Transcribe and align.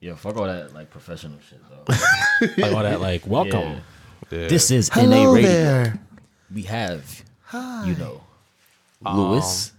Yeah, 0.00 0.14
fuck 0.14 0.36
all 0.36 0.44
that 0.46 0.72
like 0.74 0.90
professional 0.90 1.38
shit 1.48 1.60
though. 1.68 1.94
Like 2.62 2.72
all 2.72 2.82
that, 2.82 3.00
like 3.00 3.26
welcome. 3.26 3.60
Yeah. 4.30 4.38
Yeah. 4.42 4.48
This 4.48 4.70
is 4.70 4.88
Hello 4.92 5.24
NA 5.24 5.32
Radio. 5.32 5.50
there. 5.50 5.98
We 6.54 6.62
have, 6.62 7.24
you 7.52 7.94
know, 7.96 8.20
Lewis. 9.04 9.72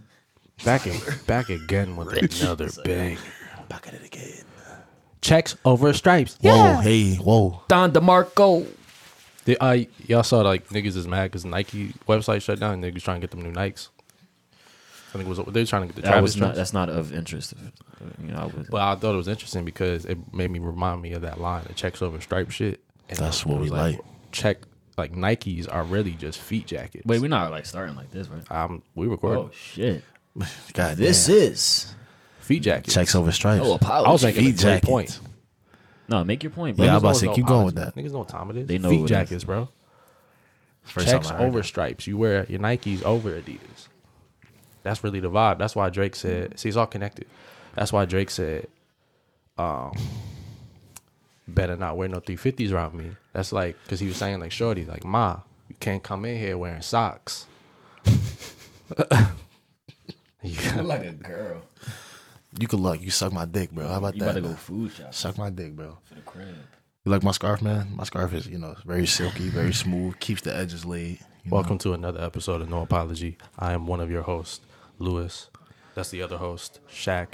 back 0.66 0.88
in, 0.88 1.00
back 1.28 1.50
again 1.50 1.96
with 1.96 2.12
another 2.42 2.70
bang. 2.84 3.18
Back 3.70 3.88
at 3.88 3.94
it 3.94 4.04
again. 4.06 4.44
Checks 5.22 5.56
over 5.66 5.94
stripes. 5.94 6.38
Yeah. 6.42 6.78
Whoa, 6.78 6.82
hey, 6.82 7.16
whoa. 7.16 7.62
Don 7.68 7.92
DeMarco. 7.92 8.66
The, 9.46 9.58
uh, 9.64 9.78
y'all 10.08 10.24
saw 10.24 10.42
like 10.42 10.68
niggas 10.70 10.96
is 10.98 11.08
mad 11.08 11.26
because 11.26 11.46
Nike 11.46 11.94
website 12.08 12.42
shut 12.42 12.60
down. 12.60 12.82
Niggas 12.82 13.02
trying 13.04 13.22
to 13.22 13.28
get 13.28 13.32
them 13.32 13.42
new 13.42 13.52
Nikes. 13.52 13.90
I 15.10 15.12
think 15.14 15.26
it 15.26 15.28
was 15.28 15.40
they're 15.54 15.66
trying 15.66 15.82
to 15.84 15.88
get 15.88 15.96
the 15.96 16.02
That 16.04 16.12
Travis 16.12 16.36
was 16.36 16.38
not. 16.38 16.56
That's 16.56 16.74
not 16.74 16.90
of 16.90 17.14
interest. 17.14 17.54
You 18.22 18.32
know, 18.32 18.38
I 18.38 18.46
was, 18.46 18.68
But 18.70 18.82
I 18.82 18.96
thought 18.96 19.14
it 19.14 19.18
was 19.18 19.28
interesting 19.28 19.66
because 19.66 20.06
it 20.06 20.18
made 20.34 20.52
me 20.52 20.60
remind 20.60 21.02
me 21.02 21.14
of 21.14 21.24
that 21.24 21.40
line, 21.42 21.64
the 21.68 21.74
checks 21.74 22.02
over 22.02 22.22
stripe 22.22 22.52
shit. 22.52 22.80
And 23.10 23.18
That's 23.18 23.44
what 23.46 23.60
we 23.60 23.70
like. 23.70 24.00
Check 24.32 24.60
like 24.98 25.14
Nikes 25.14 25.68
are 25.74 25.84
really 25.84 26.12
just 26.12 26.40
feet 26.40 26.68
jackets. 26.68 27.06
wait, 27.06 27.22
we're 27.22 27.28
not 27.28 27.50
like 27.52 27.66
starting 27.66 27.96
like 27.96 28.12
this, 28.12 28.28
right? 28.28 28.44
um, 28.52 28.84
we 28.96 29.08
record 29.08 29.38
Oh 29.38 29.50
shit! 29.54 30.04
God 30.74 30.98
This 30.98 31.26
damn. 31.28 31.36
is 31.38 31.96
feet 32.42 32.62
jackets. 32.64 32.94
checks 32.94 33.16
over 33.16 33.32
stripes. 33.32 33.64
oh 33.66 33.80
I 33.84 34.12
was 34.12 34.24
making 34.24 34.44
a 34.44 34.46
Feet 34.48 34.58
great 34.58 34.62
jackets. 34.84 34.88
point. 34.90 35.20
no, 36.08 36.24
make 36.24 36.44
your 36.44 36.52
point, 36.52 36.78
bro. 36.78 36.86
Yeah, 36.86 36.92
I 36.92 36.96
Niggas 36.96 37.00
about 37.00 37.14
to 37.14 37.20
say, 37.20 37.28
it's 37.28 37.36
keep 37.36 37.46
no 37.46 37.50
going 37.50 37.66
with 37.66 37.76
that. 37.76 37.96
Niggas 37.96 38.12
know 38.12 38.20
what 38.20 38.30
time 38.30 38.50
it 38.52 38.58
is. 38.58 38.68
They 38.68 38.78
know 38.78 38.90
feet 38.90 39.02
what 39.02 39.12
it 39.12 39.14
is. 39.14 39.30
jackets, 39.30 39.44
bro. 39.44 39.70
First 40.84 41.08
Checks 41.08 41.28
time 41.28 41.36
I 41.36 41.40
heard 41.40 41.48
over 41.50 41.60
that. 41.60 41.64
stripes. 41.66 42.06
You 42.08 42.18
wear 42.18 42.46
your 42.50 42.60
Nikes 42.60 43.04
over 43.04 43.32
Adidas. 43.32 43.88
That's 44.84 45.04
really 45.04 45.20
the 45.20 45.30
vibe. 45.30 45.58
That's 45.60 45.76
why 45.76 45.90
Drake 45.90 46.16
said. 46.16 46.60
See, 46.60 46.70
it's 46.70 46.78
all 46.78 46.88
connected. 46.88 47.28
That's 47.76 47.92
why 47.94 48.06
Drake 48.06 48.30
said, 48.30 48.68
um, 49.58 49.94
"Better 51.48 51.76
not 51.76 51.98
wear 51.98 52.08
no 52.08 52.20
350s 52.20 52.72
around 52.72 52.94
me." 52.96 53.12
That's 53.34 53.52
like 53.52 53.78
because 53.84 54.00
he 54.00 54.08
was 54.08 54.18
saying 54.18 54.40
like, 54.40 54.52
"Shorty, 54.52 54.86
like 54.86 55.04
ma, 55.04 55.40
you 55.68 55.76
can't 55.80 56.02
come 56.04 56.26
in 56.26 56.38
here 56.40 56.58
wearing 56.58 56.82
socks." 56.82 57.46
You 60.42 60.56
got- 60.72 60.86
like 60.86 61.04
a 61.06 61.12
girl. 61.12 61.62
You 62.58 62.68
could 62.68 62.80
look. 62.80 63.02
You 63.02 63.12
suck 63.12 63.34
my 63.34 63.44
dick, 63.46 63.72
bro. 63.72 63.88
How 63.88 63.98
about 63.98 64.14
You 64.16 64.22
that? 64.22 64.26
about 64.30 64.36
to 64.36 64.42
go 64.42 64.48
man? 64.48 64.58
food 64.58 64.92
shop 64.94 65.14
Suck 65.14 65.38
my 65.38 65.50
dick, 65.50 65.76
bro. 65.76 65.98
for 66.06 66.16
the 66.16 66.22
crib. 66.22 66.48
You 67.06 67.12
like 67.12 67.24
my 67.24 67.32
scarf, 67.32 67.62
man? 67.62 67.94
My 67.96 68.06
scarf 68.06 68.34
is, 68.34 68.48
you 68.48 68.58
know, 68.58 68.76
very 68.86 69.06
silky, 69.06 69.50
very 69.50 69.74
smooth, 69.74 70.18
keeps 70.20 70.42
the 70.42 70.56
edges 70.56 70.86
laid. 70.86 71.20
you 71.44 71.52
know? 71.52 71.56
Welcome 71.58 71.78
to 71.80 71.94
another 71.94 72.22
episode 72.22 72.62
of 72.62 72.70
No 72.70 72.82
Apology. 72.82 73.38
I 73.58 73.74
am 73.74 73.86
one 73.86 74.00
of 74.00 74.10
your 74.10 74.22
hosts, 74.24 74.62
Lewis. 75.00 75.50
That's 75.96 76.10
the 76.10 76.22
other 76.22 76.38
host, 76.38 76.80
Shaq. 76.90 77.28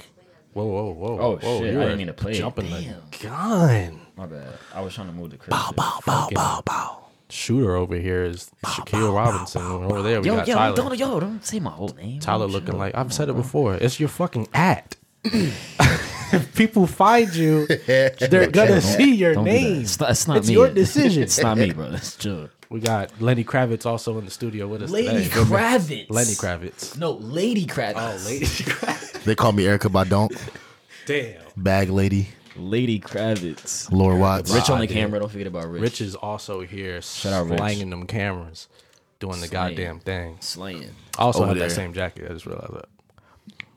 Whoa, 0.52 0.64
whoa, 0.64 0.90
whoa! 0.92 1.18
Oh, 1.20 1.36
whoa, 1.36 1.58
shit. 1.60 1.72
you 1.74 1.80
I 1.80 1.84
didn't 1.84 1.98
mean 1.98 2.06
to 2.06 2.12
play 2.14 2.32
it. 2.32 2.36
Jumping 2.36 2.66
Damn. 2.68 3.02
the 3.10 3.18
gun. 3.28 4.00
My 4.16 4.26
bad. 4.26 4.54
I 4.74 4.80
was 4.80 4.94
trying 4.94 5.08
to 5.08 5.12
move 5.12 5.30
the 5.30 5.36
crib. 5.36 5.50
Bow, 5.50 5.66
shit. 5.66 5.76
bow, 5.76 6.00
bow, 6.06 6.28
bow, 6.32 6.62
bow. 6.64 7.02
Shooter 7.28 7.76
over 7.76 7.96
here 7.96 8.24
is 8.24 8.50
Shaquille 8.64 9.14
Robinson. 9.14 9.60
and 9.60 9.84
over 9.92 10.00
there 10.02 10.20
we 10.20 10.28
Yo, 10.28 10.36
got 10.36 10.48
yo, 10.48 10.54
Tyler. 10.54 10.76
don't, 10.76 10.98
yo, 10.98 11.20
don't 11.20 11.44
say 11.44 11.58
my 11.60 11.70
whole 11.72 11.88
name. 11.88 12.20
Tyler 12.20 12.46
Chill. 12.46 12.52
looking 12.52 12.78
like 12.78 12.94
I've 12.94 13.12
said 13.12 13.28
it 13.28 13.34
before. 13.34 13.74
It's 13.74 13.98
your 14.00 14.08
fucking 14.08 14.48
at. 14.54 14.96
if 15.24 16.52
people 16.54 16.86
find 16.86 17.34
you, 17.34 17.66
they're 17.86 18.46
gonna 18.50 18.80
see 18.80 19.14
your 19.16 19.34
Don't 19.34 19.44
name. 19.44 19.82
It's 19.82 19.98
not, 20.00 20.10
it's 20.10 20.26
not 20.28 20.36
It's 20.38 20.46
me. 20.48 20.54
your 20.54 20.70
decision. 20.70 21.24
it's 21.24 21.38
not 21.40 21.58
me, 21.58 21.72
bro. 21.72 21.90
That's 21.90 22.16
chill. 22.16 22.48
We 22.68 22.80
got 22.80 23.20
Lenny 23.20 23.44
Kravitz 23.44 23.86
also 23.86 24.18
in 24.18 24.24
the 24.24 24.30
studio 24.30 24.66
with 24.66 24.82
us 24.82 24.90
Lady 24.90 25.24
today. 25.24 25.28
Kravitz. 25.28 26.10
Lenny 26.10 26.32
Kravitz. 26.32 26.98
No, 26.98 27.12
Lady 27.12 27.64
Kravitz. 27.66 27.94
Oh, 27.96 28.24
Lady 28.26 28.46
Kravitz. 28.46 29.22
They 29.24 29.34
call 29.34 29.52
me 29.52 29.64
Erykah 29.64 29.90
Badu, 29.90 30.36
Damn. 31.06 31.42
bag 31.56 31.90
lady, 31.90 32.28
Lady 32.56 32.98
Kravitz. 32.98 33.90
Laura 33.92 34.16
Watts. 34.16 34.52
Rich 34.52 34.70
on 34.70 34.80
the 34.80 34.86
camera. 34.86 35.20
Don't 35.20 35.30
forget 35.30 35.46
about 35.46 35.70
Rich. 35.70 35.82
Rich 35.82 36.00
is 36.00 36.14
also 36.16 36.60
here 36.62 36.96
out, 36.96 37.46
Rich. 37.46 37.58
slanging 37.58 37.90
them 37.90 38.06
cameras, 38.06 38.68
doing 39.20 39.40
the 39.40 39.48
goddamn 39.48 40.00
thing. 40.00 40.38
Slaying. 40.40 40.90
I 41.18 41.22
also 41.22 41.40
Over 41.40 41.48
have 41.48 41.58
there. 41.58 41.68
that 41.68 41.74
same 41.74 41.92
jacket. 41.92 42.28
I 42.28 42.34
just 42.34 42.46
realized 42.46 42.74
that. 42.74 42.88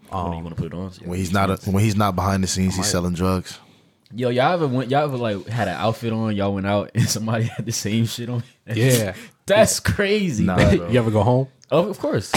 When 0.09 0.31
you 0.31 0.37
um, 0.39 0.43
want 0.43 0.55
to 0.55 0.61
put 0.63 0.73
it 0.73 0.75
on? 0.75 0.91
When 1.07 1.19
he's 1.19 1.31
not 1.31 1.51
a, 1.51 1.69
when 1.69 1.83
he's 1.83 1.95
not 1.95 2.15
behind 2.15 2.43
the 2.43 2.47
scenes, 2.47 2.75
he's 2.75 2.87
selling 2.87 3.13
drugs. 3.13 3.59
Yo, 4.15 4.29
y'all 4.29 4.53
ever 4.53 4.67
went? 4.67 4.89
Y'all 4.89 5.03
ever 5.03 5.17
like 5.17 5.47
had 5.47 5.67
an 5.67 5.75
outfit 5.75 6.11
on? 6.11 6.35
Y'all 6.35 6.53
went 6.53 6.65
out 6.65 6.91
and 6.95 7.07
somebody 7.17 7.43
had 7.45 7.65
the 7.65 7.71
same 7.71 8.05
shit 8.05 8.29
on. 8.29 8.43
Yeah. 8.73 9.15
That's 9.47 9.79
crazy. 9.79 10.43
Nah, 10.45 10.55
bro. 10.55 10.77
bro. 10.77 10.89
You 10.89 10.99
ever 10.99 11.09
go 11.11 11.23
home? 11.23 11.47
Oh, 11.71 11.89
of 11.89 11.97
course. 11.97 12.31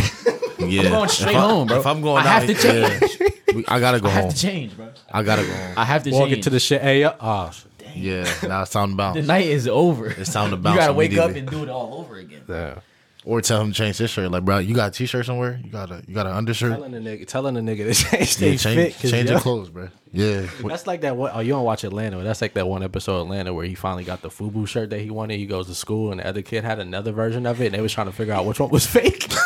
Yeah, 0.58 0.82
I'm 0.84 0.90
going 0.92 1.08
straight 1.10 1.36
I- 1.36 1.40
home, 1.40 1.66
bro. 1.68 1.78
If 1.80 1.86
I'm 1.86 2.00
going, 2.00 2.24
I 2.24 2.28
have 2.28 2.42
out, 2.44 2.46
to 2.48 2.54
change. 2.54 3.20
yeah, 3.54 3.62
I 3.68 3.80
gotta 3.80 4.00
go 4.00 4.08
I 4.08 4.12
have 4.12 4.24
home. 4.24 4.32
to 4.32 4.38
change, 4.38 4.76
bro. 4.76 4.88
I 5.10 5.22
gotta 5.22 5.42
go 5.42 5.52
home. 5.52 5.74
I 5.76 5.84
have 5.84 6.02
to 6.04 6.10
Walk 6.10 6.22
change. 6.28 6.36
into 6.38 6.50
the 6.50 6.60
shit. 6.60 6.80
Hey, 6.80 7.04
uh, 7.04 7.12
oh, 7.20 7.50
Yeah, 7.94 8.24
now 8.48 8.62
it's 8.62 8.70
time 8.70 8.90
to 8.90 8.96
bounce. 8.96 9.16
the 9.16 9.22
night 9.22 9.46
is 9.46 9.68
over. 9.68 10.06
It's 10.08 10.32
time 10.32 10.50
to 10.50 10.56
bounce. 10.56 10.74
You 10.76 10.80
gotta 10.80 10.92
wake 10.94 11.16
up 11.18 11.30
and 11.32 11.46
do 11.48 11.62
it 11.62 11.68
all 11.68 11.94
over 12.00 12.16
again. 12.16 12.42
yeah. 12.48 12.80
Or 13.24 13.40
tell 13.40 13.60
him 13.60 13.68
to 13.72 13.74
change 13.74 13.98
his 13.98 14.10
shirt. 14.10 14.30
Like, 14.30 14.44
bro, 14.44 14.58
you 14.58 14.74
got 14.74 14.88
a 14.88 14.90
t-shirt 14.92 15.26
somewhere? 15.26 15.60
You 15.62 15.70
got 15.70 15.90
a 15.90 16.02
you 16.06 16.14
got 16.14 16.26
an 16.26 16.32
undershirt? 16.32 16.72
Telling 16.72 16.92
the 16.92 16.98
nigga, 16.98 17.26
telling 17.26 17.54
the 17.54 17.60
nigga 17.60 17.88
to 17.88 17.94
change 18.10 18.40
Yeah, 18.40 18.56
change 18.56 18.62
fit. 18.94 19.00
'cause, 19.02 19.10
change 19.10 19.28
yo, 19.28 19.32
your 19.34 19.40
clothes, 19.40 19.68
bro. 19.70 19.88
Yeah, 20.12 20.46
That's 20.64 20.86
like 20.86 21.00
that 21.02 21.16
one. 21.16 21.30
Oh, 21.34 21.40
you 21.40 21.52
don't 21.52 21.64
watch 21.64 21.84
Atlanta. 21.84 22.16
but 22.18 22.24
That's 22.24 22.42
like 22.42 22.52
that 22.54 22.66
one 22.68 22.82
episode 22.82 23.16
of 23.16 23.22
Atlanta 23.26 23.54
where 23.54 23.64
he 23.64 23.74
finally 23.74 24.04
got 24.04 24.20
the 24.22 24.28
FUBU 24.28 24.68
shirt 24.68 24.90
that 24.90 25.00
he 25.00 25.10
wanted. 25.10 25.38
He 25.38 25.46
goes 25.46 25.68
to 25.68 25.74
school 25.74 26.10
and 26.10 26.20
the 26.20 26.26
other 26.26 26.42
kid 26.42 26.64
had 26.64 26.78
another 26.80 27.12
version 27.12 27.46
of 27.46 27.60
it, 27.62 27.66
and 27.66 27.74
they 27.74 27.80
was 27.80 27.92
trying 27.92 28.08
to 28.08 28.12
figure 28.12 28.34
out 28.34 28.44
which 28.44 28.60
one 28.60 28.68
was 28.70 28.86
fake. 28.86 29.28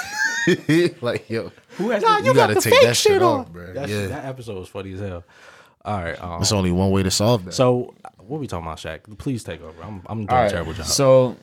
like 1.02 1.28
yo, 1.28 1.50
Who 1.76 1.90
has 1.90 2.02
Nah, 2.02 2.18
the- 2.20 2.26
you, 2.26 2.34
got 2.34 2.48
gotta 2.48 2.54
take 2.60 2.72
fake 2.74 2.82
that 2.82 2.96
shit 2.96 3.12
shit 3.14 3.22
off, 3.22 3.50
bro. 3.52 3.72
That, 3.74 3.88
yeah, 3.88 4.06
that 4.06 4.24
episode 4.26 4.58
was 4.58 4.68
funny 4.68 4.92
as 4.92 5.00
hell. 5.00 5.24
All 5.84 6.02
right. 6.02 6.20
Um, 6.22 6.38
that's 6.40 6.52
only 6.52 6.70
one 6.72 6.90
way 6.90 7.02
to 7.04 7.10
solve 7.10 7.44
that. 7.46 7.52
so 7.54 7.94
what 8.18 8.40
we 8.40 8.46
talking 8.48 8.66
about, 8.66 8.78
Shaq? 8.78 9.18
Please 9.18 9.44
take 9.44 9.60
over. 9.62 9.80
I'm 9.82 10.02
I'm 10.06 10.18
doing 10.20 10.30
All 10.30 10.36
a 10.38 10.42
right, 10.42 10.50
terrible 10.50 10.72
job. 10.72 10.86
So, 10.86 11.36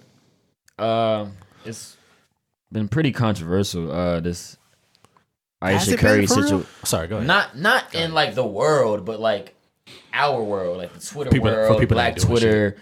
uh, 0.80 1.28
it's 1.66 1.96
been 2.74 2.88
pretty 2.90 3.12
controversial. 3.14 3.92
Uh, 3.92 4.20
this 4.20 4.58
Has 5.62 5.84
Ayesha 5.88 5.94
it 5.94 6.00
Curry 6.00 6.20
been 6.22 6.28
for 6.28 6.36
real? 6.36 6.44
situation. 6.44 6.68
Sorry, 6.84 7.08
go 7.08 7.16
ahead. 7.18 7.28
Not 7.28 7.58
not 7.58 7.96
in 7.96 8.14
like 8.14 8.36
the 8.36 8.46
world, 8.46 9.06
but 9.06 9.20
like 9.20 9.54
our 10.12 10.44
world, 10.44 10.78
like 10.80 10.94
the 10.94 11.00
Twitter 11.00 11.30
People- 11.32 11.50
for 11.50 11.56
world, 11.56 11.80
people 11.80 11.96
Black 11.96 12.14
ain't 12.14 12.18
doing 12.22 12.30
Twitter, 12.30 12.78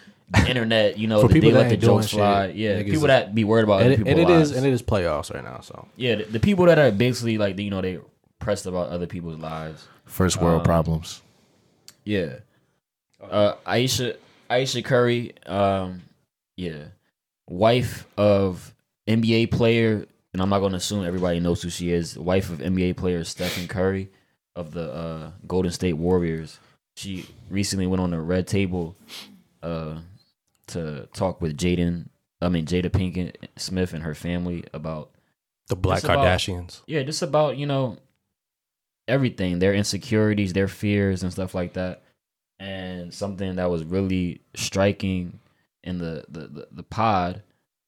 internet. 0.47 0.97
You 0.97 1.07
know, 1.07 1.22
For 1.22 1.28
the, 1.28 1.34
people 1.35 1.50
they 1.52 1.53
that 1.53 1.59
let 1.63 1.68
the 1.69 1.74
ain't 1.75 1.81
doing 1.81 1.97
jokes 2.00 2.07
shit, 2.07 2.18
fly. 2.18 2.46
Yeah, 2.47 2.81
niggas 2.81 2.91
people 2.91 3.07
that 3.07 3.35
be 3.35 3.44
worried 3.44 3.63
about 3.63 3.81
and, 3.81 3.94
other 3.94 3.94
it, 3.94 4.06
people's 4.06 4.19
and 4.19 4.29
it 4.31 4.41
is 4.41 4.52
and 4.57 4.66
it 4.66 4.74
is 4.74 4.81
playoffs 4.81 5.34
right 5.34 5.44
now. 5.44 5.59
So 5.62 5.88
yeah, 5.97 6.16
the, 6.16 6.23
the 6.23 6.40
people 6.40 6.66
that 6.66 6.79
are 6.79 6.91
basically 6.91 7.38
like 7.38 7.59
you 7.59 7.69
know 7.69 7.81
they 7.81 8.00
pressed 8.40 8.66
about 8.66 8.90
other 8.90 9.08
people's 9.08 9.38
lives. 9.40 9.88
First 10.06 10.38
Um, 10.40 10.46
world 10.46 10.63
problems. 10.63 11.22
Yeah. 12.06 12.38
Uh, 13.22 13.53
Ayesha 13.66 14.16
Ayesha 14.50 14.81
Curry, 14.81 15.34
um, 15.46 16.02
yeah, 16.58 16.85
wife 17.47 18.08
of 18.18 18.73
NBA 19.11 19.51
player, 19.51 20.05
and 20.33 20.41
I'm 20.41 20.49
not 20.49 20.59
going 20.59 20.72
to 20.72 20.77
assume 20.77 21.05
everybody 21.05 21.39
knows 21.39 21.61
who 21.61 21.69
she 21.69 21.91
is. 21.91 22.17
Wife 22.17 22.49
of 22.49 22.59
NBA 22.59 22.97
player 22.97 23.23
Stephen 23.23 23.67
Curry 23.67 24.09
of 24.55 24.72
the 24.72 24.91
uh, 24.94 25.31
Golden 25.47 25.72
State 25.72 25.94
Warriors. 25.94 26.59
She 26.95 27.25
recently 27.49 27.88
went 27.88 28.01
on 28.01 28.11
the 28.11 28.19
red 28.19 28.47
table 28.47 28.95
uh, 29.63 29.99
to 30.67 31.07
talk 31.13 31.41
with 31.41 31.57
Jaden. 31.57 32.07
I 32.41 32.49
mean 32.49 32.66
Jada 32.66 32.89
Pinkett 32.89 33.35
Smith 33.57 33.94
and 33.94 34.03
her 34.03 34.16
family 34.16 34.63
about 34.73 35.11
the 35.67 35.75
Black 35.75 35.97
It's 35.99 36.05
about- 36.05 36.17
Kardashians. 36.25 36.81
yeah, 36.88 37.03
just 37.03 37.22
about 37.22 37.57
you 37.57 37.66
know 37.67 37.97
everything, 39.07 39.59
their 39.59 39.73
insecurities, 39.73 40.53
their 40.53 40.67
fears, 40.67 41.23
and 41.23 41.31
stuff 41.31 41.53
like 41.55 41.73
that. 41.73 42.03
And 42.59 43.13
something 43.13 43.55
that 43.55 43.69
was 43.69 43.83
really 43.83 44.41
striking 44.55 45.39
in 45.83 45.97
the 45.97 46.25
the 46.29 46.39
the, 46.47 46.67
the 46.72 46.83
pod 46.83 47.41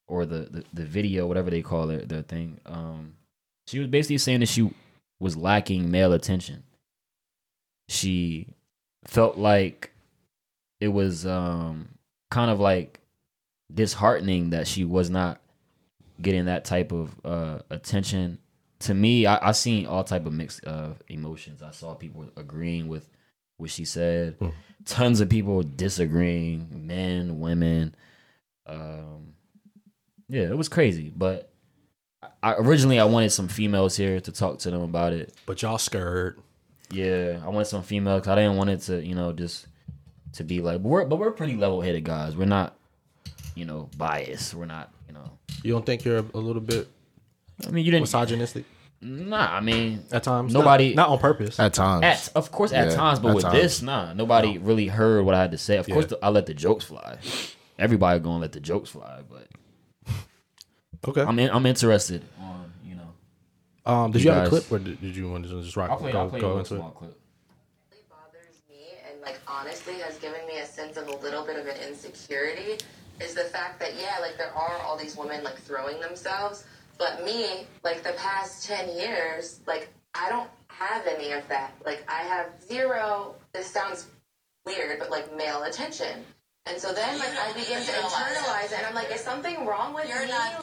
or 0.08 0.26
the, 0.26 0.48
the 0.52 0.64
the 0.74 0.86
video, 0.86 1.28
whatever 1.28 1.50
they 1.50 1.62
call 1.62 1.90
it, 1.90 2.10
their 2.10 2.22
thing. 2.22 2.60
Um, 2.66 3.14
she 3.68 3.80
was 3.80 3.88
basically 3.88 4.18
saying 4.18 4.42
that 4.42 4.50
she 4.50 4.70
was 5.20 5.38
lacking 5.38 5.90
male 5.90 6.14
attention. 6.14 6.64
She 7.90 8.48
felt 9.06 9.38
like 9.38 9.92
it 10.80 10.90
was 10.90 11.26
um 11.26 11.90
kind 12.32 12.52
of 12.52 12.60
like 12.60 13.00
disheartening 13.74 14.52
that 14.52 14.68
she 14.68 14.84
was 14.84 15.10
not 15.10 15.40
getting 16.22 16.46
that 16.46 16.66
type 16.66 16.92
of 16.92 17.16
uh, 17.24 17.60
attention. 17.70 18.40
To 18.80 18.94
me, 18.94 19.26
I, 19.26 19.50
I 19.50 19.52
seen 19.54 19.86
all 19.86 20.04
type 20.04 20.26
of 20.26 20.34
mixed 20.34 20.66
uh, 20.66 20.90
emotions. 21.08 21.62
I 21.62 21.72
saw 21.72 21.94
people 21.96 22.30
agreeing 22.36 22.88
with 22.88 23.10
what 23.58 23.70
she 23.70 23.86
said. 23.86 24.36
Hmm. 24.40 24.50
Tons 24.86 25.22
of 25.22 25.30
people 25.30 25.64
disagreeing, 25.64 26.86
men, 26.86 27.40
women. 27.40 27.96
Um, 28.66 29.36
yeah, 30.34 30.44
it 30.50 30.58
was 30.58 30.70
crazy. 30.70 31.12
But 31.16 31.50
I, 32.42 32.54
originally, 32.56 33.00
I 33.00 33.06
wanted 33.06 33.32
some 33.32 33.48
females 33.48 33.96
here 33.96 34.20
to 34.20 34.32
talk 34.32 34.60
to 34.60 34.72
them 34.72 34.82
about 34.82 35.14
it. 35.14 35.34
But 35.46 35.62
y'all 35.62 35.78
scared. 35.78 36.40
Yeah, 36.92 37.40
I 37.44 37.50
wanted 37.50 37.66
some 37.66 37.84
females. 37.84 38.28
I 38.28 38.36
didn't 38.36 38.56
want 38.58 38.70
it 38.70 38.82
to, 38.82 39.04
you 39.04 39.16
know, 39.16 39.34
just 39.34 39.68
to 40.34 40.44
be 40.44 40.62
like. 40.62 40.82
But 40.84 40.90
we're 40.90 41.06
but 41.06 41.18
we're 41.18 41.32
pretty 41.32 41.56
level 41.56 41.82
headed 41.82 42.04
guys. 42.04 42.36
We're 42.36 42.46
not, 42.46 42.76
you 43.56 43.66
know, 43.66 43.90
biased. 43.98 44.54
We're 44.54 44.66
not, 44.66 44.92
you 45.08 45.14
know. 45.14 45.30
You 45.64 45.72
don't 45.74 45.86
think 45.86 46.04
you're 46.06 46.18
a, 46.20 46.26
a 46.34 46.38
little 46.40 46.62
bit 46.62 46.88
I 47.66 47.70
mean, 47.72 47.86
you 47.86 47.92
didn't. 47.92 48.04
misogynistic? 48.04 48.66
Nah, 49.02 49.56
I 49.58 49.60
mean, 49.60 50.04
At 50.14 50.24
times, 50.24 50.54
Nobody- 50.54 50.94
not, 50.94 51.04
not 51.04 51.14
on 51.14 51.20
purpose. 51.20 51.60
At 51.60 51.74
times. 51.74 52.04
at 52.06 52.30
of 52.38 52.52
course 52.52 52.72
at 52.72 52.90
Yeah, 52.90 52.96
times, 52.96 53.20
but 53.20 53.30
at 53.30 53.36
with 53.36 53.44
times. 53.44 53.56
this, 53.56 53.82
nah, 53.82 54.14
nobody 54.14 54.58
really 54.58 54.88
heard 54.88 55.26
what 55.26 55.36
I 55.36 55.42
had 55.42 55.52
to 55.52 55.58
say. 55.58 55.76
Of 55.78 55.88
course, 55.88 56.08
Yeah. 56.10 56.18
I 56.24 56.30
let 56.30 56.46
the 56.46 56.54
jokes 56.54 56.86
fly. 56.86 57.18
Everybody 57.78 58.20
gonna 58.22 58.40
let 58.40 58.54
the 58.54 58.60
jokes 58.62 58.90
fly, 58.92 59.22
but 59.30 59.48
okay. 61.08 61.22
I'm 61.22 61.38
in, 61.40 61.50
I'm 61.52 61.66
interested 61.66 62.24
on 62.42 62.72
you 62.86 62.96
know. 62.96 63.92
um, 63.92 64.12
did 64.12 64.24
you 64.24 64.30
you, 64.30 64.36
have 64.36 64.46
a 64.48 64.50
clip, 64.50 64.72
or 64.72 64.80
did, 64.80 65.00
did 65.02 65.16
you 65.16 65.30
want 65.30 65.46
to 65.46 65.62
just 65.62 65.76
rock? 65.76 65.90
I'll 65.92 65.98
play. 65.98 66.12
go 66.12 66.20
I'll 66.20 66.30
play 66.30 66.40
go 66.40 66.54
a 66.54 66.58
into 66.60 66.76
it? 66.76 66.78
small 66.78 66.92
clip. 66.92 67.18
really 67.92 68.04
bothers 68.10 68.62
me 68.70 68.98
and 69.10 69.22
like 69.22 69.40
honestly 69.48 69.96
has 70.00 70.18
given 70.18 70.46
me 70.48 70.58
a 70.60 70.66
sense 70.66 70.98
of 70.98 71.08
a 71.08 71.16
little 71.18 71.46
bit 71.46 71.58
of 71.58 71.66
an 71.68 71.78
insecurity 71.88 72.78
is 73.22 73.34
the 73.36 73.44
fact 73.44 73.80
that 73.80 73.92
yeah 74.00 74.18
like 74.22 74.38
there 74.38 74.54
are 74.56 74.78
all 74.84 74.98
these 74.98 75.16
women 75.16 75.44
like 75.44 75.58
throwing 75.60 76.00
themselves 76.02 76.66
but 76.98 77.24
me 77.24 77.68
like 77.84 78.02
the 78.04 78.14
past 78.14 78.66
10 78.66 78.90
years 78.98 79.60
like 79.68 79.90
i 80.16 80.28
don't 80.30 80.50
have 80.68 81.06
any 81.06 81.32
of 81.32 81.48
that 81.48 81.74
like 81.86 82.04
i 82.10 82.24
have 82.24 82.48
zero 82.68 83.36
this 83.54 83.68
sounds 83.68 84.08
weird 84.66 84.98
but 84.98 85.12
like 85.12 85.36
male 85.38 85.62
attention 85.64 86.24
and 86.66 86.80
so 86.80 86.94
then 86.94 87.20
like 87.20 87.30
i 87.38 87.52
begin 87.54 87.82
to 87.84 87.92
internalize 87.92 88.66
it 88.72 88.78
and 88.78 88.86
i'm 88.88 88.94
like 88.96 89.12
is 89.12 89.22
something 89.22 89.66
wrong 89.66 89.94
with 89.94 90.06
me 90.06 90.12
like, 90.14 90.54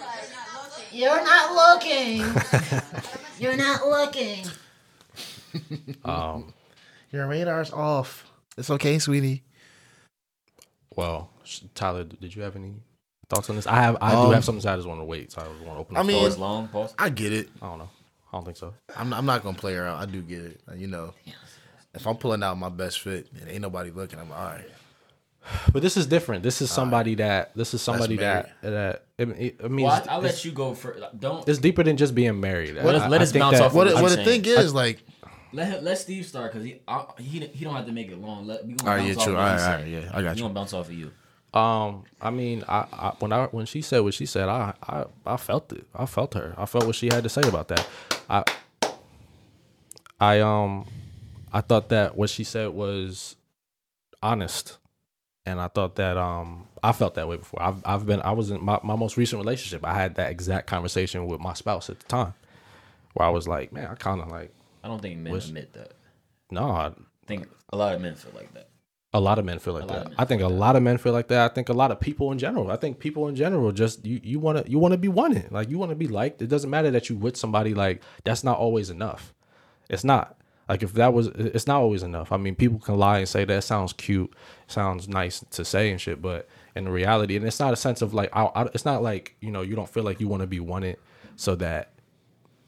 You're 0.92 1.22
not 1.24 1.54
looking. 1.54 2.24
You're 3.38 3.56
not 3.56 3.86
looking. 3.86 4.44
Um, 6.04 6.52
Your 7.12 7.26
radar's 7.26 7.72
off. 7.72 8.24
It's 8.56 8.70
okay, 8.70 8.98
sweetie. 8.98 9.42
well, 10.96 11.30
Tyler, 11.74 12.04
did 12.04 12.34
you 12.34 12.42
have 12.42 12.56
any 12.56 12.74
thoughts 13.28 13.50
on 13.50 13.56
this? 13.56 13.66
I 13.66 13.76
have. 13.76 13.96
I 14.00 14.12
do 14.12 14.16
Um, 14.18 14.32
have 14.32 14.44
something. 14.44 14.66
I 14.68 14.76
just 14.76 14.86
want 14.88 15.00
to 15.00 15.04
wait. 15.04 15.32
So 15.32 15.40
I 15.42 15.46
want 15.64 15.76
to 15.76 15.80
open. 15.80 15.96
I 15.96 16.02
the 16.02 16.08
mean- 16.08 16.22
Oh, 16.22 16.26
it's 16.26 16.38
long. 16.38 16.68
Pause. 16.68 16.94
I 16.98 17.08
get 17.08 17.32
it. 17.32 17.48
I 17.62 17.66
don't 17.66 17.78
know. 17.78 17.90
I 18.32 18.36
don't 18.36 18.44
think 18.44 18.56
so. 18.56 18.74
I'm, 18.96 19.12
I'm 19.12 19.26
not 19.26 19.42
gonna 19.42 19.56
play 19.58 19.74
her 19.74 19.86
out. 19.86 20.00
I 20.00 20.06
do 20.06 20.22
get 20.22 20.40
it. 20.40 20.60
You 20.76 20.86
know, 20.86 21.14
if 21.94 22.06
I'm 22.06 22.16
pulling 22.16 22.42
out 22.42 22.56
my 22.58 22.68
best 22.68 23.00
fit 23.00 23.28
and 23.40 23.48
ain't 23.50 23.62
nobody 23.62 23.90
looking, 23.90 24.18
I'm 24.20 24.30
all 24.32 24.38
right. 24.44 24.68
But 25.72 25.82
this 25.82 25.96
is 25.96 26.06
different. 26.06 26.42
This 26.42 26.60
is 26.62 26.70
somebody 26.70 27.14
that. 27.16 27.54
This 27.56 27.74
is 27.74 27.82
somebody 27.82 28.16
that 28.18 28.52
that. 28.62 29.04
I 29.18 29.24
mean, 29.26 29.52
I 29.62 29.68
mean 29.68 29.86
Well, 29.86 29.96
it's, 29.98 30.08
I, 30.08 30.12
I'll 30.14 30.20
let 30.20 30.44
you 30.44 30.52
go 30.52 30.74
for. 30.74 30.96
Don't 31.18 31.48
it's 31.48 31.58
deeper 31.58 31.82
than 31.82 31.96
just 31.96 32.14
being 32.14 32.40
married. 32.40 32.74
Let 32.76 32.94
us- 32.94 33.02
I- 33.02 33.08
let 33.08 33.20
I 33.20 33.24
us 33.24 33.32
bounce 33.32 33.58
that- 33.58 33.66
off 33.66 33.74
What, 33.74 33.88
I'm 33.94 34.02
what 34.02 34.10
the 34.16 34.24
thing 34.24 34.44
is, 34.44 34.72
like, 34.74 35.02
let 35.52 35.82
let 35.82 35.98
Steve 35.98 36.24
start 36.26 36.52
because 36.52 36.64
he 36.64 36.80
I, 36.86 37.04
he 37.18 37.40
he 37.40 37.64
don't 37.64 37.74
have 37.74 37.86
to 37.86 37.92
make 37.92 38.10
it 38.10 38.18
long. 38.20 38.46
Let 38.46 38.64
we 38.66 38.74
gonna 38.74 38.90
all 38.90 38.96
right, 38.96 39.02
bounce 39.04 39.16
yeah, 39.16 39.20
off 39.20 39.24
true. 39.24 39.34
what 39.34 39.42
All 39.42 39.48
he 39.48 39.62
right, 39.64 39.80
all 39.80 39.86
yeah, 39.86 40.10
I 40.14 40.22
got 40.22 40.30
We 40.34 40.36
you. 40.38 40.42
gonna 40.44 40.54
bounce 40.54 40.72
off 40.72 40.88
of 40.88 40.94
you. 40.94 41.10
Um, 41.52 42.04
I 42.22 42.30
mean, 42.30 42.62
I, 42.68 42.86
I 42.92 43.12
when 43.18 43.32
I 43.32 43.46
when 43.46 43.66
she 43.66 43.82
said 43.82 43.98
what 44.00 44.14
she 44.14 44.24
said, 44.26 44.48
I, 44.48 44.72
I 44.86 45.04
I 45.26 45.36
felt 45.36 45.72
it. 45.72 45.84
I 45.94 46.06
felt 46.06 46.34
her. 46.34 46.54
I 46.56 46.66
felt 46.66 46.86
what 46.86 46.94
she 46.94 47.08
had 47.08 47.24
to 47.24 47.28
say 47.28 47.42
about 47.42 47.66
that. 47.68 47.86
I 48.28 48.44
I 50.20 50.40
um 50.40 50.86
I 51.52 51.60
thought 51.60 51.88
that 51.88 52.16
what 52.16 52.30
she 52.30 52.44
said 52.44 52.68
was 52.70 53.34
honest, 54.22 54.78
and 55.46 55.60
I 55.60 55.68
thought 55.68 55.96
that 55.96 56.16
um 56.16 56.66
I 56.82 56.92
felt 56.92 57.14
that 57.14 57.28
way 57.28 57.36
before. 57.36 57.62
I've 57.62 57.82
I've 57.84 58.06
been 58.06 58.20
I 58.22 58.32
was 58.32 58.50
in 58.50 58.62
my 58.64 58.78
my 58.82 58.96
most 58.96 59.16
recent 59.16 59.40
relationship. 59.40 59.84
I 59.84 59.94
had 59.94 60.14
that 60.16 60.30
exact 60.30 60.66
conversation 60.66 61.26
with 61.26 61.40
my 61.40 61.54
spouse 61.54 61.90
at 61.90 61.98
the 62.00 62.06
time, 62.06 62.34
where 63.14 63.26
I 63.26 63.30
was 63.30 63.46
like, 63.48 63.72
man, 63.72 63.88
I 63.90 63.94
kind 63.94 64.20
of 64.20 64.28
like 64.28 64.52
I 64.84 64.88
don't 64.88 65.00
think 65.02 65.18
men 65.18 65.32
What's- 65.32 65.48
admit 65.48 65.72
that. 65.74 65.92
no. 66.50 66.68
I, 66.70 66.86
I 66.86 66.92
think 67.26 67.48
a 67.72 67.76
lot 67.76 67.94
of 67.94 68.00
men 68.00 68.14
feel 68.16 68.32
like 68.34 68.52
that. 68.54 68.66
A 69.12 69.20
lot 69.20 69.38
of 69.40 69.44
men 69.44 69.58
feel 69.58 69.74
like 69.74 69.82
A 69.84 69.86
lot 69.86 69.96
of 69.98 70.04
that. 70.10 70.14
I 70.20 70.24
think 70.24 70.40
a 70.42 70.46
lot 70.48 70.76
of 70.76 70.82
men 70.84 70.96
feel 70.98 71.12
like 71.12 71.28
that. 71.28 71.50
I 71.50 71.52
think 71.54 71.68
a 71.68 71.72
lot 71.72 71.90
of 71.90 71.98
people 72.00 72.30
in 72.32 72.38
general. 72.38 72.70
I 72.70 72.76
think 72.76 72.98
people 73.00 73.26
in 73.28 73.34
general 73.36 73.72
just 73.72 74.04
you 74.06 74.20
you 74.22 74.38
want 74.38 74.64
to 74.64 74.70
you 74.70 74.78
want 74.78 74.92
to 74.92 74.98
be 74.98 75.08
wanted. 75.08 75.50
Like 75.52 75.68
you 75.68 75.78
want 75.78 75.90
to 75.90 75.96
be 75.96 76.06
liked. 76.08 76.40
It 76.42 76.46
doesn't 76.48 76.70
matter 76.70 76.90
that 76.92 77.08
you 77.10 77.16
with 77.16 77.36
somebody 77.36 77.74
like 77.74 78.02
that's 78.24 78.42
not 78.44 78.58
always 78.58 78.88
enough. 78.90 79.34
It's 79.88 80.04
not. 80.04 80.39
Like 80.70 80.84
if 80.84 80.92
that 80.92 81.12
was 81.12 81.26
it's 81.26 81.66
not 81.66 81.80
always 81.80 82.04
enough. 82.04 82.30
I 82.30 82.36
mean, 82.36 82.54
people 82.54 82.78
can 82.78 82.96
lie 82.96 83.18
and 83.18 83.28
say 83.28 83.44
that 83.44 83.64
sounds 83.64 83.92
cute, 83.92 84.32
sounds 84.68 85.08
nice 85.08 85.44
to 85.50 85.64
say 85.64 85.90
and 85.90 86.00
shit, 86.00 86.22
but 86.22 86.48
in 86.76 86.88
reality, 86.88 87.34
and 87.34 87.44
it's 87.44 87.58
not 87.58 87.72
a 87.72 87.76
sense 87.76 88.02
of 88.02 88.14
like 88.14 88.30
I, 88.32 88.44
I, 88.44 88.62
it's 88.66 88.84
not 88.84 89.02
like, 89.02 89.34
you 89.40 89.50
know, 89.50 89.62
you 89.62 89.74
don't 89.74 89.88
feel 89.88 90.04
like 90.04 90.20
you 90.20 90.28
want 90.28 90.42
to 90.42 90.46
be 90.46 90.60
wanted 90.60 90.98
so 91.34 91.56
that 91.56 91.90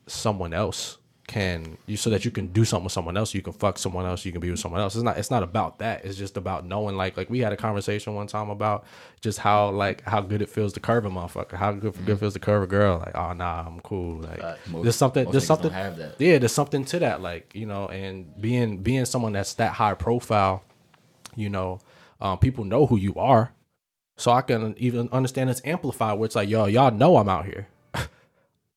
someone 0.09 0.53
else 0.53 0.99
can 1.33 1.79
you 1.87 1.97
so 1.97 2.11
that 2.11 2.27
you 2.27 2.31
can 2.31 2.47
do 2.49 2.63
something 2.63 2.85
with 2.85 2.93
someone 2.93 3.17
else 3.17 3.33
you 3.33 3.41
can 3.41 3.55
fuck 3.55 3.79
someone 3.79 4.05
else 4.05 4.23
you 4.27 4.33
can 4.33 4.41
be 4.43 4.51
with 4.51 4.61
someone 4.61 4.83
else. 4.83 4.95
It's 4.95 5.03
not 5.03 5.17
it's 5.17 5.31
not 5.31 5.43
about 5.43 5.79
that. 5.79 6.05
It's 6.05 6.19
just 6.19 6.37
about 6.37 6.67
knowing 6.67 6.95
like 6.95 7.17
like 7.17 7.31
we 7.31 7.39
had 7.39 7.55
a 7.55 7.57
conversation 7.57 8.15
one 8.15 8.27
time 8.27 8.51
about 8.51 8.85
just 9.23 9.39
how 9.39 9.71
like 9.71 10.03
how 10.03 10.21
good 10.21 10.43
it 10.43 10.51
feels 10.51 10.75
to 10.75 10.81
curve 10.81 11.07
a 11.07 11.11
motherfucker. 11.11 11.55
How 11.55 11.73
good 11.73 11.95
good 12.05 12.19
feels 12.21 12.35
to 12.35 12.39
curve 12.39 12.63
a 12.63 12.67
girl. 12.67 12.99
Like 12.99 13.17
oh 13.17 13.33
nah 13.33 13.67
i'm 13.67 13.81
cool. 13.81 14.21
Like 14.21 14.41
Fact. 14.41 14.69
Most- 14.69 14.83
there's 14.83 14.97
something 14.97 15.31
there's 15.31 15.47
something 15.47 15.71
don't 15.71 15.83
have 15.83 15.97
that. 15.97 16.21
yeah 16.21 16.37
there's 16.37 16.53
something 16.53 16.85
to 16.85 16.99
that 16.99 17.23
like 17.23 17.51
you 17.55 17.65
know 17.65 17.87
and 17.89 18.39
being 18.41 18.79
being 18.79 19.07
someone 19.07 19.33
that's 19.33 19.55
that 19.55 19.73
high 19.73 19.95
profile 19.95 20.63
you 21.35 21.49
know 21.49 21.81
um, 22.21 22.39
people 22.39 22.65
know 22.65 22.85
who 22.87 22.99
you 22.99 23.15
are. 23.15 23.53
So 24.19 24.31
i 24.31 24.43
can 24.43 24.75
even 24.77 25.09
understand 25.11 25.49
it's 25.49 25.63
amplified 25.65 26.19
where 26.19 26.27
it's 26.27 26.37
like 26.37 26.49
yo 26.49 26.67
y'all 26.67 26.91
know 26.93 27.17
i'm 27.17 27.29
out 27.31 27.47
here 27.47 27.69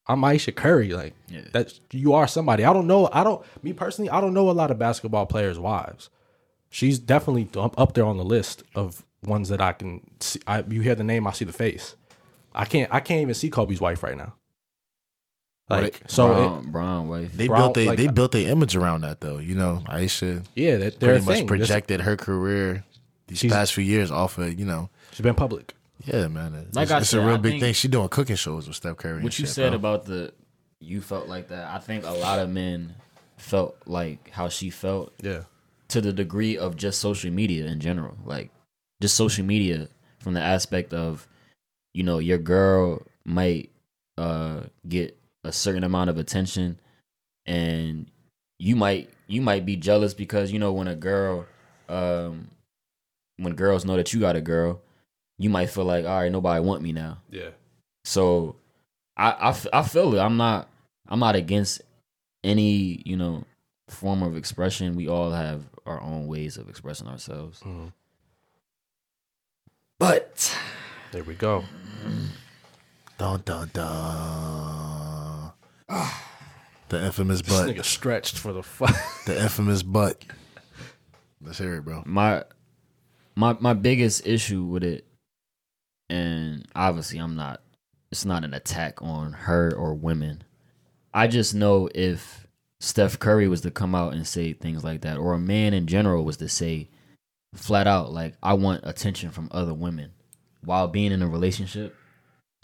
I'm 0.07 0.23
Ayesha 0.23 0.51
Curry. 0.51 0.93
Like 0.93 1.13
Yeah. 1.27 1.41
that, 1.53 1.79
you 1.91 2.13
are 2.13 2.27
somebody. 2.27 2.63
I 2.63 2.73
don't 2.73 2.87
know. 2.87 3.09
I 3.11 3.23
don't. 3.23 3.43
Me 3.63 3.73
personally, 3.73 4.09
I 4.09 4.21
don't 4.21 4.33
know 4.33 4.49
a 4.49 4.51
lot 4.53 4.71
of 4.71 4.77
basketball 4.79 5.25
players' 5.25 5.57
wives. 5.59 6.09
She's 6.69 6.99
definitely 6.99 7.47
up 7.59 7.79
up 7.79 7.93
there 7.93 8.05
on 8.05 8.17
the 8.17 8.23
list 8.25 8.63
of 8.75 9.03
ones 9.23 9.49
that 9.49 9.61
I 9.61 9.73
can. 9.73 10.01
See. 10.19 10.39
I 10.45 10.63
you 10.69 10.81
hear 10.81 10.95
the 10.95 11.03
name, 11.03 11.25
I 11.27 11.31
see 11.31 11.45
the 11.45 11.53
face. 11.53 11.95
I 12.53 12.65
can't. 12.65 12.93
I 12.93 12.99
can't 12.99 13.21
even 13.21 13.33
see 13.33 13.49
Kobe's 13.49 13.81
wife 13.81 14.03
right 14.03 14.17
now. 14.17 14.33
Like 15.69 15.81
Right. 15.81 16.01
so, 16.07 16.31
it, 16.31 16.35
Brown, 16.35 16.71
Brown 16.71 17.07
wife. 17.09 17.31
They 17.33 17.47
Brown, 17.47 17.59
built 17.61 17.73
they 17.73 17.87
like- 17.87 17.97
they 17.97 18.07
built 18.07 18.31
their 18.33 18.49
image 18.51 18.75
around 18.75 19.01
that 19.01 19.21
though. 19.21 19.39
You 19.39 19.55
know, 19.55 19.83
Ayesha 19.87 20.43
yeah, 20.55 20.77
that 20.77 20.99
they're 20.99 21.13
pretty 21.13 21.25
much 21.25 21.35
thing. 21.37 21.43
This- 21.45 21.47
projected 21.47 22.01
her 22.01 22.15
career 22.15 22.83
these 23.27 23.41
past 23.43 23.73
few 23.73 23.83
years 23.83 24.11
off 24.11 24.37
of 24.37 24.59
you 24.59 24.65
know. 24.65 24.89
She's 25.11 25.21
been 25.23 25.33
public. 25.35 25.73
Yeah, 26.03 26.27
man. 26.27 26.53
It's, 26.55 26.75
Like 26.75 26.91
I 26.91 26.99
it's 26.99 27.09
said, 27.09 27.21
a 27.23 27.25
real 27.25 27.35
I 27.35 27.37
big 27.37 27.59
thing. 27.59 27.73
She 27.73 27.87
doing 27.87 28.09
cooking 28.09 28.35
shows 28.35 28.67
with 28.67 28.75
Steph 28.75 28.97
Curry. 28.97 29.23
what 29.23 29.37
you 29.39 29.45
shit, 29.45 29.53
said 29.55 29.69
bro. 29.71 29.75
about 29.77 30.05
the 30.05 30.33
you 30.79 31.01
felt 31.01 31.27
like 31.27 31.47
that. 31.49 31.73
I 31.73 31.79
think 31.79 32.05
a 32.05 32.11
lot 32.11 32.39
of 32.39 32.49
men 32.49 32.93
felt 33.37 33.75
like 33.85 34.29
how 34.29 34.49
she 34.49 34.69
felt 34.69 35.13
Yeah, 35.21 35.43
to 35.89 36.01
the 36.01 36.13
degree 36.13 36.57
of 36.57 36.75
just 36.75 36.99
social 36.99 37.31
media 37.31 37.65
in 37.65 37.79
general. 37.79 38.17
Like 38.25 38.51
just 39.01 39.15
social 39.15 39.45
media 39.45 39.87
from 40.19 40.33
the 40.33 40.41
aspect 40.41 40.93
of, 40.93 41.27
you 41.93 42.03
know, 42.03 42.19
your 42.19 42.37
girl 42.37 43.01
might 43.23 43.71
uh 44.17 44.61
get 44.87 45.17
a 45.43 45.51
certain 45.51 45.83
amount 45.83 46.09
of 46.09 46.17
attention 46.17 46.79
and 47.45 48.09
you 48.59 48.75
might 48.75 49.09
you 49.27 49.41
might 49.41 49.65
be 49.65 49.75
jealous 49.75 50.13
because 50.13 50.51
you 50.51 50.59
know 50.59 50.71
when 50.71 50.87
a 50.87 50.95
girl 50.95 51.45
um 51.89 52.47
when 53.37 53.53
girls 53.55 53.83
know 53.85 53.97
that 53.97 54.13
you 54.13 54.19
got 54.19 54.35
a 54.35 54.41
girl, 54.41 54.81
you 55.37 55.49
might 55.49 55.69
feel 55.69 55.85
like, 55.85 56.05
all 56.05 56.19
right, 56.21 56.31
nobody 56.31 56.61
want 56.63 56.81
me 56.81 56.91
now. 56.93 57.19
yeah. 57.29 57.49
So 58.03 58.55
I 59.17 59.55
I 59.73 59.81
feel 59.83 60.13
it. 60.15 60.19
I'm 60.19 60.37
not 60.37 60.69
I'm 61.07 61.19
not 61.19 61.35
against 61.35 61.81
any, 62.43 63.01
you 63.05 63.17
know, 63.17 63.43
form 63.89 64.21
of 64.23 64.37
expression. 64.37 64.95
We 64.95 65.07
all 65.07 65.31
have 65.31 65.63
our 65.85 65.99
own 66.01 66.27
ways 66.27 66.57
of 66.57 66.69
expressing 66.69 67.07
ourselves. 67.07 67.59
Mhm. 67.61 67.91
But 69.99 70.55
There 71.11 71.23
we 71.23 71.33
go. 71.35 71.63
Dun 73.17 73.41
dun 73.45 73.69
dun. 73.73 75.51
the 76.89 77.05
infamous 77.05 77.41
This 77.41 77.49
butt. 77.57 77.69
nigga 77.75 77.83
stretched 77.85 78.37
for 78.37 78.51
the 78.53 78.63
fuck. 78.63 78.95
The 79.25 79.41
infamous 79.41 79.81
butt. 79.83 80.23
Let's 81.41 81.57
hear 81.57 81.75
it, 81.77 81.85
bro. 81.85 82.03
my 82.05 82.43
my 83.35 83.55
my 83.59 83.73
biggest 83.73 84.25
issue 84.27 84.63
with 84.63 84.83
it 84.83 85.05
and 86.09 86.65
obviously 86.75 87.19
I'm 87.19 87.35
not 87.35 87.61
it's 88.11 88.25
not 88.25 88.43
an 88.43 88.53
attack 88.53 89.01
on 89.01 89.33
her 89.33 89.73
or 89.75 89.93
women. 89.93 90.43
I 91.13 91.27
just 91.27 91.53
know 91.55 91.89
if 91.95 92.45
Steph 92.79 93.17
Curry 93.19 93.47
was 93.47 93.61
to 93.61 93.71
come 93.71 93.95
out 93.95 94.13
and 94.13 94.27
say 94.27 94.53
things 94.53 94.83
like 94.83 95.01
that 95.01 95.17
or 95.17 95.33
a 95.33 95.39
man 95.39 95.73
in 95.73 95.87
general 95.87 96.23
was 96.23 96.37
to 96.37 96.47
say 96.49 96.89
flat 97.53 97.87
out 97.87 98.11
like 98.11 98.35
I 98.43 98.53
want 98.53 98.81
attention 98.83 99.31
from 99.31 99.47
other 99.51 99.73
women 99.73 100.11
while 100.63 100.87
being 100.87 101.11
in 101.11 101.21
a 101.21 101.27
relationship, 101.27 101.95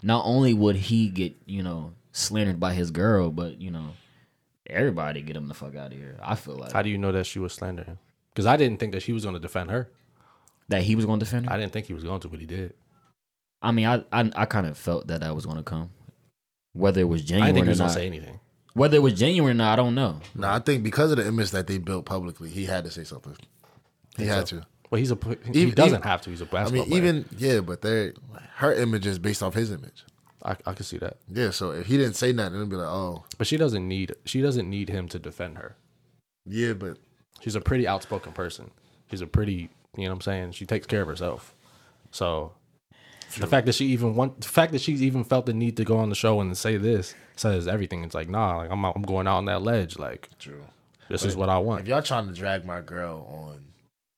not 0.02 0.24
only 0.26 0.52
would 0.54 0.76
he 0.76 1.08
get, 1.08 1.34
you 1.46 1.62
know, 1.62 1.92
slandered 2.12 2.60
by 2.60 2.74
his 2.74 2.90
girl, 2.90 3.30
but 3.30 3.60
you 3.60 3.70
know, 3.70 3.90
everybody 4.68 5.22
get 5.22 5.36
him 5.36 5.48
the 5.48 5.54
fuck 5.54 5.74
out 5.76 5.92
of 5.92 5.98
here. 5.98 6.18
I 6.22 6.34
feel 6.34 6.56
like 6.56 6.72
How 6.72 6.82
do 6.82 6.90
you 6.90 6.98
know 6.98 7.12
that 7.12 7.26
she 7.26 7.38
was 7.38 7.52
slandering 7.52 7.86
him? 7.88 7.98
Because 8.32 8.46
I 8.46 8.56
didn't 8.56 8.78
think 8.80 8.92
that 8.92 9.02
she 9.02 9.12
was 9.12 9.24
going 9.24 9.34
to 9.34 9.40
defend 9.40 9.70
her. 9.70 9.90
that 10.68 10.82
he 10.82 10.94
was 10.96 11.04
going 11.04 11.20
to 11.20 11.24
defend 11.24 11.46
her. 11.46 11.52
I 11.52 11.58
didn't 11.58 11.72
think 11.72 11.86
he 11.86 11.94
was 11.94 12.04
going 12.04 12.20
to, 12.20 12.28
but 12.28 12.40
he 12.40 12.46
did. 12.46 12.74
I 13.62 13.70
mean, 13.72 13.86
I 13.86 14.04
I, 14.12 14.30
I 14.34 14.44
kind 14.46 14.66
of 14.66 14.76
felt 14.76 15.06
that 15.06 15.20
that 15.20 15.34
was 15.34 15.44
going 15.46 15.58
to 15.58 15.62
come, 15.62 15.90
whether 16.72 17.00
it 17.00 17.04
was 17.08 17.22
I 17.22 17.24
genuine 17.24 17.54
didn't 17.54 17.54
think 17.54 17.64
he 17.66 17.68
or 17.68 17.70
was 17.70 17.78
going 17.78 17.88
not. 17.88 17.94
to 17.94 18.00
say 18.00 18.06
anything. 18.06 18.40
Whether 18.74 18.96
it 18.96 19.00
was 19.00 19.14
genuine 19.14 19.50
or 19.52 19.54
not, 19.54 19.72
I 19.74 19.76
don't 19.76 19.94
know. 19.94 20.20
No, 20.34 20.48
I 20.48 20.58
think 20.58 20.82
because 20.82 21.10
of 21.10 21.18
the 21.18 21.26
image 21.26 21.50
that 21.50 21.66
they 21.66 21.76
built 21.78 22.06
publicly, 22.06 22.48
he 22.48 22.64
had 22.64 22.84
to 22.84 22.90
say 22.90 23.04
something. 23.04 23.36
He 24.16 24.24
had 24.26 24.46
to. 24.46 24.66
Well, 24.90 24.98
he's 24.98 25.10
a 25.10 25.18
he 25.52 25.60
Even- 25.62 25.74
doesn't 25.74 25.90
even- 25.98 26.02
have 26.02 26.20
to. 26.22 26.30
He's 26.30 26.40
a 26.40 26.46
basketball 26.46 26.82
I 26.82 26.88
mean, 26.88 26.88
player. 26.90 27.02
even 27.02 27.24
yeah, 27.38 27.60
but 27.60 27.82
they 27.82 28.12
her 28.56 28.72
image 28.74 29.06
is 29.06 29.18
based 29.18 29.42
off 29.42 29.54
his 29.54 29.70
image. 29.70 30.04
I, 30.44 30.56
I 30.66 30.72
can 30.72 30.84
see 30.84 30.98
that. 30.98 31.18
Yeah, 31.32 31.50
so 31.50 31.70
if 31.70 31.86
he 31.86 31.96
didn't 31.96 32.14
say 32.16 32.32
nothing, 32.32 32.56
it'd 32.56 32.68
be 32.68 32.74
like, 32.76 32.88
oh, 32.88 33.24
But 33.38 33.46
she 33.46 33.56
doesn't 33.56 33.86
need 33.86 34.12
she 34.24 34.40
doesn't 34.42 34.68
need 34.68 34.88
him 34.88 35.06
to 35.08 35.18
defend 35.18 35.58
her. 35.58 35.76
yeah, 36.46 36.72
but 36.72 36.98
She's 37.40 37.54
a 37.56 37.60
pretty 37.60 37.86
outspoken 37.88 38.32
person. 38.32 38.70
She's 39.10 39.20
a 39.20 39.26
pretty, 39.26 39.68
you 39.96 40.04
know 40.04 40.10
what 40.10 40.14
I'm 40.14 40.20
saying? 40.20 40.52
She 40.52 40.64
takes 40.66 40.86
care 40.86 41.02
of 41.02 41.08
herself. 41.08 41.54
So 42.12 42.52
the 43.40 43.46
fact 43.46 43.66
that 43.66 43.74
she 43.74 43.86
even 43.86 44.14
want 44.14 44.40
the 44.40 44.48
fact 44.48 44.72
that 44.72 44.80
she's 44.80 45.02
even 45.02 45.24
felt 45.24 45.46
the 45.46 45.52
need 45.54 45.76
to 45.78 45.84
go 45.84 45.96
on 45.98 46.08
the 46.08 46.14
show 46.14 46.40
and 46.40 46.56
say 46.56 46.76
this 46.76 47.14
says 47.36 47.66
everything. 47.68 48.04
It's 48.04 48.14
like, 48.14 48.28
nah, 48.28 48.58
like 48.58 48.70
I'm 48.70 48.84
out- 48.84 48.94
I'm 48.96 49.02
going 49.02 49.26
out 49.26 49.38
on 49.38 49.44
that 49.46 49.62
ledge. 49.62 49.98
Like 49.98 50.28
true. 50.38 50.62
this 51.08 51.24
is 51.24 51.36
what 51.36 51.48
I 51.48 51.58
want. 51.58 51.82
If 51.82 51.88
y'all 51.88 52.02
trying 52.02 52.26
to 52.28 52.32
drag 52.34 52.64
my 52.64 52.80
girl 52.80 53.26
on 53.30 53.64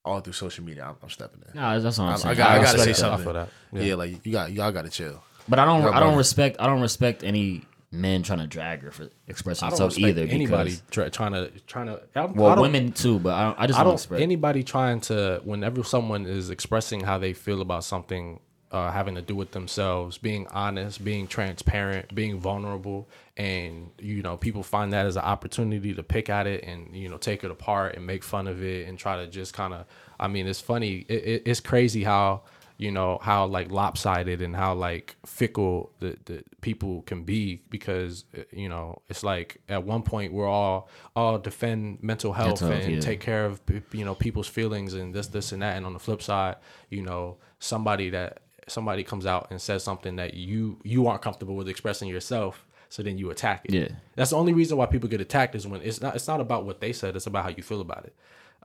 all 0.03 0.19
through 0.21 0.33
social 0.33 0.63
media, 0.63 0.85
I'm, 0.85 0.95
I'm 1.01 1.09
stepping 1.09 1.41
in. 1.47 1.59
Nah, 1.59 1.79
that's 1.79 1.97
what 1.97 2.05
I'm 2.05 2.09
I- 2.09 2.13
I 2.13 2.17
saying. 2.17 2.37
got- 2.37 2.49
I 2.51 2.63
gotta 2.63 2.79
say 2.79 2.85
that. 2.87 2.95
something. 2.95 3.21
I 3.21 3.23
feel 3.23 3.33
that. 3.33 3.49
Yeah, 3.73 3.81
Yeah. 3.81 3.95
like 3.95 4.25
you 4.25 4.31
got 4.31 4.51
y'all 4.51 4.71
got 4.71 4.85
to 4.85 4.91
chill. 4.91 5.23
But 5.47 5.59
I 5.59 5.65
don't. 5.65 5.81
Yeah, 5.83 5.89
I 5.91 5.99
don't 5.99 6.09
bro. 6.09 6.17
respect. 6.17 6.57
I 6.59 6.67
don't 6.67 6.81
respect 6.81 7.23
any 7.23 7.63
men 7.91 8.23
trying 8.23 8.39
to 8.39 8.47
drag 8.47 8.81
her 8.81 8.91
for 8.91 9.07
expressing 9.27 9.67
I 9.67 9.69
don't 9.69 9.79
themselves 9.79 9.97
either. 9.99 10.23
anybody 10.23 10.71
Because, 10.71 10.83
try, 10.91 11.09
trying 11.09 11.31
to 11.33 11.49
trying 11.65 11.85
to. 11.87 12.01
I, 12.15 12.25
well, 12.25 12.47
I 12.51 12.55
don't- 12.55 12.61
women 12.63 12.91
too, 12.91 13.19
but 13.19 13.33
I, 13.33 13.43
don't, 13.43 13.59
I 13.59 13.67
just 13.67 13.79
I 13.79 13.83
don't, 13.83 13.91
don't 13.91 13.95
respect. 13.95 14.21
anybody 14.21 14.63
trying 14.63 14.99
to 15.01 15.39
whenever 15.45 15.83
someone 15.83 16.25
is 16.25 16.49
expressing 16.49 17.01
how 17.01 17.17
they 17.19 17.31
feel 17.33 17.61
about 17.61 17.83
something 17.85 18.39
uh, 18.75 18.91
having 18.91 19.15
to 19.15 19.21
do 19.21 19.35
with 19.35 19.51
themselves, 19.51 20.17
being 20.17 20.47
honest, 20.47 21.03
being 21.03 21.27
transparent, 21.27 22.13
being 22.13 22.39
vulnerable, 22.39 23.07
and 23.37 23.89
you 23.99 24.21
know 24.21 24.35
people 24.35 24.63
find 24.63 24.91
that 24.93 25.05
as 25.05 25.15
an 25.15 25.23
opportunity 25.23 25.93
to 25.93 26.03
pick 26.03 26.29
at 26.29 26.45
it 26.45 26.63
and 26.65 26.95
you 26.95 27.07
know 27.07 27.17
take 27.17 27.43
it 27.43 27.49
apart 27.49 27.95
and 27.95 28.05
make 28.05 28.23
fun 28.23 28.47
of 28.47 28.61
it 28.61 28.87
and 28.87 28.99
try 28.99 29.15
to 29.15 29.27
just 29.27 29.53
kind 29.53 29.73
of. 29.73 29.85
I 30.19 30.27
mean, 30.27 30.47
it's 30.47 30.61
funny. 30.61 31.05
It, 31.07 31.23
it, 31.23 31.43
it's 31.45 31.59
crazy 31.59 32.03
how 32.03 32.43
you 32.77 32.91
know 32.91 33.17
how 33.21 33.45
like 33.45 33.71
lopsided 33.71 34.41
and 34.41 34.55
how 34.55 34.73
like 34.73 35.15
fickle 35.25 35.91
the, 35.99 36.17
the 36.25 36.43
people 36.59 37.03
can 37.03 37.23
be 37.23 37.61
because 37.69 38.25
uh, 38.37 38.41
you 38.51 38.67
know 38.67 39.01
it's 39.07 39.23
like 39.23 39.61
at 39.69 39.83
one 39.83 40.01
point 40.01 40.33
we're 40.33 40.47
all 40.47 40.89
all 41.15 41.39
defend 41.39 42.03
mental 42.03 42.33
health 42.33 42.61
and 42.61 42.95
yeah. 42.95 42.99
take 42.99 43.21
care 43.21 43.45
of 43.45 43.61
you 43.93 44.03
know 44.03 44.13
people's 44.13 44.47
feelings 44.47 44.93
and 44.93 45.13
this 45.13 45.27
this 45.27 45.53
and 45.53 45.61
that 45.61 45.77
and 45.77 45.85
on 45.85 45.93
the 45.93 45.99
flip 45.99 46.21
side 46.21 46.57
you 46.89 47.01
know 47.01 47.37
somebody 47.59 48.09
that 48.09 48.41
somebody 48.67 49.03
comes 49.03 49.25
out 49.25 49.47
and 49.51 49.61
says 49.61 49.83
something 49.83 50.15
that 50.17 50.33
you 50.33 50.79
you 50.83 51.07
aren't 51.07 51.21
comfortable 51.21 51.55
with 51.55 51.67
expressing 51.69 52.07
yourself 52.09 52.65
so 52.89 53.03
then 53.03 53.17
you 53.17 53.29
attack 53.29 53.61
it 53.65 53.73
Yeah. 53.73 53.87
that's 54.15 54.31
the 54.31 54.37
only 54.37 54.53
reason 54.53 54.77
why 54.77 54.85
people 54.85 55.09
get 55.09 55.21
attacked 55.21 55.55
is 55.55 55.67
when 55.67 55.81
it's 55.81 56.01
not 56.01 56.15
it's 56.15 56.27
not 56.27 56.39
about 56.41 56.65
what 56.65 56.79
they 56.81 56.93
said 56.93 57.15
it's 57.15 57.27
about 57.27 57.43
how 57.43 57.49
you 57.49 57.63
feel 57.63 57.81
about 57.81 58.05
it 58.05 58.15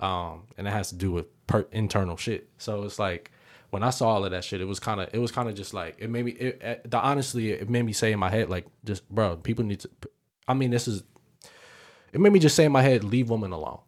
um 0.02 0.42
and 0.56 0.66
it 0.66 0.70
has 0.70 0.88
to 0.90 0.94
do 0.94 1.10
with 1.12 1.26
per- 1.46 1.66
internal 1.72 2.16
shit 2.16 2.48
so 2.58 2.82
it's 2.84 2.98
like 2.98 3.30
when 3.70 3.82
I 3.84 3.90
saw 3.90 4.08
all 4.08 4.24
of 4.24 4.32
that 4.32 4.42
shit, 4.42 4.60
it 4.60 4.64
was 4.64 4.80
kind 4.80 5.00
of, 5.00 5.10
it 5.12 5.18
was 5.18 5.30
kind 5.30 5.48
of 5.48 5.54
just 5.54 5.72
like, 5.72 5.94
it 6.00 6.10
made 6.10 6.24
me, 6.24 6.32
it, 6.32 6.60
it, 6.60 6.90
the, 6.90 6.98
honestly, 6.98 7.52
it 7.52 7.70
made 7.70 7.82
me 7.84 7.92
say 7.92 8.10
in 8.10 8.18
my 8.18 8.28
head, 8.28 8.50
like, 8.50 8.66
just, 8.84 9.08
bro, 9.08 9.36
people 9.36 9.64
need 9.64 9.78
to, 9.78 9.90
I 10.48 10.54
mean, 10.54 10.72
this 10.72 10.88
is, 10.88 11.04
it 12.12 12.20
made 12.20 12.32
me 12.32 12.40
just 12.40 12.56
say 12.56 12.64
in 12.64 12.72
my 12.72 12.82
head, 12.82 13.04
leave 13.04 13.30
women 13.30 13.52
alone. 13.52 13.78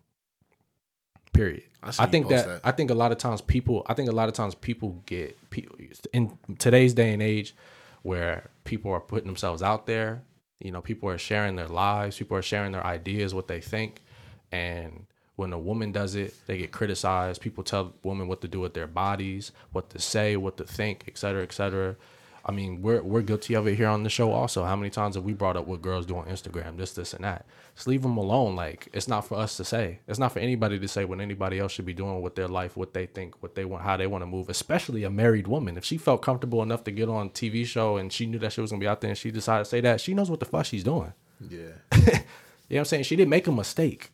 Period. 1.32 1.62
I 1.82 1.88
I, 1.98 2.06
think 2.06 2.28
that, 2.28 2.46
that. 2.46 2.60
I 2.62 2.72
think 2.72 2.90
a 2.90 2.94
lot 2.94 3.10
of 3.12 3.18
times 3.18 3.40
people 3.40 3.84
I 3.86 3.94
think 3.94 4.08
a 4.08 4.12
lot 4.12 4.28
of 4.28 4.34
times 4.34 4.54
people 4.54 5.02
get 5.06 5.38
people 5.50 5.76
in 6.12 6.38
today's 6.58 6.94
day 6.94 7.12
and 7.12 7.22
age 7.22 7.54
where 8.02 8.50
people 8.64 8.92
are 8.92 9.00
putting 9.00 9.26
themselves 9.26 9.62
out 9.62 9.86
there, 9.86 10.22
you 10.60 10.70
know, 10.70 10.80
people 10.80 11.08
are 11.08 11.18
sharing 11.18 11.56
their 11.56 11.68
lives, 11.68 12.18
people 12.18 12.36
are 12.36 12.42
sharing 12.42 12.72
their 12.72 12.84
ideas, 12.86 13.34
what 13.34 13.48
they 13.48 13.60
think, 13.60 14.02
and 14.50 15.06
when 15.36 15.52
a 15.52 15.58
woman 15.58 15.92
does 15.92 16.14
it, 16.14 16.34
they 16.46 16.58
get 16.58 16.72
criticized. 16.72 17.40
People 17.40 17.64
tell 17.64 17.94
women 18.02 18.28
what 18.28 18.42
to 18.42 18.48
do 18.48 18.60
with 18.60 18.74
their 18.74 18.86
bodies, 18.86 19.50
what 19.72 19.88
to 19.90 19.98
say, 19.98 20.36
what 20.36 20.56
to 20.58 20.64
think, 20.64 21.04
et 21.08 21.16
cetera, 21.16 21.42
et 21.42 21.52
cetera. 21.52 21.96
I 22.44 22.52
mean, 22.52 22.82
we're 22.82 23.02
we're 23.02 23.22
guilty 23.22 23.54
of 23.54 23.66
it 23.66 23.76
here 23.76 23.88
on 23.88 24.02
the 24.02 24.10
show 24.10 24.32
also. 24.32 24.64
How 24.64 24.74
many 24.74 24.90
times 24.90 25.14
have 25.14 25.24
we 25.24 25.32
brought 25.32 25.56
up 25.56 25.66
what 25.66 25.80
girls 25.80 26.06
do 26.06 26.16
on 26.16 26.26
Instagram, 26.26 26.76
this, 26.76 26.92
this, 26.92 27.14
and 27.14 27.24
that? 27.24 27.46
Just 27.74 27.86
leave 27.86 28.02
them 28.02 28.16
alone. 28.16 28.56
Like 28.56 28.88
it's 28.92 29.08
not 29.08 29.26
for 29.26 29.36
us 29.38 29.56
to 29.58 29.64
say. 29.64 30.00
It's 30.08 30.18
not 30.18 30.32
for 30.32 30.40
anybody 30.40 30.78
to 30.78 30.88
say 30.88 31.04
what 31.04 31.20
anybody 31.20 31.58
else 31.58 31.72
should 31.72 31.86
be 31.86 31.94
doing 31.94 32.20
with 32.20 32.34
their 32.34 32.48
life, 32.48 32.76
what 32.76 32.94
they 32.94 33.06
think, 33.06 33.42
what 33.42 33.54
they 33.54 33.64
want, 33.64 33.84
how 33.84 33.96
they 33.96 34.06
want 34.06 34.22
to 34.22 34.26
move. 34.26 34.48
Especially 34.48 35.04
a 35.04 35.10
married 35.10 35.46
woman. 35.46 35.76
If 35.76 35.84
she 35.84 35.98
felt 35.98 36.22
comfortable 36.22 36.62
enough 36.62 36.84
to 36.84 36.90
get 36.90 37.08
on 37.08 37.26
a 37.26 37.30
TV 37.30 37.64
show 37.64 37.96
and 37.96 38.12
she 38.12 38.26
knew 38.26 38.38
that 38.40 38.52
she 38.52 38.60
was 38.60 38.70
gonna 38.70 38.80
be 38.80 38.88
out 38.88 39.00
there 39.00 39.10
and 39.10 39.18
she 39.18 39.30
decided 39.30 39.64
to 39.64 39.70
say 39.70 39.80
that, 39.82 40.00
she 40.00 40.14
knows 40.14 40.30
what 40.30 40.40
the 40.40 40.46
fuck 40.46 40.66
she's 40.66 40.84
doing. 40.84 41.12
Yeah, 41.48 41.72
You 41.92 41.98
know 42.08 42.20
what 42.68 42.78
I'm 42.78 42.84
saying? 42.86 43.02
She 43.04 43.16
didn't 43.16 43.30
make 43.30 43.46
a 43.46 43.52
mistake. 43.52 44.10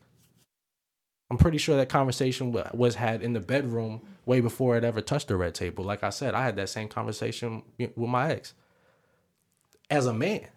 I'm 1.31 1.37
pretty 1.37 1.59
sure 1.59 1.77
that 1.77 1.89
conversation 1.89 2.51
was 2.73 2.95
had 2.95 3.21
in 3.21 3.33
the 3.33 3.39
bedroom 3.39 4.01
way 4.25 4.41
before 4.41 4.77
it 4.77 4.83
ever 4.83 5.01
touched 5.01 5.27
the 5.27 5.35
red 5.35 5.53
table. 5.53 5.83
Like 5.83 6.03
I 6.03 6.09
said, 6.09 6.33
I 6.33 6.43
had 6.43 6.55
that 6.55 6.69
same 6.69 6.87
conversation 6.87 7.63
with 7.77 7.97
my 7.97 8.31
ex 8.31 8.53
as 9.89 10.05
a 10.05 10.13
man. 10.13 10.47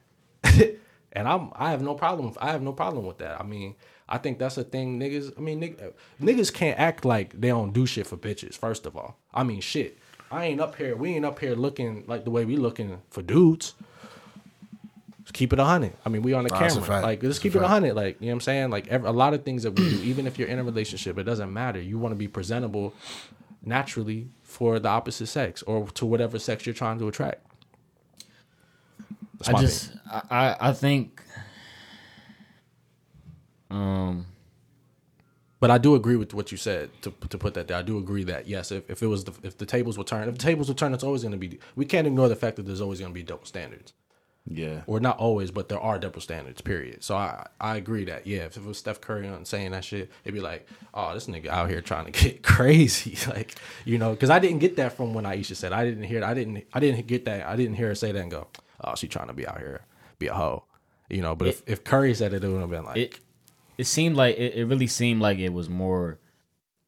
and 1.13 1.29
I'm 1.29 1.51
I 1.55 1.71
have 1.71 1.83
no 1.83 1.95
problem 1.95 2.35
I 2.41 2.51
have 2.53 2.63
no 2.63 2.73
problem 2.73 3.07
with 3.07 3.19
that. 3.19 3.41
I 3.41 3.45
mean, 3.45 3.75
I 4.09 4.19
think 4.19 4.39
that's 4.39 4.57
a 4.57 4.65
thing 4.65 4.99
niggas 4.99 5.33
I 5.37 5.41
mean 5.41 5.61
nigg- 5.61 5.93
niggas 6.21 6.53
can't 6.53 6.79
act 6.79 7.05
like 7.05 7.39
they 7.39 7.49
don't 7.49 7.73
do 7.73 7.87
shit 7.87 8.07
for 8.07 8.17
bitches 8.17 8.55
first 8.55 8.87
of 8.87 8.97
all. 8.97 9.19
I 9.33 9.45
mean 9.45 9.61
shit. 9.61 9.99
I 10.31 10.47
ain't 10.47 10.61
up 10.61 10.77
here 10.77 10.97
we 10.97 11.15
ain't 11.15 11.27
up 11.27 11.39
here 11.39 11.55
looking 11.55 12.05
like 12.07 12.25
the 12.25 12.31
way 12.31 12.45
we 12.45 12.57
looking 12.57 13.03
for 13.11 13.23
dudes. 13.23 13.75
Just 15.23 15.35
keep 15.35 15.53
it 15.53 15.59
a 15.59 15.65
hundred. 15.65 15.93
I 16.05 16.09
mean, 16.09 16.23
we 16.23 16.33
on 16.33 16.45
the 16.45 16.51
Nah, 16.51 16.59
that's 16.59 16.75
a 16.75 16.81
camera. 16.81 16.95
fact. 16.95 17.03
Like, 17.05 17.21
That's 17.21 17.31
just 17.37 17.41
a 17.41 17.43
keep 17.43 17.55
it 17.55 17.59
a 17.59 17.61
fact. 17.63 17.71
hundred. 17.71 17.95
Like, 17.95 18.21
you 18.21 18.27
know 18.27 18.33
what 18.33 18.37
I'm 18.37 18.41
saying? 18.41 18.71
Like, 18.71 18.89
every, 18.89 19.09
a 19.09 19.13
lot 19.13 19.35
of 19.35 19.45
things 19.45 19.63
that 19.63 19.71
we 19.79 19.89
do, 19.89 20.03
even 20.03 20.27
if 20.27 20.39
you're 20.39 20.49
in 20.49 20.59
a 20.59 20.65
relationship, 20.65 21.17
it 21.19 21.23
doesn't 21.25 21.53
matter. 21.53 21.81
You 21.81 21.99
want 21.99 22.13
to 22.13 22.17
be 22.17 22.27
presentable 22.29 22.93
naturally 23.65 24.29
for 24.43 24.81
the 24.81 24.89
opposite 24.89 25.29
sex 25.29 25.63
or 25.63 25.87
to 25.91 26.05
whatever 26.07 26.39
sex 26.41 26.67
you're 26.67 26.75
trying 26.75 26.99
to 26.99 27.07
attract. 27.09 27.47
That's 29.39 29.49
I 29.49 29.61
just, 29.61 29.91
thing. 29.91 30.01
I, 30.11 30.23
I, 30.31 30.57
I 30.69 30.73
think, 30.73 31.23
um, 33.71 34.27
But 35.61 35.71
I 35.71 35.79
do 35.79 35.95
agree 35.95 36.17
with 36.17 36.35
what 36.35 36.51
you 36.51 36.59
said 36.59 36.91
to 37.03 37.13
to 37.29 37.39
put 37.39 37.55
that 37.55 37.69
there. 37.69 37.77
I 37.77 37.83
do 37.83 37.97
agree 37.99 38.25
that 38.25 38.47
yes, 38.49 38.73
if, 38.73 38.89
if 38.91 39.03
it 39.03 39.07
was 39.07 39.25
the, 39.25 39.33
if 39.45 39.57
the 39.57 39.67
tables 39.67 39.97
were 39.97 40.05
turned, 40.05 40.29
if 40.29 40.37
the 40.37 40.43
tables 40.43 40.69
were 40.69 40.75
turned, 40.75 40.95
it's 40.95 41.05
always 41.05 41.23
going 41.23 41.33
to 41.33 41.39
be. 41.39 41.59
We 41.77 41.85
can't 41.85 42.07
ignore 42.07 42.29
the 42.29 42.37
fact 42.37 42.57
that 42.57 42.67
there's 42.67 42.81
always 42.81 42.99
going 42.99 43.13
to 43.13 43.15
be 43.15 43.23
double 43.23 43.45
standards. 43.45 43.93
Yeah. 44.45 44.83
or 44.87 44.99
not 44.99 45.19
always, 45.19 45.51
but 45.53 45.69
there 45.69 45.79
are 45.79 45.99
double 45.99 46.21
standards. 46.21 46.61
Period. 46.61 47.05
So 47.05 47.17
I 47.17 47.47
I 47.61 47.77
agree 47.77 48.05
that 48.07 48.27
yeah, 48.27 48.41
if 48.41 48.57
it 48.57 48.65
was 48.65 48.79
Steph 48.79 49.01
Curry 49.01 49.29
on 49.29 49.45
saying 49.45 49.71
that 49.71 49.85
shit, 49.85 50.11
it'd 50.25 50.35
be 50.35 50.41
like, 50.41 50.67
oh, 50.93 51.15
this 51.15 51.27
nigga 51.27 51.47
out 51.47 51.71
here 51.71 51.81
trying 51.81 52.07
to 52.07 52.11
get 52.25 52.43
crazy, 52.43 53.17
like 53.31 53.55
you 53.85 53.99
know, 53.99 54.11
because 54.11 54.31
I 54.31 54.39
didn't 54.39 54.59
get 54.59 54.77
that 54.77 54.97
from 54.97 55.15
when 55.15 55.27
Ayesha 55.27 55.55
said. 55.55 55.73
I 55.73 55.85
didn't 55.85 56.05
hear. 56.05 56.19
It. 56.19 56.25
I 56.25 56.35
didn't. 56.35 56.65
I 56.73 56.81
didn't 56.81 57.07
get 57.07 57.25
that. 57.27 57.47
I 57.47 57.57
didn't 57.57 57.75
hear 57.77 57.89
her 57.89 57.95
say 57.95 58.11
that 58.13 58.21
and 58.21 58.31
go, 58.31 58.49
oh, 58.83 58.95
she 58.95 59.09
trying 59.09 59.29
to 59.29 59.33
be 59.33 59.47
out 59.47 59.59
here, 59.59 59.83
be 60.19 60.27
a 60.27 60.35
hoe, 60.35 60.65
you 61.09 61.23
know. 61.23 61.35
But 61.35 61.49
if, 61.49 61.63
if 61.67 61.85
Curry 61.85 62.15
said 62.15 62.35
it, 62.35 62.43
it 62.45 62.49
would 62.49 62.61
have 62.61 62.71
been 62.71 62.85
like, 62.85 62.97
it, 62.97 63.21
it 63.79 63.85
seemed 63.87 64.17
like 64.17 64.37
it, 64.37 64.55
it 64.55 64.65
really 64.67 64.87
seemed 64.87 65.21
like 65.21 65.39
it 65.39 65.53
was 65.53 65.69
more 65.69 66.19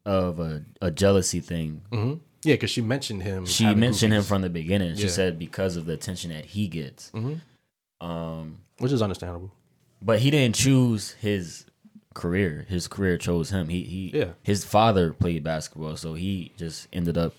of 0.04 0.38
a, 0.40 0.64
a 0.82 0.90
jealousy 0.90 1.40
thing. 1.40 1.82
Mm-hmm. 1.90 2.18
Yeah, 2.44 2.54
because 2.54 2.70
she 2.70 2.80
mentioned 2.82 3.22
him. 3.22 3.46
She 3.46 3.74
mentioned 3.74 4.12
him 4.12 4.22
from 4.22 4.42
the 4.42 4.50
beginning. 4.50 4.96
She 4.96 5.04
Yeah. 5.04 5.08
said 5.10 5.38
because 5.38 5.76
of 5.76 5.86
the 5.86 5.92
attention 5.94 6.30
that 6.30 6.44
he 6.46 6.68
gets. 6.68 7.10
Um, 8.00 8.58
which 8.78 8.92
is 8.92 9.02
understandable. 9.02 9.52
but 10.02 10.18
he 10.18 10.30
didn't 10.30 10.54
choose 10.54 11.12
his 11.20 11.64
career. 12.14 12.66
His 12.68 12.86
career 12.88 13.16
chose 13.16 13.50
him. 13.50 13.68
He 13.68 13.82
he 13.84 14.10
Yeah. 14.18 14.32
his 14.42 14.64
father 14.64 15.12
played 15.12 15.42
basketball, 15.42 15.96
so 15.96 16.14
he 16.14 16.52
just 16.58 16.86
ended 16.92 17.16
up 17.16 17.34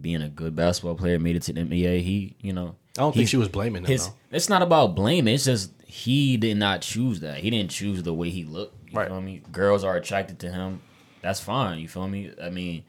being 0.00 0.20
a 0.22 0.28
good 0.28 0.54
basketball 0.54 0.94
player, 0.96 1.18
made 1.18 1.36
it 1.36 1.42
to 1.44 1.52
the 1.52 1.60
NBA. 1.60 2.02
He, 2.02 2.36
you 2.42 2.52
know, 2.52 2.74
I 2.98 3.02
don't 3.02 3.12
think 3.12 3.20
he's- 3.20 3.30
she 3.30 3.36
was 3.36 3.48
blaming 3.48 3.82
him 3.84 3.88
his 3.90 4.08
though. 4.08 4.14
it's 4.32 4.48
not 4.48 4.60
about 4.62 4.94
blaming. 4.94 5.32
It's 5.34 5.44
just 5.44 5.70
he 5.86 6.36
did 6.36 6.56
not 6.56 6.82
choose 6.82 7.20
that. 7.20 7.38
He 7.38 7.48
didn't 7.50 7.70
choose 7.70 8.02
the 8.02 8.12
way 8.12 8.28
he 8.30 8.44
looked. 8.44 8.90
You 8.90 8.98
Right. 8.98 9.08
feel 9.08 9.20
me? 9.20 9.40
Girls 9.52 9.84
are 9.84 9.96
attracted 9.96 10.38
to 10.40 10.50
him. 10.52 10.82
That's 11.22 11.40
fine. 11.40 11.78
You 11.78 11.88
feel 11.88 12.08
me? 12.08 12.30
I 12.42 12.50
mean, 12.50 12.82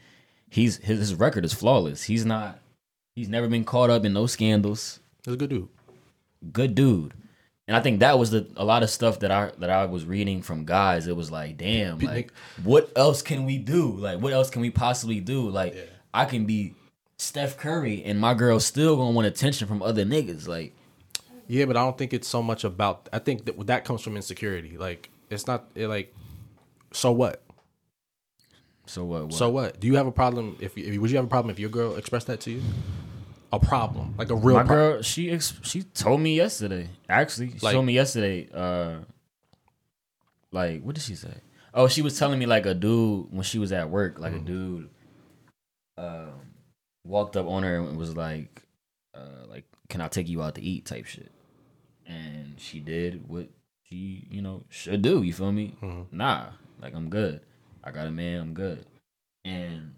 he's 0.54 0.78
his, 0.78 1.00
his 1.00 1.16
record 1.16 1.46
is 1.46 1.54
flawless. 1.54 2.04
He's 2.04 2.26
not. 2.26 2.60
He's 3.16 3.30
never 3.30 3.48
been 3.48 3.66
caught 3.66 3.90
up 3.90 4.06
in 4.06 4.14
no 4.14 4.28
scandals. 4.28 5.00
He's 5.26 5.34
a 5.34 5.38
good 5.38 5.50
dude. 5.50 5.70
Good 6.52 6.76
dude. 6.76 7.14
And 7.68 7.78
I 7.78 7.80
think 7.80 8.02
that 8.02 8.20
was 8.20 8.32
the 8.32 8.48
a 8.56 8.66
lot 8.66 8.84
of 8.84 8.90
stuff 8.90 9.20
that 9.20 9.32
I 9.32 9.52
that 9.60 9.70
I 9.70 9.86
was 9.86 10.06
reading 10.06 10.42
from 10.42 10.66
guys. 10.66 11.08
It 11.08 11.16
was 11.16 11.32
like, 11.32 11.58
damn, 11.58 12.00
like 12.00 12.32
what 12.64 12.92
else 12.96 13.22
can 13.22 13.46
we 13.46 13.58
do? 13.58 13.92
Like 13.92 14.20
what 14.20 14.34
else 14.34 14.50
can 14.50 14.62
we 14.62 14.70
possibly 14.70 15.20
do? 15.20 15.50
Like 15.50 15.76
I 16.14 16.26
can 16.26 16.46
be 16.46 16.76
Steph 17.18 17.58
Curry 17.58 18.04
and 18.04 18.20
my 18.20 18.34
girl 18.34 18.60
still 18.60 18.96
gonna 18.98 19.12
want 19.12 19.28
attention 19.28 19.68
from 19.68 19.82
other 19.82 20.06
niggas. 20.06 20.48
Like 20.48 20.74
Yeah, 21.48 21.66
but 21.66 21.78
I 21.78 21.84
don't 21.84 21.98
think 21.98 22.14
it's 22.14 22.28
so 22.28 22.44
much 22.44 22.64
about. 22.64 23.10
I 23.14 23.20
think 23.20 23.46
that 23.46 23.68
that 23.68 23.86
comes 23.86 24.02
from 24.02 24.18
insecurity. 24.18 24.78
Like 24.78 25.10
it's 25.30 25.48
not 25.48 25.66
it 25.74 25.88
like. 25.88 26.14
So 26.92 27.12
what? 27.12 27.42
So 28.86 29.04
what? 29.06 29.24
what? 29.26 29.34
So 29.34 29.50
what? 29.50 29.80
Do 29.80 29.88
you 29.88 29.96
have 29.96 30.08
a 30.08 30.12
problem 30.12 30.58
if, 30.60 30.78
you, 30.78 31.00
would 31.02 31.10
you 31.10 31.18
have 31.18 31.26
a 31.26 31.30
problem 31.30 31.52
if 31.52 31.60
your 31.60 31.70
girl 31.70 31.96
expressed 31.96 32.28
that 32.28 32.40
to 32.42 32.52
you? 32.52 32.62
A 33.52 33.60
problem, 33.60 34.16
like 34.18 34.32
a 34.32 34.36
real 34.36 34.56
my 34.56 34.64
problem. 34.64 34.94
girl, 34.94 35.02
she 35.04 35.30
ex- 35.30 35.54
she 35.62 35.84
told 35.84 36.20
me 36.22 36.36
yesterday. 36.36 36.90
Actually, 37.08 37.52
she 37.52 37.60
Like- 37.60 37.74
told 37.74 37.86
me 37.86 37.94
yesterday. 37.94 38.50
Uh, 38.52 39.02
like 40.52 40.82
what 40.84 40.96
did 40.96 41.04
she 41.04 41.16
say? 41.16 41.34
Oh, 41.74 41.88
she 41.88 42.02
was 42.02 42.18
telling 42.18 42.40
me 42.40 42.46
like 42.46 42.66
a 42.66 42.74
dude 42.74 43.28
when 43.32 43.44
she 43.44 43.60
was 43.60 43.72
at 43.72 43.90
work, 43.90 44.20
like 44.20 44.34
Mm. 44.34 44.42
a 44.42 44.46
dude, 44.46 44.90
um, 45.98 46.32
walked 47.04 47.36
up 47.38 47.48
on 47.48 47.64
her 47.64 47.78
and 47.78 47.98
was 47.98 48.16
like, 48.16 48.64
uh, 49.14 49.46
like 49.48 49.66
"Can 49.90 50.02
I 50.02 50.08
take 50.08 50.28
you 50.30 50.42
out 50.42 50.56
to 50.56 50.62
eat?" 50.62 50.86
type 50.86 51.06
shit. 51.06 51.32
And 52.06 52.60
she 52.60 52.80
did 52.80 53.28
what 53.28 53.50
she, 53.84 54.28
you 54.30 54.42
know, 54.42 54.64
should 54.70 55.02
do. 55.02 55.22
You 55.24 55.34
feel 55.34 55.52
me? 55.52 55.76
Nah, 56.12 56.48
like 56.82 56.94
I'm 56.96 57.10
good. 57.10 57.42
I 57.84 57.92
got 57.92 58.08
a 58.08 58.12
man. 58.12 58.40
I'm 58.42 58.54
good. 58.54 58.86
And 59.46 59.94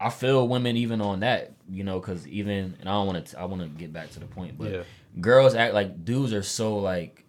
I 0.00 0.10
feel 0.10 0.46
women 0.46 0.76
even 0.76 1.00
on 1.00 1.20
that, 1.20 1.52
you 1.70 1.84
know, 1.84 2.00
because 2.00 2.26
even 2.28 2.76
and 2.80 2.88
I 2.88 2.92
don't 2.92 3.06
want 3.06 3.26
to. 3.26 3.40
I 3.40 3.44
want 3.46 3.62
to 3.62 3.68
get 3.68 3.92
back 3.92 4.10
to 4.10 4.20
the 4.20 4.26
point, 4.26 4.58
but 4.58 4.70
Yeah. 4.70 4.82
girls 5.20 5.54
act 5.54 5.74
like 5.74 6.04
dudes 6.04 6.32
are 6.32 6.42
so 6.42 6.76
like 6.78 7.24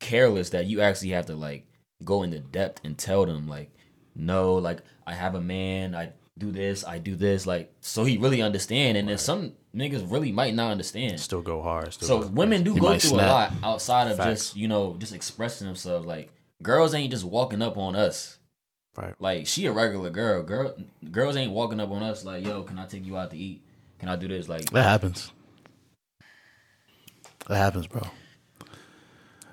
careless 0.00 0.50
that 0.50 0.66
you 0.66 0.80
actually 0.80 1.10
have 1.10 1.26
to 1.26 1.34
like 1.34 1.66
go 2.04 2.22
into 2.22 2.40
depth 2.40 2.80
and 2.84 2.96
tell 2.96 3.26
them 3.26 3.48
like, 3.48 3.70
no, 4.14 4.54
like 4.54 4.80
I 5.06 5.14
have 5.14 5.34
a 5.34 5.40
man. 5.40 5.94
I 5.94 6.12
do 6.38 6.50
this. 6.50 6.84
I 6.84 6.98
do 6.98 7.14
this. 7.14 7.46
Like 7.46 7.72
so 7.80 8.04
he 8.04 8.16
really 8.18 8.42
understand. 8.42 8.96
And 8.96 9.08
then 9.08 9.18
some 9.18 9.52
niggas 9.74 10.10
really 10.10 10.32
might 10.32 10.54
not 10.54 10.72
understand. 10.72 11.20
Still 11.20 11.42
go 11.42 11.62
hard. 11.62 11.92
Still 11.92 12.08
So 12.08 12.20
go 12.22 12.28
women 12.28 12.64
do 12.64 12.74
go 12.76 12.98
through 12.98 13.14
a 13.14 13.16
lot 13.16 13.52
outside 13.62 14.10
of 14.10 14.16
Facts. 14.16 14.46
just 14.48 14.56
you 14.56 14.66
know 14.66 14.96
just 14.98 15.14
expressing 15.14 15.66
themselves. 15.66 16.06
Like 16.06 16.32
girls 16.62 16.94
ain't 16.94 17.12
just 17.12 17.24
walking 17.24 17.62
up 17.62 17.76
on 17.76 17.94
us. 17.94 18.37
Right. 18.98 19.14
Like 19.20 19.46
she 19.46 19.66
a 19.66 19.72
regular 19.72 20.10
girl. 20.10 20.42
Girl, 20.42 20.74
girls 21.12 21.36
ain't 21.36 21.52
walking 21.52 21.78
up 21.78 21.90
on 21.90 22.02
us 22.02 22.24
like, 22.24 22.44
yo, 22.44 22.64
can 22.64 22.78
I 22.78 22.86
take 22.86 23.06
you 23.06 23.16
out 23.16 23.30
to 23.30 23.36
eat? 23.36 23.62
Can 24.00 24.08
I 24.08 24.16
do 24.16 24.26
this? 24.26 24.48
Like, 24.48 24.68
That 24.70 24.82
happens. 24.82 25.30
That 27.48 27.56
happens, 27.58 27.86
bro. 27.86 28.02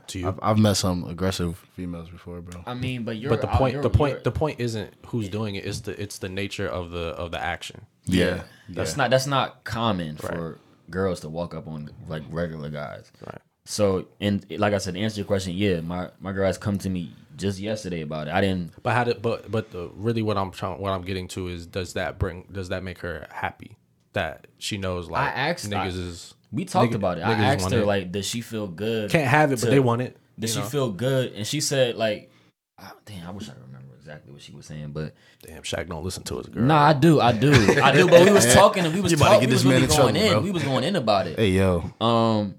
to 0.08 0.20
you. 0.20 0.28
I've, 0.28 0.40
I've 0.42 0.58
met 0.58 0.78
some 0.78 1.06
aggressive 1.08 1.58
females 1.76 2.10
before, 2.10 2.42
bro. 2.42 2.64
I 2.66 2.74
mean, 2.74 3.04
but 3.04 3.18
you're 3.18 3.30
but 3.30 3.42
the 3.42 3.48
point, 3.48 3.82
the 3.84 3.90
point, 3.90 4.24
the 4.24 4.32
point 4.32 4.60
isn't 4.60 4.94
who's 5.08 5.30
doing 5.30 5.56
it. 5.56 5.66
It's 5.66 5.82
the 5.82 6.00
it's 6.02 6.18
the 6.18 6.30
nature 6.30 6.68
of 6.68 6.90
the 6.90 7.10
of 7.10 7.32
the 7.32 7.40
action. 7.42 7.86
Yeah, 8.06 8.42
That's 8.68 8.98
not 8.98 9.12
that's 9.12 9.28
not 9.28 9.64
common 9.64 10.18
for 10.18 10.58
girls 10.90 11.20
to 11.22 11.30
walk 11.30 11.54
up 11.54 11.68
on 11.68 11.92
like 12.08 12.24
regular 12.32 12.70
guys. 12.70 13.12
Right. 13.26 13.42
So, 13.66 14.08
and 14.20 14.46
like 14.60 14.74
I 14.74 14.78
said, 14.80 14.94
to 14.96 15.00
answer 15.00 15.20
your 15.20 15.26
question, 15.26 15.54
yeah, 15.54 15.82
my 15.82 16.10
my 16.20 16.32
girl 16.32 16.46
has 16.48 16.58
come 16.58 16.78
to 16.80 16.90
me 16.90 17.14
just 17.36 17.60
yesterday 17.60 18.02
about 18.02 18.28
it. 18.28 18.34
I 18.34 18.42
didn't. 18.42 18.72
But 18.84 18.94
how 18.94 19.04
did 19.04 19.22
but 19.22 19.50
but 19.52 19.72
the, 19.72 19.90
really 19.96 20.22
what 20.22 20.38
I'm 20.38 20.52
trying 20.52 20.80
what 20.80 20.92
I'm 20.92 21.02
getting 21.04 21.28
to 21.30 21.48
is 21.48 21.66
does 21.68 21.94
that 21.94 22.18
bring 22.20 22.48
does 22.52 22.70
that 22.70 22.84
make 22.84 23.00
her 23.00 23.28
happy 23.32 23.78
that 24.14 24.48
she 24.58 24.78
knows 24.78 25.10
like 25.10 25.22
I 25.22 25.32
asked- 25.50 25.70
niggas 25.70 25.76
I- 25.76 25.88
is 25.88 26.34
We 26.52 26.66
talked 26.66 26.92
nigga- 26.94 26.96
about 26.96 27.18
it. 27.18 27.22
I 27.22 27.34
asked 27.34 27.72
her 27.72 27.80
it. 27.82 27.86
like, 27.86 28.12
does 28.12 28.26
she 28.26 28.42
feel 28.42 28.68
good? 28.68 29.12
can't 29.12 29.28
have 29.28 29.52
it 29.52 29.60
but 29.62 29.70
they 29.70 29.80
want 29.80 30.02
it. 30.02 30.18
Does 30.40 30.56
you 30.56 30.62
she 30.62 30.64
know? 30.66 30.70
feel 30.70 30.92
good? 30.92 31.34
And 31.34 31.46
she 31.48 31.60
said 31.62 31.96
like, 31.96 32.32
ah, 32.80 32.94
damn, 33.06 33.28
I 33.28 33.32
wish 33.32 33.50
I 33.50 33.54
could 33.54 33.64
remember 33.64 33.94
exactly 33.98 34.32
what 34.32 34.42
she 34.42 34.52
was 34.54 34.66
saying, 34.66 34.92
but 34.92 35.14
Damn, 35.46 35.62
Shaq 35.64 35.88
don't 35.90 36.04
listen 36.04 36.24
to 36.24 36.38
his 36.38 36.48
girl. 36.48 36.64
nah, 36.64 36.82
I 36.88 36.94
do, 36.94 37.20
I 37.22 37.32
do, 37.32 37.52
I 37.82 37.92
do. 37.92 38.08
But 38.08 38.26
we 38.26 38.32
was 38.32 38.52
talking 38.54 38.86
and 38.86 38.94
we 38.94 39.02
was 39.02 39.12
You 39.12 39.18
talking. 39.18 39.48
We 39.50 39.54
was 39.54 39.64
this 39.64 39.70
man 39.70 39.82
really 39.82 39.88
going 39.88 40.14
trouble, 40.16 40.28
in. 40.28 40.32
bro. 40.32 40.42
We 40.42 40.52
was 40.52 40.64
going 40.64 40.84
in 40.84 40.96
about 40.96 41.28
it. 41.28 41.38
Hey, 41.40 41.50
yo, 41.52 41.92
Um, 42.02 42.56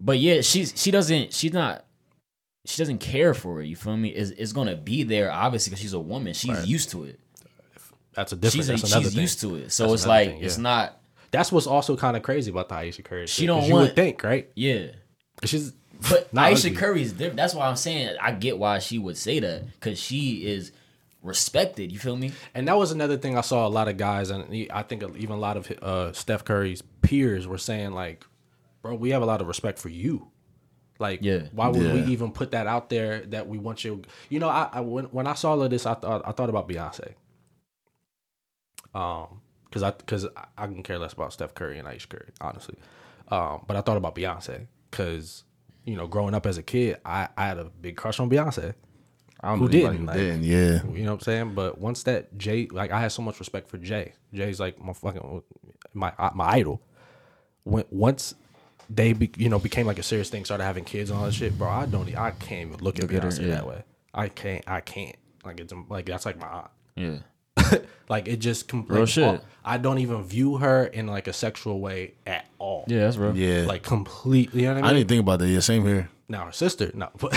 but 0.00 0.18
yeah, 0.18 0.40
she's 0.42 0.72
she 0.76 0.90
doesn't 0.90 1.32
she's 1.32 1.52
not 1.52 1.84
she 2.64 2.78
doesn't 2.78 2.98
care 2.98 3.34
for 3.34 3.60
it. 3.60 3.66
You 3.66 3.76
feel 3.76 3.96
me? 3.96 4.08
It's, 4.10 4.30
it's 4.30 4.52
gonna 4.52 4.76
be 4.76 5.02
there 5.02 5.30
obviously 5.30 5.70
because 5.70 5.80
she's 5.82 5.92
a 5.92 5.98
woman. 6.00 6.34
She's 6.34 6.66
used 6.66 6.90
to 6.90 7.04
it. 7.04 7.20
That's 8.14 8.32
a 8.32 8.36
different. 8.36 8.66
She's 8.66 8.68
a, 8.82 8.86
she's 8.86 9.12
thing. 9.12 9.20
used 9.22 9.40
to 9.40 9.56
it. 9.56 9.72
So 9.72 9.84
That's 9.84 9.94
it's 10.02 10.06
like 10.06 10.30
thing, 10.30 10.42
it's 10.44 10.58
not. 10.58 11.00
That's 11.30 11.50
what's 11.50 11.66
also 11.66 11.96
kind 11.96 12.16
of 12.16 12.22
crazy 12.22 12.50
about 12.50 12.68
the 12.68 12.76
Ayesha 12.76 13.02
Curry. 13.02 13.26
She 13.26 13.42
shit, 13.42 13.46
don't 13.48 13.60
'cause 13.60 13.68
you 13.68 13.74
want- 13.74 13.88
would 13.88 13.96
think, 13.96 14.22
right? 14.22 14.48
Yeah, 14.54 14.86
She's 15.44 15.72
but 16.08 16.28
Ayesha 16.36 16.68
ugly. 16.68 16.78
Curry 16.78 17.02
is 17.02 17.12
different. 17.12 17.36
That's 17.36 17.54
why 17.54 17.66
I'm 17.66 17.76
saying 17.76 18.16
I 18.20 18.30
get 18.32 18.56
why 18.58 18.78
she 18.78 18.98
would 18.98 19.16
say 19.16 19.40
that 19.40 19.66
because 19.72 19.98
she 19.98 20.46
is 20.46 20.70
respected. 21.22 21.90
You 21.90 21.98
feel 21.98 22.16
me? 22.16 22.32
And 22.54 22.68
that 22.68 22.76
was 22.76 22.92
another 22.92 23.16
thing 23.16 23.36
I 23.36 23.40
saw 23.40 23.66
a 23.66 23.68
lot 23.68 23.88
of 23.88 23.96
guys, 23.96 24.30
and 24.30 24.68
I 24.72 24.82
think 24.82 25.02
even 25.16 25.30
a 25.36 25.38
lot 25.38 25.56
of 25.56 25.70
uh, 25.82 26.12
Steph 26.12 26.44
Curry's 26.44 26.82
peers 27.02 27.46
were 27.48 27.58
saying, 27.58 27.92
like, 27.92 28.24
bro, 28.82 28.94
we 28.94 29.10
have 29.10 29.22
a 29.22 29.26
lot 29.26 29.40
of 29.40 29.48
respect 29.48 29.78
for 29.80 29.88
you. 29.88 30.28
Like, 30.98 31.20
Yeah. 31.22 31.48
why 31.52 31.68
would 31.68 31.92
we 31.92 32.02
even 32.12 32.30
put 32.30 32.52
that 32.52 32.66
out 32.66 32.88
there 32.88 33.20
that 33.26 33.48
we 33.48 33.58
want 33.58 33.84
you? 33.84 34.02
You 34.28 34.38
know, 34.38 34.48
I, 34.48 34.68
I 34.72 34.80
when, 34.80 35.06
when 35.06 35.26
I 35.26 35.34
saw 35.34 35.50
all 35.52 35.62
of 35.62 35.70
this, 35.70 35.86
I 35.86 35.94
thought 35.94 36.22
I 36.26 36.32
thought 36.32 36.48
about 36.50 36.68
Beyonce. 36.68 37.14
Um, 38.94 39.40
because 39.64 39.82
I 39.82 39.90
because 39.90 40.26
I, 40.36 40.44
I 40.56 40.66
can 40.66 40.82
care 40.82 40.98
less 40.98 41.12
about 41.12 41.32
Steph 41.32 41.54
Curry 41.54 41.78
and 41.78 41.88
Ice 41.88 42.06
Curry, 42.06 42.30
honestly. 42.40 42.76
Um, 43.28 43.64
but 43.66 43.76
I 43.76 43.80
thought 43.80 43.96
about 43.96 44.14
Beyonce 44.14 44.66
because 44.90 45.42
you 45.84 45.96
know, 45.96 46.06
growing 46.06 46.34
up 46.34 46.46
as 46.46 46.56
a 46.58 46.62
kid, 46.62 46.98
I, 47.04 47.28
I 47.36 47.46
had 47.48 47.58
a 47.58 47.64
big 47.64 47.96
crush 47.96 48.18
on 48.20 48.30
Beyonce. 48.30 48.74
I 49.40 49.48
don't 49.50 49.58
Who 49.58 49.68
didn't, 49.68 50.06
like- 50.06 50.16
didn't. 50.16 50.44
Yeah, 50.44 50.82
You 50.90 51.02
know 51.04 51.10
what 51.12 51.18
I'm 51.18 51.20
saying? 51.20 51.54
But 51.54 51.78
once 51.78 52.04
that 52.04 52.38
Jay, 52.38 52.68
like 52.70 52.92
I 52.92 53.00
had 53.00 53.12
so 53.12 53.20
much 53.20 53.38
respect 53.40 53.68
for 53.68 53.76
Jay. 53.78 54.12
Jay's 54.32 54.60
like 54.60 54.82
my 54.82 54.92
fucking 54.92 55.42
my 55.92 56.12
my 56.34 56.46
idol. 56.50 56.80
When 57.64 57.84
once 57.90 58.34
they 58.90 59.12
be, 59.12 59.30
you 59.36 59.48
know 59.48 59.58
became 59.58 59.86
like 59.86 59.98
a 59.98 60.02
serious 60.02 60.30
thing, 60.30 60.44
started 60.44 60.64
having 60.64 60.84
kids 60.84 61.10
and 61.10 61.18
all 61.18 61.24
that 61.26 61.32
shit, 61.34 61.56
bro. 61.58 61.68
I 61.68 61.86
don't, 61.86 62.08
I 62.16 62.30
can't 62.32 62.68
even 62.68 62.80
look 62.84 62.98
at 62.98 63.02
Look 63.02 63.12
at 63.14 63.22
her, 63.22 63.28
Beyonce 63.30 63.42
yeah. 63.46 63.54
that 63.54 63.66
way. 63.66 63.82
I 64.12 64.28
can't, 64.28 64.64
I 64.66 64.80
can't. 64.80 65.16
Like 65.44 65.60
it's 65.60 65.72
like 65.88 66.06
that's 66.06 66.26
like 66.26 66.38
my 66.38 66.46
aunt. 66.48 66.70
Yeah. 66.96 67.18
Like 68.08 68.28
it 68.28 68.36
just 68.36 68.68
com- 68.68 68.84
Real 68.86 69.00
like, 69.00 69.08
shit. 69.08 69.40
I 69.64 69.78
don't 69.78 69.98
even 69.98 70.24
view 70.24 70.58
her 70.58 70.84
in 70.84 71.06
like 71.06 71.26
a 71.26 71.32
sexual 71.32 71.80
way 71.80 72.12
at 72.26 72.44
all. 72.58 72.84
Yeah, 72.86 73.04
that's 73.04 73.16
real. 73.16 73.34
yeah. 73.34 73.64
Like 73.66 73.82
completely. 73.82 74.60
You 74.62 74.68
know 74.68 74.74
what 74.74 74.84
I 74.84 74.90
I 74.90 74.92
didn't 74.92 75.08
think 75.08 75.20
about 75.20 75.38
that. 75.38 75.48
Yeah, 75.48 75.60
same 75.60 75.86
here. 75.86 76.10
now 76.28 76.44
her 76.44 76.52
sister, 76.52 76.90
no, 76.94 77.08
but, 77.18 77.32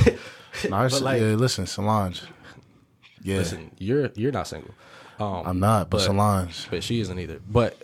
No, 0.69 0.75
I 0.75 0.87
but 0.89 1.01
like, 1.01 1.21
yeah, 1.21 1.27
listen, 1.35 1.67
Solange. 1.67 2.21
Yeah, 3.21 3.37
listen, 3.37 3.71
you're 3.77 4.11
you're 4.15 4.33
not 4.33 4.47
single. 4.47 4.73
Um, 5.19 5.43
I'm 5.47 5.59
not, 5.59 5.89
but, 5.89 5.97
but- 5.97 6.03
Solange. 6.05 6.67
but 6.69 6.83
she 6.83 6.99
isn't 6.99 7.17
either. 7.17 7.39
But 7.49 7.81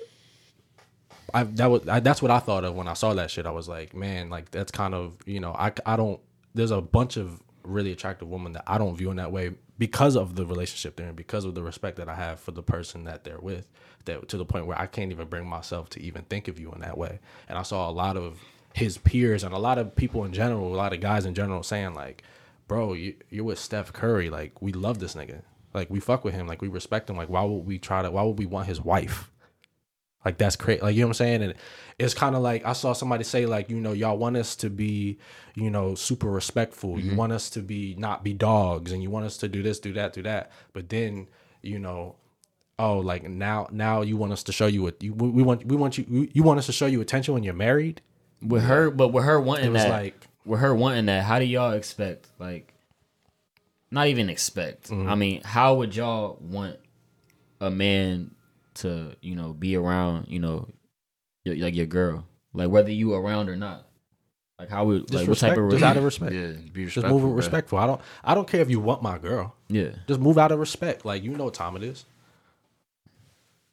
I 1.34 1.44
that 1.44 1.70
was 1.72 1.88
I, 1.88 2.00
that's 2.00 2.22
what 2.22 2.32
I 2.32 2.40
thought 2.40 2.64
of 2.64 2.76
when 2.76 2.88
I 2.88 2.94
saw 2.94 3.14
that 3.14 3.32
shit. 3.32 3.46
I 3.46 3.52
was 3.52 3.68
like, 3.68 3.96
man, 3.96 4.30
like 4.30 4.52
that's 4.52 4.72
kind 4.72 4.94
of 4.94 5.18
you 5.26 5.40
know 5.40 5.54
I 5.54 5.72
I 5.86 5.96
don't. 5.96 6.20
There's 6.54 6.72
a 6.72 6.82
bunch 6.82 7.18
of 7.18 7.42
really 7.64 7.92
attractive 7.92 8.28
women 8.28 8.54
that 8.54 8.64
I 8.68 8.78
don't 8.78 8.96
view 8.96 9.10
in 9.10 9.18
that 9.18 9.32
way 9.32 9.52
because 9.78 10.16
of 10.16 10.36
the 10.36 10.46
relationship 10.46 10.96
they're 10.96 11.10
in, 11.10 11.16
because 11.16 11.46
of 11.46 11.56
the 11.56 11.64
respect 11.64 11.98
that 11.98 12.08
I 12.08 12.16
have 12.16 12.40
for 12.40 12.52
the 12.52 12.64
person 12.64 13.06
that 13.06 13.24
they're 13.24 13.40
with. 13.40 13.68
That 14.06 14.28
to 14.30 14.38
the 14.38 14.46
point 14.46 14.68
where 14.68 14.80
I 14.80 14.86
can't 14.86 15.12
even 15.12 15.28
bring 15.28 15.48
myself 15.48 15.90
to 15.92 16.02
even 16.02 16.24
think 16.24 16.48
of 16.48 16.60
you 16.60 16.72
in 16.72 16.82
that 16.82 16.98
way. 16.98 17.20
And 17.50 17.58
I 17.58 17.64
saw 17.64 17.90
a 17.90 17.92
lot 17.92 18.18
of 18.18 18.40
his 18.74 18.98
peers 18.98 19.44
and 19.44 19.54
a 19.54 19.60
lot 19.60 19.78
of 19.78 19.96
people 19.96 20.26
in 20.26 20.34
general, 20.34 20.74
a 20.74 20.76
lot 20.76 20.94
of 20.94 21.00
guys 21.00 21.26
in 21.26 21.34
general 21.34 21.64
saying 21.64 21.94
like, 21.94 22.24
bro, 22.68 22.94
you, 22.94 23.16
you're 23.30 23.44
with 23.46 23.60
Steph 23.60 23.94
Curry. 23.94 24.30
Like 24.30 24.62
we 24.62 24.72
love 24.74 25.00
this 25.00 25.16
nigga. 25.16 25.42
Like 25.74 25.90
we 25.90 26.00
fuck 26.00 26.24
with 26.24 26.34
him. 26.34 26.48
Like 26.48 26.62
we 26.62 26.68
respect 26.68 27.10
him. 27.10 27.18
Like 27.18 27.30
why 27.30 27.44
would 27.44 27.66
we 27.66 27.80
try 27.80 28.02
to? 28.04 28.12
Why 28.12 28.24
would 28.24 28.38
we 28.38 28.46
want 28.46 28.68
his 28.68 28.82
wife? 28.82 29.32
Like 30.26 30.38
that's 30.38 30.56
crazy. 30.56 30.82
Like 30.82 30.96
you 30.96 31.02
know 31.02 31.08
what 31.08 31.12
I'm 31.12 31.26
saying? 31.26 31.44
And 31.44 31.54
it's 32.00 32.14
kind 32.14 32.36
of 32.36 32.42
like 32.42 32.66
I 32.66 32.74
saw 32.74 32.94
somebody 32.94 33.24
say 33.24 33.46
like 33.46 33.70
you 33.70 33.80
know 33.80 33.92
y'all 33.92 34.18
want 34.18 34.38
us 34.38 34.56
to 34.58 34.70
be 34.70 35.18
you 35.56 35.70
know 35.70 35.96
super 35.96 36.30
respectful. 36.30 37.00
You 37.00 37.16
want 37.16 37.34
us 37.34 37.50
to 37.52 37.60
be 37.60 37.96
not 37.98 38.24
be 38.24 38.34
dogs, 38.34 38.92
and 38.92 39.04
you 39.04 39.10
want 39.10 39.26
us 39.26 39.38
to 39.38 39.48
do 39.48 39.62
this, 39.62 39.80
do 39.80 39.94
that, 39.94 40.14
do 40.14 40.24
that. 40.24 40.52
But 40.74 40.90
then 40.90 41.28
you 41.62 41.80
know. 41.80 42.16
Oh, 42.80 42.98
like 42.98 43.30
now, 43.30 43.68
now 43.72 44.02
you 44.02 44.18
want 44.18 44.34
us 44.34 44.42
to 44.44 44.52
show 44.52 44.66
you 44.66 44.82
what 44.82 45.02
you 45.02 45.14
we 45.14 45.30
we 45.30 45.44
want. 45.44 45.64
We 45.64 45.76
want 45.76 46.00
you. 46.00 46.28
You 46.34 46.42
want 46.42 46.58
us 46.58 46.66
to 46.66 46.72
show 46.72 46.88
you 46.88 47.02
attention 47.02 47.36
when 47.36 47.44
you're 47.44 47.54
married. 47.54 48.02
With 48.42 48.64
her, 48.64 48.90
but 48.90 49.10
with 49.10 49.24
her 49.26 49.40
wanting 49.40 49.68
It 49.68 49.74
was 49.74 49.84
that, 49.84 49.92
like- 49.92 50.28
with 50.44 50.60
her 50.60 50.74
wanting 50.74 51.06
that, 51.06 51.24
how 51.24 51.38
do 51.38 51.46
y'all 51.46 51.72
expect? 51.74 52.30
Like, 52.40 52.74
not 53.92 54.08
even 54.08 54.28
expect. 54.28 54.90
Mm-hmm. 54.90 55.08
I 55.08 55.16
mean, 55.16 55.42
how 55.44 55.76
would 55.76 55.96
y'all 55.96 56.40
want 56.42 56.78
a 57.62 57.70
man 57.70 58.32
to, 58.76 59.16
you 59.22 59.36
know, 59.36 59.54
be 59.54 59.76
around, 59.76 60.28
you 60.30 60.40
know, 60.40 60.68
your, 61.44 61.56
like 61.58 61.76
your 61.76 61.86
girl, 61.86 62.26
like 62.54 62.70
whether 62.70 62.92
you 62.92 63.14
around 63.14 63.50
or 63.50 63.56
not? 63.56 63.88
Like, 64.60 64.70
how 64.70 64.86
would 64.86 65.08
Just 65.10 65.14
like 65.14 65.28
what 65.28 65.38
type 65.40 65.58
of 65.58 65.72
just 65.72 65.84
out 65.84 65.98
of 65.98 66.04
respect? 66.04 66.32
respect. 66.34 66.58
Yeah, 66.66 66.70
be 66.72 66.84
Just 66.86 66.98
respectful. 66.98 67.20
move 67.20 67.34
bruh. 67.34 67.38
respectful. 67.38 67.78
I 67.80 67.88
don't. 67.88 68.02
I 68.24 68.36
don't 68.36 68.48
care 68.48 68.62
if 68.62 68.70
you 68.70 68.80
want 68.80 69.02
my 69.02 69.18
girl. 69.18 69.56
Yeah, 69.68 69.90
Just 70.08 70.20
move 70.20 70.38
out 70.38 70.52
of 70.52 70.60
respect. 70.60 71.04
Like 71.06 71.24
you 71.24 71.32
know 71.32 71.46
what 71.46 71.54
time 71.56 71.76
it 71.76 71.84
is. 71.84 72.06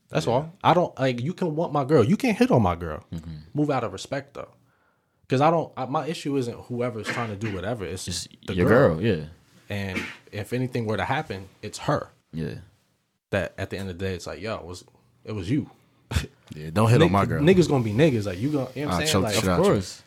That's 0.09 0.27
all. 0.27 0.53
I 0.65 0.75
don't 0.75 0.99
like. 0.99 1.21
You 1.21 1.33
can 1.33 1.55
want 1.55 1.73
my 1.73 1.85
girl. 1.85 2.03
You 2.03 2.17
can't 2.17 2.37
hit 2.37 2.51
on 2.51 2.63
my 2.63 2.75
girl. 2.75 3.05
Mm-hmm. 3.13 3.31
Move 3.55 3.71
out 3.71 3.85
of 3.85 3.93
respect 3.93 4.35
though, 4.35 4.49
because 5.23 5.41
I 5.41 5.51
don't. 5.51 5.73
I, 5.77 5.85
my 5.85 6.07
issue 6.07 6.37
isn't 6.37 6.57
whoever's 6.65 7.07
trying 7.07 7.29
to 7.29 7.37
do 7.37 7.55
whatever. 7.55 7.85
It's 7.85 8.05
just 8.07 8.29
just 8.31 8.47
the 8.49 8.55
your 8.55 8.67
girl. 8.69 8.95
girl. 8.97 9.03
Yeah, 9.05 9.25
And 9.69 10.03
if 10.33 10.53
anything 10.53 10.87
were 10.87 10.97
to 10.97 11.05
happen, 11.05 11.49
it's 11.63 11.79
her. 11.81 12.09
yeah. 12.33 12.55
That 13.31 13.55
at 13.59 13.71
the 13.71 13.79
end 13.79 13.91
of 13.91 13.99
the 13.99 14.05
day, 14.05 14.15
it's 14.15 14.27
like, 14.27 14.41
yo, 14.41 14.57
it 14.57 14.65
was 14.65 14.85
it 15.25 15.33
was 15.33 15.51
you. 15.51 15.71
Yeah, 16.53 16.71
don't 16.73 16.91
hit 16.91 17.01
on 17.01 17.13
my 17.13 17.27
girl. 17.27 17.41
Niggas 17.41 17.69
gonna 17.69 17.85
be 17.85 17.93
niggas. 17.93 18.27
Like 18.27 18.41
you 18.41 18.51
gonna. 18.51 18.69
You 18.75 18.83
know 18.83 18.89
what 18.89 18.95
I'll 18.97 19.01
I'm 19.03 19.07
saying? 19.07 19.23
Like, 19.23 19.35
shit 19.37 19.43
Of 19.45 19.49
out 19.51 19.59
you. 19.59 19.63
course. 19.71 20.03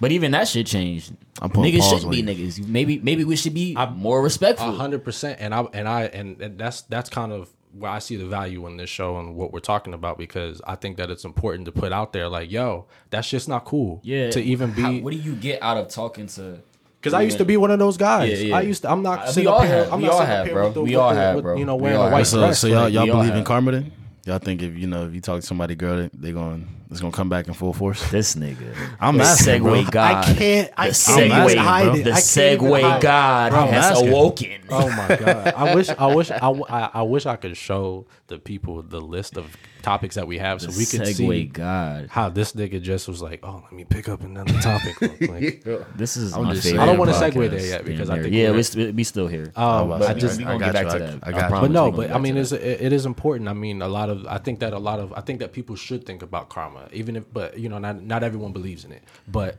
But 0.00 0.10
even 0.10 0.32
that 0.32 0.48
shit 0.48 0.66
changed. 0.66 1.14
I'm 1.40 1.48
putting 1.48 1.72
Niggas 1.72 1.88
shouldn't 1.90 2.10
be 2.10 2.16
you. 2.16 2.24
niggas. 2.24 2.66
Maybe 2.66 2.98
maybe 2.98 3.22
we 3.22 3.36
should 3.36 3.54
be 3.54 3.76
more 3.94 4.20
respectful. 4.20 4.72
Hundred 4.74 5.04
percent, 5.04 5.38
and 5.40 5.54
I 5.54 5.60
and 5.72 5.88
I 5.88 6.02
and, 6.06 6.40
and 6.40 6.58
that's 6.58 6.82
that's 6.82 7.08
kind 7.08 7.30
of 7.32 7.50
where 7.78 7.88
I 7.92 8.00
see 8.00 8.16
the 8.16 8.26
value 8.26 8.66
in 8.66 8.78
this 8.78 8.90
show 8.90 9.16
and 9.18 9.36
what 9.36 9.52
we're 9.52 9.60
talking 9.60 9.94
about 9.94 10.18
because 10.18 10.60
I 10.66 10.74
think 10.74 10.96
that 10.96 11.08
it's 11.08 11.24
important 11.24 11.66
to 11.66 11.72
put 11.72 11.92
out 11.92 12.12
there, 12.12 12.28
like, 12.28 12.50
yo, 12.50 12.86
that's 13.10 13.30
just 13.30 13.48
not 13.48 13.64
cool. 13.64 14.00
Yeah. 14.02 14.30
to 14.30 14.40
even 14.42 14.70
How- 14.72 14.90
be 14.90 15.00
what 15.02 15.12
do 15.12 15.18
you 15.18 15.36
get 15.36 15.62
out 15.62 15.76
of 15.76 15.86
talking 15.88 16.26
to? 16.28 16.58
Because 17.04 17.14
I 17.14 17.22
used 17.22 17.36
to 17.38 17.44
be 17.44 17.56
one 17.58 17.70
of 17.70 17.78
those 17.78 17.96
guys. 17.98 18.40
Yeah, 18.42 18.48
yeah. 18.48 18.56
I 18.56 18.60
used 18.62 18.82
to. 18.82 18.90
I'm 18.90 19.02
not. 19.02 19.18
Uh, 19.18 19.22
we 19.26 19.32
sitting 19.32 19.48
all 19.48 19.60
up 19.60 19.66
have. 19.66 19.92
I'm 19.92 20.00
We 20.00 20.08
all 20.08 20.20
have, 20.24 20.50
bro. 20.50 20.64
with 20.64 20.74
the- 20.74 20.82
We 20.82 20.94
all 20.96 21.10
the- 21.10 21.20
have, 21.20 21.42
bro. 21.42 21.56
You 21.56 21.64
know, 21.66 21.76
wearing 21.76 21.98
all 21.98 22.08
a 22.08 22.12
white 22.12 22.26
So, 22.26 22.38
dress. 22.40 22.58
so 22.60 22.66
y'all 22.68 22.88
y'all 22.88 23.04
we 23.04 23.10
all 23.10 23.16
believe 23.18 23.32
in 23.32 23.36
have. 23.38 23.44
karma 23.46 23.72
then? 23.72 23.92
Y'all 24.26 24.38
think 24.38 24.62
if 24.62 24.74
you 24.76 24.86
know 24.86 25.06
if 25.06 25.14
you 25.14 25.20
talk 25.20 25.40
to 25.40 25.46
somebody 25.46 25.74
girl, 25.74 25.98
they, 25.98 26.10
they 26.14 26.32
going 26.32 26.66
they 26.83 26.83
it's 26.94 27.00
gonna 27.00 27.12
come 27.12 27.28
back 27.28 27.48
in 27.48 27.54
full 27.54 27.72
force. 27.72 28.10
This 28.10 28.34
nigga. 28.36 28.74
I'm 29.00 29.18
the 29.18 29.24
asking, 29.24 29.62
bro. 29.62 29.84
God. 29.84 30.24
I 30.24 30.34
can't. 30.34 30.70
I 30.76 30.88
The 30.90 31.04
can't 31.14 31.32
I'm 31.32 31.56
hide 31.58 31.84
bro. 31.84 31.94
it. 31.94 32.04
the 32.04 32.12
I 32.12 32.20
can't 32.20 32.36
even 32.38 32.68
segue 32.68 32.82
hide 32.82 32.96
it. 32.96 33.02
God 33.02 33.50
Bro, 33.52 33.60
I'm 33.60 33.68
has 33.68 33.84
asking. 33.84 34.08
awoken. 34.08 34.60
Oh 34.70 34.88
my 34.88 35.16
god! 35.16 35.46
I 35.56 35.74
wish, 35.74 35.88
I 35.90 36.06
wish, 36.14 36.30
I, 36.30 36.38
w- 36.38 36.64
I, 36.68 36.90
I 36.94 37.02
wish 37.02 37.26
I 37.26 37.36
could 37.36 37.56
show 37.56 38.06
the 38.28 38.38
people 38.38 38.82
the 38.82 39.00
list 39.00 39.36
of 39.36 39.54
topics 39.82 40.14
that 40.14 40.26
we 40.26 40.38
have, 40.38 40.62
so 40.62 40.68
The 40.68 40.78
we 40.78 40.86
could 40.86 41.02
segue 41.02 41.14
see 41.16 41.44
God. 41.44 42.06
how 42.08 42.30
this 42.30 42.54
nigga 42.54 42.80
just 42.80 43.06
was 43.06 43.20
like, 43.20 43.40
"Oh, 43.42 43.60
let 43.64 43.72
me 43.72 43.84
pick 43.84 44.08
up 44.08 44.22
another 44.22 44.54
topic." 44.60 44.98
real 45.00 45.10
quick. 45.28 45.64
This 45.94 46.16
is 46.16 46.32
I'm 46.32 46.44
my 46.44 46.52
just 46.54 46.64
favorite. 46.64 46.78
saying. 46.78 46.80
I 46.80 46.86
don't 46.86 46.98
wanna 46.98 47.12
podcast 47.12 47.32
segue 47.32 47.50
there 47.50 47.60
yet 47.66 47.84
because 47.84 48.08
I 48.08 48.14
damn 48.14 48.22
think 48.24 48.34
yeah, 48.34 48.44
we're- 48.46 48.56
we 48.56 48.62
st- 48.62 48.94
we 48.94 49.04
still 49.04 49.26
here. 49.28 49.52
Um, 49.54 49.92
I 49.92 49.98
but 49.98 50.06
think 50.08 50.18
just, 50.20 50.40
I 50.40 50.56
got 50.58 50.72
back 50.72 50.84
you. 50.86 50.90
to 50.90 50.96
I- 50.96 50.98
that. 50.98 51.18
I 51.22 51.28
I 51.28 51.32
got 51.32 51.50
you. 51.52 51.60
but 51.60 51.70
no, 51.70 51.90
but 51.92 52.10
I 52.10 52.18
mean, 52.18 52.34
to 52.36 52.40
it's, 52.40 52.50
that. 52.50 52.62
it, 52.66 52.86
it 52.86 52.92
is 52.94 53.04
important. 53.04 53.48
I 53.48 53.52
mean, 53.52 53.82
a 53.82 53.88
lot 53.88 54.08
of 54.08 54.26
I 54.26 54.38
think 54.38 54.60
that 54.60 54.72
a 54.72 54.78
lot 54.78 54.98
of 55.00 55.12
I 55.12 55.20
think 55.20 55.40
that 55.40 55.52
people 55.52 55.76
should 55.76 56.06
think 56.06 56.22
about 56.22 56.48
karma, 56.48 56.83
even 56.92 57.16
if, 57.16 57.32
but 57.32 57.58
you 57.58 57.68
know, 57.68 57.78
not 57.78 58.02
not 58.02 58.22
everyone 58.22 58.52
believes 58.52 58.84
in 58.84 58.92
it. 58.92 59.02
But 59.28 59.58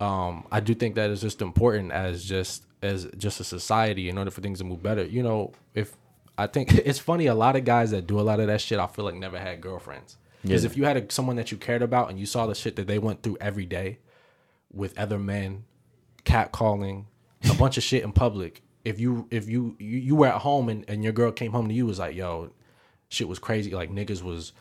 um, 0.00 0.46
I 0.52 0.60
do 0.60 0.74
think 0.74 0.94
that 0.96 1.10
is 1.10 1.20
just 1.20 1.42
important 1.42 1.92
as 1.92 2.24
just 2.24 2.64
as 2.82 3.06
just 3.16 3.40
a 3.40 3.44
society 3.44 4.08
in 4.08 4.16
order 4.18 4.30
for 4.30 4.40
things 4.40 4.58
to 4.58 4.64
move 4.64 4.82
better. 4.82 5.04
You 5.04 5.22
know, 5.22 5.52
if 5.74 5.96
I 6.36 6.46
think 6.46 6.72
it's 6.86 6.98
funny, 6.98 7.26
a 7.26 7.34
lot 7.34 7.56
of 7.56 7.64
guys 7.64 7.90
that 7.90 8.06
do 8.06 8.20
a 8.20 8.22
lot 8.22 8.40
of 8.40 8.46
that 8.46 8.60
shit, 8.60 8.78
I 8.78 8.86
feel 8.86 9.04
like 9.04 9.14
never 9.14 9.38
had 9.38 9.60
girlfriends. 9.60 10.16
Because 10.42 10.62
Yeah. 10.62 10.70
if 10.70 10.76
you 10.76 10.84
had 10.84 10.96
a, 10.96 11.10
someone 11.12 11.34
that 11.36 11.50
you 11.50 11.58
cared 11.58 11.82
about 11.82 12.10
and 12.10 12.18
you 12.20 12.24
saw 12.26 12.46
the 12.46 12.54
shit 12.54 12.76
that 12.76 12.86
they 12.86 12.98
went 13.00 13.22
through 13.24 13.38
every 13.40 13.66
day 13.66 13.98
with 14.72 14.96
other 14.96 15.18
men, 15.18 15.64
catcalling, 16.24 17.06
a 17.50 17.54
bunch 17.54 17.76
of 17.76 17.82
shit 17.82 18.02
in 18.04 18.12
public. 18.12 18.62
If 18.84 19.00
you 19.00 19.26
if 19.30 19.48
you 19.48 19.76
you, 19.78 19.98
you 19.98 20.14
were 20.16 20.28
at 20.28 20.40
home 20.42 20.68
and, 20.68 20.84
and 20.88 21.02
your 21.02 21.12
girl 21.12 21.32
came 21.32 21.52
home 21.52 21.68
to 21.68 21.74
you 21.74 21.86
was 21.86 21.98
like, 21.98 22.14
yo, 22.16 22.50
shit 23.08 23.28
was 23.28 23.38
crazy. 23.38 23.70
Like 23.72 23.90
niggas 23.90 24.22
was 24.22 24.52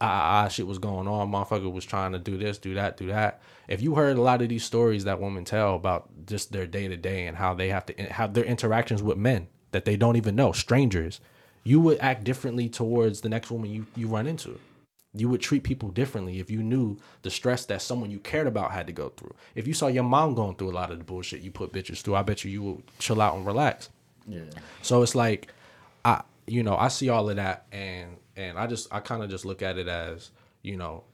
ah, 0.00 0.44
ah 0.44 0.48
shit 0.48 0.66
was 0.66 0.78
going 0.78 1.08
on. 1.08 1.30
Motherfucker 1.30 1.72
was 1.72 1.84
trying 1.84 2.12
to 2.12 2.18
do 2.18 2.36
this, 2.36 2.58
do 2.58 2.74
that, 2.74 2.96
do 2.96 3.06
that. 3.08 3.40
If 3.68 3.82
you 3.82 3.94
heard 3.94 4.16
a 4.16 4.22
lot 4.22 4.42
of 4.42 4.48
these 4.48 4.64
stories 4.64 5.04
that 5.04 5.20
women 5.20 5.44
tell 5.44 5.74
about 5.74 6.08
just 6.26 6.52
their 6.52 6.66
day 6.66 6.88
to 6.88 6.96
day 6.96 7.26
and 7.26 7.36
how 7.36 7.54
they 7.54 7.68
have 7.68 7.86
to 7.86 8.02
have 8.04 8.34
their 8.34 8.44
interactions 8.44 9.02
with 9.02 9.18
men 9.18 9.48
that 9.72 9.84
they 9.84 9.96
don't 9.96 10.16
even 10.16 10.36
know, 10.36 10.52
strangers, 10.52 11.20
you 11.64 11.80
would 11.80 11.98
act 11.98 12.24
differently 12.24 12.68
towards 12.68 13.20
the 13.20 13.28
next 13.28 13.50
woman 13.50 13.70
you, 13.70 13.86
you 13.96 14.06
run 14.06 14.26
into. 14.26 14.58
You 15.12 15.28
would 15.30 15.40
treat 15.40 15.64
people 15.64 15.88
differently 15.88 16.40
if 16.40 16.50
you 16.50 16.62
knew 16.62 16.98
the 17.22 17.30
stress 17.30 17.64
that 17.66 17.80
someone 17.80 18.10
you 18.10 18.18
cared 18.18 18.46
about 18.46 18.72
had 18.72 18.86
to 18.86 18.92
go 18.92 19.08
through. 19.08 19.34
If 19.54 19.66
you 19.66 19.72
saw 19.72 19.86
your 19.86 20.04
mom 20.04 20.34
going 20.34 20.56
through 20.56 20.70
a 20.70 20.72
lot 20.72 20.92
of 20.92 20.98
the 20.98 21.04
bullshit 21.04 21.40
you 21.40 21.50
put 21.50 21.72
bitches 21.72 22.02
through, 22.02 22.16
I 22.16 22.22
bet 22.22 22.44
you 22.44 22.50
you 22.50 22.62
would 22.62 22.82
chill 22.98 23.20
out 23.20 23.34
and 23.34 23.46
relax. 23.46 23.88
Yeah. 24.28 24.42
So 24.82 25.02
it's 25.02 25.14
like 25.14 25.52
I 26.04 26.22
you 26.46 26.62
know, 26.62 26.76
I 26.76 26.88
see 26.88 27.08
all 27.08 27.28
of 27.28 27.36
that 27.36 27.66
and 27.72 28.16
and 28.36 28.58
I 28.58 28.66
just 28.66 28.92
I 28.92 29.00
kind 29.00 29.22
of 29.22 29.30
just 29.30 29.44
look 29.44 29.62
at 29.62 29.78
it 29.78 29.88
as, 29.88 30.30
you 30.62 30.76
know, 30.76 31.04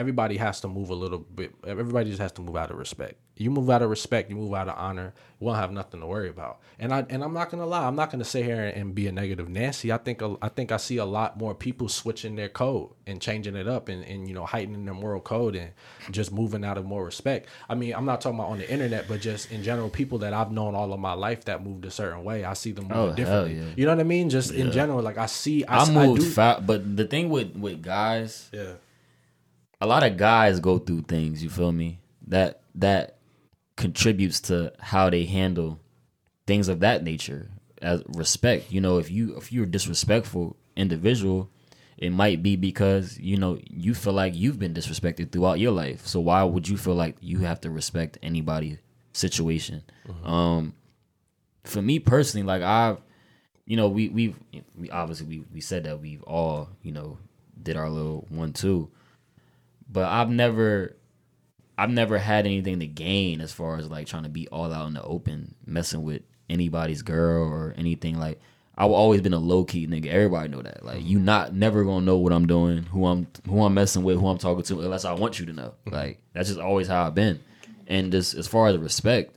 everybody 0.00 0.36
has 0.38 0.60
to 0.62 0.68
move 0.68 0.88
a 0.90 0.94
little 0.94 1.18
bit 1.18 1.54
everybody 1.66 2.08
just 2.10 2.22
has 2.22 2.32
to 2.32 2.40
move 2.42 2.56
out 2.56 2.70
of 2.70 2.78
respect. 2.78 3.16
You 3.36 3.50
move 3.50 3.70
out 3.70 3.80
of 3.80 3.88
respect, 3.88 4.28
you 4.28 4.36
move 4.36 4.52
out 4.52 4.68
of 4.68 4.76
honor, 4.76 5.14
you 5.40 5.46
won't 5.46 5.56
have 5.58 5.72
nothing 5.72 6.00
to 6.00 6.06
worry 6.06 6.28
about. 6.28 6.60
And 6.78 6.92
I 6.92 7.06
and 7.08 7.24
I'm 7.24 7.32
not 7.32 7.50
going 7.50 7.62
to 7.62 7.66
lie, 7.66 7.86
I'm 7.86 7.96
not 7.96 8.10
going 8.10 8.18
to 8.18 8.24
sit 8.34 8.44
here 8.44 8.64
and 8.78 8.94
be 8.94 9.06
a 9.06 9.12
negative 9.12 9.48
Nancy. 9.48 9.90
I 9.92 9.96
think 9.96 10.22
I 10.42 10.48
think 10.50 10.72
I 10.72 10.76
see 10.76 10.98
a 10.98 11.06
lot 11.06 11.38
more 11.38 11.54
people 11.54 11.88
switching 11.88 12.36
their 12.36 12.50
code 12.50 12.90
and 13.06 13.18
changing 13.20 13.56
it 13.56 13.66
up 13.66 13.88
and 13.88 14.04
and 14.04 14.28
you 14.28 14.34
know, 14.34 14.44
heightening 14.44 14.84
their 14.84 14.92
moral 14.94 15.22
code 15.22 15.56
and 15.56 15.70
just 16.10 16.32
moving 16.32 16.64
out 16.66 16.76
of 16.76 16.84
more 16.84 17.02
respect. 17.04 17.48
I 17.68 17.74
mean, 17.76 17.94
I'm 17.94 18.04
not 18.04 18.20
talking 18.20 18.38
about 18.38 18.50
on 18.50 18.58
the 18.58 18.70
internet, 18.70 19.08
but 19.08 19.20
just 19.22 19.50
in 19.50 19.62
general 19.62 19.88
people 19.88 20.18
that 20.18 20.34
I've 20.34 20.52
known 20.52 20.74
all 20.74 20.92
of 20.92 21.00
my 21.00 21.14
life 21.14 21.46
that 21.46 21.64
moved 21.64 21.86
a 21.86 21.90
certain 21.90 22.24
way. 22.24 22.44
I 22.44 22.52
see 22.52 22.72
them 22.72 22.88
move 22.88 22.96
Oh, 22.98 23.12
differently. 23.14 23.54
yeah. 23.54 23.64
You 23.74 23.86
know 23.86 23.92
what 23.92 24.00
I 24.00 24.04
mean? 24.04 24.28
Just 24.28 24.50
in 24.52 24.70
general 24.70 25.00
like 25.02 25.16
I 25.16 25.26
see 25.26 25.64
I, 25.64 25.84
I 25.84 25.90
moved 25.90 26.20
do, 26.22 26.28
fast, 26.30 26.66
but 26.66 26.80
the 26.96 27.06
thing 27.06 27.30
with 27.30 27.56
with 27.56 27.82
guys, 27.82 28.50
Yeah. 28.52 28.72
A 29.80 29.86
lot 29.86 30.02
of 30.02 30.16
guys 30.16 30.60
go 30.60 30.78
through 30.78 31.02
things. 31.02 31.42
You 31.42 31.50
feel 31.50 31.72
me? 31.72 32.00
That 32.26 32.62
that 32.76 33.18
contributes 33.76 34.40
to 34.40 34.72
how 34.78 35.10
they 35.10 35.24
handle 35.24 35.80
things 36.46 36.68
of 36.68 36.80
that 36.80 37.02
nature 37.02 37.50
as 37.80 38.02
respect. 38.08 38.70
You 38.70 38.80
know, 38.80 38.98
if 38.98 39.10
you 39.10 39.36
if 39.36 39.52
you're 39.52 39.64
a 39.64 39.70
disrespectful 39.70 40.56
individual, 40.76 41.50
it 41.96 42.10
might 42.10 42.42
be 42.42 42.56
because 42.56 43.18
you 43.18 43.36
know 43.36 43.58
you 43.68 43.94
feel 43.94 44.12
like 44.12 44.34
you've 44.34 44.58
been 44.58 44.74
disrespected 44.74 45.32
throughout 45.32 45.58
your 45.58 45.72
life. 45.72 46.06
So 46.06 46.20
why 46.20 46.42
would 46.42 46.68
you 46.68 46.76
feel 46.76 46.94
like 46.94 47.16
you 47.20 47.40
have 47.40 47.60
to 47.62 47.70
respect 47.70 48.18
anybody's 48.22 48.78
situation? 49.12 49.82
Um, 50.24 50.74
for 51.64 51.82
me 51.82 51.98
personally, 51.98 52.46
like 52.46 52.62
I've, 52.62 52.98
you 53.64 53.76
know, 53.76 53.88
we 53.88 54.08
we've 54.08 54.36
we 54.76 54.90
obviously 54.90 55.26
we 55.26 55.44
we 55.52 55.60
said 55.60 55.84
that 55.84 56.00
we've 56.00 56.22
all 56.24 56.70
you 56.82 56.92
know 56.92 57.18
did 57.62 57.76
our 57.76 57.88
little 57.90 58.26
one 58.30 58.52
two, 58.52 58.90
but 59.90 60.04
I've 60.04 60.30
never. 60.30 60.96
I've 61.78 61.88
never 61.88 62.18
had 62.18 62.44
anything 62.44 62.80
to 62.80 62.86
gain 62.86 63.40
as 63.40 63.52
far 63.52 63.78
as 63.78 63.88
like 63.88 64.06
trying 64.06 64.24
to 64.24 64.28
be 64.28 64.46
all 64.48 64.70
out 64.70 64.86
in 64.86 64.92
the 64.92 65.02
open, 65.02 65.54
messing 65.64 66.02
with 66.02 66.20
anybody's 66.50 67.00
girl 67.00 67.44
or 67.44 67.74
anything. 67.78 68.18
Like 68.18 68.38
I've 68.76 68.90
always 68.90 69.20
been 69.20 69.34
a 69.34 69.38
low 69.38 69.64
key 69.64 69.86
nigga. 69.86 70.06
Everybody 70.06 70.48
know 70.48 70.62
that. 70.62 70.84
Like 70.84 71.02
you 71.02 71.18
mm-hmm. 71.18 71.26
not 71.26 71.54
never 71.54 71.84
gonna 71.84 72.04
know 72.04 72.18
what 72.18 72.32
I'm 72.32 72.46
doing, 72.46 72.84
who 72.84 73.06
I'm 73.06 73.26
who 73.46 73.62
I'm 73.62 73.74
messing 73.74 74.02
with, 74.02 74.18
who 74.18 74.28
I'm 74.28 74.38
talking 74.38 74.64
to, 74.64 74.80
unless 74.80 75.04
I 75.04 75.12
want 75.12 75.38
you 75.38 75.46
to 75.46 75.52
know. 75.52 75.74
Mm-hmm. 75.86 75.94
Like 75.94 76.22
that's 76.32 76.48
just 76.48 76.60
always 76.60 76.88
how 76.88 77.06
I've 77.06 77.14
been. 77.14 77.40
And 77.86 78.12
just 78.12 78.34
as 78.34 78.46
far 78.46 78.68
as 78.68 78.78
respect, 78.78 79.34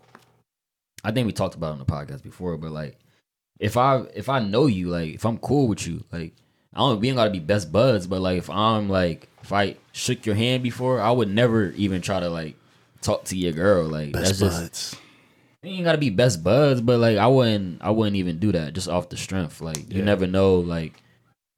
I 1.04 1.12
think 1.12 1.26
we 1.26 1.34
talked 1.34 1.56
about 1.56 1.70
it 1.70 1.72
on 1.74 1.80
the 1.80 1.86
podcast 1.86 2.24
before, 2.24 2.58
but 2.58 2.72
like 2.72 2.98
if 3.60 3.78
I 3.78 4.04
if 4.16 4.30
I 4.30 4.40
know 4.40 4.66
you, 4.66 4.90
like 4.90 5.14
if 5.14 5.26
I'm 5.26 5.38
cool 5.40 5.68
with 5.68 5.86
you, 5.88 6.04
like 6.12 6.36
I 6.76 6.80
don't 6.80 7.00
we 7.00 7.08
ain't 7.10 7.18
gotta 7.18 7.30
be 7.32 7.40
best 7.40 7.72
buds, 7.72 8.08
but 8.08 8.22
like 8.22 8.38
if 8.38 8.50
I'm 8.50 8.90
like 8.90 9.28
if 9.42 9.52
I 9.52 9.76
shook 9.92 10.26
your 10.26 10.36
hand 10.36 10.64
before, 10.64 11.00
I 11.02 11.12
would 11.12 11.30
never 11.30 11.72
even 11.72 12.02
try 12.02 12.20
to 12.20 12.30
like 12.30 12.56
talk 13.02 13.26
to 13.26 13.38
your 13.38 13.52
girl. 13.54 13.86
Like 13.86 14.12
Best 14.14 14.26
that's 14.26 14.40
just 14.40 14.60
buds. 14.62 14.96
you 15.64 15.72
ain't 15.72 15.84
gotta 15.84 15.98
be 15.98 16.10
best 16.10 16.44
buds, 16.44 16.82
but 16.82 17.00
like 17.00 17.18
I 17.18 17.28
wouldn't 17.28 17.82
I 17.82 17.92
wouldn't 17.92 18.16
even 18.16 18.40
do 18.40 18.52
that 18.54 18.74
just 18.74 18.88
off 18.90 19.10
the 19.10 19.18
strength. 19.18 19.62
Like 19.62 19.92
you 19.92 20.00
Yeah. 20.00 20.06
never 20.06 20.26
know 20.28 20.56
like 20.60 20.94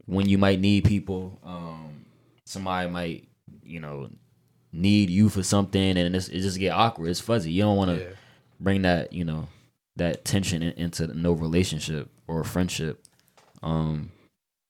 when 0.05 0.27
you 0.27 0.37
might 0.37 0.59
need 0.59 0.83
people. 0.83 1.39
Um 1.43 2.05
somebody 2.45 2.89
might, 2.89 3.27
you 3.63 3.79
know, 3.79 4.09
need 4.73 5.09
you 5.09 5.29
for 5.29 5.41
something 5.41 5.97
and 5.97 6.15
it's, 6.15 6.27
it 6.27 6.41
just 6.41 6.59
get 6.59 6.71
awkward. 6.71 7.09
It's 7.09 7.19
fuzzy. 7.21 7.51
You 7.51 7.61
don't 7.63 7.77
wanna 7.77 7.95
Yeah. 7.99 8.09
bring 8.59 8.81
that, 8.81 9.13
you 9.13 9.23
know, 9.23 9.47
that 9.95 10.25
tension 10.25 10.61
in, 10.61 10.73
into 10.73 11.07
no 11.17 11.31
relationship 11.31 12.09
or 12.27 12.43
friendship. 12.43 13.01
Um 13.63 14.11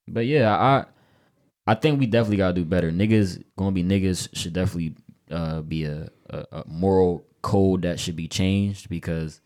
but 0.07 0.25
yeah, 0.25 0.55
I 0.55 0.85
I 1.67 1.75
think 1.75 1.99
we 1.99 2.05
definitely 2.05 2.37
gotta 2.37 2.53
do 2.53 2.65
better. 2.65 2.91
Niggas 2.91 3.43
gonna 3.57 3.71
be 3.71 3.83
niggas 3.83 4.29
should 4.33 4.53
definitely 4.53 4.95
uh, 5.31 5.61
be 5.61 5.85
a, 5.85 6.09
a, 6.29 6.45
a 6.51 6.63
moral 6.67 7.25
code 7.41 7.83
that 7.83 7.99
should 7.99 8.15
be 8.15 8.27
changed 8.27 8.89
because 8.89 9.41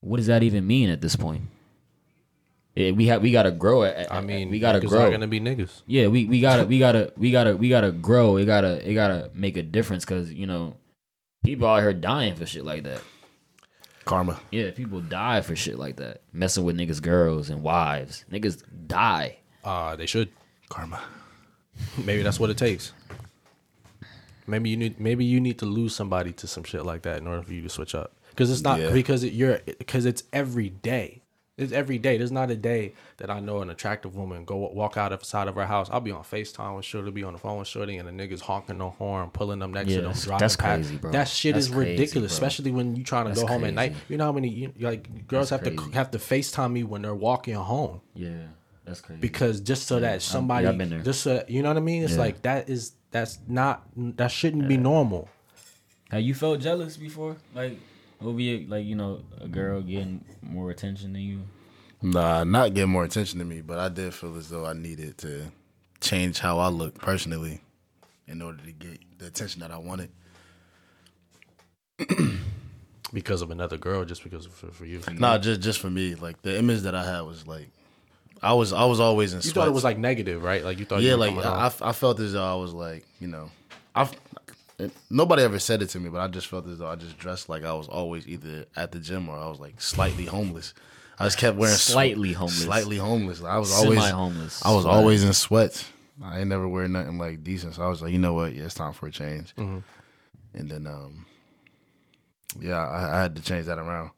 what 0.00 0.16
does 0.16 0.26
that 0.26 0.42
even 0.42 0.66
mean 0.66 0.90
at 0.90 1.00
this 1.00 1.16
point? 1.16 1.42
We 2.74 3.06
have 3.06 3.20
we 3.20 3.32
gotta 3.32 3.50
grow 3.50 3.82
it. 3.82 4.08
I 4.10 4.22
mean, 4.22 4.50
we 4.50 4.58
gotta 4.58 4.80
grow. 4.80 5.02
Are 5.02 5.10
gonna 5.10 5.26
be 5.26 5.40
niggas. 5.40 5.82
yeah, 5.86 6.06
we, 6.06 6.24
we 6.24 6.40
gotta 6.40 6.64
we 6.64 6.78
gotta 6.78 7.12
we 7.18 7.30
gotta 7.30 7.54
we 7.54 7.68
gotta 7.68 7.92
grow. 7.92 8.38
It 8.38 8.46
gotta 8.46 8.88
it 8.88 8.94
gotta 8.94 9.30
make 9.34 9.58
a 9.58 9.62
difference 9.62 10.06
because 10.06 10.32
you 10.32 10.46
know 10.46 10.76
people 11.44 11.68
out 11.68 11.80
here 11.80 11.92
dying 11.92 12.34
for 12.34 12.46
shit 12.46 12.64
like 12.64 12.84
that. 12.84 13.02
Karma. 14.06 14.40
Yeah, 14.50 14.70
people 14.70 15.00
die 15.00 15.42
for 15.42 15.54
shit 15.54 15.78
like 15.78 15.96
that. 15.96 16.22
Messing 16.32 16.64
with 16.64 16.76
niggas' 16.76 17.02
girls 17.02 17.50
and 17.50 17.62
wives. 17.62 18.24
Niggas 18.32 18.62
die. 18.86 19.38
Uh, 19.64 19.96
they 19.96 20.06
should. 20.06 20.30
Karma. 20.68 21.00
Maybe 22.04 22.22
that's 22.22 22.38
what 22.40 22.50
it 22.50 22.56
takes. 22.56 22.92
Maybe 24.46 24.70
you 24.70 24.76
need 24.76 24.98
maybe 25.00 25.24
you 25.24 25.40
need 25.40 25.58
to 25.58 25.66
lose 25.66 25.94
somebody 25.94 26.32
to 26.32 26.46
some 26.46 26.64
shit 26.64 26.84
like 26.84 27.02
that 27.02 27.18
in 27.18 27.26
order 27.26 27.42
for 27.42 27.52
you 27.52 27.62
to 27.62 27.68
switch 27.68 27.94
up. 27.94 28.12
Because 28.30 28.50
it's 28.50 28.62
not 28.62 28.80
Yeah. 28.80 28.90
because 28.90 29.22
it, 29.22 29.32
you're 29.32 29.58
because 29.78 30.04
it's 30.04 30.24
every 30.32 30.68
day. 30.68 31.22
It's 31.58 31.70
every 31.72 31.98
day. 31.98 32.16
There's 32.16 32.32
not 32.32 32.50
a 32.50 32.56
day 32.56 32.94
that 33.18 33.30
I 33.30 33.38
know 33.38 33.60
an 33.60 33.68
attractive 33.70 34.16
woman 34.16 34.44
go 34.44 34.56
walk 34.56 34.96
out 34.96 35.12
of 35.12 35.20
the 35.20 35.26
side 35.26 35.48
of 35.48 35.54
her 35.54 35.66
house. 35.66 35.88
I'll 35.92 36.00
be 36.00 36.10
on 36.10 36.22
Facetime 36.24 36.74
with 36.76 36.84
Shorty, 36.86 37.10
be 37.10 37.22
on 37.24 37.34
the 37.34 37.38
phone 37.38 37.58
with 37.58 37.68
Shorty, 37.68 37.98
and 37.98 38.08
the 38.08 38.12
niggas 38.12 38.40
honking 38.40 38.78
the 38.78 38.88
horn, 38.88 39.30
pulling 39.30 39.58
them 39.58 39.70
next 39.72 39.90
Yeah, 39.90 39.96
to 39.98 40.02
them, 40.04 40.12
driving 40.14 40.38
that's 40.40 40.56
crazy, 40.56 40.96
bro. 40.96 41.12
That 41.12 41.28
shit 41.28 41.54
That's 41.54 41.66
is 41.66 41.72
crazy, 41.72 41.90
ridiculous, 41.92 42.32
bro. 42.38 42.46
especially 42.48 42.70
when 42.72 42.96
you 42.96 43.04
trying 43.04 43.24
to 43.26 43.28
That's 43.30 43.42
go 43.42 43.46
home 43.48 43.64
at 43.64 43.74
night. 43.74 43.94
You 44.08 44.16
know 44.16 44.24
how 44.24 44.32
many 44.32 44.48
you, 44.48 44.72
like 44.80 45.26
girls 45.28 45.50
That's 45.50 45.64
have 45.66 45.76
to 45.76 45.90
have 45.92 46.10
to 46.12 46.18
Facetime 46.18 46.72
me 46.72 46.84
when 46.84 47.02
they're 47.02 47.14
walking 47.14 47.54
home 47.54 48.00
Yeah, 48.14 48.30
that's 48.84 49.00
crazy. 49.00 49.20
because 49.20 49.60
just 49.60 49.86
so 49.86 50.00
that 50.00 50.22
somebody 50.22 50.66
I've 50.66 50.78
been 50.78 50.90
there. 50.90 51.00
just 51.00 51.22
so 51.22 51.44
you 51.48 51.62
know 51.62 51.68
what 51.70 51.76
I 51.76 51.80
mean. 51.80 52.02
It's 52.02 52.14
Yeah. 52.14 52.18
like 52.20 52.42
that 52.42 52.68
is 52.68 52.92
that's 53.10 53.38
not 53.46 53.84
that 53.96 54.30
shouldn't 54.30 54.68
be 54.68 54.76
normal. 54.76 55.28
Have 56.10 56.22
you 56.22 56.34
felt 56.34 56.60
jealous 56.60 56.96
before? 56.96 57.36
Like, 57.54 57.78
will 58.20 58.32
be 58.34 58.66
like 58.66 58.84
you 58.84 58.94
know 58.94 59.22
a 59.40 59.48
girl 59.48 59.80
getting 59.82 60.24
more 60.42 60.70
attention 60.70 61.12
than 61.12 61.22
you? 61.22 61.42
Nah, 62.02 62.42
not 62.44 62.74
get 62.74 62.88
more 62.88 63.04
attention 63.04 63.38
to 63.38 63.44
me, 63.44 63.60
but 63.60 63.78
I 63.78 63.88
did 63.88 64.12
feel 64.12 64.36
as 64.36 64.48
though 64.48 64.66
I 64.66 64.72
needed 64.72 65.18
to 65.18 65.52
change 66.00 66.40
how 66.40 66.58
I 66.58 66.68
look 66.68 66.98
personally 66.98 67.60
in 68.26 68.42
order 68.42 68.62
to 68.64 68.72
get 68.72 68.98
the 69.18 69.26
attention 69.26 69.60
that 69.60 69.70
I 69.70 69.78
wanted. 69.78 70.10
because 73.12 73.42
of 73.42 73.50
another 73.50 73.76
girl, 73.76 74.04
just 74.04 74.24
because 74.24 74.46
for, 74.46 74.68
for 74.68 74.84
you. 74.84 75.00
Nah, 75.18 75.38
just 75.38 75.60
just 75.60 75.78
for 75.78 75.90
me, 75.90 76.14
like 76.14 76.42
the 76.42 76.58
image 76.58 76.80
that 76.80 76.94
I 76.94 77.04
had 77.04 77.20
was 77.22 77.46
like 77.46 77.68
I 78.42 78.52
was 78.54 78.72
I 78.72 78.84
was 78.84 78.98
always 79.00 79.32
in. 79.32 79.38
You 79.38 79.42
sweats. 79.42 79.54
thought 79.54 79.68
it 79.68 79.72
was 79.72 79.84
like 79.84 79.98
negative, 79.98 80.42
right? 80.42 80.64
Like 80.64 80.78
you 80.78 80.84
thought. 80.84 81.00
yeah, 81.02 81.12
you 81.12 81.16
like 81.16 81.30
coming. 81.30 81.44
I, 81.46 81.70
I 81.80 81.92
felt 81.92 82.18
as 82.20 82.32
though 82.32 82.44
I 82.44 82.54
was 82.60 82.72
like 82.72 83.04
you 83.20 83.28
know, 83.28 83.50
I 83.94 84.08
nobody 85.10 85.42
ever 85.42 85.58
said 85.58 85.80
it 85.82 85.88
to 85.90 86.00
me, 86.00 86.08
but 86.08 86.20
I 86.20 86.26
just 86.28 86.48
felt 86.48 86.66
as 86.66 86.78
though 86.78 86.88
I 86.88 86.96
just 86.96 87.18
dressed 87.18 87.48
like 87.48 87.64
I 87.64 87.72
was 87.72 87.88
always 87.88 88.26
either 88.26 88.66
at 88.76 88.90
the 88.92 88.98
gym 88.98 89.28
or 89.28 89.36
I 89.36 89.48
was 89.48 89.60
like 89.60 89.80
slightly 89.80 90.24
homeless. 90.24 90.74
I 91.18 91.26
just 91.26 91.38
kept 91.38 91.56
wearing 91.56 91.76
swe- 91.76 91.92
Slightly 91.92 92.32
homeless. 92.32 92.62
slightly 92.62 92.96
homeless. 92.96 93.42
I 93.44 93.58
was 93.58 93.70
always 93.72 94.00
Semi-homeless. 94.00 94.64
I 94.64 94.72
was 94.74 94.82
Sweat. 94.84 94.94
always 94.96 95.22
in 95.24 95.32
sweats. 95.34 95.84
I 96.22 96.40
ain't 96.40 96.48
never 96.48 96.66
wear 96.66 96.88
nothing 96.88 97.18
like 97.18 97.44
decent. 97.44 97.74
So 97.74 97.82
I 97.82 97.88
was 97.88 98.02
like, 98.02 98.12
you 98.12 98.18
know 98.18 98.32
what? 98.34 98.54
Yeah, 98.54 98.64
it's 98.64 98.74
time 98.74 98.92
for 98.92 99.06
a 99.06 99.10
change. 99.12 99.54
Mm-hmm. 99.56 99.78
And 100.54 100.70
then, 100.70 100.86
um, 100.86 101.26
yeah, 102.60 102.76
I, 102.78 103.18
I 103.18 103.22
had 103.22 103.36
to 103.36 103.42
change 103.42 103.66
that 103.66 103.78
around. 103.78 104.10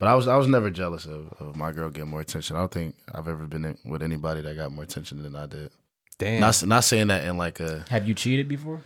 But 0.00 0.08
I 0.08 0.14
was 0.14 0.26
I 0.26 0.36
was 0.36 0.48
never 0.48 0.70
jealous 0.70 1.04
of, 1.04 1.30
of 1.38 1.56
my 1.56 1.72
girl 1.72 1.90
getting 1.90 2.08
more 2.08 2.22
attention. 2.22 2.56
I 2.56 2.60
don't 2.60 2.72
think 2.72 2.96
I've 3.14 3.28
ever 3.28 3.46
been 3.46 3.66
in, 3.66 3.78
with 3.84 4.02
anybody 4.02 4.40
that 4.40 4.56
got 4.56 4.72
more 4.72 4.82
attention 4.82 5.22
than 5.22 5.36
I 5.36 5.44
did. 5.44 5.70
Damn. 6.16 6.40
Not 6.40 6.66
not 6.66 6.84
saying 6.84 7.08
that 7.08 7.22
in 7.24 7.36
like 7.36 7.60
a 7.60 7.84
Have 7.90 8.08
you 8.08 8.14
cheated 8.14 8.48
before? 8.48 8.80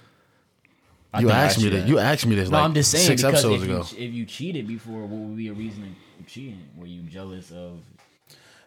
I 1.13 1.21
you 1.21 1.31
asked 1.31 1.59
me 1.59 1.65
asked 1.67 1.73
you 1.73 1.81
that. 1.81 1.89
You 1.89 1.99
asked 2.01 2.27
me 2.27 2.35
this 2.35 2.51
No, 2.51 2.59
like 2.59 2.65
I'm 2.65 2.75
just 2.75 2.91
saying 2.91 3.07
six 3.07 3.23
because 3.23 3.45
episodes 3.45 3.63
if 3.63 3.69
ago. 3.69 3.85
You, 3.97 4.09
if 4.09 4.13
you 4.13 4.27
cheated 4.27 4.67
before, 4.67 5.03
what 5.03 5.29
would 5.29 5.37
be 5.37 5.47
a 5.47 5.53
reason 5.53 5.95
of 6.19 6.27
cheating? 6.27 6.67
Were 6.77 6.87
you 6.87 7.03
jealous 7.03 7.53
of? 7.53 7.79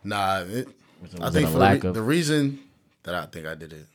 Nah, 0.05 0.39
it, 0.47 0.69
I 1.19 1.29
think 1.29 1.49
for 1.49 1.57
lack 1.57 1.81
the, 1.81 1.87
re- 1.87 1.89
of? 1.89 1.95
the 1.95 2.01
reason 2.01 2.59
that 3.03 3.13
I 3.13 3.25
think 3.25 3.45
I 3.45 3.55
did 3.55 3.73
it, 3.73 3.85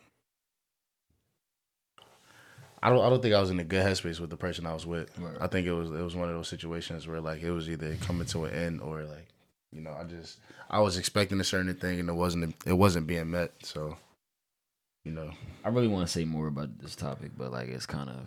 I 2.82 2.90
don't. 2.90 3.04
I 3.04 3.08
don't 3.08 3.22
think 3.22 3.34
I 3.34 3.40
was 3.40 3.50
in 3.50 3.60
a 3.60 3.64
good 3.64 3.84
headspace 3.84 4.18
with 4.18 4.30
the 4.30 4.36
person 4.36 4.66
I 4.66 4.74
was 4.74 4.84
with. 4.84 5.16
Right. 5.18 5.36
I 5.40 5.46
think 5.46 5.66
it 5.66 5.72
was. 5.72 5.90
It 5.90 6.02
was 6.02 6.16
one 6.16 6.28
of 6.28 6.34
those 6.34 6.48
situations 6.48 7.06
where 7.06 7.20
like 7.20 7.42
it 7.42 7.52
was 7.52 7.68
either 7.70 7.94
coming 8.00 8.26
to 8.26 8.44
an 8.46 8.54
end 8.54 8.80
or 8.80 9.02
like, 9.04 9.28
you 9.70 9.80
know, 9.80 9.92
I 9.92 10.04
just 10.04 10.38
I 10.68 10.80
was 10.80 10.98
expecting 10.98 11.40
a 11.40 11.44
certain 11.44 11.74
thing 11.76 12.00
and 12.00 12.08
it 12.08 12.14
wasn't. 12.14 12.56
It 12.66 12.72
wasn't 12.72 13.06
being 13.06 13.30
met. 13.30 13.52
So, 13.62 13.96
you 15.04 15.12
know, 15.12 15.30
I 15.64 15.68
really 15.68 15.86
want 15.88 16.06
to 16.06 16.12
say 16.12 16.24
more 16.24 16.48
about 16.48 16.78
this 16.80 16.96
topic, 16.96 17.30
but 17.36 17.52
like 17.52 17.68
it's 17.68 17.86
kind 17.86 18.10
of. 18.10 18.26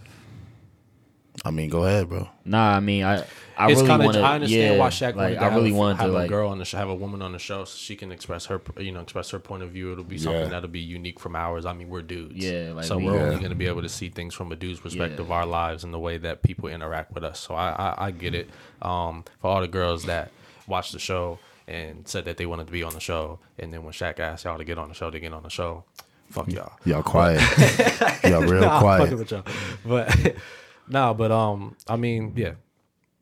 I 1.48 1.52
mean, 1.52 1.70
go 1.70 1.84
ahead, 1.86 2.10
bro. 2.10 2.28
Nah, 2.44 2.76
I 2.76 2.80
mean, 2.80 3.04
I 3.04 3.24
I 3.56 3.70
it's 3.70 3.76
really 3.82 3.88
kind 3.88 4.04
want 4.04 4.16
of. 4.18 4.22
to. 4.24 4.28
I 4.28 4.34
understand 4.36 4.74
yeah, 4.74 4.80
why 4.80 4.88
Shaq 4.90 5.16
like 5.16 5.16
wanted 5.16 5.36
to 5.36 5.42
I 5.46 5.56
really 5.56 5.70
have, 5.70 5.78
wanted 5.78 5.96
have 5.98 6.06
to 6.08 6.12
a 6.12 6.18
like. 6.18 6.30
girl 6.30 6.50
on 6.50 6.58
the 6.58 6.66
show, 6.66 6.78
have 6.80 6.90
a 6.90 6.96
woman 6.96 7.22
on 7.22 7.34
the 7.34 7.40
show, 7.40 7.66
so 7.66 7.78
she 7.78 7.96
can 7.96 8.12
express 8.12 8.48
her, 8.48 8.60
you 8.80 8.92
know, 8.92 9.00
express 9.02 9.30
her 9.30 9.38
point 9.40 9.62
of 9.62 9.70
view. 9.70 9.92
It'll 9.92 10.04
be 10.04 10.18
something 10.18 10.42
Yeah. 10.42 10.48
that'll 10.50 10.70
be 10.70 10.80
unique 10.80 11.20
from 11.20 11.36
ours. 11.36 11.66
I 11.68 11.74
mean, 11.74 11.88
we're 11.90 12.02
dudes, 12.02 12.34
Yeah, 12.36 12.72
like 12.74 12.86
so 12.86 12.98
we- 12.98 13.06
we're 13.06 13.16
Yeah. 13.18 13.24
only 13.26 13.36
going 13.38 13.50
to 13.52 13.56
be 13.56 13.68
able 13.68 13.84
to 13.84 13.90
see 13.90 14.10
things 14.10 14.34
from 14.34 14.52
a 14.52 14.56
dude's 14.56 14.80
perspective, 14.80 15.28
Yeah. 15.30 15.36
our 15.36 15.46
lives 15.46 15.84
and 15.84 15.94
the 15.94 16.00
way 16.00 16.18
that 16.18 16.42
people 16.42 16.68
interact 16.68 17.14
with 17.14 17.24
us. 17.24 17.40
So 17.40 17.54
I, 17.54 17.70
I, 17.70 18.08
I 18.08 18.12
get 18.12 18.34
it. 18.34 18.50
Um, 18.82 19.24
for 19.40 19.52
all 19.52 19.62
the 19.62 19.68
girls 19.68 20.06
that 20.06 20.32
watched 20.68 20.94
the 20.94 21.00
show 21.00 21.38
and 21.68 22.08
said 22.08 22.26
that 22.26 22.38
they 22.38 22.48
wanted 22.48 22.66
to 22.66 22.74
be 22.74 22.82
on 22.82 22.94
the 22.94 23.00
show, 23.00 23.38
and 23.60 23.72
then 23.72 23.84
when 23.84 23.94
Shaq 23.94 24.20
asked 24.20 24.46
y'all 24.46 24.58
to 24.58 24.64
get 24.64 24.80
on 24.80 24.90
the 24.90 24.96
show, 24.96 25.12
to 25.12 25.20
get 25.20 25.32
on 25.32 25.44
the 25.44 25.50
show. 25.50 25.84
Fuck 26.32 26.52
y'all. 26.52 26.72
Y'all 26.86 27.04
quiet. 27.04 27.40
y'all 28.24 28.42
real 28.42 28.62
Nah, 28.62 28.76
I'm 28.78 28.82
quiet. 28.82 29.00
fucking 29.04 29.18
with 29.20 29.32
y'all. 29.32 29.44
But 29.86 30.36
nah, 30.88 31.14
but 31.14 31.32
um, 31.32 31.76
I 31.88 31.96
mean, 31.96 32.34
yeah. 32.36 32.54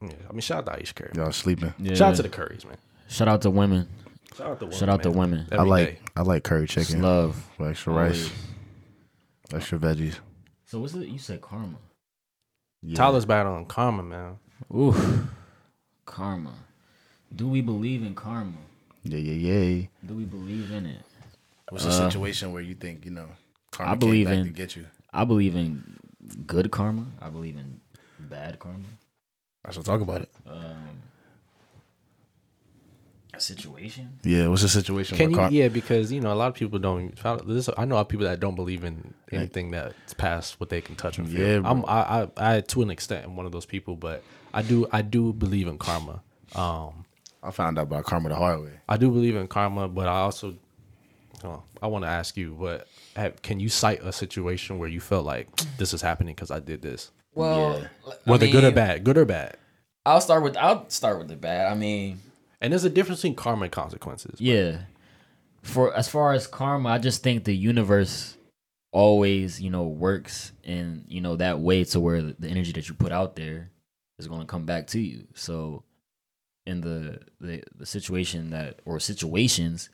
yeah. 0.02 0.10
I 0.30 0.32
mean, 0.34 0.42
shout 0.42 0.60
out 0.60 0.66
to 0.74 0.80
Ayesha 0.80 0.94
Curry. 0.94 1.12
Y'all 1.16 1.32
sleeping. 1.32 1.74
Yeah. 1.80 1.96
Shout 1.96 2.12
out 2.12 2.16
to 2.18 2.24
the 2.24 2.30
Currys, 2.30 2.66
man. 2.66 2.78
Shout 3.08 3.28
out 3.28 3.42
to 3.44 3.50
women. 3.50 3.88
Shout 4.38 4.48
out 4.48 4.60
to 4.60 4.66
women. 4.66 4.80
Shout 4.80 4.90
out 4.90 5.04
to 5.04 5.10
man. 5.10 5.18
women. 5.18 5.48
I 5.52 5.56
Every 5.56 5.70
like. 5.70 5.88
day. 5.88 6.00
I 6.16 6.22
like 6.22 6.44
curry 6.44 6.64
It's 6.64 6.74
chicken 6.74 7.02
love. 7.02 7.48
with 7.58 7.70
extra 7.70 7.94
rice, 7.94 8.30
extra 9.54 9.78
veggies. 9.78 10.16
So 10.66 10.80
what's 10.80 10.94
it? 10.96 11.08
You 11.08 11.20
said 11.20 11.42
karma. 11.42 11.78
Yeah. 12.82 12.96
Tyler's 12.96 13.26
bad 13.26 13.46
on 13.46 13.66
karma, 13.66 14.04
man. 14.04 14.38
Ooh, 14.74 14.96
karma. 16.06 16.54
Do 17.36 17.48
we 17.48 17.62
believe 17.62 18.04
in 18.04 18.16
karma? 18.16 18.58
Yeah, 19.04 19.18
yeah, 19.18 19.52
yeah. 19.54 19.86
Do 20.06 20.14
we 20.16 20.24
believe 20.26 20.72
in 20.72 20.86
it? 20.86 21.02
What's 21.70 21.86
a 21.86 21.92
situation 21.92 22.52
where 22.54 22.62
you 22.62 22.76
think 22.76 23.06
you 23.06 23.12
know? 23.12 23.28
Karma 23.72 23.92
I 23.92 23.94
came 23.96 24.00
believe 24.00 24.26
back 24.28 24.36
in- 24.38 24.44
to 24.46 24.50
get 24.52 24.76
you. 24.76 24.86
I 25.14 25.26
believe 25.26 25.56
in 25.56 25.98
good 26.48 26.72
karma. 26.72 27.06
I 27.22 27.30
believe 27.30 27.58
in 27.58 27.80
bad 28.20 28.60
karma. 28.60 28.86
Let's 29.66 29.78
talk 29.84 30.02
about 30.02 30.22
it. 30.22 30.30
Um, 30.46 31.02
a 33.34 33.40
situation. 33.40 34.20
Yeah, 34.24 34.48
what's 34.48 34.62
the 34.62 34.70
situation? 34.70 35.18
Can 35.18 35.32
you? 35.32 35.36
kar- 35.36 35.50
Yeah, 35.52 35.68
because 35.70 36.12
you 36.12 36.22
know 36.22 36.32
a 36.32 36.36
lot 36.36 36.48
of 36.50 36.54
people 36.54 36.78
don't. 36.80 37.16
This, 37.48 37.70
I 37.78 37.86
know 37.86 37.96
a 37.96 37.98
lot 37.98 38.02
of 38.02 38.10
people 38.10 38.26
that 38.28 38.40
don't 38.40 38.56
believe 38.56 38.84
in 38.84 39.14
anything 39.32 39.72
that's 39.72 40.14
past 40.14 40.60
what 40.60 40.70
they 40.70 40.82
can 40.82 40.96
touch 40.96 41.18
and 41.18 41.28
feel. 41.28 41.42
Yeah, 41.48 41.60
bro. 41.60 41.72
I'm, 41.72 41.86
I, 41.88 42.24
I, 42.38 42.56
I, 42.58 42.62
to 42.62 42.82
an 42.84 42.92
extent, 42.92 43.26
am 43.26 43.36
one 43.36 43.46
of 43.46 43.52
those 43.52 43.66
people, 43.66 43.96
but 43.96 44.24
I 44.54 44.62
do, 44.62 44.86
I 44.92 45.02
do 45.02 45.34
believe 45.34 45.68
in 45.68 45.78
karma. 45.80 46.22
Um, 46.56 47.06
I 47.42 47.50
found 47.52 47.80
out 47.80 47.84
about 47.84 48.04
karma 48.06 48.30
the 48.30 48.36
hard 48.36 48.62
way. 48.62 48.72
I 48.88 48.98
do 48.98 49.10
believe 49.10 49.36
in 49.36 49.48
karma, 49.48 49.88
but 49.88 50.08
I 50.08 50.20
also, 50.20 50.56
oh, 51.44 51.64
I 51.82 51.88
want 51.88 52.04
to 52.06 52.10
ask 52.10 52.38
you, 52.38 52.54
what 52.54 52.88
have, 53.16 53.42
can 53.42 53.60
you 53.60 53.70
cite 53.70 54.02
a 54.04 54.12
situation 54.12 54.80
where 54.80 54.90
you 54.90 55.00
felt 55.00 55.26
like 55.26 55.48
this 55.78 55.94
is 55.94 56.02
happening 56.02 56.36
because 56.36 56.52
I 56.52 56.60
did 56.60 56.82
this, 56.82 57.12
Well, 57.36 57.86
whether 58.26 58.48
good 58.48 58.64
or 58.64 58.72
bad, 58.72 59.04
good 59.04 59.18
or 59.18 59.26
bad? 59.26 59.58
I'll 60.06 60.22
start 60.22 60.44
with 60.44 60.58
I'll 60.58 60.90
start 60.90 61.18
with 61.18 61.28
the 61.30 61.36
bad. 61.36 61.72
I 61.72 61.76
mean, 61.76 62.20
And 62.62 62.74
there's 62.74 62.84
a 62.84 62.90
difference 62.90 63.22
between 63.22 63.36
karma 63.36 63.64
and 63.64 63.72
consequences. 63.72 64.40
yeah. 64.42 64.82
For 65.62 65.96
as 65.96 66.10
far 66.10 66.34
as 66.34 66.46
karma, 66.46 66.90
I 66.90 66.98
just 66.98 67.24
think 67.24 67.46
the 67.46 67.56
universe 67.56 68.36
always, 68.92 69.62
you 69.62 69.70
know, 69.70 69.84
works 69.84 70.52
in 70.64 71.06
you 71.08 71.22
know 71.22 71.38
that 71.38 71.60
way 71.60 71.86
to 71.86 72.00
where 72.02 72.22
the, 72.22 72.36
the 72.38 72.50
energy 72.50 72.74
that 72.74 72.90
you 72.90 72.96
put 72.96 73.12
out 73.14 73.36
there 73.38 73.70
is 74.20 74.28
going 74.28 74.42
to 74.42 74.46
come 74.48 74.66
back 74.66 74.88
to 74.88 75.00
you. 75.00 75.26
So, 75.36 75.84
in 76.66 76.82
the 76.82 77.20
the 77.40 77.64
the 77.76 77.86
situation 77.86 78.50
that 78.50 78.80
or 78.84 79.00
situations, 79.00 79.90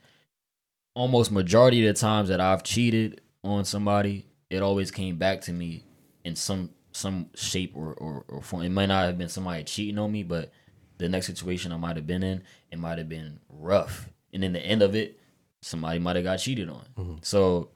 almost 0.94 1.32
majority 1.32 1.86
of 1.88 1.96
the 1.96 2.00
times 2.00 2.30
that 2.30 2.40
I've 2.42 2.64
cheated 2.64 3.22
on 3.44 3.66
somebody, 3.66 4.26
it 4.50 4.62
always 4.62 4.92
came 4.92 5.18
back 5.18 5.42
to 5.42 5.54
me 5.54 5.84
in 6.24 6.36
some 6.36 6.72
some 6.92 7.30
shape 7.36 7.74
or, 7.76 7.94
or, 7.94 8.26
or 8.28 8.42
form. 8.42 8.64
It 8.64 8.70
might 8.70 8.88
not 8.88 9.06
have 9.06 9.18
been 9.18 9.30
somebody 9.30 9.64
cheating 9.64 10.00
on 10.00 10.12
me, 10.12 10.24
but 10.24 10.52
the 10.98 11.08
next 11.08 11.28
situation 11.28 11.72
I 11.72 11.78
might 11.78 11.96
have 11.96 12.08
been 12.08 12.24
in, 12.24 12.44
it 12.72 12.80
might 12.80 12.98
have 12.98 13.08
been 13.08 13.40
rough. 13.48 14.10
And 14.34 14.44
in 14.44 14.54
the 14.54 14.60
end 14.60 14.82
of 14.82 14.96
it, 14.96 15.20
somebody 15.62 16.00
might 16.00 16.16
have 16.16 16.26
got 16.26 16.38
cheated 16.38 16.70
on. 16.70 17.20
So 17.22 17.70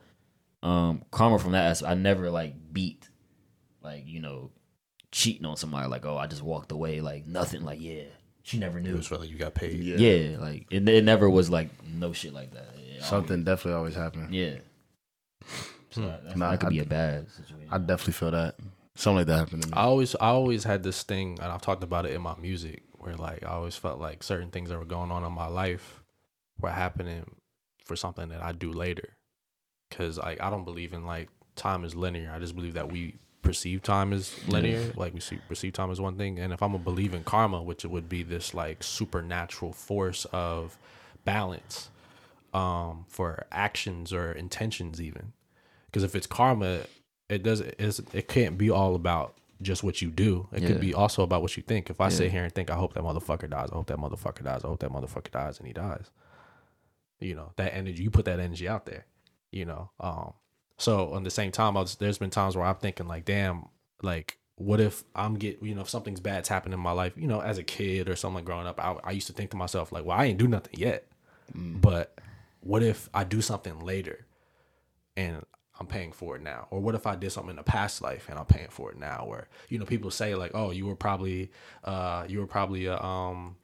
um 0.64 1.04
karma 1.12 1.38
from 1.40 1.52
that 1.52 1.66
aspect, 1.66 1.92
I 1.92 1.96
never 1.96 2.30
like 2.30 2.56
beat 2.74 3.10
like, 3.82 4.04
you 4.08 4.20
know, 4.20 4.52
cheating 5.12 5.46
on 5.46 5.58
somebody 5.58 5.88
like, 5.88 6.06
oh, 6.06 6.18
I 6.18 6.26
just 6.28 6.42
walked 6.42 6.72
away 6.72 7.02
like 7.02 7.28
nothing 7.28 7.64
like, 7.64 7.80
yeah, 7.82 8.04
she 8.42 8.58
never 8.58 8.80
It 8.80 8.84
knew. 8.86 8.96
was 8.96 9.12
like 9.12 9.30
you 9.30 9.38
got 9.38 9.54
paid. 9.54 9.80
Yeah, 9.84 10.38
like 10.40 10.66
it, 10.72 10.88
it 10.90 11.04
never 11.04 11.30
was 11.30 11.50
like 11.50 11.70
no 11.86 12.14
shit 12.14 12.34
like 12.34 12.52
that. 12.54 12.68
It 13.04 13.10
Something 13.10 13.44
definitely 13.44 13.74
always 13.78 13.96
happened. 13.96 14.26
always- 14.26 14.36
yeah. 14.40 14.60
Hmm. 15.42 15.48
So 15.92 16.02
that, 16.02 16.38
Nah, 16.38 16.52
that 16.52 16.60
could 16.60 16.68
I- 16.68 16.70
be 16.70 16.80
a 16.80 16.86
bad 16.86 17.30
situation. 17.30 17.68
I 17.72 17.78
definitely 17.78 18.14
feel 18.14 18.32
that. 18.32 18.56
Something 18.96 19.18
like 19.18 19.28
that 19.28 19.38
happened 19.40 19.64
to 19.64 19.68
me. 19.70 19.74
I 19.76 19.84
always 19.84 20.16
I 20.16 20.28
always 20.28 20.64
had 20.64 20.84
this 20.84 21.02
thing, 21.04 21.40
and 21.42 21.52
I've 21.52 21.62
talked 21.62 21.84
about 21.84 22.06
it 22.06 22.14
in 22.14 22.22
my 22.22 22.36
music, 22.38 22.84
where 22.94 23.16
like 23.16 23.44
I 23.44 23.48
always 23.50 23.76
felt 23.76 24.00
like 24.00 24.22
certain 24.24 24.50
things 24.52 24.70
that 24.70 24.78
were 24.78 24.86
going 24.86 25.12
on 25.12 25.24
in 25.24 25.32
my 25.32 25.48
life 25.48 26.04
were 26.60 26.70
happening 26.70 27.36
for 27.86 27.96
something 27.96 28.30
that 28.30 28.42
I 28.44 28.52
do 28.52 28.72
later. 28.72 29.18
Cause 29.92 30.18
like 30.18 30.42
I 30.42 30.50
don't 30.50 30.64
believe 30.64 30.94
in 30.94 31.06
like 31.06 31.30
time 31.56 31.84
is 31.86 31.96
linear. 31.96 32.32
I 32.34 32.40
just 32.40 32.56
believe 32.56 32.76
that 32.76 32.92
we 32.92 33.18
perceive 33.42 33.82
time 33.84 34.14
as 34.14 34.36
linear. 34.48 34.94
Like 34.96 35.14
we 35.14 35.20
see 35.20 35.40
perceive 35.48 35.74
time 35.74 35.90
as 35.92 36.00
one 36.00 36.18
thing. 36.18 36.38
And 36.40 36.54
if 36.54 36.62
I'm 36.64 36.74
a 36.76 36.80
believe 36.80 37.14
in 37.16 37.24
karma, 37.24 37.62
which 37.64 37.84
it 37.84 37.90
would 37.90 38.08
be 38.10 38.22
this 38.24 38.54
like 38.54 38.84
supernatural 38.84 39.74
force 39.74 40.26
of 40.32 40.78
balance 41.26 41.90
um 42.54 43.06
for 43.08 43.46
actions 43.52 44.14
or 44.14 44.32
intentions 44.32 45.02
even. 45.02 45.34
Because 45.86 46.04
if 46.04 46.16
it's 46.16 46.28
karma, 46.28 46.82
it 47.30 47.44
does 47.44 47.60
it's, 47.62 48.00
it 48.14 48.28
can't 48.28 48.58
be 48.58 48.70
all 48.70 48.96
about 48.96 49.36
just 49.62 49.84
what 49.84 50.02
you 50.02 50.10
do. 50.12 50.48
It 50.52 50.62
Yeah. 50.62 50.70
could 50.70 50.82
be 50.82 50.94
also 50.94 51.24
about 51.24 51.42
what 51.42 51.56
you 51.56 51.64
think. 51.64 51.90
If 51.90 52.02
I 52.02 52.10
sit 52.10 52.32
here 52.32 52.44
and 52.44 52.54
think, 52.54 52.70
I 52.70 52.76
hope 52.76 52.94
that 52.96 53.04
motherfucker 53.04 53.50
dies, 53.50 53.70
I 53.72 53.76
hope 53.76 53.88
that 53.88 53.98
motherfucker 53.98 54.44
dies, 54.44 54.64
I 54.64 54.68
hope 54.68 54.80
that 54.82 54.92
motherfucker 54.92 55.32
dies, 55.32 55.58
and 55.58 55.68
he 55.68 55.74
dies. 55.74 56.10
You 57.20 57.36
know 57.36 57.52
that 57.56 57.74
energy. 57.74 58.04
You 58.04 58.10
put 58.12 58.26
that 58.26 58.40
energy 58.40 58.68
out 58.68 58.86
there. 58.86 59.06
You 59.52 59.66
know. 59.66 59.92
Um. 60.00 60.34
So 60.78 61.14
on 61.14 61.24
the 61.24 61.30
same 61.30 61.52
time, 61.52 61.76
was, 61.76 61.96
there's 61.96 62.18
been 62.18 62.32
times 62.32 62.58
where 62.58 62.66
I'm 62.66 62.76
thinking 62.76 63.08
like, 63.08 63.24
damn, 63.26 63.68
like 64.02 64.38
what 64.56 64.82
if 64.82 65.04
I'm 65.16 65.36
get 65.36 65.62
you 65.64 65.74
know 65.76 65.82
if 65.82 65.90
something's 65.90 66.20
bad's 66.20 66.50
happened 66.50 66.74
in 66.74 66.80
my 66.80 66.92
life, 66.92 67.14
you 67.16 67.28
know, 67.28 67.40
as 67.40 67.58
a 67.58 67.64
kid 67.64 68.10
or 68.10 68.16
something 68.16 68.44
growing 68.44 68.68
up, 68.68 68.80
I, 68.84 68.98
I 69.04 69.12
used 69.12 69.28
to 69.28 69.34
think 69.34 69.52
to 69.52 69.58
myself 69.58 69.92
like, 69.92 70.04
well, 70.04 70.18
I 70.18 70.26
ain't 70.26 70.38
do 70.40 70.48
nothing 70.48 70.78
yet, 70.78 71.08
but 71.56 72.20
what 72.64 72.84
if 72.84 73.10
I 73.14 73.24
do 73.24 73.42
something 73.42 73.80
later, 73.80 74.26
and 75.16 75.46
I'm 75.80 75.88
paying 75.88 76.12
for 76.12 76.36
it 76.36 76.42
now? 76.42 76.68
Or 76.70 76.80
what 76.80 76.96
if 76.96 77.06
I 77.08 77.16
did 77.16 77.32
something 77.32 77.52
in 77.52 77.60
a 77.60 77.64
past 77.64 78.02
life 78.02 78.28
and 78.30 78.38
I'm 78.38 78.46
paying 78.46 78.70
for 78.70 78.92
it 78.92 78.98
now? 78.98 79.26
Where 79.28 79.48
you 79.70 79.80
know 79.80 79.86
people 79.86 80.12
say 80.12 80.36
like, 80.36 80.52
oh, 80.54 80.72
you 80.72 80.86
were 80.86 80.96
probably 80.96 81.52
uh 81.84 82.26
you 82.28 82.40
were 82.40 82.48
probably 82.48 82.86
a 82.86 82.98
um 83.02 83.56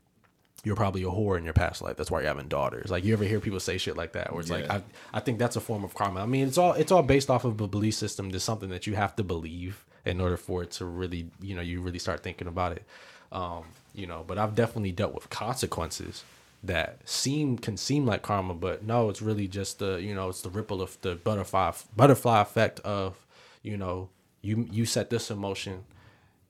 you're 0.66 0.76
probably 0.76 1.04
a 1.04 1.08
whore 1.08 1.38
in 1.38 1.46
your 1.46 1.54
past 1.54 1.82
life. 1.82 1.96
That's 1.96 2.12
why 2.12 2.20
you're 2.20 2.28
having 2.28 2.48
daughters. 2.50 2.92
Like 2.92 3.04
you 3.04 3.14
ever 3.14 3.24
hear 3.24 3.40
people 3.40 3.60
say 3.60 3.78
shit 3.78 3.96
like 3.96 4.14
that, 4.14 4.32
where 4.32 4.42
it's 4.42 4.50
like 4.50 4.70
I 4.70 4.82
I 5.14 5.20
think 5.20 5.40
that's 5.40 5.56
a 5.56 5.62
form 5.62 5.84
of 5.84 5.94
karma. 5.94 6.22
I 6.22 6.26
mean, 6.26 6.48
it's 6.48 6.58
all 6.58 6.74
it's 6.74 6.92
all 6.92 7.04
based 7.04 7.30
off 7.30 7.46
of 7.46 7.62
a 7.62 7.68
belief 7.68 7.96
system. 7.96 8.30
There's 8.30 8.44
something 8.44 8.70
that 8.70 8.88
you 8.88 8.96
have 8.96 9.16
to 9.18 9.24
believe 9.24 9.86
in 10.06 10.20
order 10.20 10.38
for 10.38 10.64
it 10.64 10.72
to 10.72 10.86
really 10.86 11.28
you 11.42 11.56
know 11.56 11.62
you 11.62 11.82
really 11.82 12.00
start 12.00 12.24
thinking 12.24 12.48
about 12.48 12.74
it. 12.74 12.84
Um, 13.32 13.66
you 13.94 14.08
know, 14.08 14.24
but 14.26 14.38
I've 14.38 14.56
definitely 14.56 14.92
dealt 14.92 15.14
with 15.14 15.30
consequences 15.30 16.24
that 16.64 17.00
seem 17.08 17.58
can 17.58 17.78
seem 17.78 18.06
like 18.06 18.22
karma, 18.22 18.54
but 18.54 18.84
no, 18.84 19.10
it's 19.10 19.22
really 19.22 19.48
just 19.48 19.80
the 19.80 19.98
you 20.02 20.14
know 20.14 20.30
it's 20.30 20.42
the 20.42 20.50
ripple 20.50 20.82
of 20.82 20.98
the 21.02 21.16
butterfly 21.16 21.72
butterfly 21.96 22.42
effect 22.42 22.80
of 22.82 23.16
you 23.64 23.78
know 23.78 24.10
you 24.42 24.68
you 24.72 24.86
set 24.86 25.10
this 25.10 25.30
emotion 25.32 25.84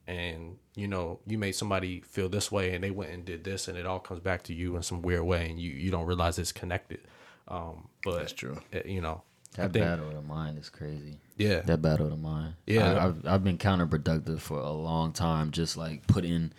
and 0.08 0.58
you 0.76 0.88
know 0.88 1.20
you 1.28 1.38
made 1.38 1.52
somebody 1.54 2.02
feel 2.02 2.30
this 2.30 2.52
way 2.52 2.74
and 2.74 2.84
they 2.84 2.92
went 2.92 3.12
and 3.12 3.26
did 3.26 3.44
this 3.44 3.68
and 3.68 3.78
it 3.78 3.86
all 3.86 4.00
comes 4.00 4.20
back 4.20 4.44
to 4.44 4.54
you 4.54 4.76
in 4.76 4.82
some 4.84 5.02
weird 5.02 5.24
way 5.24 5.50
and 5.50 5.60
you 5.60 5.70
you 5.72 5.92
don't 5.92 6.06
realize 6.06 6.40
it's 6.40 6.52
connected 6.52 7.00
um 7.48 7.88
but 8.04 8.18
That's 8.20 8.34
true. 8.34 8.58
it- 8.72 8.86
you 8.88 9.02
know 9.02 9.22
That 9.56 9.74
think- 9.74 9.86
battle 9.86 10.08
of 10.08 10.14
the 10.16 10.22
mind 10.22 10.58
is 10.58 10.70
crazy. 10.70 11.18
yeah 11.38 11.60
That 11.62 11.82
battle 11.82 12.06
of 12.08 12.12
the 12.12 12.18
mind. 12.18 12.56
Yeah. 12.66 12.94
I, 12.94 13.06
I've 13.08 13.28
I've 13.28 13.44
been 13.44 13.58
counterproductive 13.58 14.40
for 14.40 14.60
a 14.60 14.72
long 14.72 15.12
time, 15.14 15.52
just 15.52 15.78
like 15.78 16.08
putting 16.08 16.52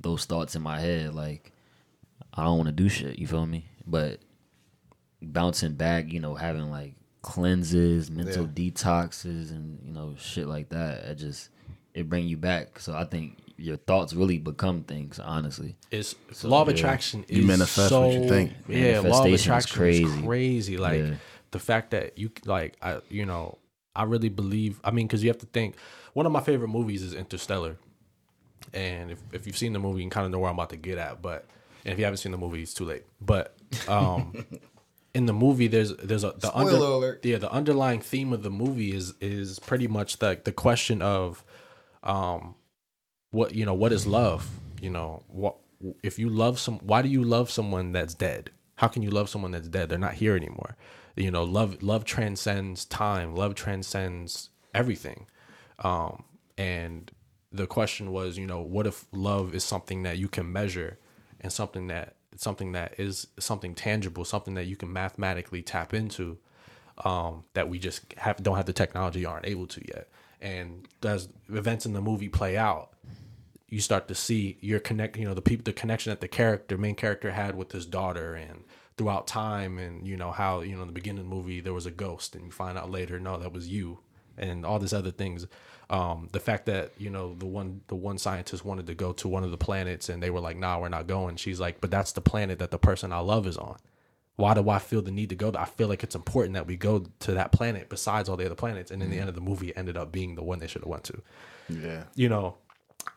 those 0.00 0.24
thoughts 0.26 0.54
in 0.56 0.62
my 0.62 0.78
head. 0.80 1.14
Like 1.14 1.52
I 2.34 2.44
don't 2.44 2.56
want 2.56 2.68
to 2.68 2.72
do 2.72 2.88
shit. 2.88 3.18
You 3.18 3.26
feel 3.26 3.46
me? 3.46 3.66
But 3.86 4.20
bouncing 5.22 5.74
back, 5.74 6.12
you 6.12 6.20
know, 6.20 6.34
having 6.34 6.70
like 6.70 6.94
cleanses, 7.22 8.10
mental 8.10 8.46
detoxes, 8.46 9.50
and 9.50 9.80
you 9.84 9.92
know, 9.92 10.14
shit 10.18 10.46
like 10.46 10.68
that. 10.70 11.04
It 11.04 11.14
just 11.16 11.50
it 11.94 12.08
bring 12.08 12.26
you 12.26 12.36
back. 12.36 12.78
So 12.78 12.94
I 12.94 13.04
think 13.04 13.38
your 13.56 13.76
thoughts 13.76 14.12
really 14.14 14.38
become 14.38 14.82
things. 14.84 15.18
Honestly, 15.18 15.76
is 15.90 16.14
law 16.44 16.62
of 16.62 16.68
yeah. 16.68 16.74
attraction 16.74 17.24
is 17.28 17.38
You 17.38 17.46
manifest 17.46 17.88
so, 17.88 18.06
what 18.06 18.14
you 18.14 18.28
think. 18.28 18.52
Yeah, 18.68 19.00
law 19.00 19.24
of 19.24 19.24
Manifestation 19.24 19.34
is 19.34 19.42
attraction 19.42 19.70
is 19.88 20.00
crazy. 20.10 20.22
crazy. 20.26 20.76
Like 20.76 21.00
Yeah. 21.00 21.14
the 21.50 21.58
fact 21.58 21.90
that 21.90 22.16
you 22.18 22.30
like, 22.44 22.76
I 22.82 23.00
you 23.08 23.26
know, 23.26 23.58
I 23.96 24.04
really 24.04 24.28
believe. 24.28 24.80
I 24.84 24.90
mean, 24.90 25.06
because 25.06 25.22
you 25.22 25.30
have 25.30 25.38
to 25.38 25.46
think. 25.46 25.76
One 26.14 26.26
of 26.26 26.32
my 26.32 26.40
favorite 26.40 26.68
movies 26.68 27.02
is 27.02 27.14
Interstellar, 27.14 27.76
and 28.72 29.10
if 29.10 29.18
if 29.32 29.46
you've 29.46 29.56
seen 29.58 29.72
the 29.72 29.78
movie, 29.78 30.02
you 30.02 30.10
kind 30.10 30.24
of 30.26 30.32
know 30.32 30.38
where 30.38 30.50
I'm 30.50 30.56
about 30.56 30.70
to 30.70 30.76
get 30.76 30.98
at. 30.98 31.20
But 31.22 31.46
and 31.84 31.92
if 31.92 31.98
you 31.98 32.04
haven't 32.04 32.18
seen 32.18 32.32
the 32.32 32.38
movie, 32.38 32.62
it's 32.62 32.74
too 32.74 32.84
late. 32.84 33.04
But 33.20 33.56
um, 33.88 34.44
in 35.14 35.26
the 35.26 35.32
movie, 35.32 35.68
there's 35.68 35.94
there's 35.96 36.24
a 36.24 36.32
the 36.38 36.56
under, 36.56 36.72
Spoiler 36.72 36.92
alert. 36.92 37.24
yeah 37.24 37.38
the 37.38 37.50
underlying 37.50 38.00
theme 38.00 38.32
of 38.32 38.42
the 38.42 38.50
movie 38.50 38.94
is 38.94 39.14
is 39.20 39.58
pretty 39.58 39.88
much 39.88 40.18
the 40.18 40.40
the 40.44 40.52
question 40.52 41.02
of 41.02 41.44
um 42.02 42.54
what 43.30 43.54
you 43.54 43.64
know 43.64 43.74
what 43.74 43.92
is 43.92 44.06
love? 44.06 44.48
You 44.80 44.90
know 44.90 45.22
what 45.28 45.56
if 46.02 46.18
you 46.18 46.28
love 46.28 46.58
some 46.58 46.78
why 46.78 47.02
do 47.02 47.08
you 47.08 47.22
love 47.22 47.50
someone 47.50 47.92
that's 47.92 48.14
dead? 48.14 48.50
How 48.76 48.88
can 48.88 49.02
you 49.02 49.10
love 49.10 49.28
someone 49.28 49.50
that's 49.50 49.68
dead? 49.68 49.88
They're 49.88 49.98
not 49.98 50.14
here 50.14 50.36
anymore. 50.36 50.76
You 51.16 51.30
know 51.30 51.44
love 51.44 51.82
love 51.82 52.04
transcends 52.04 52.84
time. 52.84 53.34
Love 53.34 53.54
transcends 53.54 54.50
everything. 54.74 55.26
Um 55.80 56.24
and 56.56 57.10
the 57.50 57.66
question 57.66 58.12
was 58.12 58.36
you 58.38 58.46
know 58.46 58.60
what 58.60 58.86
if 58.86 59.06
love 59.12 59.54
is 59.54 59.64
something 59.64 60.02
that 60.04 60.18
you 60.18 60.28
can 60.28 60.52
measure 60.52 60.98
and 61.40 61.52
something 61.52 61.88
that 61.88 62.16
something 62.36 62.72
that 62.72 62.94
is 62.98 63.26
something 63.38 63.74
tangible 63.74 64.24
something 64.24 64.54
that 64.54 64.66
you 64.66 64.76
can 64.76 64.92
mathematically 64.92 65.62
tap 65.62 65.94
into 65.94 66.38
um, 67.04 67.44
that 67.54 67.68
we 67.68 67.78
just 67.78 68.12
have 68.16 68.42
don't 68.42 68.56
have 68.56 68.66
the 68.66 68.72
technology 68.72 69.24
aren't 69.24 69.46
able 69.46 69.66
to 69.66 69.80
yet. 69.86 70.08
And 70.40 70.86
as 71.02 71.28
events 71.48 71.86
in 71.86 71.92
the 71.92 72.00
movie 72.00 72.28
play 72.28 72.56
out, 72.56 72.90
you 73.68 73.80
start 73.80 74.08
to 74.08 74.14
see 74.14 74.56
your 74.60 74.80
connect, 74.80 75.16
you 75.16 75.24
know, 75.24 75.34
the 75.34 75.42
people, 75.42 75.64
the 75.64 75.72
connection 75.72 76.10
that 76.10 76.20
the 76.20 76.28
character, 76.28 76.78
main 76.78 76.94
character, 76.94 77.32
had 77.32 77.54
with 77.54 77.72
his 77.72 77.86
daughter, 77.86 78.34
and 78.34 78.64
throughout 78.96 79.26
time, 79.26 79.78
and 79.78 80.06
you 80.06 80.16
know 80.16 80.30
how 80.30 80.60
you 80.60 80.74
know 80.74 80.82
in 80.82 80.88
the 80.88 80.92
beginning 80.92 81.24
of 81.24 81.28
the 81.28 81.34
movie 81.34 81.60
there 81.60 81.74
was 81.74 81.86
a 81.86 81.90
ghost, 81.90 82.34
and 82.34 82.44
you 82.44 82.50
find 82.50 82.78
out 82.78 82.90
later, 82.90 83.20
no, 83.20 83.36
that 83.36 83.52
was 83.52 83.68
you, 83.68 83.98
and 84.38 84.64
all 84.64 84.78
these 84.78 84.92
other 84.92 85.10
things. 85.10 85.46
Um, 85.90 86.28
the 86.32 86.40
fact 86.40 86.66
that 86.66 86.92
you 86.98 87.10
know 87.10 87.34
the 87.34 87.46
one 87.46 87.80
the 87.88 87.94
one 87.94 88.18
scientist 88.18 88.64
wanted 88.64 88.86
to 88.88 88.94
go 88.94 89.12
to 89.14 89.28
one 89.28 89.44
of 89.44 89.50
the 89.50 89.56
planets, 89.56 90.08
and 90.08 90.22
they 90.22 90.30
were 90.30 90.40
like, 90.40 90.56
nah, 90.56 90.78
we're 90.78 90.88
not 90.88 91.06
going. 91.06 91.36
She's 91.36 91.60
like, 91.60 91.80
but 91.80 91.90
that's 91.90 92.12
the 92.12 92.20
planet 92.20 92.58
that 92.58 92.70
the 92.70 92.78
person 92.78 93.12
I 93.12 93.20
love 93.20 93.46
is 93.46 93.56
on 93.56 93.76
why 94.38 94.54
do 94.54 94.70
I 94.70 94.78
feel 94.78 95.02
the 95.02 95.10
need 95.10 95.30
to 95.30 95.34
go? 95.34 95.52
I 95.58 95.64
feel 95.64 95.88
like 95.88 96.04
it's 96.04 96.14
important 96.14 96.54
that 96.54 96.68
we 96.68 96.76
go 96.76 97.04
to 97.18 97.32
that 97.32 97.50
planet 97.50 97.88
besides 97.88 98.28
all 98.28 98.36
the 98.36 98.46
other 98.46 98.54
planets. 98.54 98.92
And 98.92 99.02
in 99.02 99.10
the 99.10 99.18
end 99.18 99.28
of 99.28 99.34
the 99.34 99.40
movie, 99.40 99.70
it 99.70 99.76
ended 99.76 99.96
up 99.96 100.12
being 100.12 100.36
the 100.36 100.44
one 100.44 100.60
they 100.60 100.68
should 100.68 100.82
have 100.82 100.88
went 100.88 101.02
to. 101.04 101.20
Yeah. 101.68 102.04
You 102.14 102.28
know, 102.28 102.54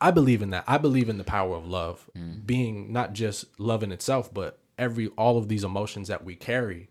I 0.02 0.10
believe 0.10 0.42
in 0.42 0.50
that. 0.50 0.64
I 0.68 0.80
believe 0.80 1.10
in 1.10 1.20
the 1.20 1.24
power 1.24 1.56
of 1.56 1.68
love, 1.68 2.10
being 2.44 2.92
not 2.92 3.14
just 3.14 3.46
love 3.60 3.84
in 3.84 3.92
itself, 3.92 4.34
but 4.34 4.58
every 4.80 5.10
all 5.10 5.38
of 5.38 5.48
these 5.48 5.64
emotions 5.64 6.08
that 6.08 6.26
we 6.26 6.36
carry. 6.36 6.90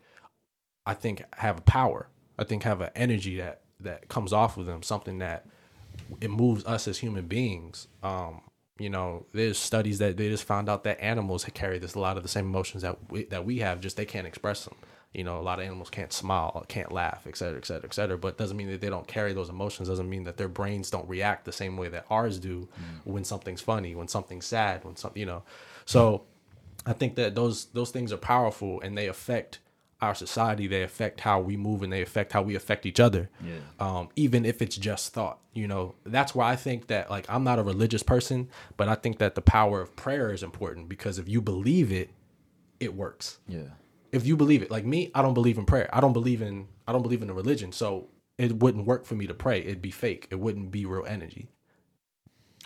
I 0.86 0.94
think 0.94 1.24
have 1.38 1.58
a 1.58 1.62
power. 1.62 2.08
I 2.38 2.44
think 2.44 2.62
have 2.62 2.80
an 2.80 2.90
energy 2.94 3.36
that 3.38 3.62
that 3.82 4.08
comes 4.08 4.32
off 4.32 4.56
of 4.56 4.66
them, 4.66 4.82
something 4.82 5.18
that 5.18 5.46
it 6.20 6.30
moves 6.30 6.64
us 6.64 6.88
as 6.88 6.98
human 6.98 7.26
beings. 7.26 7.88
Um, 8.02 8.42
you 8.78 8.88
know, 8.88 9.26
there's 9.32 9.58
studies 9.58 9.98
that 9.98 10.16
they 10.16 10.28
just 10.28 10.44
found 10.44 10.68
out 10.68 10.84
that 10.84 11.00
animals 11.00 11.44
carry 11.52 11.78
this 11.78 11.94
a 11.94 11.98
lot 11.98 12.16
of 12.16 12.22
the 12.22 12.28
same 12.28 12.46
emotions 12.46 12.82
that 12.82 12.96
we, 13.10 13.24
that 13.24 13.44
we 13.44 13.58
have, 13.58 13.80
just 13.80 13.96
they 13.96 14.06
can't 14.06 14.26
express 14.26 14.64
them. 14.64 14.74
You 15.12 15.24
know, 15.24 15.38
a 15.38 15.42
lot 15.42 15.58
of 15.58 15.66
animals 15.66 15.90
can't 15.90 16.12
smile, 16.12 16.64
can't 16.68 16.92
laugh, 16.92 17.26
et 17.26 17.36
cetera, 17.36 17.58
et 17.58 17.66
cetera, 17.66 17.84
et 17.84 17.94
cetera. 17.94 18.16
But 18.16 18.38
doesn't 18.38 18.56
mean 18.56 18.70
that 18.70 18.80
they 18.80 18.88
don't 18.88 19.08
carry 19.08 19.32
those 19.32 19.48
emotions. 19.48 19.88
Doesn't 19.88 20.08
mean 20.08 20.22
that 20.24 20.36
their 20.36 20.48
brains 20.48 20.88
don't 20.88 21.08
react 21.08 21.44
the 21.44 21.52
same 21.52 21.76
way 21.76 21.88
that 21.88 22.06
ours 22.08 22.38
do 22.38 22.68
when 23.04 23.24
something's 23.24 23.60
funny, 23.60 23.96
when 23.96 24.06
something's 24.06 24.46
sad, 24.46 24.84
when 24.84 24.94
something, 24.94 25.18
you 25.18 25.26
know. 25.26 25.42
So 25.84 26.22
I 26.86 26.92
think 26.92 27.16
that 27.16 27.34
those 27.34 27.66
those 27.66 27.90
things 27.90 28.12
are 28.12 28.18
powerful 28.18 28.80
and 28.82 28.96
they 28.96 29.08
affect 29.08 29.58
our 30.00 30.14
society. 30.14 30.66
They 30.66 30.82
affect 30.82 31.20
how 31.20 31.40
we 31.40 31.56
move 31.56 31.82
and 31.82 31.92
they 31.92 32.02
affect 32.02 32.32
how 32.32 32.42
we 32.42 32.54
affect 32.54 32.86
each 32.86 33.00
other. 33.00 33.30
Yeah. 33.44 33.54
Um, 33.78 34.08
even 34.16 34.44
if 34.44 34.62
it's 34.62 34.76
just 34.76 35.12
thought, 35.12 35.38
you 35.52 35.66
know, 35.68 35.94
that's 36.04 36.34
why 36.34 36.50
I 36.50 36.56
think 36.56 36.86
that 36.88 37.10
like 37.10 37.26
I'm 37.28 37.44
not 37.44 37.58
a 37.58 37.62
religious 37.62 38.02
person, 38.02 38.48
but 38.76 38.88
I 38.88 38.94
think 38.94 39.18
that 39.18 39.34
the 39.34 39.42
power 39.42 39.80
of 39.80 39.96
prayer 39.96 40.32
is 40.32 40.42
important 40.42 40.88
because 40.88 41.18
if 41.18 41.28
you 41.28 41.40
believe 41.40 41.92
it, 41.92 42.10
it 42.78 42.94
works. 42.94 43.38
yeah, 43.46 43.68
If 44.10 44.26
you 44.26 44.36
believe 44.36 44.62
it, 44.62 44.70
like 44.70 44.86
me, 44.86 45.10
I 45.14 45.20
don't 45.22 45.34
believe 45.34 45.58
in 45.58 45.66
prayer. 45.66 45.88
I 45.92 46.00
don't 46.00 46.14
believe 46.14 46.40
in 46.40 46.68
I 46.88 46.92
don't 46.92 47.02
believe 47.02 47.22
in 47.22 47.30
a 47.30 47.34
religion, 47.34 47.72
so 47.72 48.08
it 48.38 48.58
wouldn't 48.58 48.86
work 48.86 49.04
for 49.04 49.14
me 49.14 49.26
to 49.26 49.34
pray. 49.34 49.60
It'd 49.60 49.82
be 49.82 49.90
fake. 49.90 50.26
It 50.30 50.40
wouldn't 50.40 50.70
be 50.70 50.86
real 50.86 51.04
energy. 51.06 51.48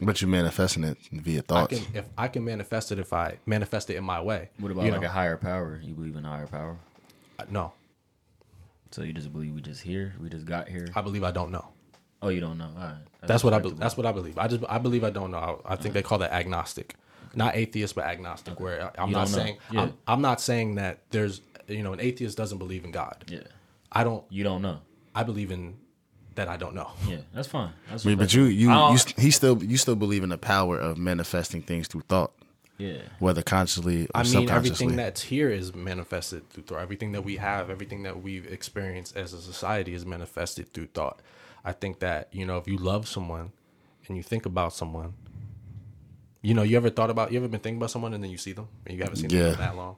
But 0.00 0.20
you're 0.20 0.28
manifesting 0.30 0.82
it 0.84 0.98
via 1.12 1.42
thoughts. 1.42 1.74
I 1.74 1.78
can 1.78 1.96
if 1.96 2.08
I 2.18 2.28
can 2.28 2.44
manifest 2.44 2.92
it 2.92 2.98
if 2.98 3.12
I 3.12 3.38
manifest 3.46 3.90
it 3.90 3.96
in 3.96 4.04
my 4.04 4.20
way. 4.20 4.50
What 4.58 4.72
about 4.72 4.84
you 4.84 4.92
like 4.92 5.00
know? 5.02 5.06
a 5.06 5.10
higher 5.10 5.36
power? 5.36 5.80
You 5.82 5.94
believe 5.94 6.16
in 6.16 6.24
a 6.24 6.28
higher 6.28 6.46
power? 6.46 6.78
No? 7.50 7.72
So 8.90 9.02
you 9.02 9.12
just 9.12 9.32
believe 9.32 9.54
we 9.54 9.60
just 9.60 9.82
here? 9.82 10.14
We 10.20 10.28
just 10.28 10.44
got 10.44 10.68
here? 10.68 10.88
I 10.94 11.00
believe 11.00 11.24
I 11.24 11.30
don't 11.32 11.50
know. 11.50 11.66
Oh, 12.22 12.28
you 12.28 12.40
don't 12.40 12.56
know? 12.58 12.70
All 12.76 12.82
right. 12.82 12.94
That's 13.22 13.42
what 13.44 13.52
I 13.52 13.58
believe. 13.58 13.78
That's 13.78 13.96
what 13.96 14.06
I 14.06 14.12
believe. 14.12 14.38
I 14.38 14.46
just 14.48 14.62
I 14.68 14.78
believe 14.78 15.04
I 15.04 15.10
don't 15.10 15.30
know. 15.30 15.60
I, 15.66 15.72
I 15.72 15.76
think 15.76 15.94
they 15.94 16.02
call 16.02 16.18
that 16.18 16.32
agnostic, 16.32 16.94
not 17.34 17.56
atheist, 17.56 17.94
but 17.94 18.04
agnostic. 18.04 18.58
Where 18.60 18.90
I'm 18.98 19.08
You 19.08 19.14
not 19.14 19.24
don't 19.26 19.32
know. 19.32 19.38
saying 19.44 19.56
Yeah. 19.70 19.80
I'm, 19.82 19.92
I'm 20.06 20.20
not 20.22 20.40
saying 20.40 20.76
that 20.76 21.00
there's 21.10 21.40
you 21.66 21.82
know 21.82 21.92
an 21.92 22.00
atheist 22.00 22.36
doesn't 22.36 22.58
believe 22.58 22.84
in 22.84 22.92
God. 22.92 23.24
Yeah, 23.28 23.40
I 23.92 24.04
don't. 24.04 24.24
you 24.30 24.44
don't 24.44 24.62
know. 24.62 24.78
I 25.14 25.22
believe 25.22 25.50
in 25.50 25.76
that 26.36 26.48
I 26.48 26.56
don't 26.56 26.74
know. 26.74 26.90
Yeah, 27.08 27.18
that's 27.32 27.48
fine. 27.48 27.72
That's 27.90 28.04
I 28.06 28.10
mean, 28.10 28.18
but 28.18 28.32
you 28.34 28.44
you, 28.44 28.70
I 28.70 28.74
don't- 28.74 28.92
you 28.92 28.98
st- 28.98 29.18
he 29.20 29.30
still 29.30 29.62
you 29.62 29.76
still 29.76 29.96
believe 29.96 30.22
in 30.22 30.28
the 30.30 30.38
power 30.38 30.78
of 30.78 30.98
manifesting 30.98 31.62
things 31.62 31.88
through 31.88 32.02
thought, 32.08 32.32
yeah, 32.78 33.02
whether 33.18 33.42
consciously 33.42 34.04
or 34.06 34.08
I 34.14 34.22
mean, 34.24 34.32
subconsciously. 34.32 34.54
everything 34.86 34.96
that's 34.96 35.22
here 35.22 35.50
is 35.50 35.74
manifested 35.74 36.50
through 36.50 36.64
thought. 36.64 36.80
Everything 36.80 37.12
that 37.12 37.22
we 37.22 37.36
have, 37.36 37.70
everything 37.70 38.02
that 38.02 38.22
we've 38.22 38.46
experienced 38.46 39.16
as 39.16 39.32
a 39.32 39.40
society 39.40 39.94
is 39.94 40.04
manifested 40.04 40.72
through 40.72 40.86
thought. 40.88 41.20
I 41.64 41.72
think 41.72 42.00
that, 42.00 42.28
you 42.32 42.44
know, 42.44 42.58
if 42.58 42.66
you 42.68 42.76
love 42.76 43.06
someone 43.08 43.52
and 44.08 44.16
you 44.16 44.22
think 44.22 44.44
about 44.44 44.72
someone, 44.74 45.14
you 46.42 46.52
know, 46.52 46.62
you 46.62 46.76
ever 46.76 46.90
thought 46.90 47.10
about, 47.10 47.32
you 47.32 47.38
ever 47.38 47.48
been 47.48 47.60
thinking 47.60 47.78
about 47.78 47.90
someone 47.90 48.12
and 48.12 48.22
then 48.22 48.30
you 48.30 48.36
see 48.36 48.52
them 48.52 48.68
and 48.86 48.96
you 48.96 49.02
haven't 49.02 49.16
seen 49.16 49.30
Yeah. 49.30 49.44
them 49.44 49.52
for 49.52 49.58
that 49.62 49.76
long? 49.76 49.96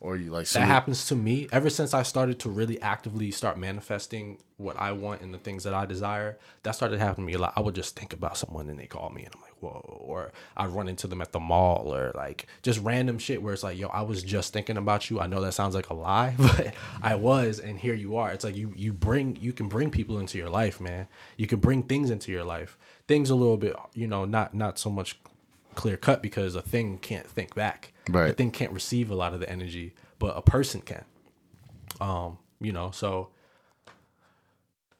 Or 0.00 0.16
you 0.16 0.30
like 0.30 0.48
That 0.50 0.66
happens 0.66 1.06
to 1.08 1.16
me 1.16 1.48
ever 1.50 1.68
since 1.68 1.92
I 1.92 2.04
started 2.04 2.38
to 2.40 2.48
really 2.48 2.80
actively 2.80 3.32
start 3.32 3.58
manifesting 3.58 4.38
what 4.56 4.78
I 4.78 4.92
want 4.92 5.22
and 5.22 5.34
the 5.34 5.38
things 5.38 5.64
that 5.64 5.74
I 5.74 5.86
desire. 5.86 6.38
That 6.62 6.72
started 6.72 7.00
happening 7.00 7.26
to 7.26 7.32
me 7.32 7.34
a 7.34 7.38
lot. 7.38 7.52
I 7.56 7.60
would 7.60 7.74
just 7.74 7.96
think 7.96 8.12
about 8.12 8.36
someone 8.36 8.68
and 8.68 8.78
they 8.78 8.86
call 8.86 9.10
me 9.10 9.24
and 9.24 9.34
I'm 9.34 9.40
like, 9.40 9.54
whoa. 9.60 9.80
Or 10.00 10.30
I'd 10.56 10.70
run 10.70 10.88
into 10.88 11.08
them 11.08 11.20
at 11.20 11.32
the 11.32 11.40
mall 11.40 11.92
or 11.92 12.12
like 12.14 12.46
just 12.62 12.80
random 12.80 13.18
shit 13.18 13.42
where 13.42 13.52
it's 13.52 13.64
like, 13.64 13.76
yo, 13.76 13.88
I 13.88 14.02
was 14.02 14.22
just 14.22 14.52
thinking 14.52 14.76
about 14.76 15.10
you. 15.10 15.18
I 15.18 15.26
know 15.26 15.40
that 15.40 15.54
sounds 15.54 15.74
like 15.74 15.90
a 15.90 15.94
lie, 15.94 16.34
but 16.38 16.74
I 17.02 17.16
was, 17.16 17.58
and 17.58 17.78
here 17.78 17.94
you 17.94 18.16
are. 18.16 18.30
It's 18.30 18.44
like 18.44 18.56
you 18.56 18.72
you 18.76 18.92
bring 18.92 19.36
you 19.40 19.52
can 19.52 19.68
bring 19.68 19.90
people 19.90 20.20
into 20.20 20.38
your 20.38 20.50
life, 20.50 20.80
man. 20.80 21.08
You 21.36 21.48
can 21.48 21.58
bring 21.58 21.82
things 21.82 22.10
into 22.10 22.30
your 22.30 22.44
life. 22.44 22.78
Things 23.08 23.30
a 23.30 23.34
little 23.34 23.56
bit, 23.56 23.74
you 23.94 24.06
know, 24.06 24.24
not 24.24 24.54
not 24.54 24.78
so 24.78 24.90
much 24.90 25.18
clear 25.78 25.96
cut 25.96 26.20
because 26.20 26.56
a 26.56 26.60
thing 26.60 26.98
can't 26.98 27.26
think 27.26 27.54
back. 27.54 27.92
Right. 28.10 28.30
A 28.30 28.32
thing 28.32 28.50
can't 28.50 28.72
receive 28.72 29.12
a 29.12 29.14
lot 29.14 29.32
of 29.32 29.38
the 29.38 29.48
energy, 29.48 29.94
but 30.18 30.36
a 30.36 30.42
person 30.42 30.80
can. 30.80 31.04
Um, 32.00 32.38
you 32.60 32.72
know, 32.72 32.90
so 32.90 33.28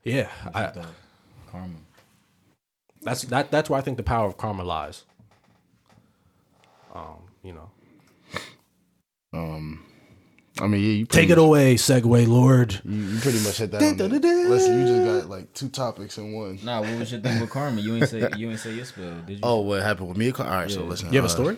yeah, 0.04 0.30
I, 0.54 0.66
the 0.66 0.86
karma. 1.50 1.74
that's 3.02 3.22
that 3.22 3.50
that's 3.50 3.68
where 3.68 3.78
I 3.80 3.82
think 3.82 3.96
the 3.96 4.04
power 4.04 4.28
of 4.28 4.36
karma 4.36 4.62
lies. 4.62 5.04
Um, 6.94 7.24
you 7.42 7.54
know. 7.54 7.70
Um, 9.32 9.84
I 10.60 10.66
mean, 10.66 10.80
yeah, 10.82 10.88
you 10.88 11.04
Take 11.06 11.28
pretty 11.28 11.32
it 11.32 11.38
away, 11.38 11.74
Segway 11.76 12.26
Lord. 12.26 12.80
You, 12.84 12.96
you 12.96 13.20
pretty 13.20 13.38
much 13.40 13.58
hit 13.58 13.70
that. 13.70 13.82
on 13.82 13.96
the, 13.96 14.08
listen, 14.48 14.80
you 14.80 14.86
just 14.86 15.22
got 15.22 15.30
like 15.30 15.52
two 15.54 15.68
topics 15.68 16.18
in 16.18 16.32
one. 16.32 16.58
Nah, 16.62 16.80
what 16.80 16.98
was 16.98 17.12
your 17.12 17.20
thing 17.20 17.40
with 17.40 17.50
karma? 17.50 17.80
You 17.80 17.96
ain't 17.96 18.08
say 18.08 18.28
you 18.36 18.50
ain't 18.50 18.60
say 18.60 18.74
your 18.74 18.84
spill, 18.84 19.14
did 19.26 19.38
you? 19.38 19.40
Oh, 19.42 19.60
what 19.60 19.82
happened 19.82 20.08
with 20.08 20.18
me? 20.18 20.32
All 20.32 20.44
right, 20.44 20.70
so 20.70 20.82
listen. 20.82 21.12
You 21.12 21.16
have 21.16 21.24
a 21.24 21.26
uh, 21.26 21.30
story? 21.30 21.56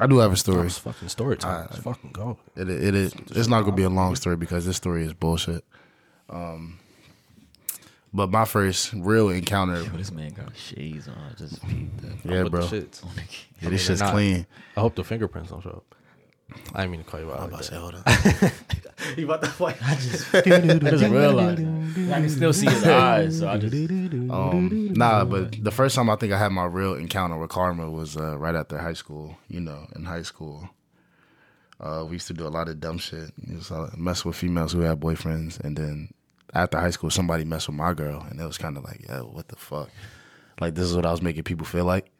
I 0.00 0.06
do 0.06 0.18
have 0.18 0.32
a 0.32 0.36
story. 0.36 0.66
It's 0.66 0.78
fucking 0.78 1.08
story 1.08 1.36
time. 1.36 1.66
Let's 1.70 1.82
fucking 1.82 2.12
go. 2.12 2.38
It 2.56 2.70
it 2.70 2.94
is. 2.94 3.14
It's 3.30 3.48
not 3.48 3.62
gonna 3.62 3.76
be 3.76 3.82
a 3.82 3.90
long 3.90 4.16
story 4.16 4.36
because 4.36 4.64
this 4.64 4.76
story 4.76 5.04
is 5.04 5.12
bullshit. 5.12 5.64
Um, 6.28 6.78
but 8.12 8.30
my 8.30 8.44
first 8.44 8.92
real 8.92 9.28
encounter, 9.28 9.82
But 9.84 9.98
this 9.98 10.10
man 10.10 10.32
got 10.32 10.56
shades 10.56 11.08
on. 11.08 11.34
Just 11.36 11.66
peep 11.68 11.96
that. 11.98 12.24
yeah, 12.24 12.42
bro, 12.44 12.66
the 12.66 12.80
shits. 12.80 13.04
yeah, 13.60 13.68
this 13.68 13.84
shit's 13.84 14.02
clean. 14.02 14.46
I 14.76 14.80
hope 14.80 14.94
the 14.94 15.04
fingerprints 15.04 15.50
don't 15.50 15.62
show 15.62 15.70
up. 15.70 15.94
I 16.74 16.80
didn't 16.82 16.90
mean 16.92 17.04
to 17.04 17.10
call 17.10 17.20
you 17.20 17.30
out. 17.32 17.40
I'm 17.40 17.50
Like 17.50 17.50
about 17.50 17.58
to 17.58 17.64
say, 17.64 17.74
that. 17.74 17.80
hold 17.80 18.42
up. 18.46 18.52
You 19.16 19.24
about 19.24 19.42
to 19.42 19.48
fight? 19.48 19.76
I 19.82 19.94
just 19.94 20.34
I 20.34 20.40
just 20.90 21.04
realized. 21.04 21.62
I 22.12 22.20
can 22.20 22.28
still 22.28 22.52
see 22.52 22.66
his 22.68 22.86
eyes, 22.86 23.38
so 23.38 23.48
I 23.48 23.56
just. 23.56 23.72
Um, 23.74 24.92
nah, 24.92 25.24
but 25.24 25.62
the 25.64 25.70
first 25.70 25.96
time 25.96 26.10
I 26.10 26.16
think 26.16 26.34
I 26.34 26.38
had 26.38 26.52
my 26.52 26.66
real 26.66 26.94
encounter 26.94 27.38
with 27.38 27.48
karma 27.50 27.90
was 27.90 28.16
uh, 28.18 28.36
right 28.38 28.54
after 28.54 28.76
high 28.78 28.92
school. 28.92 29.38
You 29.48 29.60
know, 29.60 29.86
in 29.96 30.04
high 30.04 30.20
school, 30.22 30.68
uh, 31.80 32.04
we 32.06 32.16
used 32.16 32.26
to 32.26 32.34
do 32.34 32.46
a 32.46 32.48
lot 32.52 32.68
of 32.68 32.78
dumb 32.78 32.98
shit. 32.98 33.32
It 33.48 33.54
was, 33.56 33.70
uh, 33.70 33.90
mess 33.96 34.22
with 34.24 34.36
females 34.36 34.72
who 34.72 34.80
had 34.80 35.00
boyfriends, 35.00 35.58
and 35.60 35.76
then 35.78 36.12
after 36.52 36.78
high 36.78 36.90
school, 36.90 37.08
somebody 37.10 37.44
messed 37.44 37.68
with 37.68 37.76
my 37.78 37.94
girl, 37.94 38.20
and 38.28 38.38
it 38.38 38.44
was 38.44 38.58
kind 38.58 38.76
of 38.76 38.84
like, 38.84 39.08
yo, 39.08 39.22
what 39.32 39.48
the 39.48 39.56
fuck? 39.56 39.88
Like 40.60 40.74
this 40.74 40.84
is 40.84 40.94
what 40.94 41.06
I 41.06 41.10
was 41.10 41.22
making 41.22 41.44
people 41.44 41.64
feel 41.66 41.86
like. 41.86 42.10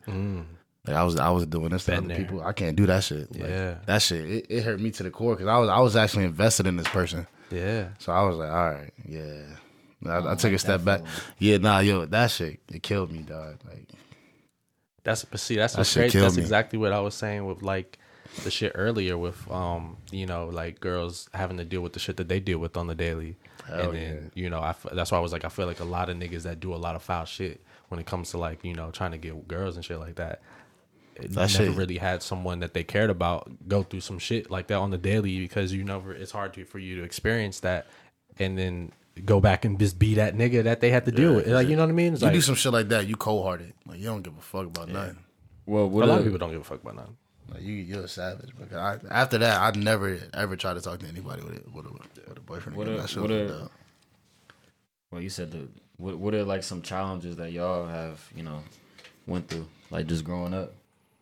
Like 0.87 0.97
I 0.97 1.03
was, 1.05 1.16
I 1.16 1.31
was 1.31 1.47
doing 1.47 1.68
this 1.70 1.85
to 1.85 1.91
Been 1.93 1.99
other 1.99 2.09
there. 2.09 2.16
people. 2.18 2.43
I 2.43 2.53
can't 2.53 2.74
do 2.76 2.87
that 2.87 3.05
shit. 3.05 3.31
Like, 3.39 3.49
Yeah. 3.51 3.74
that 3.87 4.01
shit. 4.03 4.24
It, 4.31 4.47
it 4.49 4.62
hurt 4.62 4.81
me 4.81 4.91
to 4.93 5.03
the 5.03 5.11
core 5.11 5.35
because 5.35 5.49
I 5.49 5.59
was, 5.59 5.68
I 5.68 5.78
was 5.81 5.95
actually 5.97 6.24
invested 6.24 6.66
in 6.66 6.76
this 6.76 6.89
person. 6.89 7.26
Yeah. 7.51 7.89
So 7.99 8.12
I 8.12 8.22
was 8.22 8.37
like, 8.37 8.51
all 8.51 8.70
right, 8.70 8.93
yeah. 9.07 9.43
I, 10.07 10.33
I 10.33 10.35
took 10.37 10.53
a 10.53 10.59
step 10.59 10.83
back. 10.85 11.03
Yeah, 11.39 11.59
nah, 11.59 11.81
yo, 11.81 12.07
that 12.07 12.31
shit, 12.31 12.61
it 12.72 12.83
killed 12.83 13.12
me, 13.12 13.18
dog. 13.18 13.59
Like, 13.68 13.89
That's 15.05 15.24
but 15.24 15.41
see 15.41 15.57
that's 15.57 15.74
That 15.74 15.81
what's 15.81 15.91
shit 15.91 16.03
crazy. 16.05 16.12
killed 16.12 16.24
That's 16.26 16.37
me. 16.37 16.43
exactly 16.43 16.78
what 16.78 16.93
I 16.93 17.01
was 17.01 17.14
saying 17.14 17.45
with 17.47 17.62
like 17.62 17.99
the 18.45 18.51
shit 18.51 18.72
earlier 18.76 19.18
with 19.18 19.51
um 19.51 19.97
you 20.12 20.24
know 20.24 20.47
like 20.47 20.78
girls 20.78 21.28
having 21.35 21.57
to 21.57 21.64
deal 21.64 21.81
with 21.81 21.95
the 21.95 21.99
shit 21.99 22.16
that 22.18 22.28
they 22.28 22.39
deal 22.41 22.59
with 22.59 22.76
on 22.76 22.87
the 22.87 22.95
daily. 22.95 23.37
Hell 23.66 23.81
and 23.91 23.95
then 23.97 24.31
you 24.35 24.49
know 24.51 24.61
I 24.61 24.70
f- 24.70 24.87
that's 24.93 25.11
why 25.11 25.18
I 25.18 25.20
was 25.20 25.33
like 25.33 25.45
I 25.45 25.49
feel 25.49 25.66
like 25.66 25.81
a 25.81 25.85
lot 25.85 26.09
of 26.09 26.16
niggas 26.16 26.43
that 26.45 26.61
do 26.61 26.72
a 26.74 26.76
lot 26.76 26.97
of 26.97 27.03
foul 27.03 27.24
shit 27.24 27.61
when 27.89 27.99
it 27.99 28.07
comes 28.07 28.31
to 28.31 28.39
like 28.39 28.64
you 28.64 28.74
know 28.74 28.91
trying 28.91 29.11
to 29.12 29.18
get 29.18 29.49
girls 29.49 29.76
and 29.76 29.85
shit 29.85 29.99
like 29.99 30.14
that. 30.16 30.43
It 31.21 31.31
That 31.33 31.35
never 31.35 31.49
shit- 31.49 31.77
really 31.77 31.99
had 31.99 32.23
someone 32.23 32.61
that 32.61 32.75
they 32.75 32.83
cared 32.85 33.11
about 33.11 33.51
go 33.68 33.83
through 33.83 34.01
some 34.01 34.18
shit 34.18 34.51
like 34.51 34.66
that 34.68 34.77
on 34.77 34.91
the 34.91 34.99
daily 34.99 35.39
because 35.39 35.73
you 35.73 35.85
never 35.85 36.12
it's 36.12 36.33
hard 36.33 36.55
to, 36.55 36.64
for 36.64 36.79
you 36.79 36.97
to 36.97 37.03
experience 37.03 37.61
that 37.61 37.87
and 38.39 38.57
then 38.59 38.93
go 39.25 39.41
back 39.41 39.64
and 39.64 39.79
just 39.79 39.99
be 39.99 40.14
that 40.14 40.35
nigga 40.37 40.62
that 40.64 40.81
they 40.81 40.91
had 40.91 41.05
to 41.05 41.12
deal 41.12 41.35
with. 41.35 41.47
Like 41.47 41.68
you 41.68 41.77
know 41.77 41.83
what 41.83 41.91
I 41.91 41.93
mean? 41.93 42.12
It's 42.14 42.23
you 42.23 42.27
like, 42.29 42.35
do 42.35 42.41
some 42.41 42.55
shit 42.55 42.73
like 42.73 42.89
that, 42.89 43.07
you 43.07 43.16
cold 43.16 43.45
hearted. 43.45 43.73
Like, 43.87 43.99
you 43.99 44.05
don't 44.07 44.23
give 44.23 44.37
a 44.37 44.41
fuck 44.41 44.66
about 44.66 44.89
nothing. 44.89 45.18
Well, 45.66 45.85
a 45.85 45.89
lot 46.07 46.18
of 46.18 46.25
people 46.25 46.39
don't 46.39 46.51
give 46.53 46.61
a 46.62 46.64
fuck 46.64 46.83
about 46.83 46.97
nothing. 46.97 47.16
Like, 47.53 47.62
you, 47.62 47.75
you're 47.75 48.05
a 48.05 48.09
savage. 48.09 48.51
Because 48.59 48.77
I, 48.77 48.99
after 49.11 49.37
that, 49.39 49.61
I'd 49.61 49.77
never, 49.77 50.18
ever 50.35 50.55
try 50.57 50.73
to 50.73 50.81
talk 50.81 51.01
to 51.01 51.07
anybody 51.07 51.43
with 51.43 51.57
a, 51.57 51.71
with 51.71 51.87
a, 51.87 51.91
with 52.29 52.39
a 52.39 52.41
boyfriend. 52.41 52.77
What 52.79 52.87
again. 52.87 52.99
a- 52.99 53.03
That 53.03 53.11
shit 53.11 53.21
what 53.23 53.31
was 53.31 53.51
a- 53.51 53.55
dumb. 53.55 53.71
Well, 55.11 55.21
you 55.21 55.31
said 55.31 55.51
the 55.51 55.68
what 55.97 56.16
what 56.18 56.35
are 56.35 56.45
like 56.45 56.62
some 56.62 56.81
challenges 56.83 57.37
that 57.37 57.53
y'all 57.53 57.87
have 57.87 58.25
you 58.35 58.43
know 58.45 58.62
went 59.27 59.49
through 59.49 59.66
like 59.91 60.07
just 60.07 60.25
growing 60.25 60.55
up? 60.55 60.73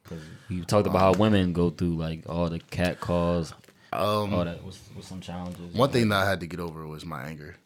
Because 0.08 0.24
you 0.48 0.64
talked 0.64 0.86
about 0.86 1.00
how 1.00 1.12
women 1.12 1.52
go 1.52 1.70
through 1.70 1.96
like 1.96 2.22
all 2.28 2.48
the 2.48 2.58
cat 2.58 3.00
calls, 3.00 3.52
Um, 3.92 4.32
all 4.34 4.44
that. 4.44 4.62
What's, 4.62 4.80
what's 4.94 5.08
some 5.08 5.20
challenges? 5.20 5.74
One 5.74 5.90
thing 5.90 6.08
that 6.08 6.22
I 6.24 6.28
had 6.28 6.40
to 6.40 6.46
get 6.46 6.60
over 6.60 6.86
was 6.86 7.04
my 7.04 7.24
anger. 7.24 7.56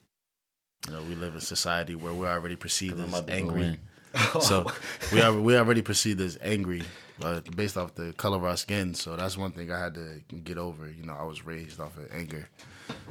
You 0.88 0.95
know, 0.95 1.03
we 1.03 1.14
live 1.14 1.32
in 1.32 1.38
a 1.38 1.40
society 1.40 1.95
where 1.95 2.12
we're 2.12 2.28
already 2.30 2.57
perceived 2.57 2.99
as 2.99 3.09
about 3.09 3.26
to 3.28 3.32
go 3.32 3.38
angry. 3.38 3.78
so 4.40 4.66
we 5.12 5.20
are 5.20 5.32
we 5.32 5.57
already 5.57 5.82
perceived 5.82 6.20
as 6.20 6.36
angry 6.43 6.82
uh, 7.22 7.40
based 7.55 7.76
off 7.76 7.95
the 7.95 8.12
color 8.14 8.36
of 8.36 8.45
our 8.45 8.57
skin. 8.57 8.95
So 8.95 9.16
that's 9.16 9.38
one 9.38 9.53
thing 9.53 9.70
I 9.70 9.78
had 9.78 9.95
to 9.95 10.20
get 10.43 10.59
over. 10.59 10.88
You 10.90 11.05
know, 11.05 11.14
I 11.14 11.22
was 11.24 11.47
raised 11.47 11.80
off 11.80 11.97
of 11.97 12.12
anger, 12.12 12.49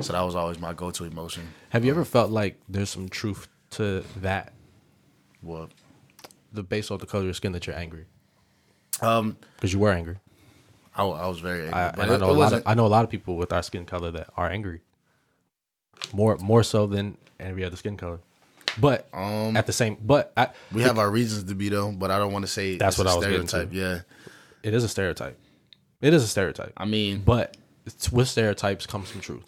so 0.02 0.12
that 0.14 0.22
was 0.22 0.36
always 0.36 0.60
my 0.60 0.74
go-to 0.74 1.06
emotion. 1.06 1.48
Have 1.70 1.86
you 1.86 1.92
ever 1.92 2.04
felt 2.06 2.30
like 2.30 2.60
there's 2.68 2.90
some 2.90 3.08
truth 3.08 3.48
to 3.72 4.04
that? 4.18 4.54
Well, 5.42 5.70
The 6.52 6.64
based 6.64 6.92
off 6.92 7.00
the 7.00 7.06
color 7.06 7.22
of 7.22 7.26
your 7.28 7.34
skin 7.34 7.54
that 7.54 7.66
you're 7.66 7.78
angry 7.78 8.06
um, 9.02 9.38
because 9.56 9.74
you 9.74 9.80
were 9.80 9.92
angry. 9.92 10.18
I, 10.96 11.04
I 11.04 11.28
was 11.28 11.40
very 11.40 11.62
angry, 11.68 11.74
I, 11.74 11.92
but 11.92 12.00
and 12.06 12.12
I 12.12 12.18
know 12.18 12.32
a 12.32 12.34
lot. 12.34 12.54
Of. 12.54 12.64
I 12.66 12.74
know 12.74 12.86
a 12.86 12.88
lot 12.88 13.04
of 13.04 13.10
people 13.10 13.38
with 13.38 13.54
our 13.54 13.64
skin 13.64 13.86
color 13.86 14.12
that 14.12 14.30
are 14.36 14.50
angry. 14.50 14.82
More 16.14 16.38
more 16.38 16.64
so 16.64 16.88
than 16.88 17.18
every 17.40 17.64
other 17.64 17.76
skin 17.78 17.96
color, 17.98 18.20
but 18.80 19.08
Um, 19.14 19.56
at 19.56 19.68
the 19.68 19.74
same. 19.74 19.98
But 20.04 20.34
I, 20.36 20.50
we 20.72 20.82
have 20.82 20.98
our 20.98 21.10
reasons 21.10 21.46
to 21.46 21.56
be 21.56 21.70
though, 21.70 21.92
but 21.92 22.12
I 22.12 22.18
don't 22.18 22.34
want 22.34 22.44
to 22.44 22.52
say 22.52 22.78
That's 22.78 22.96
it's 22.96 22.98
what 22.98 23.08
a 23.08 23.12
I 23.12 23.16
was 23.16 23.26
stereotype. 23.26 23.70
Yeah, 23.72 24.00
it 24.64 24.74
is 24.74 24.84
a 24.84 24.90
stereotype. 24.90 25.38
It 26.02 26.14
is 26.14 26.24
a 26.24 26.28
stereotype. 26.28 26.74
I 26.76 26.86
mean, 26.86 27.22
But 27.24 27.56
it's, 27.86 28.12
with 28.12 28.28
stereotypes 28.28 28.88
comes 28.88 29.10
some 29.10 29.22
truth. 29.22 29.44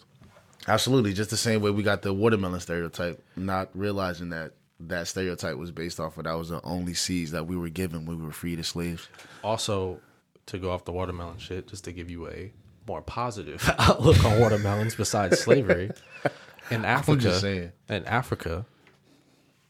Absolutely, 0.68 1.12
just 1.12 1.30
the 1.30 1.36
same 1.36 1.60
way 1.60 1.70
we 1.70 1.82
got 1.82 2.02
the 2.02 2.12
watermelon 2.14 2.60
stereotype, 2.60 3.22
not 3.36 3.68
realizing 3.74 4.30
that 4.30 4.52
that 4.88 5.06
stereotype 5.08 5.56
was 5.56 5.70
based 5.70 6.00
off 6.00 6.16
of 6.18 6.24
that 6.24 6.34
was 6.34 6.48
the 6.48 6.62
only 6.62 6.94
seeds 6.94 7.30
that 7.32 7.46
we 7.46 7.56
were 7.56 7.68
given 7.68 8.06
when 8.06 8.18
we 8.18 8.24
were 8.24 8.32
freed 8.32 8.58
as 8.58 8.68
slaves. 8.68 9.08
Also, 9.42 10.00
to 10.46 10.58
go 10.58 10.70
off 10.70 10.84
the 10.84 10.92
watermelon 10.92 11.38
shit, 11.38 11.68
just 11.68 11.84
to 11.84 11.92
give 11.92 12.10
you 12.10 12.28
a 12.28 12.52
more 12.86 13.02
positive 13.02 13.68
outlook 13.78 14.24
on 14.24 14.38
watermelons 14.40 14.94
besides 14.94 15.40
slavery. 15.40 15.90
In 16.70 16.86
Africa, 16.86 17.72
in 17.90 18.06
Africa, 18.06 18.64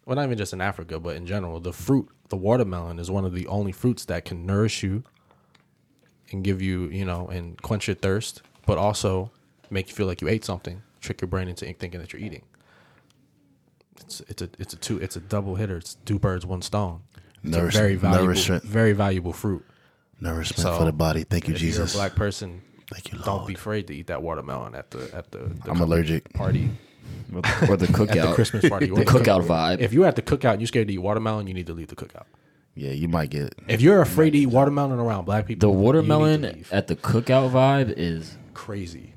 well, 0.07 0.15
not 0.15 0.27
even 0.27 0.39
just 0.39 0.53
in 0.53 0.61
Africa, 0.61 1.01
but 1.01 1.17
in 1.17 1.27
general, 1.27 1.59
the 1.59 1.73
fruit, 1.73 2.09
the 2.29 2.37
watermelon, 2.37 3.01
is 3.01 3.11
one 3.11 3.25
of 3.25 3.35
the 3.35 3.49
only 3.49 3.73
fruits 3.73 4.05
that 4.05 4.25
can 4.25 4.47
nourish 4.47 4.85
you 4.85 5.03
and 6.31 6.45
give 6.45 6.63
you, 6.63 6.85
you 6.91 7.05
know, 7.05 7.27
and 7.27 7.61
quench 7.63 7.89
your 7.89 7.97
thirst, 7.97 8.43
but 8.65 8.79
also 8.79 9.33
make 9.71 9.89
you 9.89 9.95
feel 9.95 10.07
like 10.07 10.21
you 10.21 10.29
ate 10.29 10.45
something, 10.45 10.83
trick 11.01 11.21
your 11.21 11.29
brain 11.29 11.49
into 11.49 11.65
thinking 11.75 11.99
that 12.01 12.13
you're 12.13 12.23
eating. 12.23 12.43
It's 14.01 14.21
it's 14.29 14.43
a 14.43 14.49
it's 14.59 14.75
a 14.75 14.77
two 14.77 14.99
it's 14.99 15.17
a 15.17 15.21
double 15.21 15.55
hitter. 15.57 15.77
It's 15.77 15.95
two 16.05 16.19
birds, 16.19 16.45
one 16.47 16.63
stone. 16.63 17.01
It's 17.43 17.55
Nourish- 17.57 17.75
a 17.75 17.79
very 17.79 17.95
valuable, 17.97 18.25
nourishment. 18.27 18.65
very 18.65 18.93
valuable 18.93 19.33
fruit. 19.33 19.65
Nourishment 20.21 20.61
So, 20.61 20.79
for 20.79 20.85
the 20.85 20.93
body. 20.93 21.25
Thank 21.25 21.49
you, 21.49 21.55
If 21.55 21.61
Jesus. 21.61 21.95
you're 21.95 22.03
a 22.03 22.07
black 22.09 22.17
person, 22.17 22.63
Thank 22.91 23.13
you, 23.13 23.19
don't 23.25 23.47
be 23.47 23.55
afraid 23.55 23.87
to 23.89 23.95
eat 23.95 24.07
that 24.07 24.23
watermelon 24.23 24.75
at 24.75 24.91
the 24.91 25.11
at 25.15 25.31
the. 25.33 25.39
the 25.65 25.71
I'm 25.71 25.81
allergic. 25.81 26.33
Party 26.33 26.71
or 27.35 27.43
the, 27.43 27.49
or 27.63 27.67
the 27.67 27.73
at 27.73 27.79
the 27.81 27.87
cookout, 27.89 28.35
Christmas 28.35 28.69
party. 28.69 28.91
or 28.91 28.97
the 28.97 29.05
cookout 29.05 29.45
vibe. 29.47 29.81
If 29.81 29.93
you're 29.93 30.07
at 30.07 30.17
the 30.17 30.23
cookout 30.23 30.53
and 30.53 30.61
you're 30.61 30.67
scared 30.69 30.89
to 30.89 30.95
eat 30.95 30.99
watermelon, 30.99 31.47
you 31.47 31.55
need 31.55 31.67
to 31.67 31.75
leave 31.75 31.89
the 31.89 31.97
cookout. 31.97 32.25
Yeah, 32.77 32.91
you 32.93 33.09
might 33.09 33.31
get. 33.31 33.55
If 33.69 33.81
you're 33.83 34.01
afraid 34.01 34.31
to 34.31 34.39
eat 34.39 34.47
watermelon 34.47 34.99
around 34.99 35.25
black 35.27 35.47
people, 35.47 35.69
the 35.69 35.73
you 35.73 35.79
need 35.79 35.81
to 35.83 35.85
watermelon 35.85 36.43
leave. 36.43 36.73
at 36.73 36.87
the 36.89 36.97
cookout 36.97 37.51
vibe 37.51 37.93
is 37.97 38.37
crazy, 38.55 39.15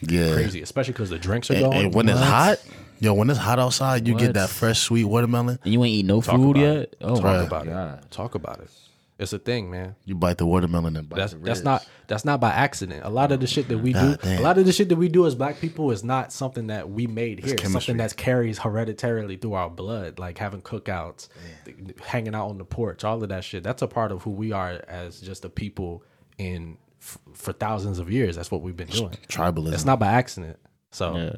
Yeah, 0.00 0.32
crazy, 0.32 0.62
especially 0.62 0.92
because 0.94 1.10
the 1.10 1.18
drinks 1.18 1.50
are 1.50 1.54
And, 1.54 1.62
going. 1.64 1.84
and 1.86 1.94
when 1.94 2.08
it's 2.08 2.18
hot, 2.20 2.58
yo, 3.00 3.14
when 3.14 3.28
it's 3.30 3.38
hot 3.38 3.58
outside, 3.58 4.06
you 4.06 4.14
What? 4.14 4.20
get 4.20 4.34
that 4.34 4.48
fresh 4.50 4.78
sweet 4.80 5.04
watermelon. 5.04 5.58
and 5.64 5.72
you 5.72 5.82
ain't 5.84 5.94
eat 5.94 6.06
no 6.06 6.20
Talk 6.20 6.36
food 6.36 6.56
about 6.56 6.62
yet. 6.62 6.76
it. 6.76 6.96
Oh 7.00 7.14
talk 7.16 7.24
my 7.24 7.36
about 7.42 7.64
god! 7.66 7.98
it. 8.04 8.10
Talk 8.10 8.34
about 8.34 8.60
it. 8.60 8.70
It's 9.18 9.34
a 9.34 9.38
thing, 9.38 9.70
man. 9.70 9.96
You 10.06 10.14
bite 10.14 10.38
the 10.38 10.46
watermelon 10.46 10.96
and 10.96 11.06
bite 11.06 11.16
That's 11.16 11.32
the 11.34 11.38
that's 11.40 11.58
ribs. 11.58 11.64
not 11.64 11.86
that's 12.06 12.24
not 12.24 12.40
by 12.40 12.50
accident. 12.52 13.04
A 13.04 13.10
lot 13.10 13.32
of 13.32 13.40
the 13.40 13.46
shit 13.46 13.68
that 13.68 13.76
we 13.76 13.92
do, 13.92 14.16
God 14.16 14.24
a 14.24 14.40
lot 14.40 14.56
of 14.56 14.64
the 14.64 14.72
shit 14.72 14.88
that 14.88 14.96
we 14.96 15.10
do 15.10 15.26
as 15.26 15.34
black 15.34 15.60
people 15.60 15.90
is 15.90 16.02
not 16.02 16.32
something 16.32 16.68
that 16.68 16.88
we 16.88 17.06
made 17.06 17.40
here. 17.44 17.52
It's 17.52 17.62
chemistry. 17.62 17.92
something 17.92 17.96
that 17.98 18.16
carries 18.16 18.56
hereditarily 18.58 19.36
through 19.36 19.52
our 19.52 19.68
blood, 19.68 20.18
like 20.18 20.38
having 20.38 20.62
cookouts, 20.62 21.28
th- 21.66 21.76
hanging 22.02 22.34
out 22.34 22.48
on 22.48 22.56
the 22.56 22.64
porch, 22.64 23.04
all 23.04 23.22
of 23.22 23.28
that 23.28 23.44
shit. 23.44 23.62
That's 23.62 23.82
a 23.82 23.86
part 23.88 24.10
of 24.10 24.22
who 24.22 24.30
we 24.30 24.52
are 24.52 24.82
as 24.88 25.20
just 25.20 25.44
a 25.44 25.50
people 25.50 26.02
in 26.38 26.78
f- 27.02 27.18
for 27.34 27.52
thousands 27.52 27.98
of 27.98 28.10
years. 28.10 28.36
That's 28.36 28.50
what 28.50 28.62
we've 28.62 28.76
been 28.76 28.88
doing. 28.88 29.18
tribalism. 29.28 29.74
It's 29.74 29.84
not 29.84 29.98
by 29.98 30.08
accident. 30.12 30.58
So, 30.92 31.14
Yeah. 31.16 31.30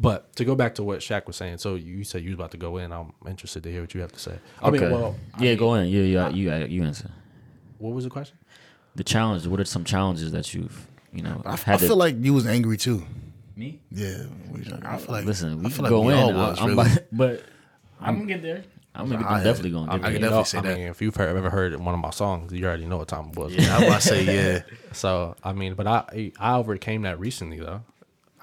but 0.00 0.34
to 0.36 0.44
go 0.44 0.54
back 0.54 0.74
to 0.76 0.82
what 0.82 1.00
Shaq 1.00 1.26
was 1.26 1.36
saying, 1.36 1.58
so 1.58 1.74
you 1.74 2.02
said 2.02 2.22
you 2.22 2.30
was 2.30 2.34
about 2.36 2.50
to 2.52 2.56
go 2.56 2.78
in. 2.78 2.92
I'm 2.92 3.12
interested 3.28 3.62
to 3.64 3.70
hear 3.70 3.82
what 3.82 3.94
you 3.94 4.00
have 4.00 4.12
to 4.12 4.18
say. 4.18 4.38
I 4.62 4.68
Okay. 4.68 4.78
mean, 4.80 4.90
well, 4.90 5.14
I 5.34 5.42
yeah, 5.42 5.50
mean, 5.50 5.58
go 5.58 5.74
in. 5.74 5.88
Yeah, 5.88 6.00
yeah, 6.02 6.28
you 6.30 6.50
uh, 6.50 6.58
you 6.60 6.82
answer. 6.82 7.10
What 7.78 7.94
was 7.94 8.04
the 8.04 8.10
question? 8.10 8.38
The 8.94 9.04
challenge. 9.04 9.46
What 9.46 9.60
are 9.60 9.64
some 9.66 9.84
challenges 9.84 10.32
that 10.32 10.54
you've 10.54 10.86
you 11.12 11.22
know 11.22 11.42
I, 11.44 11.52
I 11.52 11.56
had 11.56 11.78
to 11.80 11.86
feel 11.86 11.96
like 11.96 12.16
you 12.18 12.32
was 12.32 12.46
angry 12.46 12.78
too. 12.78 13.04
me? 13.54 13.80
Yeah, 13.90 14.24
I 14.82 14.96
feel 14.96 15.14
like. 15.14 15.24
Listen, 15.26 15.58
we 15.58 15.66
I 15.66 15.68
can 15.68 15.70
feel 15.70 15.82
like 15.84 15.90
go 15.90 16.00
we 16.02 16.12
in. 16.14 16.18
all 16.18 16.32
was, 16.32 16.58
I'm 16.58 16.68
really. 16.68 16.80
about, 16.90 16.98
but 17.12 17.44
I'm 18.00 18.14
gonna 18.16 18.26
get 18.26 18.42
there. 18.42 18.64
I'm, 18.94 19.10
gonna, 19.10 19.26
I- 19.26 19.36
I'm 19.38 19.44
definitely 19.44 19.72
gonna 19.72 19.92
I 19.92 19.96
get 19.98 20.02
can 20.04 20.12
there. 20.22 20.30
definitely 20.30 20.44
say 20.44 20.58
I 20.58 20.60
that. 20.62 20.74
mean, 20.78 20.86
if 20.88 21.02
you've 21.02 21.14
heard, 21.14 21.36
ever 21.36 21.50
heard 21.50 21.78
one 21.78 21.92
of 21.92 22.00
my 22.00 22.08
songs, 22.10 22.50
you 22.50 22.64
already 22.64 22.86
know 22.86 22.96
what 22.96 23.08
time 23.08 23.28
it 23.28 23.36
was. 23.36 23.54
Yeah, 23.54 23.76
I 23.76 23.78
was 23.80 23.88
about 23.88 24.00
to 24.00 24.08
say 24.08 24.22
yeah. 24.24 24.62
So 24.92 25.36
I 25.44 25.52
mean, 25.52 25.74
but 25.74 25.86
I 25.86 26.32
I 26.40 26.54
overcame 26.56 27.02
that 27.02 27.20
recently 27.20 27.60
though. 27.60 27.82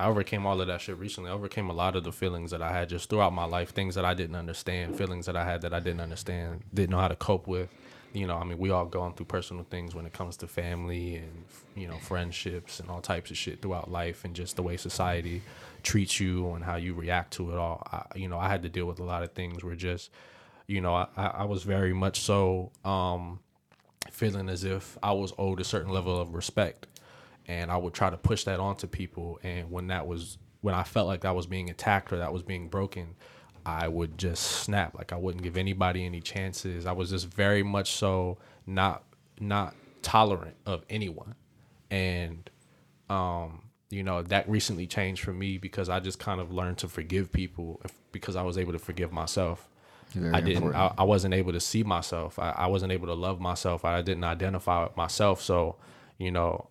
I 0.03 0.07
overcame 0.07 0.45
all 0.45 0.59
of 0.59 0.67
that 0.67 0.81
shit 0.81 0.97
recently. 0.97 1.29
I 1.29 1.33
overcame 1.33 1.69
a 1.69 1.73
lot 1.73 1.95
of 1.95 2.03
the 2.03 2.11
feelings 2.11 2.51
that 2.51 2.61
I 2.61 2.71
had 2.73 2.89
just 2.89 3.09
throughout 3.09 3.31
my 3.33 3.45
life, 3.45 3.69
things 3.69 3.95
that 3.95 4.03
I 4.03 4.13
didn't 4.13 4.35
understand, 4.35 4.97
feelings 4.97 5.25
that 5.27 5.37
I 5.37 5.45
had 5.45 5.61
that 5.61 5.73
I 5.73 5.79
didn't 5.79 6.01
understand, 6.01 6.61
didn't 6.73 6.89
know 6.89 6.99
how 6.99 7.07
to 7.07 7.15
cope 7.15 7.47
with. 7.47 7.69
You 8.11 8.27
know, 8.27 8.37
I 8.37 8.43
mean, 8.43 8.59
we 8.59 8.69
all 8.69 8.85
going 8.85 9.13
through 9.13 9.27
personal 9.27 9.63
things 9.63 9.95
when 9.95 10.05
it 10.05 10.13
comes 10.13 10.37
to 10.37 10.47
family 10.47 11.15
and 11.15 11.45
you 11.75 11.87
know 11.87 11.97
friendships 11.97 12.79
and 12.79 12.89
all 12.89 13.01
types 13.01 13.31
of 13.31 13.37
shit 13.37 13.61
throughout 13.61 13.89
life, 13.89 14.25
and 14.25 14.35
just 14.35 14.55
the 14.57 14.61
way 14.61 14.77
society 14.77 15.41
treats 15.83 16.19
you 16.19 16.51
and 16.53 16.63
how 16.63 16.75
you 16.75 16.93
react 16.93 17.33
to 17.33 17.51
it 17.51 17.57
all. 17.57 17.81
I, 17.91 18.03
you 18.17 18.27
know, 18.27 18.37
I 18.37 18.49
had 18.49 18.61
to 18.63 18.69
deal 18.69 18.85
with 18.85 18.99
a 18.99 19.03
lot 19.03 19.23
of 19.23 19.31
things 19.31 19.63
where 19.63 19.75
just, 19.75 20.11
you 20.67 20.81
know, 20.81 20.93
I, 20.93 21.07
I 21.15 21.43
was 21.45 21.63
very 21.63 21.93
much 21.93 22.19
so. 22.19 22.71
um 22.83 23.39
feeling 24.11 24.49
as 24.49 24.63
if 24.63 24.97
I 25.01 25.11
was 25.13 25.33
owed 25.39 25.59
a 25.59 25.63
certain 25.63 25.91
level 25.91 26.19
of 26.19 26.35
respect, 26.35 26.85
and 27.47 27.71
I 27.71 27.77
would 27.77 27.93
try 27.93 28.09
to 28.09 28.17
push 28.17 28.43
that 28.45 28.59
onto 28.59 28.87
people. 28.87 29.39
And 29.43 29.69
when 29.71 29.87
that 29.87 30.07
was 30.07 30.37
when 30.61 30.73
I 30.75 30.83
felt 30.83 31.07
like 31.07 31.21
that 31.21 31.35
was 31.35 31.45
being 31.45 31.69
attacked 31.69 32.13
or 32.13 32.17
that 32.19 32.31
was 32.31 32.41
being 32.43 32.69
broken, 32.69 33.15
I 33.65 33.87
would 33.87 34.17
just 34.17 34.41
snap. 34.43 34.95
Like 34.97 35.11
I 35.13 35.17
wouldn't 35.17 35.43
give 35.43 35.57
anybody 35.57 36.05
any 36.05 36.21
chances. 36.21 36.85
I 36.85 36.91
was 36.93 37.09
just 37.09 37.27
very 37.27 37.63
much 37.63 37.91
so 37.93 38.37
not 38.65 39.03
not 39.39 39.75
tolerant 40.01 40.55
of 40.65 40.83
anyone, 40.89 41.35
and 41.91 42.49
um, 43.09 43.63
you 43.89 44.03
know 44.03 44.21
that 44.23 44.49
recently 44.49 44.87
changed 44.87 45.23
for 45.23 45.33
me 45.33 45.57
because 45.57 45.89
I 45.89 45.99
just 45.99 46.19
kind 46.19 46.39
of 46.41 46.51
learned 46.51 46.77
to 46.79 46.87
forgive 46.87 47.31
people 47.31 47.81
if- 47.83 47.93
because 48.11 48.35
I 48.35 48.43
was 48.43 48.57
able 48.57 48.73
to 48.73 48.79
forgive 48.79 49.11
myself. 49.11 49.67
Very 50.11 50.33
I 50.33 50.41
didn't. 50.41 50.75
I, 50.75 50.93
I 50.99 51.03
wasn't 51.03 51.33
able 51.33 51.51
to 51.53 51.59
see 51.59 51.83
myself. 51.83 52.37
I, 52.37 52.51
I 52.51 52.67
wasn't 52.67 52.91
able 52.91 53.07
to 53.07 53.13
love 53.15 53.39
myself. 53.39 53.83
I 53.85 54.01
didn't 54.03 54.23
identify 54.23 54.83
with 54.83 54.95
myself. 54.95 55.41
So, 55.41 55.77
you 56.19 56.29
know, 56.31 56.67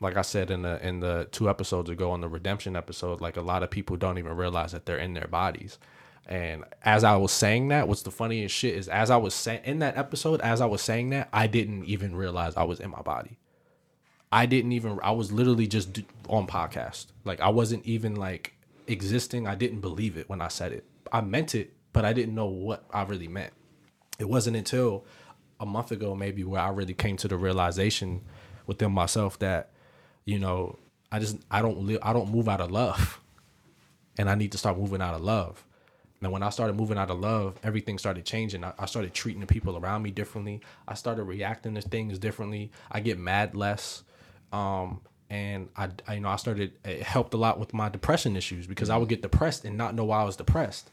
like 0.00 0.16
I 0.16 0.22
said 0.22 0.50
in 0.50 0.62
the 0.62 0.84
in 0.86 1.00
the 1.00 1.28
two 1.30 1.48
episodes 1.48 1.90
ago 1.90 2.10
on 2.10 2.20
the 2.20 2.28
redemption 2.28 2.76
episode, 2.76 3.20
like 3.20 3.36
a 3.36 3.42
lot 3.42 3.62
of 3.62 3.70
people 3.70 3.96
don't 3.96 4.18
even 4.18 4.36
realize 4.36 4.72
that 4.72 4.86
they're 4.86 4.98
in 4.98 5.14
their 5.14 5.28
bodies. 5.28 5.78
And 6.26 6.64
as 6.84 7.02
I 7.04 7.16
was 7.16 7.32
saying 7.32 7.68
that, 7.68 7.88
what's 7.88 8.02
the 8.02 8.10
funniest 8.10 8.54
shit 8.54 8.74
is 8.74 8.88
as 8.88 9.10
I 9.10 9.16
was 9.16 9.34
saying 9.34 9.62
in 9.64 9.80
that 9.80 9.96
episode, 9.96 10.40
as 10.40 10.60
I 10.60 10.66
was 10.66 10.80
saying 10.80 11.10
that, 11.10 11.28
I 11.32 11.46
didn't 11.46 11.84
even 11.84 12.14
realize 12.14 12.56
I 12.56 12.62
was 12.62 12.80
in 12.80 12.90
my 12.90 13.02
body. 13.02 13.38
I 14.32 14.46
didn't 14.46 14.72
even. 14.72 14.98
I 15.02 15.10
was 15.10 15.32
literally 15.32 15.66
just 15.66 16.00
on 16.28 16.46
podcast. 16.46 17.06
Like 17.24 17.40
I 17.40 17.48
wasn't 17.48 17.84
even 17.84 18.14
like 18.14 18.54
existing. 18.86 19.46
I 19.46 19.54
didn't 19.54 19.80
believe 19.80 20.16
it 20.16 20.28
when 20.28 20.40
I 20.40 20.48
said 20.48 20.72
it. 20.72 20.84
I 21.12 21.20
meant 21.20 21.54
it, 21.54 21.74
but 21.92 22.04
I 22.04 22.12
didn't 22.12 22.34
know 22.34 22.46
what 22.46 22.84
I 22.92 23.02
really 23.02 23.28
meant. 23.28 23.52
It 24.18 24.28
wasn't 24.28 24.56
until 24.56 25.04
a 25.58 25.66
month 25.66 25.90
ago, 25.90 26.14
maybe, 26.14 26.44
where 26.44 26.60
I 26.60 26.68
really 26.70 26.94
came 26.94 27.16
to 27.18 27.28
the 27.28 27.36
realization 27.36 28.22
within 28.66 28.92
myself 28.92 29.38
that, 29.40 29.70
you 30.30 30.38
know, 30.38 30.78
I 31.10 31.18
just 31.18 31.38
I 31.50 31.60
don't 31.60 31.78
live. 31.78 31.98
I 32.02 32.12
don't 32.12 32.30
move 32.30 32.48
out 32.48 32.60
of 32.60 32.70
love, 32.70 33.20
and 34.16 34.30
I 34.30 34.36
need 34.36 34.52
to 34.52 34.58
start 34.58 34.78
moving 34.78 35.02
out 35.02 35.14
of 35.14 35.22
love. 35.22 35.64
Now, 36.20 36.30
when 36.30 36.42
I 36.44 36.50
started 36.50 36.76
moving 36.76 36.98
out 36.98 37.10
of 37.10 37.18
love, 37.18 37.58
everything 37.64 37.98
started 37.98 38.24
changing. 38.24 38.62
I, 38.62 38.72
I 38.78 38.86
started 38.86 39.12
treating 39.12 39.40
the 39.40 39.46
people 39.46 39.76
around 39.76 40.02
me 40.02 40.12
differently. 40.12 40.60
I 40.86 40.94
started 40.94 41.24
reacting 41.24 41.74
to 41.74 41.82
things 41.82 42.18
differently. 42.20 42.70
I 42.92 43.00
get 43.00 43.18
mad 43.18 43.56
less, 43.56 44.04
um, 44.52 45.00
and 45.30 45.68
I, 45.76 45.88
I, 46.06 46.14
you 46.14 46.20
know, 46.20 46.28
I 46.28 46.36
started. 46.36 46.74
It 46.84 47.02
helped 47.02 47.34
a 47.34 47.38
lot 47.38 47.58
with 47.58 47.74
my 47.74 47.88
depression 47.88 48.36
issues 48.36 48.68
because 48.68 48.88
I 48.88 48.98
would 48.98 49.08
get 49.08 49.22
depressed 49.22 49.64
and 49.64 49.76
not 49.76 49.96
know 49.96 50.04
why 50.04 50.20
I 50.20 50.24
was 50.24 50.36
depressed. 50.36 50.90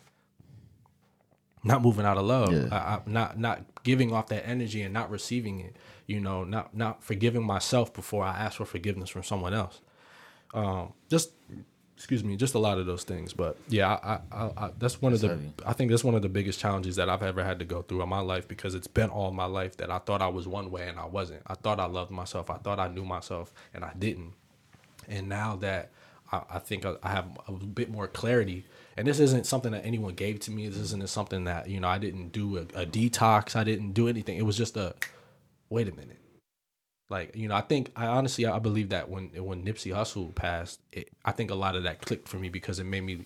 Not 1.63 1.83
moving 1.83 2.05
out 2.07 2.17
of 2.17 2.25
love, 2.25 2.53
Yeah. 2.53 2.69
I, 2.71 2.77
I, 2.77 3.01
not 3.05 3.37
not 3.37 3.61
giving 3.83 4.11
off 4.13 4.29
that 4.29 4.47
energy 4.47 4.81
and 4.81 4.93
not 4.93 5.11
receiving 5.11 5.59
it. 5.59 5.75
You 6.07 6.21
know, 6.21 6.43
not 6.43 6.75
not 6.75 7.03
forgiving 7.03 7.43
myself 7.43 7.93
before 7.93 8.23
I 8.23 8.37
ask 8.37 8.57
for 8.57 8.65
forgiveness 8.65 9.09
from 9.09 9.23
someone 9.23 9.53
else. 9.53 9.81
Um, 10.53 10.93
just 11.09 11.31
excuse 11.97 12.23
me, 12.23 12.35
just 12.35 12.53
a 12.53 12.59
lot 12.59 12.77
of 12.77 12.85
those 12.85 13.03
things. 13.03 13.33
But 13.33 13.57
yeah, 13.67 13.95
I, 14.03 14.19
I, 14.31 14.51
I, 14.55 14.69
that's 14.77 15.01
one 15.01 15.13
of 15.13 15.19
the. 15.19 15.29
heavy. 15.29 15.51
I 15.65 15.73
think 15.73 15.89
that's 15.89 16.03
one 16.03 16.15
of 16.15 16.21
the 16.21 16.29
biggest 16.29 16.59
challenges 16.59 16.95
that 16.95 17.09
I've 17.09 17.23
ever 17.23 17.43
had 17.43 17.59
to 17.59 17.65
go 17.65 17.81
through 17.81 18.03
in 18.03 18.09
my 18.09 18.19
life 18.19 18.47
because 18.47 18.75
it's 18.75 18.87
been 18.87 19.09
all 19.09 19.31
my 19.31 19.45
life 19.45 19.77
that 19.77 19.89
I 19.89 19.97
thought 19.97 20.21
I 20.21 20.27
was 20.27 20.47
one 20.47 20.69
way 20.71 20.87
and 20.87 20.99
I 20.99 21.05
wasn't. 21.05 21.41
I 21.47 21.55
thought 21.55 21.79
I 21.79 21.85
loved 21.85 22.11
myself. 22.11 22.49
I 22.49 22.57
thought 22.57 22.79
I 22.79 22.87
knew 22.87 23.03
myself 23.03 23.53
and 23.73 23.83
I 23.83 23.91
didn't. 23.97 24.33
And 25.09 25.27
now 25.27 25.55
that 25.57 25.91
I, 26.31 26.41
I 26.51 26.59
think 26.59 26.85
I, 26.85 26.95
I 27.01 27.09
have 27.09 27.25
a 27.47 27.51
bit 27.51 27.89
more 27.89 28.07
clarity, 28.07 28.65
and 28.95 29.07
this 29.07 29.19
isn't 29.19 29.45
something 29.45 29.71
that 29.71 29.85
anyone 29.85 30.13
gave 30.13 30.39
to 30.41 30.51
me. 30.51 30.67
This 30.67 30.77
isn't 30.77 31.09
something 31.09 31.45
that 31.45 31.67
you 31.69 31.79
know 31.79 31.87
I 31.87 31.97
didn't 31.97 32.31
do 32.31 32.57
a, 32.57 32.61
a 32.81 32.85
detox. 32.85 33.55
I 33.55 33.63
didn't 33.63 33.93
do 33.93 34.07
anything. 34.07 34.37
It 34.37 34.45
was 34.45 34.57
just 34.57 34.77
a 34.77 34.93
wait 35.69 35.87
a 35.87 35.91
minute. 35.91 36.19
Like 37.09 37.35
you 37.35 37.47
know, 37.47 37.55
I 37.55 37.61
think 37.61 37.91
I 37.95 38.07
honestly 38.07 38.45
I 38.45 38.59
believe 38.59 38.89
that 38.89 39.09
when 39.09 39.29
when 39.29 39.63
Nipsey 39.63 39.93
Hussle 39.93 40.35
passed, 40.35 40.81
it, 40.91 41.09
I 41.23 41.31
think 41.31 41.51
a 41.51 41.55
lot 41.55 41.75
of 41.75 41.83
that 41.83 42.01
clicked 42.01 42.27
for 42.27 42.37
me 42.37 42.49
because 42.49 42.79
it 42.79 42.85
made 42.85 43.01
me 43.01 43.25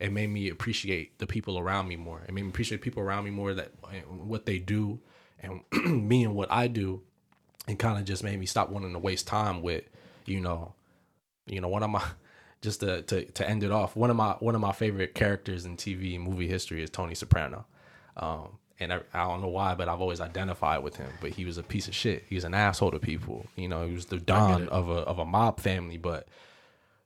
it 0.00 0.12
made 0.12 0.28
me 0.30 0.48
appreciate 0.48 1.18
the 1.18 1.26
people 1.26 1.58
around 1.58 1.86
me 1.86 1.96
more. 1.96 2.22
It 2.26 2.32
made 2.32 2.42
me 2.42 2.48
appreciate 2.48 2.80
people 2.80 3.02
around 3.02 3.24
me 3.24 3.30
more 3.30 3.54
that 3.54 3.72
what 4.08 4.46
they 4.46 4.58
do 4.58 4.98
and 5.38 5.60
me 6.08 6.24
and 6.24 6.34
what 6.34 6.50
I 6.50 6.66
do, 6.66 7.02
and 7.68 7.78
kind 7.78 7.98
of 7.98 8.04
just 8.04 8.24
made 8.24 8.38
me 8.38 8.46
stop 8.46 8.70
wanting 8.70 8.92
to 8.94 8.98
waste 8.98 9.26
time 9.26 9.62
with 9.62 9.84
you 10.26 10.40
know, 10.40 10.74
you 11.46 11.60
know 11.60 11.68
one 11.68 11.82
of 11.82 11.90
my 11.90 12.02
just 12.62 12.80
to, 12.80 13.02
to 13.02 13.24
to 13.24 13.48
end 13.48 13.62
it 13.62 13.70
off 13.70 13.96
one 13.96 14.10
of 14.10 14.16
my 14.16 14.32
one 14.40 14.54
of 14.54 14.60
my 14.60 14.72
favorite 14.72 15.14
characters 15.14 15.64
in 15.64 15.76
TV 15.76 16.20
movie 16.20 16.48
history 16.48 16.82
is 16.82 16.90
Tony 16.90 17.14
Soprano. 17.14 17.66
Um, 18.16 18.58
and 18.80 18.92
I, 18.92 19.00
I 19.12 19.24
don't 19.28 19.42
know 19.42 19.48
why, 19.48 19.74
but 19.74 19.88
I've 19.88 20.00
always 20.00 20.20
identified 20.20 20.82
with 20.82 20.96
him. 20.96 21.10
But 21.20 21.30
he 21.30 21.44
was 21.44 21.58
a 21.58 21.62
piece 21.62 21.86
of 21.86 21.94
shit. 21.94 22.24
He 22.28 22.34
was 22.34 22.44
an 22.44 22.54
asshole 22.54 22.90
to 22.92 22.98
people. 22.98 23.46
You 23.54 23.68
know, 23.68 23.86
he 23.86 23.92
was 23.92 24.06
the 24.06 24.18
don 24.18 24.68
of 24.68 24.88
a 24.88 25.00
of 25.02 25.18
a 25.18 25.24
mob 25.24 25.60
family. 25.60 25.98
But 25.98 26.26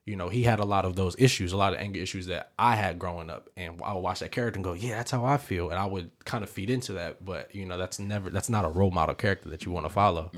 you 0.05 0.15
know, 0.15 0.29
he 0.29 0.43
had 0.43 0.59
a 0.59 0.65
lot 0.65 0.85
of 0.85 0.95
those 0.95 1.15
issues, 1.19 1.51
a 1.51 1.57
lot 1.57 1.73
of 1.73 1.79
anger 1.79 1.99
issues 1.99 2.27
that 2.27 2.51
I 2.57 2.75
had 2.75 2.97
growing 2.99 3.29
up. 3.29 3.49
And 3.57 3.81
I 3.83 3.93
would 3.93 4.01
watch 4.01 4.19
that 4.19 4.31
character 4.31 4.57
and 4.57 4.63
go, 4.63 4.73
"Yeah, 4.73 4.95
that's 4.97 5.11
how 5.11 5.25
I 5.25 5.37
feel," 5.37 5.69
and 5.69 5.77
I 5.77 5.85
would 5.85 6.11
kind 6.25 6.43
of 6.43 6.49
feed 6.49 6.69
into 6.69 6.93
that. 6.93 7.23
But 7.25 7.53
you 7.53 7.65
know, 7.65 7.77
that's 7.77 7.99
never 7.99 8.29
that's 8.29 8.49
not 8.49 8.65
a 8.65 8.69
role 8.69 8.91
model 8.91 9.15
character 9.15 9.49
that 9.49 9.65
you 9.65 9.71
want 9.71 9.85
to 9.85 9.89
follow. 9.91 10.31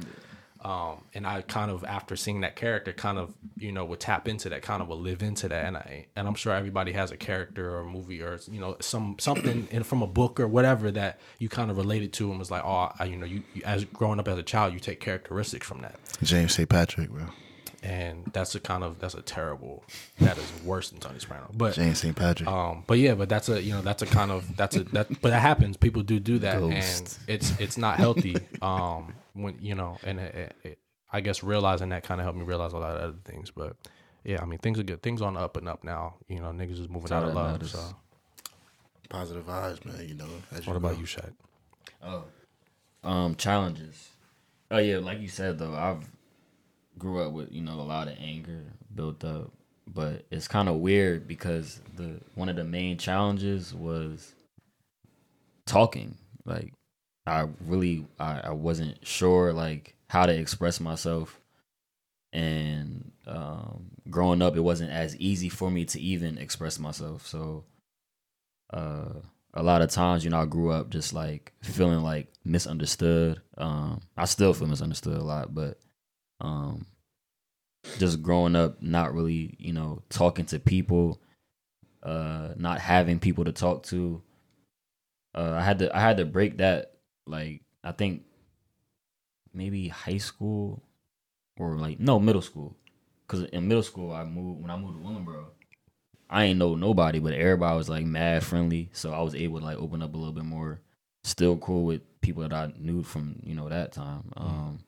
Um, 0.68 1.06
and 1.14 1.26
I 1.26 1.44
kind 1.44 1.72
of 1.72 1.86
after 1.86 2.18
seeing 2.18 2.42
that 2.42 2.58
character, 2.58 2.92
kind 2.92 3.18
of 3.18 3.34
you 3.58 3.72
know 3.72 3.86
would 3.86 4.02
tap 4.02 4.28
into 4.28 4.50
that, 4.50 4.64
kind 4.64 4.82
of 4.82 4.90
would 4.90 5.00
live 5.00 5.24
into 5.24 5.48
that, 5.48 5.64
and 5.64 5.78
I 5.78 6.08
and 6.14 6.28
I'm 6.28 6.36
sure 6.36 6.54
everybody 6.54 6.92
has 6.92 7.10
a 7.10 7.16
character 7.16 7.74
or 7.74 7.80
a 7.80 7.86
movie 7.86 8.22
or 8.22 8.38
you 8.52 8.60
know 8.60 8.76
some 8.82 9.16
something 9.18 9.70
in 9.72 9.84
from 9.84 10.02
a 10.02 10.08
book 10.08 10.42
or 10.42 10.48
whatever 10.50 10.92
that 10.92 11.22
you 11.40 11.48
kind 11.48 11.72
of 11.72 11.78
related 11.78 12.12
to 12.14 12.32
and 12.32 12.38
was 12.38 12.52
like, 12.52 12.66
oh, 12.66 12.92
I, 13.00 13.06
you 13.06 13.16
know, 13.16 13.26
you, 13.26 13.44
you 13.54 13.62
as 13.64 13.86
growing 13.86 14.20
up 14.20 14.28
as 14.28 14.38
a 14.38 14.44
child, 14.44 14.74
you 14.74 14.82
take 14.82 15.00
characteristics 15.00 15.66
from 15.66 15.84
that, 15.84 15.98
James 16.22 16.56
St. 16.56 16.68
Patrick, 16.68 17.12
bro. 17.12 17.28
And 17.84 18.26
that's 18.34 18.56
a 18.56 18.60
kind 18.60 18.84
of 18.84 19.00
that's 19.00 19.14
a 19.14 19.22
terrible, 19.22 19.84
that 20.20 20.38
is 20.38 20.52
worse 20.64 20.90
than 20.90 21.00
Tony 21.00 21.20
Soprano, 21.20 21.50
but 21.54 21.76
James 21.76 22.00
St. 22.00 22.16
Patrick. 22.16 22.50
um, 22.50 22.84
but 22.88 23.00
yeah, 23.00 23.16
but 23.16 23.30
that's 23.30 23.50
a 23.50 23.62
you 23.62 23.74
know 23.74 23.82
that's 23.82 24.02
a 24.02 24.06
kind 24.06 24.32
of 24.32 24.56
that's 24.58 24.76
a 24.76 24.84
that 24.86 25.08
but 25.22 25.30
that 25.30 25.42
happens. 25.42 25.78
People 25.78 26.04
do 26.04 26.20
do 26.20 26.40
that, 26.40 26.62
and 26.62 27.18
it's 27.28 27.60
it's 27.60 27.78
not 27.78 27.98
healthy. 27.98 28.36
Um, 28.62 29.14
when 29.34 29.56
you 29.62 29.76
know, 29.76 29.98
and 30.04 30.20
it, 30.20 30.36
it, 30.36 30.56
it, 30.64 30.80
I 31.12 31.22
guess 31.22 31.44
realizing 31.44 31.90
that 31.90 32.04
kind 32.04 32.20
of 32.20 32.26
helped 32.26 32.40
me 32.40 32.46
realize 32.46 32.74
a 32.74 32.78
lot 32.78 32.96
of 32.96 33.02
other 33.02 33.18
things. 33.24 33.52
But 33.52 33.76
yeah, 34.24 34.42
I 34.42 34.46
mean 34.46 34.60
things 34.60 34.80
are 34.80 34.84
good. 34.84 35.02
Things 35.02 35.22
on 35.22 35.38
up 35.38 35.58
and 35.58 35.70
up 35.70 35.84
now. 35.84 36.16
You 36.28 36.40
know, 36.40 36.48
niggas 36.48 36.80
is 36.80 36.90
moving 36.90 37.12
all 37.12 37.20
out 37.20 37.24
of 37.24 37.30
that 37.30 37.36
love. 37.36 37.52
matters. 37.54 37.72
So 37.72 37.96
Positive 39.10 39.46
vibes, 39.46 39.86
man. 39.86 40.08
You 40.08 40.16
know. 40.16 40.28
As 40.52 40.66
what 40.68 40.74
you 40.74 40.78
about 40.78 40.94
know. 40.94 41.00
you, 41.00 41.06
Shaq? 41.06 41.32
Oh, 42.04 42.24
um, 43.04 43.36
challenges. 43.36 44.10
Oh 44.70 44.80
yeah, 44.80 44.98
like 44.98 45.20
you 45.20 45.30
said 45.30 45.60
though, 45.60 45.74
I've 45.74 46.06
grew 46.98 47.22
up 47.22 47.34
with 47.34 47.52
you 47.52 47.62
know 47.62 47.80
a 47.80 47.82
lot 47.82 48.08
of 48.08 48.16
anger 48.20 48.64
built 48.94 49.24
up, 49.24 49.52
but 49.88 50.26
it's 50.32 50.48
kind 50.48 50.70
of 50.70 50.76
weird 50.76 51.28
because 51.28 51.82
the 51.96 52.20
one 52.36 52.50
of 52.50 52.56
the 52.56 52.64
main 52.64 52.98
challenges 52.98 53.74
was 53.74 54.34
talking. 55.66 56.18
Like, 56.46 56.74
I 57.26 57.48
really 57.66 58.06
I, 58.20 58.42
I 58.46 58.52
wasn't 58.52 59.06
sure 59.06 59.54
like 59.54 59.96
how 60.10 60.26
to 60.26 60.34
express 60.34 60.80
myself, 60.80 61.40
and 62.34 63.12
um, 63.26 63.92
growing 64.10 64.42
up, 64.42 64.56
it 64.56 64.62
wasn't 64.62 64.92
as 64.92 65.16
easy 65.18 65.50
for 65.50 65.70
me 65.70 65.86
to 65.86 66.00
even 66.00 66.38
express 66.38 66.80
myself. 66.80 67.28
So, 67.28 67.66
uh 68.74 69.14
a 69.54 69.64
lot 69.64 69.82
of 69.82 69.90
times 69.90 70.24
you 70.24 70.30
know 70.30 70.42
i 70.42 70.46
grew 70.46 70.72
up 70.72 70.90
just 70.90 71.14
like 71.14 71.52
feeling 71.64 72.02
like 72.02 72.28
misunderstood 72.46 73.42
um 73.58 74.00
i 74.16 74.26
still 74.26 74.54
feel 74.54 74.68
misunderstood 74.68 75.18
a 75.18 75.24
lot 75.24 75.54
but 75.54 75.80
um 76.42 76.86
just 77.98 78.22
growing 78.22 78.56
up 78.56 78.82
not 78.82 79.14
really 79.14 79.56
you 79.60 79.74
know 79.74 80.02
talking 80.10 80.46
to 80.46 80.60
people 80.60 81.22
uh 82.04 82.50
not 82.58 82.80
having 82.80 83.20
people 83.20 83.46
to 83.46 83.52
talk 83.52 83.84
to 83.84 84.22
uh 85.36 85.54
i 85.54 85.62
had 85.62 85.80
to 85.80 85.96
i 85.96 86.00
had 86.00 86.18
to 86.18 86.26
break 86.26 86.58
that 86.58 86.94
like 87.26 87.62
i 87.84 87.92
think 87.92 88.24
maybe 89.54 89.88
high 89.88 90.18
school 90.18 90.84
or 91.58 91.76
like 91.78 92.00
no 92.00 92.20
middle 92.20 92.42
school 92.42 92.76
because 93.26 93.44
in 93.46 93.68
middle 93.68 93.84
school 93.84 94.12
i 94.12 94.24
moved 94.24 94.62
when 94.62 94.70
i 94.70 94.78
moved 94.78 94.98
to 94.98 95.04
willingboro 95.04 95.46
I 96.30 96.46
ain't 96.46 96.60
know 96.60 96.76
nobody, 96.76 97.20
but 97.20 97.34
everybody 97.34 97.78
was 97.78 97.90
like 97.90 98.06
mad 98.06 98.44
friendly, 98.44 98.90
so 98.92 99.14
I 99.14 99.22
was 99.22 99.34
able 99.34 99.60
to 99.60 99.66
like 99.66 99.78
open 99.78 100.02
up 100.02 100.14
a 100.14 100.18
little 100.18 100.34
bit 100.34 100.44
more. 100.44 100.82
Still 101.24 101.58
cool 101.58 101.86
with 101.86 102.02
people 102.22 102.44
that 102.44 102.54
I 102.54 102.72
knew 102.78 103.04
from 103.04 103.42
you 103.44 103.56
know 103.56 103.70
that 103.70 103.94
time. 103.94 104.32
Um, 104.36 104.80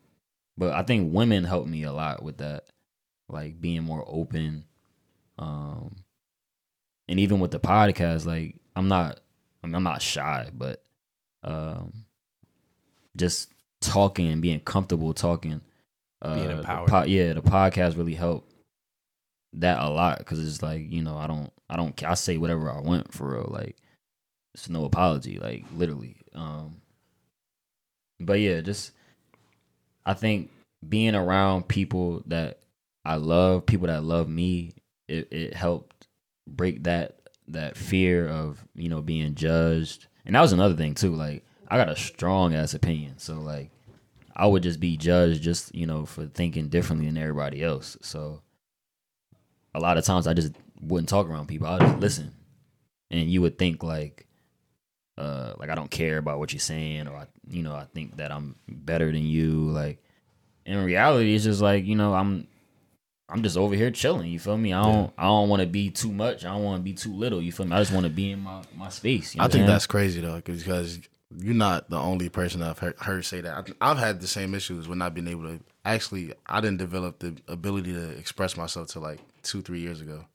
but 0.59 0.73
I 0.73 0.83
think 0.83 1.13
women 1.13 1.45
helped 1.45 1.69
me 1.69 1.83
a 1.83 1.93
lot 1.93 2.21
with 2.21 2.37
that, 2.39 2.65
like 3.29 3.61
being 3.61 3.83
more 3.83 4.03
open. 4.05 4.65
Um, 5.37 5.95
and 7.07 7.17
even 7.19 7.39
with 7.39 7.51
the 7.51 7.61
podcast, 7.61 8.25
like 8.25 8.57
I'm 8.75 8.89
not, 8.89 9.21
I 9.63 9.67
mean, 9.67 9.75
I'm 9.75 9.83
not 9.83 10.01
shy, 10.01 10.49
but 10.53 10.83
um, 11.43 12.05
just 13.15 13.53
talking 13.79 14.27
and 14.27 14.41
being 14.41 14.59
comfortable 14.59 15.13
talking. 15.13 15.61
Uh, 16.21 16.35
Being 16.35 16.47
the 16.49 16.57
empowered. 16.57 16.89
po- 16.89 17.03
yeah, 17.05 17.31
the 17.31 17.41
podcast 17.41 17.95
really 17.95 18.13
helped 18.15 18.53
that 19.53 19.79
a 19.79 19.89
lot 19.89 20.17
because 20.19 20.45
it's 20.45 20.61
like 20.61 20.91
you 20.91 21.01
know 21.01 21.15
I 21.17 21.25
don't 21.25 21.51
I 21.69 21.77
don't 21.77 22.03
I 22.03 22.13
say 22.15 22.37
whatever 22.37 22.69
I 22.69 22.81
want 22.81 23.11
for 23.13 23.31
real 23.33 23.49
like 23.49 23.77
it's 24.53 24.69
no 24.69 24.85
apology 24.85 25.39
like 25.39 25.65
literally 25.75 26.17
um 26.35 26.81
but 28.19 28.39
yeah 28.39 28.61
just 28.61 28.91
I 30.09 30.15
think 30.15 30.49
being 30.87 31.13
around 31.13 31.67
people 31.67 32.23
that 32.25 32.61
I 33.05 33.17
love, 33.17 33.67
people 33.67 33.85
that 33.85 34.03
love 34.03 34.27
me, 34.27 34.73
it, 35.07 35.27
it 35.31 35.53
helped 35.53 36.07
break 36.47 36.85
that 36.85 37.19
that 37.49 37.77
fear 37.77 38.27
of 38.27 38.65
you 38.73 38.89
know 38.89 39.03
being 39.03 39.35
judged. 39.35 40.07
And 40.25 40.33
that 40.33 40.41
was 40.41 40.51
another 40.51 40.75
thing 40.75 40.95
too. 40.95 41.13
Like 41.13 41.45
I 41.67 41.77
got 41.77 41.89
a 41.89 41.95
strong 41.95 42.55
ass 42.55 42.73
opinion, 42.73 43.19
so 43.19 43.35
like 43.35 43.69
I 44.35 44.47
would 44.47 44.63
just 44.63 44.79
be 44.79 44.97
judged 44.97 45.43
just 45.43 45.75
you 45.75 45.85
know 45.85 46.07
for 46.07 46.25
thinking 46.25 46.69
differently 46.69 47.05
than 47.05 47.15
everybody 47.19 47.63
else. 47.63 47.95
So 48.01 48.41
a 49.75 49.79
lot 49.79 49.99
of 49.99 50.05
times 50.05 50.25
I 50.25 50.33
just 50.33 50.53
wouldn't 50.81 51.09
talk 51.09 51.29
around 51.29 51.49
people. 51.49 51.67
I 51.67 51.77
just 51.77 51.99
listen, 51.99 52.31
and 53.11 53.29
you 53.29 53.41
would 53.43 53.59
think 53.59 53.83
like, 53.83 54.25
uh, 55.19 55.53
like 55.59 55.69
I 55.69 55.75
don't 55.75 55.91
care 55.91 56.17
about 56.17 56.39
what 56.39 56.53
you're 56.53 56.59
saying, 56.59 57.07
or 57.07 57.15
I, 57.15 57.27
you 57.49 57.61
know, 57.61 57.75
I 57.75 57.83
think 57.93 58.17
that 58.17 58.31
I'm 58.31 58.55
better 58.67 59.11
than 59.11 59.25
you. 59.25 59.69
Like 59.69 60.01
in 60.65 60.83
reality, 60.83 61.35
it's 61.35 61.43
just 61.43 61.61
like 61.61 61.85
you 61.85 61.95
know, 61.95 62.13
I'm, 62.13 62.47
I'm 63.27 63.43
just 63.43 63.57
over 63.57 63.75
here 63.75 63.91
chilling. 63.91 64.31
You 64.31 64.39
feel 64.39 64.57
me? 64.57 64.73
I 64.73 64.81
don't, 64.81 65.13
I 65.17 65.23
don't 65.23 65.49
want 65.49 65.61
to 65.61 65.67
be 65.67 65.89
too 65.89 66.11
much. 66.11 66.45
I 66.45 66.49
don't 66.49 66.63
want 66.63 66.79
to 66.79 66.83
be 66.83 66.93
too 66.93 67.13
little. 67.13 67.41
You 67.41 67.51
feel 67.51 67.65
me? 67.65 67.75
I 67.75 67.79
just 67.79 67.91
want 67.91 68.05
to 68.05 68.09
be 68.09 68.31
in 68.31 68.39
my 68.39 68.61
my 68.75 68.89
space. 68.89 69.35
You 69.35 69.39
know 69.39 69.45
I 69.45 69.49
think 69.49 69.63
I'm 69.63 69.67
that's 69.67 69.85
crazy 69.87 70.21
though, 70.21 70.35
because 70.35 70.99
you're 71.37 71.53
not 71.53 71.89
the 71.89 71.97
only 71.97 72.29
person 72.29 72.61
I've 72.63 72.79
heard, 72.79 72.95
heard 72.97 73.25
say 73.25 73.41
that. 73.41 73.75
I, 73.81 73.91
I've 73.91 73.97
had 73.97 74.21
the 74.21 74.27
same 74.27 74.55
issues 74.55 74.87
with 74.87 74.97
not 74.97 75.13
being 75.13 75.27
able 75.27 75.43
to. 75.43 75.59
Actually, 75.85 76.33
I 76.45 76.61
didn't 76.61 76.77
develop 76.77 77.19
the 77.19 77.35
ability 77.47 77.93
to 77.93 78.09
express 78.11 78.55
myself 78.55 78.87
to 78.89 78.99
like 78.99 79.19
two, 79.43 79.61
three 79.61 79.79
years 79.81 80.01
ago. 80.01 80.25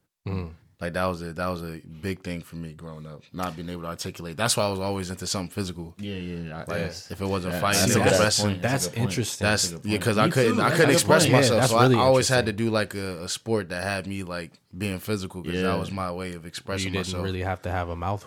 Like 0.85 0.93
that 0.93 1.07
was 1.07 1.23
a 1.23 1.33
that 1.33 1.47
was 1.49 1.63
a 1.63 1.81
big 2.03 2.21
thing 2.23 2.43
for 2.43 2.57
me 2.57 2.75
growing 2.75 3.07
up, 3.07 3.23
not 3.33 3.57
being 3.57 3.71
able 3.71 3.83
to 3.83 3.89
articulate. 3.89 4.37
That's 4.37 4.55
why 4.55 4.65
I 4.67 4.69
was 4.69 4.81
always 4.81 5.09
into 5.09 5.27
something 5.27 5.49
physical. 5.51 5.95
Yeah, 5.99 6.17
yeah. 6.17 6.55
I, 6.55 6.59
Like 6.59 6.67
that's- 6.67 7.11
if 7.11 7.23
it 7.23 7.27
wasn't 7.27 7.55
that- 7.55 7.63
fighting, 7.63 7.81
that's 7.81 7.97
it 7.97 8.01
a 8.01 8.03
was 8.03 8.13
good 8.13 8.21
wrestling. 8.21 8.51
point. 8.51 8.63
That's 8.63 8.87
a 8.87 8.89
good 8.91 8.97
point. 8.97 9.11
interesting. 9.11 9.45
That's 9.47 9.73
a 9.73 9.75
yeah, 9.77 9.97
because 9.97 10.19
I 10.19 10.29
couldn't 10.29 10.57
too. 10.57 10.63
I 10.63 10.71
couldn't 10.73 10.91
express 10.91 11.23
point. 11.25 11.33
Myself, 11.37 11.61
that's 11.61 11.73
so 11.73 11.81
really 11.81 11.97
I 11.97 12.01
always 12.01 12.29
had 12.29 12.45
to 12.47 12.53
do 12.53 12.69
like 12.69 12.95
a, 12.95 13.25
a 13.25 13.29
sport 13.31 13.71
that 13.71 13.83
had 13.83 14.07
me 14.07 14.25
like 14.25 14.53
being 14.77 14.99
physical 14.99 15.41
because 15.41 15.61
Yeah. 15.63 15.69
that 15.69 15.79
was 15.79 15.91
my 15.91 16.13
way 16.13 16.35
of 16.35 16.45
expressing 16.45 16.89
you 16.89 16.91
didn't 16.93 17.07
myself. 17.07 17.25
really 17.25 17.41
have 17.41 17.63
to 17.63 17.71
have 17.71 17.89
a 17.89 17.97
mouth 17.97 18.27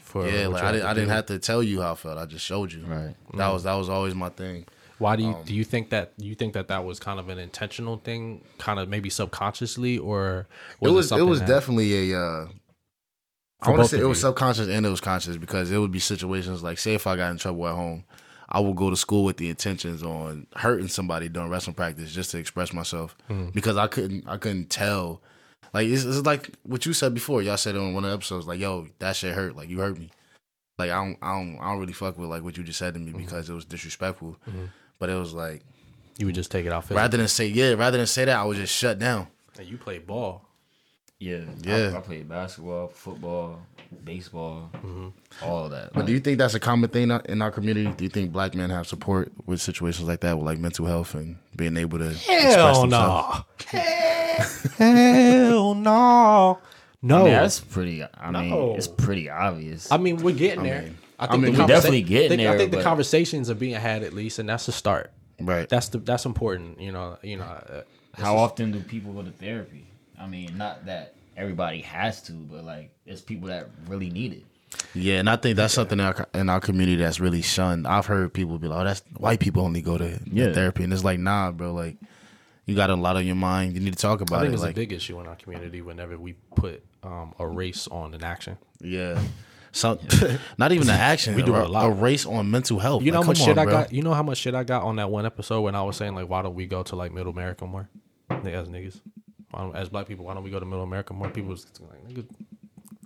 for. 0.00 0.26
yeah, 0.26 0.46
like 0.46 0.62
I 0.62 0.72
didn't 0.72 0.86
I 0.86 0.94
didn't 0.94 1.10
have 1.10 1.26
to 1.26 1.38
tell 1.38 1.62
you 1.62 1.82
how 1.82 1.92
I 1.92 1.94
felt. 1.94 2.16
I 2.16 2.24
just 2.24 2.44
showed 2.44 2.72
you. 2.72 2.84
Right. 2.86 3.14
That 3.34 3.50
mm. 3.50 3.52
was 3.52 3.64
that 3.64 3.74
was 3.74 3.90
always 3.90 4.14
my 4.14 4.30
thing. 4.30 4.64
Why 4.98 5.16
do 5.16 5.22
you 5.22 5.28
Um, 5.30 5.44
do 5.44 5.54
you 5.54 5.64
think 5.64 5.90
that 5.90 6.12
you 6.16 6.34
think 6.34 6.54
that 6.54 6.68
that 6.68 6.84
was 6.84 6.98
kind 6.98 7.20
of 7.20 7.28
an 7.28 7.38
intentional 7.38 7.98
thing, 7.98 8.44
kind 8.58 8.80
of 8.80 8.88
maybe 8.88 9.10
subconsciously, 9.10 9.96
or 9.98 10.46
it 10.80 10.88
was 10.90 11.06
it 11.06 11.08
something 11.10 11.28
was 11.28 11.40
that- 11.40 11.48
definitely 11.48 12.12
a. 12.12 12.18
Uh, 12.20 12.46
I 13.60 13.70
want 13.70 13.82
to 13.82 13.88
say 13.88 13.98
it 14.00 14.04
was 14.04 14.18
you. 14.18 14.22
subconscious 14.28 14.68
and 14.68 14.86
it 14.86 14.88
was 14.88 15.00
conscious 15.00 15.36
because 15.36 15.72
it 15.72 15.78
would 15.78 15.90
be 15.90 15.98
situations 15.98 16.62
like, 16.62 16.78
say, 16.78 16.94
if 16.94 17.08
I 17.08 17.16
got 17.16 17.32
in 17.32 17.38
trouble 17.38 17.66
at 17.66 17.74
home, 17.74 18.04
I 18.48 18.60
would 18.60 18.76
go 18.76 18.88
to 18.88 18.96
school 18.96 19.24
with 19.24 19.36
the 19.36 19.50
intentions 19.50 20.02
on 20.04 20.46
hurting 20.54 20.86
somebody 20.88 21.28
during 21.28 21.50
wrestling 21.50 21.74
practice 21.74 22.12
just 22.12 22.30
to 22.30 22.38
express 22.38 22.72
myself 22.72 23.16
Hmm. 23.26 23.48
because 23.48 23.76
I 23.76 23.88
couldn't 23.88 24.28
I 24.28 24.36
couldn't 24.36 24.70
tell. 24.70 25.22
Like 25.74 25.88
it's, 25.88 26.04
it's 26.04 26.24
like 26.24 26.50
what 26.62 26.86
you 26.86 26.92
said 26.92 27.14
before. 27.14 27.42
Y'all 27.42 27.56
said 27.56 27.74
it 27.74 27.78
on 27.80 27.94
one 27.94 28.04
of 28.04 28.10
the 28.10 28.14
episodes, 28.14 28.46
like, 28.46 28.60
"Yo, 28.60 28.86
that 29.00 29.16
shit 29.16 29.34
hurt. 29.34 29.54
Like 29.56 29.68
you 29.68 29.78
hurt 29.80 29.98
me." 29.98 30.10
Like 30.78 30.90
I 30.92 30.94
don't 31.04 31.18
I 31.20 31.34
don't 31.36 31.58
I 31.60 31.70
don't 31.72 31.80
really 31.80 31.92
fuck 31.92 32.16
with 32.16 32.30
like 32.30 32.44
what 32.44 32.56
you 32.56 32.62
just 32.62 32.78
said 32.78 32.94
to 32.94 33.00
Mm-hmm. 33.00 33.18
me 33.18 33.24
because 33.24 33.50
it 33.50 33.54
was 33.54 33.64
disrespectful. 33.64 34.36
But 34.98 35.10
it 35.10 35.14
was 35.14 35.32
like 35.34 35.62
you 36.18 36.26
would 36.26 36.34
just 36.34 36.50
take 36.50 36.66
it 36.66 36.72
out. 36.72 36.82
Physically. 36.84 36.96
rather 36.96 37.16
than 37.16 37.28
say 37.28 37.46
yeah, 37.46 37.72
rather 37.74 37.98
than 37.98 38.06
say 38.06 38.24
that, 38.24 38.36
I 38.36 38.44
would 38.44 38.56
just 38.56 38.74
shut 38.74 38.98
down. 38.98 39.28
And 39.58 39.66
you 39.66 39.76
play 39.78 39.98
ball. 39.98 40.44
Yeah, 41.20 41.40
Yeah. 41.62 41.90
I, 41.94 41.96
I 41.96 42.00
played 42.00 42.28
basketball, 42.28 42.86
football, 42.88 43.60
baseball, 44.04 44.70
Mm-hmm. 44.74 45.08
all 45.44 45.64
of 45.64 45.72
that. 45.72 45.92
But 45.92 46.06
do 46.06 46.12
you 46.12 46.20
think 46.20 46.38
that's 46.38 46.54
a 46.54 46.60
common 46.60 46.90
thing 46.90 47.10
in 47.24 47.42
our 47.42 47.50
community? 47.50 47.92
Do 47.96 48.04
you 48.04 48.10
think 48.10 48.30
black 48.30 48.54
men 48.54 48.70
have 48.70 48.86
support 48.86 49.32
with 49.44 49.60
situations 49.60 50.06
like 50.06 50.20
that, 50.20 50.36
with 50.36 50.46
like 50.46 50.58
mental 50.58 50.86
health 50.86 51.14
and 51.16 51.36
being 51.56 51.76
able 51.76 51.98
to 51.98 52.10
express 52.10 52.54
Hell 52.54 52.82
themselves? 52.82 53.44
no. 53.72 53.80
Hell 54.78 55.74
no. 55.74 56.58
No. 57.02 57.20
I 57.20 57.22
mean, 57.24 57.32
that's 57.32 57.60
pretty. 57.60 58.02
I 58.04 58.30
mean, 58.30 58.50
No. 58.50 58.74
it's 58.76 58.88
pretty 58.88 59.28
obvious. 59.30 59.90
I 59.90 59.96
mean, 59.98 60.16
we're 60.18 60.34
getting 60.34 60.64
there. 60.64 60.82
mean- 60.82 60.98
I 61.18 61.24
I 61.24 61.28
think 61.28 61.42
mean, 61.42 61.52
the 61.52 61.58
we 61.58 61.64
conversa- 61.64 61.68
definitely 61.68 62.02
getting 62.02 62.38
think- 62.38 62.48
I 62.48 62.56
think 62.56 62.70
the 62.72 62.82
conversations 62.82 63.50
are 63.50 63.54
being 63.54 63.74
had 63.74 64.02
at 64.02 64.12
least, 64.12 64.38
and 64.38 64.48
that's 64.48 64.68
a 64.68 64.72
start. 64.72 65.10
Right. 65.40 65.68
That's 65.68 65.88
the 65.88 65.98
that's 65.98 66.24
important. 66.26 66.80
You 66.80 66.92
know. 66.92 67.18
You 67.22 67.38
know. 67.38 67.44
Uh, 67.44 67.82
How 68.14 68.36
often 68.36 68.72
do 68.72 68.80
people 68.80 69.12
go 69.12 69.22
to 69.22 69.30
therapy? 69.30 69.86
I 70.20 70.26
mean, 70.26 70.56
not 70.58 70.86
that 70.86 71.14
everybody 71.36 71.80
has 71.82 72.20
to, 72.22 72.32
but 72.32 72.64
like, 72.64 72.90
it's 73.06 73.20
people 73.20 73.48
that 73.48 73.68
really 73.86 74.10
need 74.10 74.32
it. 74.32 74.42
Yeah, 74.94 75.18
and 75.20 75.30
I 75.30 75.36
think 75.36 75.56
that's 75.56 75.72
something 75.74 75.98
in 75.98 76.04
our, 76.04 76.28
in 76.34 76.48
our 76.48 76.60
community 76.60 76.96
that's 76.96 77.20
really 77.20 77.40
shunned. 77.42 77.86
I've 77.86 78.06
heard 78.06 78.32
people 78.34 78.58
be 78.58 78.66
like, 78.68 78.80
"Oh, 78.80 78.84
that's 78.84 79.02
white 79.16 79.38
people 79.40 79.62
only 79.64 79.80
go 79.80 79.96
to, 79.96 80.18
to 80.18 80.24
Yeah. 80.30 80.52
therapy," 80.52 80.82
and 80.84 80.92
it's 80.92 81.04
like, 81.04 81.18
nah, 81.20 81.52
bro. 81.52 81.72
Like, 81.72 81.96
you 82.66 82.74
got 82.74 82.90
a 82.90 82.96
lot 82.96 83.16
on 83.16 83.24
your 83.24 83.34
mind. 83.36 83.74
You 83.74 83.80
need 83.80 83.94
to 83.94 83.98
talk 83.98 84.20
I 84.20 84.24
about 84.24 84.40
think 84.40 84.50
it. 84.50 84.54
it's 84.54 84.62
Like, 84.62 84.72
a 84.72 84.74
big 84.74 84.92
issue 84.92 85.18
in 85.20 85.26
our 85.26 85.36
community 85.36 85.80
whenever 85.80 86.18
we 86.18 86.34
put 86.54 86.84
um, 87.02 87.32
a 87.38 87.46
race 87.46 87.86
on 87.88 88.12
an 88.14 88.22
action. 88.24 88.58
yeah. 88.80 89.18
So, 89.72 89.98
not 90.58 90.72
even 90.72 90.86
the 90.86 90.92
action. 91.12 91.34
We 91.34 91.42
do 91.42 91.54
a, 91.54 91.64
a 91.64 91.68
lot. 91.68 91.86
a 91.86 91.90
race 91.90 92.24
on 92.26 92.50
mental 92.50 92.78
health. 92.78 93.02
You 93.02 93.12
know 93.12 93.18
Like, 93.20 93.24
how 93.26 93.30
much 93.30 93.38
shit 93.38 93.50
on, 93.50 93.58
I 93.58 93.64
bro. 93.64 93.72
got. 93.72 93.92
You 93.92 94.02
know 94.02 94.14
how 94.14 94.22
much 94.22 94.38
shit 94.38 94.54
I 94.54 94.64
got 94.64 94.82
on 94.82 94.96
that 94.96 95.10
one 95.10 95.26
episode 95.26 95.60
when 95.62 95.74
I 95.74 95.82
was 95.82 95.96
saying 95.96 96.14
like, 96.14 96.28
why 96.28 96.42
don't 96.42 96.54
we 96.54 96.66
go 96.66 96.82
to 96.82 96.96
like 96.96 97.12
Middle 97.12 97.32
America 97.32 97.66
more? 97.66 97.88
As 98.30 98.68
niggas, 98.68 99.00
as 99.74 99.88
black 99.88 100.06
people, 100.06 100.24
why 100.26 100.34
don't 100.34 100.44
we 100.44 100.50
go 100.50 100.60
to 100.60 100.66
Middle 100.66 100.84
America 100.84 101.12
more? 101.14 101.30
People 101.30 101.50
was 101.50 101.66
like, 101.80 102.06
niggas, 102.08 102.26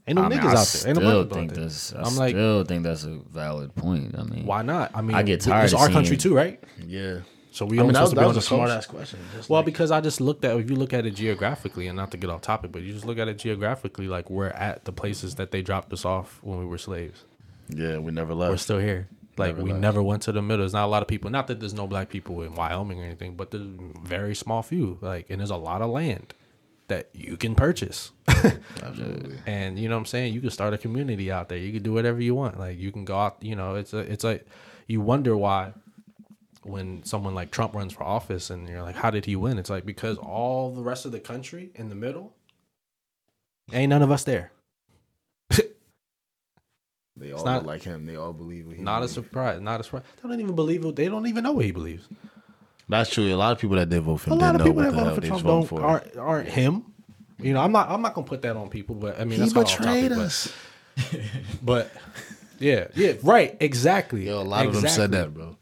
ain't 0.07 0.17
no 0.17 0.23
I 0.25 0.29
mean, 0.29 0.39
niggas 0.41 0.45
I 0.45 0.61
out 0.61 0.67
there. 0.67 0.89
Ain't 0.89 0.99
no 0.99 1.01
black 1.01 1.29
people 1.29 1.39
out 1.39 1.55
think 1.55 1.55
there. 1.55 2.01
I 2.03 2.07
I'm 2.07 2.17
like, 2.17 2.31
still 2.35 2.65
think 2.65 2.83
that's 2.83 3.05
a 3.05 3.21
valid 3.31 3.75
point. 3.75 4.15
I 4.19 4.23
mean, 4.25 4.47
why 4.47 4.63
not? 4.63 4.91
I 4.95 5.01
mean, 5.03 5.17
I 5.17 5.23
get 5.23 5.41
tired 5.41 5.65
It's 5.65 5.75
our 5.75 5.89
country 5.89 6.17
too, 6.17 6.35
right? 6.35 6.63
Yeah. 6.85 7.21
So 7.53 7.67
we 7.67 7.79
I 7.79 7.83
mean, 7.83 7.93
that 7.93 8.01
was, 8.01 8.11
supposed 8.11 8.11
to 8.11 8.15
that 8.17 8.21
be 8.21 8.25
on 8.25 8.35
was 8.35 8.37
a 8.37 8.43
smart 8.49 8.71
ass 8.71 8.87
question. 8.87 9.19
Just 9.37 9.49
Well, 9.51 9.61
like- 9.61 9.67
because 9.67 9.91
I 9.91 10.01
just 10.01 10.21
looked 10.21 10.45
at 10.45 10.57
if 10.59 10.71
you 10.71 10.77
look 10.77 10.93
at 10.93 11.05
it 11.07 11.13
geographically, 11.15 11.87
and 11.87 11.97
not 11.97 12.11
to 12.13 12.17
get 12.17 12.31
off 12.31 12.41
topic, 12.41 12.73
but 12.73 12.83
you 12.83 12.93
just 12.93 13.05
look 13.05 13.19
at 13.19 13.29
it 13.29 13.39
geographically, 13.39 14.09
like 14.09 14.31
we're 14.31 14.49
at 14.49 14.85
the 14.87 14.93
places 14.93 15.35
that 15.37 15.51
they 15.51 15.61
dropped 15.63 15.93
us 15.93 16.05
off 16.05 16.39
when 16.43 16.59
we 16.59 16.65
were 16.65 16.79
slaves. 16.79 17.25
yeah, 17.69 17.99
we 17.99 18.11
never 18.11 18.35
left. 18.35 18.51
We're 18.51 18.57
still 18.57 18.79
here. 18.79 19.09
Like 19.39 19.55
Never 19.57 19.63
we 19.63 19.71
left. 19.71 19.81
never 19.81 20.03
went 20.03 20.23
to 20.23 20.33
the 20.33 20.43
middle. 20.43 20.63
There's 20.63 20.75
not 20.75 20.85
a 20.85 20.89
lot 20.89 21.01
of 21.03 21.09
people. 21.09 21.31
Not 21.31 21.47
that 21.47 21.59
there's 21.61 21.73
no 21.73 21.87
black 21.87 22.11
people 22.11 22.43
in 22.43 22.55
Wyoming 22.55 23.01
or 23.01 23.05
anything, 23.05 23.35
but 23.35 23.51
there's 23.51 23.67
very 24.03 24.35
small 24.35 24.63
few. 24.63 24.99
Like, 25.01 25.31
and 25.31 25.41
there's 25.41 25.51
a 25.51 25.57
lot 25.57 25.81
of 25.81 25.89
land 25.91 26.35
that 26.89 27.09
you 27.15 27.39
can 27.39 27.55
purchase. 27.55 28.13
Absolutely. 28.83 29.37
and 29.47 29.79
you 29.79 29.89
know 29.89 29.95
what 29.95 30.01
I'm 30.01 30.07
saying. 30.07 30.35
You 30.35 30.41
can 30.41 30.51
start 30.51 30.75
a 30.75 30.79
community 30.79 31.31
out 31.31 31.49
there. 31.49 31.59
You 31.59 31.73
can 31.73 31.83
do 31.83 31.93
whatever 31.95 32.21
you 32.21 32.35
want. 32.35 32.59
Like 32.59 32.79
you 32.79 32.93
can 32.93 33.05
go 33.05 33.17
out. 33.17 33.37
You 33.41 33.57
know, 33.57 33.75
it's 33.77 33.93
a 33.95 33.99
it's 33.99 34.25
like 34.25 34.47
you 34.87 35.01
wonder 35.01 35.37
why 35.37 35.73
when 36.65 37.03
someone 37.05 37.35
like 37.35 37.51
Trump 37.51 37.75
runs 37.75 37.93
for 37.93 38.03
office 38.05 38.51
and 38.51 38.69
you're 38.69 38.83
like, 38.83 38.95
how 38.97 39.11
did 39.11 39.25
he 39.25 39.35
win? 39.37 39.59
It's 39.59 39.71
like 39.71 39.85
because 39.85 40.17
all 40.19 40.71
the 40.73 40.83
rest 40.83 41.05
of 41.05 41.13
the 41.13 41.21
country 41.21 41.71
in 41.75 41.89
the 41.89 41.95
middle 41.95 42.35
ain't 43.73 43.91
none 43.91 44.03
of 44.03 44.11
us 44.11 44.25
there. 44.25 44.53
They 47.17 47.33
all 47.33 47.45
not- 47.45 47.59
look 47.59 47.67
like 47.67 47.83
him. 47.83 48.07
They 48.07 48.17
all 48.17 48.33
believe 48.33 48.67
what 48.67 48.77
he 48.77 48.83
Not 48.83 49.03
a 49.03 49.09
surprise. 49.09 49.61
Not 49.61 49.81
a 49.81 49.85
surprise. 49.85 50.03
They 50.23 50.29
don't 50.29 50.41
even 50.41 50.55
believe 50.55 50.85
it. 50.85 50.97
They 50.97 51.09
don't 51.09 51.27
even 51.27 51.45
know 51.45 51.53
what 51.53 51.65
he 51.65 51.71
believes. 51.71 52.09
That's 52.89 53.11
true. 53.11 53.33
A 53.33 53.37
lot 53.37 53.53
of 53.53 53.59
people 53.59 53.77
that 53.77 53.89
did 53.89 54.03
vote 54.03 54.17
for 54.19 54.31
A 54.31 54.33
him 54.33 54.39
lot 54.41 54.53
didn't 54.53 54.61
of 54.63 54.67
know 54.67 54.73
people 54.73 54.77
what 54.77 54.85
that 54.85 54.91
the 54.91 54.97
hell 54.97 55.05
voted 55.11 55.15
for 55.17 55.21
they 55.21 55.29
Trump 55.29 55.43
voting 55.43 55.61
don't 55.61 55.69
for. 55.69 55.83
aren't, 55.87 56.17
aren't 56.17 56.49
him. 56.49 56.85
You 57.39 57.53
know, 57.55 57.61
I'm 57.61 57.73
not. 57.73 57.91
I'm 57.91 58.01
not 58.03 58.15
gonna 58.15 58.27
put 58.27 58.43
that 58.43 58.57
on 58.57 58.69
people, 58.71 58.95
but 58.95 59.21
I 59.21 59.25
mean, 59.25 59.41
he 59.41 59.49
that's 59.49 59.53
kinda 59.53 59.69
off 59.69 59.79
betrayed 59.79 60.11
topic, 60.11 60.17
but- 60.17 60.25
us. 60.25 60.53
But, 61.63 61.91
yeah, 62.59 62.89
yeah, 62.95 63.15
right, 63.23 63.57
exactly. 63.61 64.27
Yo, 64.27 64.41
a 64.41 64.43
lot 64.43 64.67
of 64.67 64.75
them 64.75 64.89
said 64.89 65.13
that, 65.13 65.33
bro. 65.35 65.57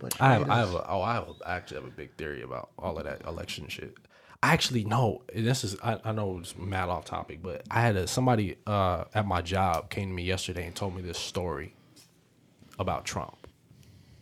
He 0.00 0.20
I 0.20 0.32
have, 0.34 0.50
I 0.50 0.58
have, 0.58 0.74
a, 0.74 0.86
oh, 0.88 1.02
I 1.02 1.14
have, 1.14 1.28
a, 1.28 1.48
I 1.48 1.56
actually 1.56 1.78
have 1.78 1.86
a 1.86 1.94
big 1.94 2.14
theory 2.16 2.42
about 2.42 2.70
all 2.78 2.98
of 2.98 3.04
that 3.04 3.24
election 3.26 3.68
shit. 3.68 3.96
I 4.42 4.52
actually 4.52 4.84
know 4.84 5.22
this 5.34 5.62
is, 5.62 5.76
I, 5.82 6.00
I 6.04 6.12
know 6.12 6.38
it's 6.40 6.56
mad 6.56 6.88
off 6.88 7.04
topic, 7.04 7.40
but 7.42 7.62
I 7.70 7.80
had 7.80 7.96
a 7.96 8.06
somebody 8.08 8.56
uh, 8.66 9.04
at 9.14 9.26
my 9.26 9.40
job 9.40 9.88
came 9.88 10.08
to 10.08 10.14
me 10.14 10.24
yesterday 10.24 10.66
and 10.66 10.74
told 10.74 10.96
me 10.96 11.02
this 11.02 11.18
story 11.18 11.74
about 12.78 13.04
Trump, 13.04 13.46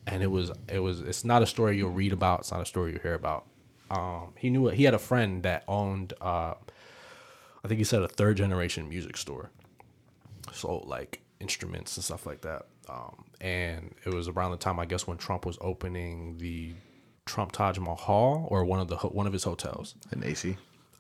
and 0.07 0.23
it 0.23 0.31
was, 0.31 0.51
it 0.69 0.81
was, 0.81 1.01
it's 1.01 1.25
not 1.25 1.43
a 1.43 1.47
story 1.47 1.79
you'll 1.79 1.91
read 1.91 2.13
about. 2.13 2.41
It's 2.41 2.53
not 2.53 2.61
a 2.61 2.67
story 2.67 2.93
you 2.93 2.99
hear 3.03 3.15
about. 3.15 3.47
Um, 3.91 4.35
he 4.37 4.51
knew. 4.51 4.69
He 4.69 4.85
had 4.85 4.95
a 4.95 4.99
friend 4.99 5.43
that 5.45 5.65
owned, 5.67 6.13
uh, 6.21 6.55
I 7.65 7.69
think 7.69 7.79
he 7.79 7.85
said 7.85 8.03
a 8.03 8.09
third 8.09 8.37
generation 8.37 8.89
music 8.89 9.17
store 9.17 9.51
sold 10.53 10.87
like 10.87 11.21
instruments 11.41 11.97
and 11.97 12.05
stuff 12.05 12.27
like 12.27 12.43
that. 12.43 12.67
Um, 12.91 13.25
and 13.41 13.95
it 14.05 14.13
was 14.13 14.29
around 14.29 14.51
the 14.51 14.57
time 14.57 14.79
I 14.79 14.87
guess 14.87 15.07
when 15.07 15.17
Trump 15.17 15.47
was 15.47 15.57
opening 15.61 16.39
the 16.39 16.75
Trump 17.25 17.53
Taj 17.53 17.79
Mahal 17.79 18.47
or 18.51 18.65
one 18.65 18.81
of 18.81 18.89
the 18.89 18.97
one 18.97 19.27
of 19.27 19.33
his 19.33 19.45
hotels. 19.45 19.95
An 20.11 20.23
AC. 20.25 20.57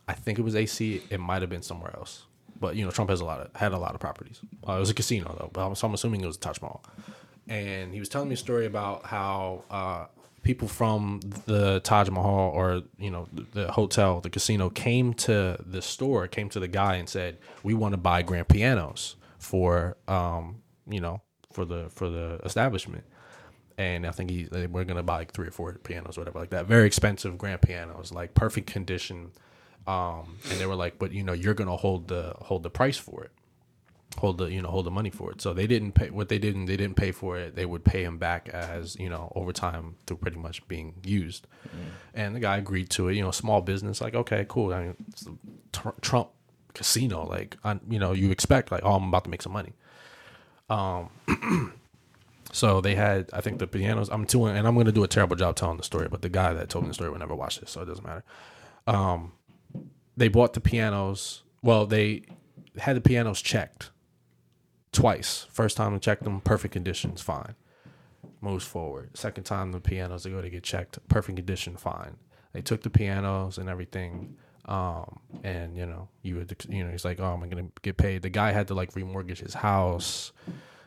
I 0.08 0.12
think 0.12 0.38
it 0.38 0.42
was 0.42 0.56
AC. 0.56 1.02
It 1.10 1.20
might 1.20 1.42
have 1.42 1.50
been 1.50 1.62
somewhere 1.62 1.94
else. 1.96 2.26
But 2.58 2.76
you 2.76 2.84
know, 2.84 2.90
Trump 2.90 3.10
has 3.10 3.20
a 3.20 3.24
lot 3.24 3.40
of 3.40 3.54
had 3.56 3.72
a 3.72 3.78
lot 3.78 3.94
of 3.94 4.00
properties. 4.00 4.40
Uh, 4.66 4.74
it 4.74 4.80
was 4.80 4.90
a 4.90 4.94
casino 4.94 5.34
though, 5.38 5.50
but 5.52 5.66
I'm, 5.66 5.74
so 5.74 5.86
I'm 5.88 5.94
assuming 5.94 6.20
it 6.22 6.26
was 6.26 6.36
Taj 6.36 6.60
Mahal. 6.60 6.84
And 7.48 7.92
he 7.92 7.98
was 7.98 8.08
telling 8.08 8.28
me 8.28 8.34
a 8.34 8.38
story 8.38 8.66
about 8.66 9.06
how 9.06 9.64
uh, 9.70 10.06
people 10.42 10.68
from 10.68 11.20
the 11.46 11.80
Taj 11.80 12.10
Mahal 12.10 12.50
or 12.54 12.82
you 12.98 13.10
know 13.10 13.28
the, 13.32 13.46
the 13.52 13.72
hotel, 13.72 14.20
the 14.20 14.30
casino, 14.30 14.70
came 14.70 15.14
to 15.14 15.56
the 15.66 15.82
store, 15.82 16.28
came 16.28 16.48
to 16.50 16.60
the 16.60 16.68
guy 16.68 16.96
and 16.96 17.08
said, 17.08 17.38
"We 17.62 17.74
want 17.74 17.92
to 17.92 17.98
buy 17.98 18.22
grand 18.22 18.48
pianos 18.48 19.16
for 19.38 19.96
um, 20.06 20.62
you 20.88 21.00
know 21.00 21.22
for 21.52 21.64
the 21.64 21.88
for 21.90 22.10
the 22.10 22.40
establishment." 22.44 23.04
and 23.80 24.06
I 24.06 24.10
think 24.10 24.28
he 24.30 24.42
they 24.44 24.66
we're 24.66 24.84
gonna 24.84 25.02
buy 25.02 25.18
like 25.18 25.32
three 25.32 25.48
or 25.48 25.52
four 25.52 25.72
pianos, 25.72 26.18
whatever 26.18 26.38
like 26.38 26.50
that. 26.50 26.66
Very 26.66 26.86
expensive 26.86 27.38
grand 27.38 27.62
pianos, 27.62 28.12
like 28.12 28.34
perfect 28.34 28.66
condition. 28.70 29.30
Um, 29.86 30.36
and 30.50 30.60
they 30.60 30.66
were 30.66 30.74
like, 30.74 30.98
but 30.98 31.12
you 31.12 31.22
know, 31.22 31.32
you're 31.32 31.54
gonna 31.54 31.76
hold 31.76 32.08
the 32.08 32.34
hold 32.40 32.62
the 32.62 32.68
price 32.68 32.98
for 32.98 33.24
it, 33.24 33.30
hold 34.18 34.36
the 34.36 34.46
you 34.46 34.60
know 34.60 34.68
hold 34.68 34.84
the 34.84 34.90
money 34.90 35.08
for 35.08 35.32
it. 35.32 35.40
So 35.40 35.54
they 35.54 35.66
didn't 35.66 35.92
pay 35.92 36.10
what 36.10 36.28
they 36.28 36.38
didn't 36.38 36.66
they 36.66 36.76
didn't 36.76 36.96
pay 36.96 37.10
for 37.10 37.38
it. 37.38 37.56
They 37.56 37.64
would 37.64 37.82
pay 37.82 38.04
him 38.04 38.18
back 38.18 38.50
as 38.50 38.96
you 38.96 39.08
know 39.08 39.32
over 39.34 39.50
time 39.50 39.96
through 40.06 40.18
pretty 40.18 40.36
much 40.38 40.66
being 40.68 40.94
used. 41.02 41.46
And 42.12 42.36
the 42.36 42.40
guy 42.40 42.58
agreed 42.58 42.90
to 42.90 43.08
it. 43.08 43.14
You 43.14 43.22
know, 43.22 43.30
small 43.30 43.62
business, 43.62 44.02
like 44.02 44.14
okay, 44.14 44.44
cool. 44.46 44.74
I 44.74 44.82
mean, 44.82 44.96
it's 45.08 45.22
the 45.22 45.36
tr- 45.72 46.00
Trump 46.02 46.28
casino, 46.74 47.26
like 47.26 47.56
on, 47.64 47.80
you 47.88 47.98
know, 47.98 48.12
you 48.12 48.30
expect 48.30 48.70
like, 48.70 48.82
oh, 48.84 48.92
I'm 48.92 49.08
about 49.08 49.24
to 49.24 49.30
make 49.30 49.40
some 49.40 49.52
money. 49.52 49.72
Um, 50.70 51.10
so 52.52 52.80
they 52.80 52.94
had, 52.94 53.28
I 53.32 53.42
think 53.42 53.58
the 53.58 53.66
pianos. 53.66 54.08
I'm 54.08 54.24
doing, 54.24 54.56
and 54.56 54.66
I'm 54.66 54.74
going 54.74 54.86
to 54.86 54.92
do 54.92 55.04
a 55.04 55.08
terrible 55.08 55.36
job 55.36 55.56
telling 55.56 55.76
the 55.76 55.82
story, 55.82 56.08
but 56.08 56.22
the 56.22 56.28
guy 56.30 56.54
that 56.54 56.70
told 56.70 56.84
me 56.84 56.88
the 56.88 56.94
story 56.94 57.10
would 57.10 57.20
never 57.20 57.34
watch 57.34 57.60
this, 57.60 57.70
so 57.72 57.82
it 57.82 57.86
doesn't 57.86 58.06
matter. 58.06 58.24
Um, 58.86 59.32
they 60.16 60.28
bought 60.28 60.54
the 60.54 60.60
pianos. 60.60 61.42
Well, 61.62 61.86
they 61.86 62.22
had 62.78 62.96
the 62.96 63.00
pianos 63.00 63.42
checked 63.42 63.90
twice. 64.92 65.46
First 65.50 65.76
time 65.76 65.92
they 65.92 65.98
checked 65.98 66.24
them, 66.24 66.40
perfect 66.40 66.72
conditions, 66.72 67.20
fine. 67.20 67.54
Moves 68.40 68.64
forward. 68.64 69.16
Second 69.16 69.44
time 69.44 69.72
the 69.72 69.80
pianos 69.80 70.22
they 70.22 70.30
go 70.30 70.40
to 70.40 70.50
get 70.50 70.62
checked, 70.62 70.98
perfect 71.08 71.36
condition, 71.36 71.76
fine. 71.76 72.16
They 72.52 72.62
took 72.62 72.82
the 72.82 72.90
pianos 72.90 73.58
and 73.58 73.68
everything. 73.68 74.36
Um, 74.70 75.18
and 75.42 75.76
you 75.76 75.84
know, 75.84 76.08
you 76.22 76.36
would, 76.36 76.56
you 76.68 76.84
know, 76.84 76.92
he's 76.92 77.04
like, 77.04 77.18
oh, 77.18 77.32
am 77.34 77.42
I 77.42 77.48
gonna 77.48 77.66
get 77.82 77.96
paid? 77.96 78.22
The 78.22 78.30
guy 78.30 78.52
had 78.52 78.68
to 78.68 78.74
like 78.74 78.92
remortgage 78.92 79.38
his 79.38 79.52
house, 79.52 80.30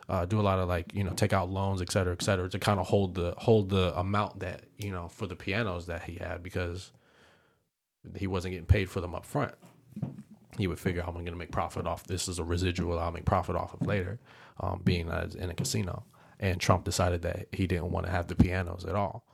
uh, 0.08 0.26
do 0.26 0.40
a 0.40 0.42
lot 0.42 0.58
of 0.58 0.70
like, 0.70 0.94
you 0.94 1.04
know, 1.04 1.12
take 1.12 1.34
out 1.34 1.50
loans, 1.50 1.82
et 1.82 1.92
cetera, 1.92 2.14
et 2.14 2.22
cetera, 2.22 2.50
to 2.50 2.60
kind 2.60 2.80
of 2.80 2.88
hold 2.88 3.14
the 3.16 3.36
hold 3.38 3.70
the 3.70 3.94
amount 4.00 4.40
that 4.40 4.64
you 4.78 4.90
know 4.90 5.10
for 5.10 5.28
the 5.28 5.36
pianos 5.36 5.88
that 5.88 6.04
he 6.04 6.16
had 6.16 6.42
because 6.42 6.94
he 8.16 8.26
wasn't 8.26 8.54
getting 8.54 8.66
paid 8.66 8.90
for 8.90 9.02
them 9.02 9.14
up 9.14 9.26
front. 9.26 9.54
He 10.58 10.68
would 10.68 10.80
figure, 10.80 11.02
how 11.02 11.10
am 11.10 11.16
I 11.16 11.22
going 11.22 11.34
to 11.34 11.38
make 11.38 11.52
profit 11.52 11.86
off 11.86 12.08
this? 12.08 12.30
Is 12.30 12.40
a 12.40 12.44
residual 12.44 12.98
I'll 13.00 13.12
make 13.12 13.26
profit 13.26 13.58
off 13.58 13.74
of 13.74 13.86
later, 13.86 14.20
um, 14.62 14.82
being 14.84 15.10
in 15.10 15.50
a 15.50 15.54
casino. 15.54 16.06
And 16.40 16.62
Trump 16.62 16.86
decided 16.86 17.24
that 17.24 17.48
he 17.52 17.68
didn't 17.68 17.92
want 17.92 18.06
to 18.06 18.12
have 18.12 18.28
the 18.28 18.36
pianos 18.36 18.86
at 18.86 18.96
all. 18.96 19.26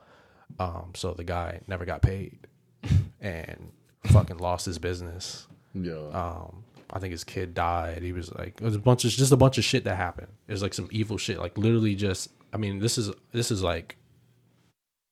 Um, 0.58 0.92
so 0.94 1.12
the 1.12 1.24
guy 1.24 1.60
never 1.68 1.84
got 1.84 2.02
paid 2.02 2.46
and 3.20 3.70
fucking 4.04 4.38
lost 4.38 4.66
his 4.66 4.78
business. 4.78 5.46
Yeah. 5.74 5.92
Um, 6.12 6.64
I 6.92 6.98
think 6.98 7.12
his 7.12 7.22
kid 7.24 7.54
died. 7.54 8.02
He 8.02 8.12
was 8.12 8.34
like, 8.34 8.60
it 8.60 8.64
was 8.64 8.74
a 8.74 8.80
bunch 8.80 9.04
of 9.04 9.10
just 9.12 9.30
a 9.32 9.36
bunch 9.36 9.58
of 9.58 9.64
shit 9.64 9.84
that 9.84 9.96
happened. 9.96 10.28
It 10.48 10.52
was 10.52 10.62
like 10.62 10.74
some 10.74 10.88
evil 10.90 11.18
shit. 11.18 11.38
Like 11.38 11.56
literally, 11.56 11.94
just 11.94 12.30
I 12.52 12.56
mean, 12.56 12.78
this 12.80 12.98
is 12.98 13.10
this 13.32 13.50
is 13.50 13.62
like 13.62 13.96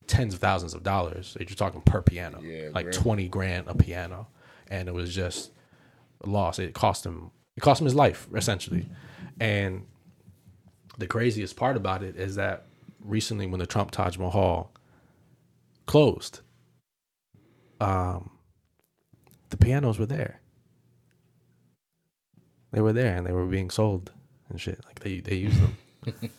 tens 0.07 0.35
of 0.35 0.41
thousands 0.41 0.75
of 0.75 0.83
dollars. 0.83 1.37
You're 1.39 1.47
talking 1.49 1.81
per 1.83 2.03
piano, 2.03 2.41
Yeah, 2.43 2.71
like 2.73 2.87
bro. 2.87 2.93
twenty 2.93 3.29
grand 3.29 3.69
a 3.69 3.75
piano, 3.77 4.27
and 4.69 4.89
it 4.89 4.93
was 4.95 5.15
just 5.15 5.53
a 6.23 6.29
loss. 6.29 6.59
It 6.59 6.75
cost 6.75 7.07
him. 7.07 7.31
It 7.57 7.61
cost 7.61 7.81
him 7.81 7.85
his 7.85 7.95
life 7.95 8.27
essentially, 8.35 8.89
and 9.39 9.87
the 10.97 11.07
craziest 11.07 11.55
part 11.57 11.77
about 11.77 12.03
it 12.03 12.17
is 12.17 12.35
that 12.35 12.67
recently, 13.01 13.47
when 13.47 13.61
the 13.61 13.67
Trump 13.67 13.93
Taj 13.93 14.19
Mahal 14.19 14.73
closed, 15.87 16.41
um, 17.81 18.31
the 19.51 19.57
pianos 19.57 19.99
were 19.99 20.07
there. 20.07 20.41
They 22.73 22.81
were 22.81 22.93
there 22.93 23.17
and 23.17 23.27
they 23.27 23.33
were 23.33 23.47
being 23.47 23.71
sold 23.71 24.13
and 24.49 24.61
shit. 24.61 24.81
Like 24.87 25.01
they 25.01 25.21
they 25.21 25.37
used 25.37 25.61
them. 25.61 25.77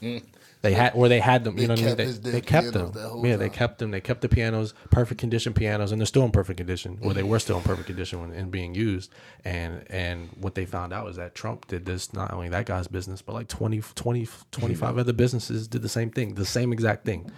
they 0.62 0.74
had 0.74 0.94
or 0.96 1.08
they 1.10 1.20
had 1.20 1.44
them. 1.44 1.58
You 1.58 1.68
They 1.68 1.68
know 1.68 1.74
what 1.74 1.82
I 1.82 1.86
mean? 1.86 1.96
kept 1.98 2.24
They, 2.24 2.32
they 2.32 2.42
kept 2.42 2.74
them. 2.74 2.92
that 2.94 3.10
whole 3.10 3.26
Yeah, 3.26 3.36
they 3.36 3.50
kept 3.50 3.80
them. 3.80 3.92
They 3.92 4.02
kept 4.02 4.22
the 4.22 4.30
pianos, 4.30 4.74
perfect 4.92 5.20
condition 5.20 5.54
pianos, 5.54 5.92
and 5.92 6.00
they're 6.00 6.06
still 6.06 6.24
in 6.24 6.32
perfect 6.32 6.58
condition. 6.58 7.00
Or 7.02 7.14
they 7.14 7.24
were 7.24 7.40
still 7.40 7.58
in 7.58 7.64
perfect 7.64 7.88
condition 7.88 8.22
when 8.22 8.32
and 8.32 8.52
being 8.52 8.76
used. 8.76 9.12
And 9.44 9.84
and 9.90 10.30
what 10.40 10.56
they 10.56 10.66
found 10.66 10.94
out 10.94 11.06
was 11.06 11.18
that 11.18 11.36
Trump 11.36 11.68
did 11.68 11.86
this 11.86 12.14
not 12.14 12.32
only 12.34 12.50
that 12.50 12.66
guy's 12.68 12.88
business, 12.88 13.22
but 13.22 13.34
like 13.34 13.48
20, 13.48 13.82
20 13.96 14.28
25 14.52 14.98
other 15.00 15.14
businesses 15.14 15.68
did 15.68 15.82
the 15.82 15.90
same 15.90 16.12
thing, 16.12 16.36
the 16.36 16.46
same 16.46 16.72
exact 16.74 17.06
thing. 17.06 17.32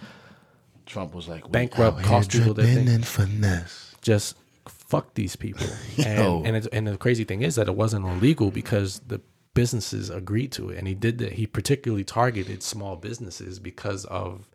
Trump 0.86 1.14
was 1.14 1.28
like, 1.28 1.50
Bankrupt, 1.50 2.02
cost 2.02 2.30
people 2.30 2.54
their 2.54 2.66
thing. 2.66 2.88
and 2.88 3.06
finesse. 3.06 3.94
just 4.02 4.36
fuck 4.92 5.14
these 5.14 5.36
people. 5.36 5.66
And 6.04 6.46
and, 6.46 6.56
it's, 6.56 6.66
and 6.68 6.86
the 6.86 6.96
crazy 6.96 7.24
thing 7.24 7.42
is 7.42 7.54
that 7.56 7.68
it 7.68 7.76
wasn't 7.76 8.04
illegal 8.06 8.50
because 8.50 9.00
the 9.00 9.20
businesses 9.54 10.10
agreed 10.10 10.52
to 10.52 10.70
it, 10.70 10.78
and 10.78 10.86
he 10.88 10.94
did 10.94 11.18
that. 11.18 11.32
He 11.32 11.46
particularly 11.46 12.04
targeted 12.04 12.62
small 12.62 12.96
businesses 12.96 13.58
because 13.58 14.04
of, 14.06 14.48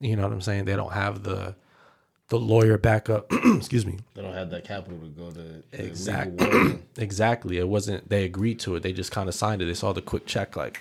you 0.00 0.16
know 0.16 0.22
what 0.22 0.32
I'm 0.32 0.40
saying. 0.40 0.64
They 0.64 0.76
don't 0.76 0.92
have 0.92 1.22
the 1.22 1.54
the 2.28 2.38
lawyer 2.38 2.78
backup. 2.78 3.30
excuse 3.56 3.84
me. 3.84 3.98
They 4.14 4.22
don't 4.22 4.34
have 4.34 4.50
that 4.50 4.64
capital 4.64 4.98
to 4.98 5.08
go 5.08 5.30
to 5.30 5.62
Exactly. 5.72 6.78
Exactly. 6.96 7.58
It 7.58 7.68
wasn't. 7.68 8.08
They 8.08 8.24
agreed 8.24 8.58
to 8.60 8.76
it. 8.76 8.82
They 8.82 8.92
just 8.92 9.12
kind 9.12 9.28
of 9.28 9.34
signed 9.34 9.62
it. 9.62 9.66
They 9.66 9.74
saw 9.74 9.92
the 9.92 10.02
quick 10.02 10.26
check, 10.26 10.56
like 10.56 10.80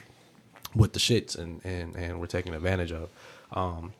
with 0.76 0.94
the 0.94 1.00
shits, 1.00 1.38
and 1.38 1.62
and 1.66 1.96
and 1.96 2.20
we're 2.20 2.28
taking 2.38 2.54
advantage 2.54 2.92
of. 2.92 3.10
Um. 3.52 3.94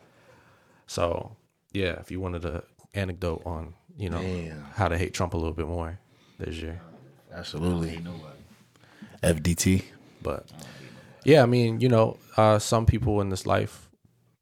So 0.88 1.36
yeah, 1.74 1.94
if 2.00 2.12
you 2.12 2.20
wanted 2.20 2.44
a 2.46 2.64
anecdote 2.94 3.42
on 3.46 3.74
you 3.98 4.10
know 4.10 4.22
Damn. 4.22 4.64
how 4.74 4.88
to 4.88 4.98
hate 4.98 5.14
Trump 5.14 5.34
a 5.34 5.38
little 5.38 5.54
bit 5.54 5.68
more, 5.68 6.00
there's 6.38 6.62
your. 6.62 6.80
Absolutely. 7.34 8.04
FDT. 9.24 9.84
But 10.22 10.52
yeah, 11.24 11.44
I 11.44 11.46
mean, 11.46 11.80
you 11.80 11.90
know, 11.90 12.18
uh, 12.38 12.60
some 12.60 12.86
people 12.86 13.22
in 13.22 13.30
this 13.30 13.46
life, 13.46 13.90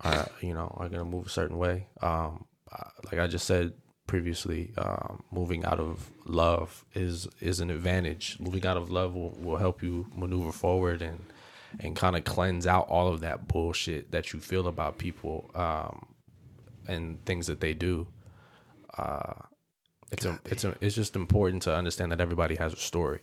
are, 0.02 0.30
you 0.42 0.54
know, 0.54 0.74
are 0.78 0.90
gonna 0.90 1.06
move 1.06 1.28
a 1.28 1.30
certain 1.30 1.58
way. 1.58 1.88
Um, 2.02 2.46
uh, 2.72 2.90
like 3.12 3.20
I 3.20 3.28
just 3.28 3.46
said 3.46 3.74
previously, 4.08 4.74
um, 4.78 5.24
moving 5.32 5.66
out 5.66 5.80
of 5.80 6.10
love 6.26 6.86
is 6.94 7.28
is 7.40 7.60
an 7.60 7.70
advantage. 7.70 8.38
Moving 8.40 8.66
out 8.66 8.78
of 8.78 8.90
love 8.90 9.14
will, 9.14 9.32
will 9.40 9.58
help 9.58 9.84
you 9.84 10.08
maneuver 10.16 10.52
forward 10.52 11.02
and 11.02 11.20
and 11.80 11.96
kind 11.96 12.16
of 12.16 12.24
cleanse 12.24 12.66
out 12.66 12.88
all 12.88 13.08
of 13.08 13.20
that 13.20 13.48
bullshit 13.48 14.12
that 14.12 14.34
you 14.34 14.40
feel 14.40 14.68
about 14.68 14.98
people 14.98 15.52
um, 15.54 16.08
and 16.88 17.24
things 17.26 17.48
that 17.48 17.60
they 17.60 17.74
do. 17.74 18.08
Uh, 19.00 19.46
it's 20.12 20.26
a, 20.26 20.40
it's 20.46 20.64
a, 20.64 20.76
it's 20.82 20.96
just 20.96 21.16
important 21.16 21.64
to 21.64 21.76
understand 21.76 22.12
that 22.12 22.22
everybody 22.22 22.56
has 22.56 22.74
a 22.74 22.78
story. 22.78 23.20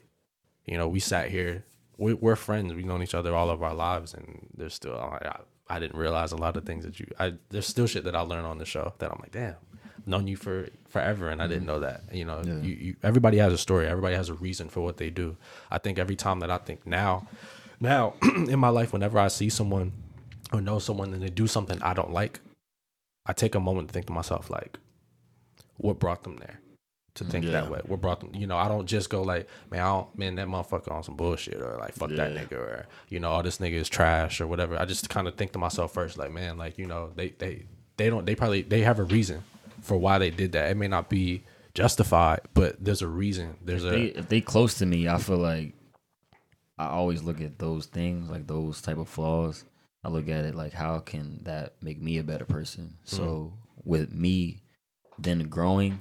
You 0.66 0.79
know, 0.79 0.89
we 0.89 1.01
sat 1.01 1.31
here, 1.31 1.64
we, 1.99 2.14
we're 2.14 2.37
friends. 2.37 2.74
We've 2.74 2.85
known 2.85 3.03
each 3.03 3.14
other 3.14 3.35
all 3.35 3.51
of 3.51 3.62
our 3.62 3.74
lives, 3.74 4.14
and 4.14 4.49
there's 4.57 4.74
still 4.74 4.97
I, 4.97 5.41
I 5.68 5.81
didn't 5.81 5.99
realize 5.99 6.33
a 6.33 6.37
lot 6.37 6.57
of 6.57 6.64
things 6.64 6.85
that 6.85 7.01
you. 7.01 7.07
I 7.18 7.35
there's 7.51 7.66
still 7.66 7.87
shit 7.87 8.05
that 8.05 8.14
I 8.14 8.20
learned 8.20 8.47
on 8.47 8.59
the 8.59 8.64
show 8.64 8.95
that 8.99 9.11
I'm 9.11 9.18
like, 9.20 9.33
damn, 9.33 9.57
I've 9.97 10.07
known 10.07 10.27
you 10.27 10.37
for 10.37 10.68
forever, 10.89 11.29
and 11.29 11.43
I 11.43 11.47
didn't 11.47 11.66
know 11.66 11.81
that. 11.81 12.03
You 12.12 12.24
know, 12.24 12.43
you, 12.45 12.74
you 12.74 12.97
everybody 13.03 13.39
has 13.39 13.53
a 13.53 13.59
story. 13.59 13.87
Everybody 13.87 14.14
has 14.14 14.29
a 14.29 14.35
reason 14.35 14.68
for 14.68 14.81
what 14.81 14.97
they 14.97 15.11
do. 15.11 15.37
I 15.70 15.79
think 15.79 15.99
every 15.99 16.16
time 16.16 16.41
that 16.41 16.51
I 16.51 16.59
think 16.59 16.87
now, 16.87 17.27
now 17.81 18.14
in 18.22 18.59
my 18.59 18.68
life, 18.68 18.93
whenever 18.93 19.18
I 19.18 19.29
see 19.29 19.49
someone 19.49 19.93
or 20.53 20.61
know 20.61 20.79
someone 20.79 21.12
and 21.12 21.22
they 21.22 21.31
do 21.31 21.47
something 21.47 21.83
I 21.83 21.95
don't 21.95 22.12
like, 22.12 22.41
I 23.24 23.33
take 23.33 23.55
a 23.55 23.61
moment 23.61 23.89
to 23.89 23.93
think 23.93 24.07
to 24.07 24.12
myself 24.12 24.51
like, 24.51 24.79
what 25.79 25.99
brought 25.99 26.22
them 26.24 26.37
there? 26.37 26.61
To 27.14 27.24
think 27.24 27.47
Yeah. 27.47 27.53
that 27.53 27.70
way. 27.70 27.81
What 27.87 28.03
brought 28.03 28.20
them 28.20 28.35
you 28.35 28.47
know, 28.47 28.59
I 28.59 28.68
don't 28.68 28.87
just 28.87 29.09
go 29.09 29.22
like, 29.22 29.49
man, 29.70 29.81
I 29.81 29.85
don't 29.87 30.18
man, 30.18 30.35
that 30.35 30.49
motherfucker 30.49 30.93
on 30.93 31.03
some 31.03 31.16
bullshit 31.16 31.62
or 31.62 31.77
like 31.79 31.95
fuck 31.95 32.11
that 32.11 32.35
nigga 32.35 32.53
or 32.53 32.87
you 33.09 33.20
know, 33.20 33.33
oh 33.37 33.43
this 33.43 33.57
nigga 33.59 33.72
is 33.72 33.89
trash 33.89 34.41
or 34.41 34.47
whatever. 34.47 34.79
I 34.79 34.85
just 34.85 35.09
kinda 35.09 35.31
think 35.33 35.53
to 35.53 35.59
myself 35.59 35.95
first, 35.95 36.18
like, 36.18 36.31
man, 36.31 36.59
like, 36.59 36.77
you 36.79 36.87
know, 36.87 37.12
they 37.16 37.31
they 37.31 37.64
they 37.97 38.11
don't 38.11 38.27
they 38.27 38.35
probably 38.35 38.62
they 38.62 38.83
have 38.83 38.99
a 38.99 39.05
reason 39.05 39.45
for 39.81 39.97
why 39.97 40.18
they 40.18 40.31
did 40.31 40.53
that. 40.53 40.70
It 40.70 40.77
may 40.77 40.89
not 40.89 41.09
be 41.09 41.43
justified, 41.72 42.41
but 42.53 42.77
there's 42.85 43.03
a 43.03 43.09
reason. 43.09 43.57
There's 43.64 43.85
If 43.85 43.93
a 43.93 43.97
they, 43.97 44.05
if 44.07 44.29
they 44.29 44.41
close 44.43 44.74
to 44.79 44.87
me, 44.87 45.09
I 45.09 45.16
feel 45.18 45.39
like 45.39 45.72
I 46.79 46.89
always 46.89 47.22
look 47.22 47.41
at 47.41 47.59
those 47.59 47.87
things, 47.87 48.29
like 48.29 48.47
those 48.47 48.83
type 48.83 48.99
of 48.99 49.09
flaws. 49.09 49.64
I 50.05 50.09
look 50.09 50.29
at 50.29 50.45
it 50.45 50.55
like 50.55 50.72
how 50.74 50.99
can 50.99 51.41
that 51.45 51.74
make 51.81 52.01
me 52.01 52.18
a 52.18 52.22
better 52.22 52.45
person? 52.45 52.97
Mm-hmm. 53.07 53.16
So 53.16 53.55
with 53.85 54.12
me 54.12 54.62
then 55.19 55.41
growing, 55.49 56.01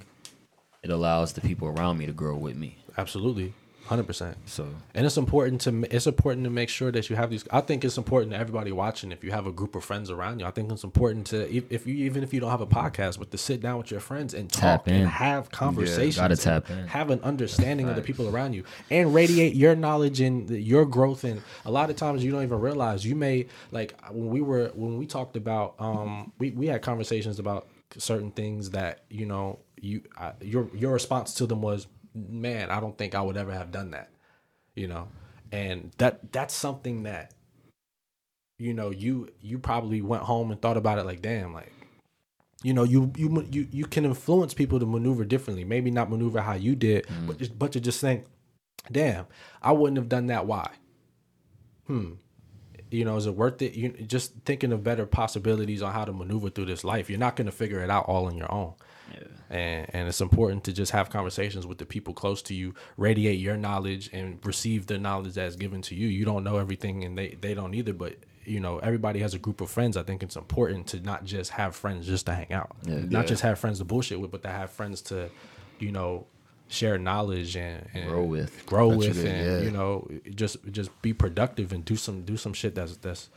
it 0.82 0.90
allows 0.90 1.32
the 1.32 1.40
people 1.40 1.68
around 1.68 1.98
me 1.98 2.06
to 2.06 2.12
grow 2.12 2.36
with 2.36 2.56
me. 2.56 2.78
absolutely 2.96 3.52
hundred 3.86 4.04
percent. 4.08 4.36
So 4.46 4.66
And 4.96 5.06
it's 5.06 5.16
important 5.16 5.60
to 5.60 5.70
it's 5.94 6.08
important 6.08 6.42
to 6.42 6.50
make 6.50 6.68
sure 6.68 6.90
that 6.90 7.08
you 7.08 7.14
have 7.14 7.30
these. 7.30 7.44
I 7.52 7.60
think 7.60 7.84
it's 7.84 7.96
important 7.96 8.32
to 8.32 8.36
everybody 8.36 8.72
watching. 8.72 9.12
If 9.12 9.22
you 9.22 9.30
have 9.30 9.46
a 9.46 9.52
group 9.52 9.76
of 9.76 9.84
friends 9.84 10.10
around 10.10 10.40
you, 10.40 10.44
I 10.46 10.50
think 10.50 10.72
it's 10.72 10.82
important 10.82 11.28
to 11.28 11.48
if- 11.56 11.70
if 11.70 11.86
you 11.86 11.94
even 12.04 12.24
if 12.24 12.34
you 12.34 12.40
don't 12.40 12.50
have 12.50 12.60
a 12.60 12.66
podcast, 12.66 13.20
but 13.20 13.30
to 13.30 13.38
sit 13.38 13.60
down 13.60 13.78
with 13.78 13.92
your 13.92 14.00
friends 14.00 14.34
and 14.34 14.50
talk 14.50 14.88
and 14.88 15.06
have 15.06 15.52
conversations. 15.52 16.16
gotta 16.16 16.34
tap 16.36 16.68
in. 16.68 16.88
Have 16.88 17.10
an 17.10 17.20
understanding 17.22 17.88
of 17.88 17.94
the 17.94 18.02
people 18.02 18.28
around 18.28 18.54
you 18.54 18.64
and 18.90 19.14
radiate 19.14 19.54
your 19.54 19.76
knowledge 19.76 20.20
and 20.20 20.50
your 20.50 20.84
growth. 20.84 21.22
And 21.22 21.40
a 21.64 21.70
lot 21.70 21.88
of 21.88 21.94
times 21.94 22.24
you 22.24 22.32
don't 22.32 22.42
even 22.42 22.58
realize 22.58 23.06
you 23.06 23.14
may 23.14 23.46
like 23.70 23.94
when 24.10 24.30
we 24.30 24.40
were 24.40 24.72
when 24.74 24.98
we 24.98 25.06
talked 25.06 25.36
about 25.36 25.74
um 25.78 26.32
we 26.40 26.50
we 26.50 26.66
had 26.66 26.82
conversations 26.82 27.38
about 27.38 27.68
certain 27.98 28.30
things 28.30 28.70
that 28.70 29.04
you 29.10 29.26
know 29.26 29.58
you 29.80 30.02
uh, 30.18 30.32
your 30.40 30.70
your 30.74 30.92
response 30.92 31.34
to 31.34 31.46
them 31.46 31.62
was 31.62 31.86
man 32.14 32.70
I 32.70 32.80
don't 32.80 32.96
think 32.96 33.14
I 33.14 33.20
would 33.20 33.36
ever 33.36 33.52
have 33.52 33.70
done 33.70 33.90
that 33.90 34.10
you 34.74 34.88
know 34.88 35.08
and 35.52 35.92
that 35.98 36.32
that's 36.32 36.54
something 36.54 37.04
that 37.04 37.32
you 38.58 38.72
know, 38.72 38.90
you 38.90 39.28
you 39.40 39.58
probably 39.58 40.00
went 40.00 40.22
home 40.22 40.50
and 40.50 40.60
thought 40.60 40.76
about 40.76 40.98
it 40.98 41.04
like, 41.04 41.20
damn, 41.20 41.52
like 41.52 41.72
you 42.62 42.72
know, 42.72 42.84
you 42.84 43.12
you 43.16 43.46
you 43.50 43.68
you 43.70 43.84
can 43.84 44.04
influence 44.04 44.54
people 44.54 44.80
to 44.80 44.86
maneuver 44.86 45.24
differently. 45.24 45.64
Maybe 45.64 45.90
not 45.90 46.10
maneuver 46.10 46.40
how 46.40 46.54
you 46.54 46.74
did, 46.74 47.06
but 47.26 47.38
just, 47.38 47.58
but 47.58 47.72
to 47.72 47.80
just 47.80 48.00
think, 48.00 48.24
damn, 48.90 49.26
I 49.62 49.72
wouldn't 49.72 49.98
have 49.98 50.08
done 50.08 50.28
that. 50.28 50.46
Why? 50.46 50.70
Hmm. 51.86 52.12
You 52.90 53.04
know, 53.04 53.16
is 53.16 53.26
it 53.26 53.34
worth 53.34 53.60
it? 53.62 53.74
You 53.74 53.90
just 53.90 54.32
thinking 54.44 54.72
of 54.72 54.84
better 54.84 55.06
possibilities 55.06 55.82
on 55.82 55.92
how 55.92 56.04
to 56.04 56.12
maneuver 56.12 56.50
through 56.50 56.66
this 56.66 56.84
life. 56.84 57.10
You're 57.10 57.18
not 57.18 57.34
going 57.36 57.46
to 57.46 57.52
figure 57.52 57.80
it 57.82 57.90
out 57.90 58.04
all 58.06 58.26
on 58.26 58.36
your 58.36 58.52
own. 58.52 58.74
And 59.48 59.86
and 59.94 60.08
it's 60.08 60.20
important 60.20 60.64
to 60.64 60.72
just 60.72 60.90
have 60.92 61.08
conversations 61.10 61.66
with 61.66 61.78
the 61.78 61.86
people 61.86 62.12
close 62.14 62.42
to 62.42 62.54
you, 62.54 62.74
radiate 62.96 63.38
your 63.38 63.56
knowledge 63.56 64.10
and 64.12 64.44
receive 64.44 64.86
the 64.86 64.98
knowledge 64.98 65.34
that's 65.34 65.54
given 65.56 65.82
to 65.82 65.94
you. 65.94 66.08
You 66.08 66.24
don't 66.24 66.42
know 66.42 66.56
everything 66.58 67.04
and 67.04 67.16
they 67.16 67.36
they 67.40 67.54
don't 67.54 67.72
either, 67.74 67.92
but 67.92 68.16
you 68.44 68.58
know, 68.60 68.78
everybody 68.78 69.20
has 69.20 69.34
a 69.34 69.38
group 69.38 69.60
of 69.60 69.70
friends. 69.70 69.96
I 69.96 70.02
think 70.04 70.22
it's 70.22 70.36
important 70.36 70.86
to 70.88 71.00
not 71.00 71.24
just 71.24 71.52
have 71.52 71.74
friends 71.76 72.06
just 72.06 72.26
to 72.26 72.34
hang 72.34 72.52
out. 72.52 72.76
Not 72.86 73.10
Yeah. 73.12 73.22
just 73.24 73.42
have 73.42 73.58
friends 73.58 73.78
to 73.78 73.84
bullshit 73.84 74.20
with, 74.20 74.30
but 74.30 74.42
to 74.42 74.48
have 74.48 74.70
friends 74.70 75.00
to, 75.02 75.30
you 75.80 75.90
know, 75.92 76.26
share 76.68 76.98
knowledge 76.98 77.56
and, 77.56 77.86
and 77.94 78.08
Grow 78.08 78.24
with. 78.24 78.66
grow 78.66 78.90
That 78.90 78.94
you 79.02 79.08
with, 79.08 79.24
and 79.24 79.46
yeah. 79.46 79.58
you 79.60 79.70
know, 79.70 80.08
just 80.34 80.56
just 80.72 80.90
be 81.02 81.12
productive 81.12 81.72
and 81.72 81.84
do 81.84 81.96
some 81.96 82.22
do 82.22 82.36
some 82.36 82.52
shit 82.52 82.74
that's 82.74 82.96
that's 82.98 83.28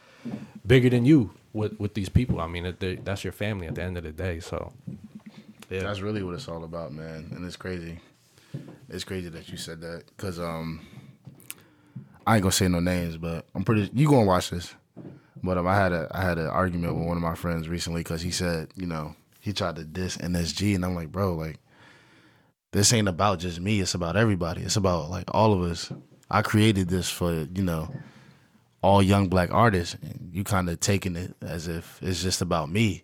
bigger 0.66 0.90
than 0.90 1.06
you 1.06 1.32
with 1.54 1.80
with 1.80 1.94
these 1.94 2.10
people. 2.10 2.42
I 2.42 2.48
mean, 2.48 2.76
they- 2.80 2.96
that's 2.96 3.24
your 3.24 3.34
family 3.34 3.68
at 3.68 3.76
the 3.76 3.84
end 3.84 3.98
of 3.98 4.04
the 4.04 4.12
day. 4.12 4.40
So, 4.40 4.74
yeah, 5.70 5.82
That's 5.82 6.02
really 6.02 6.24
what 6.24 6.34
it's 6.36 6.48
all 6.48 6.64
about, 6.64 6.92
man. 6.94 7.32
And 7.36 7.46
it's 7.46 7.56
crazy. 7.56 8.00
It's 8.90 9.04
crazy 9.04 9.30
that 9.30 9.50
you 9.50 9.58
said 9.58 9.82
that 9.82 10.04
because 10.18 10.40
um, 10.40 10.82
I 12.26 12.36
ain't 12.36 12.42
gonna 12.44 12.52
say 12.52 12.68
no 12.68 12.80
names, 12.80 13.18
but 13.18 13.46
I'm 13.56 13.64
pretty. 13.64 13.90
You 13.94 14.08
gonna 14.08 14.26
watch 14.26 14.50
this? 14.50 14.74
But 15.44 15.58
um, 15.58 15.68
I 15.68 15.76
had 15.76 15.94
a 15.94 16.08
I 16.12 16.22
had 16.22 16.38
an 16.38 16.48
argument 16.48 16.96
with 16.96 17.08
one 17.08 17.16
of 17.18 17.24
my 17.24 17.36
friends 17.36 17.70
recently 17.70 18.02
because 18.02 18.22
he 18.22 18.32
said, 18.32 18.70
you 18.76 18.88
know, 18.88 19.16
he 19.40 19.54
tried 19.54 19.76
to 19.78 19.84
diss 19.86 20.18
NSG, 20.18 20.76
and 20.76 20.84
I'm 20.84 20.96
like, 20.96 21.12
bro, 21.12 21.36
like, 21.36 21.60
this 22.72 22.94
ain't 22.94 23.08
about 23.08 23.40
just 23.40 23.60
me. 23.60 23.80
It's 23.80 23.94
about 23.94 24.16
everybody. 24.16 24.62
It's 24.62 24.76
about 24.76 25.10
like 25.10 25.26
all 25.34 25.54
of 25.54 25.62
us. 25.62 25.92
I 26.30 26.42
created 26.42 26.90
this 26.90 27.10
for 27.10 27.34
you 27.34 27.64
know 27.64 27.94
all 28.82 29.02
young 29.02 29.28
black 29.28 29.52
artists, 29.52 29.96
and 30.02 30.30
you 30.32 30.44
kind 30.44 30.70
of 30.70 30.80
taking 30.80 31.16
it 31.16 31.36
as 31.42 31.68
if 31.68 32.00
it's 32.02 32.22
just 32.22 32.42
about 32.42 32.70
me. 32.70 33.04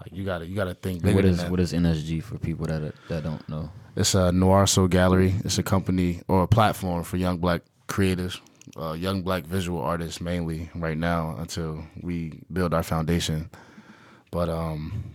Like 0.00 0.12
you 0.12 0.24
gotta 0.24 0.46
you 0.46 0.54
gotta 0.54 0.74
think 0.74 1.02
bigger 1.02 1.16
What 1.16 1.24
is 1.24 1.44
what 1.44 1.60
is 1.60 1.72
NSG 1.72 2.22
for 2.22 2.38
people 2.38 2.66
that 2.66 2.94
that 3.08 3.24
don't 3.24 3.46
know? 3.48 3.70
It's 3.96 4.14
a 4.14 4.30
Noir 4.30 4.66
Soul 4.66 4.86
Gallery. 4.86 5.34
It's 5.44 5.58
a 5.58 5.62
company 5.64 6.22
or 6.28 6.44
a 6.44 6.48
platform 6.48 7.02
for 7.02 7.16
young 7.16 7.38
black 7.38 7.62
creatives, 7.88 8.40
uh, 8.80 8.92
young 8.92 9.22
black 9.22 9.44
visual 9.44 9.80
artists 9.80 10.20
mainly 10.20 10.70
right 10.76 10.96
now 10.96 11.34
until 11.38 11.84
we 12.00 12.40
build 12.52 12.74
our 12.74 12.84
foundation. 12.84 13.50
But 14.30 14.48
um, 14.48 15.14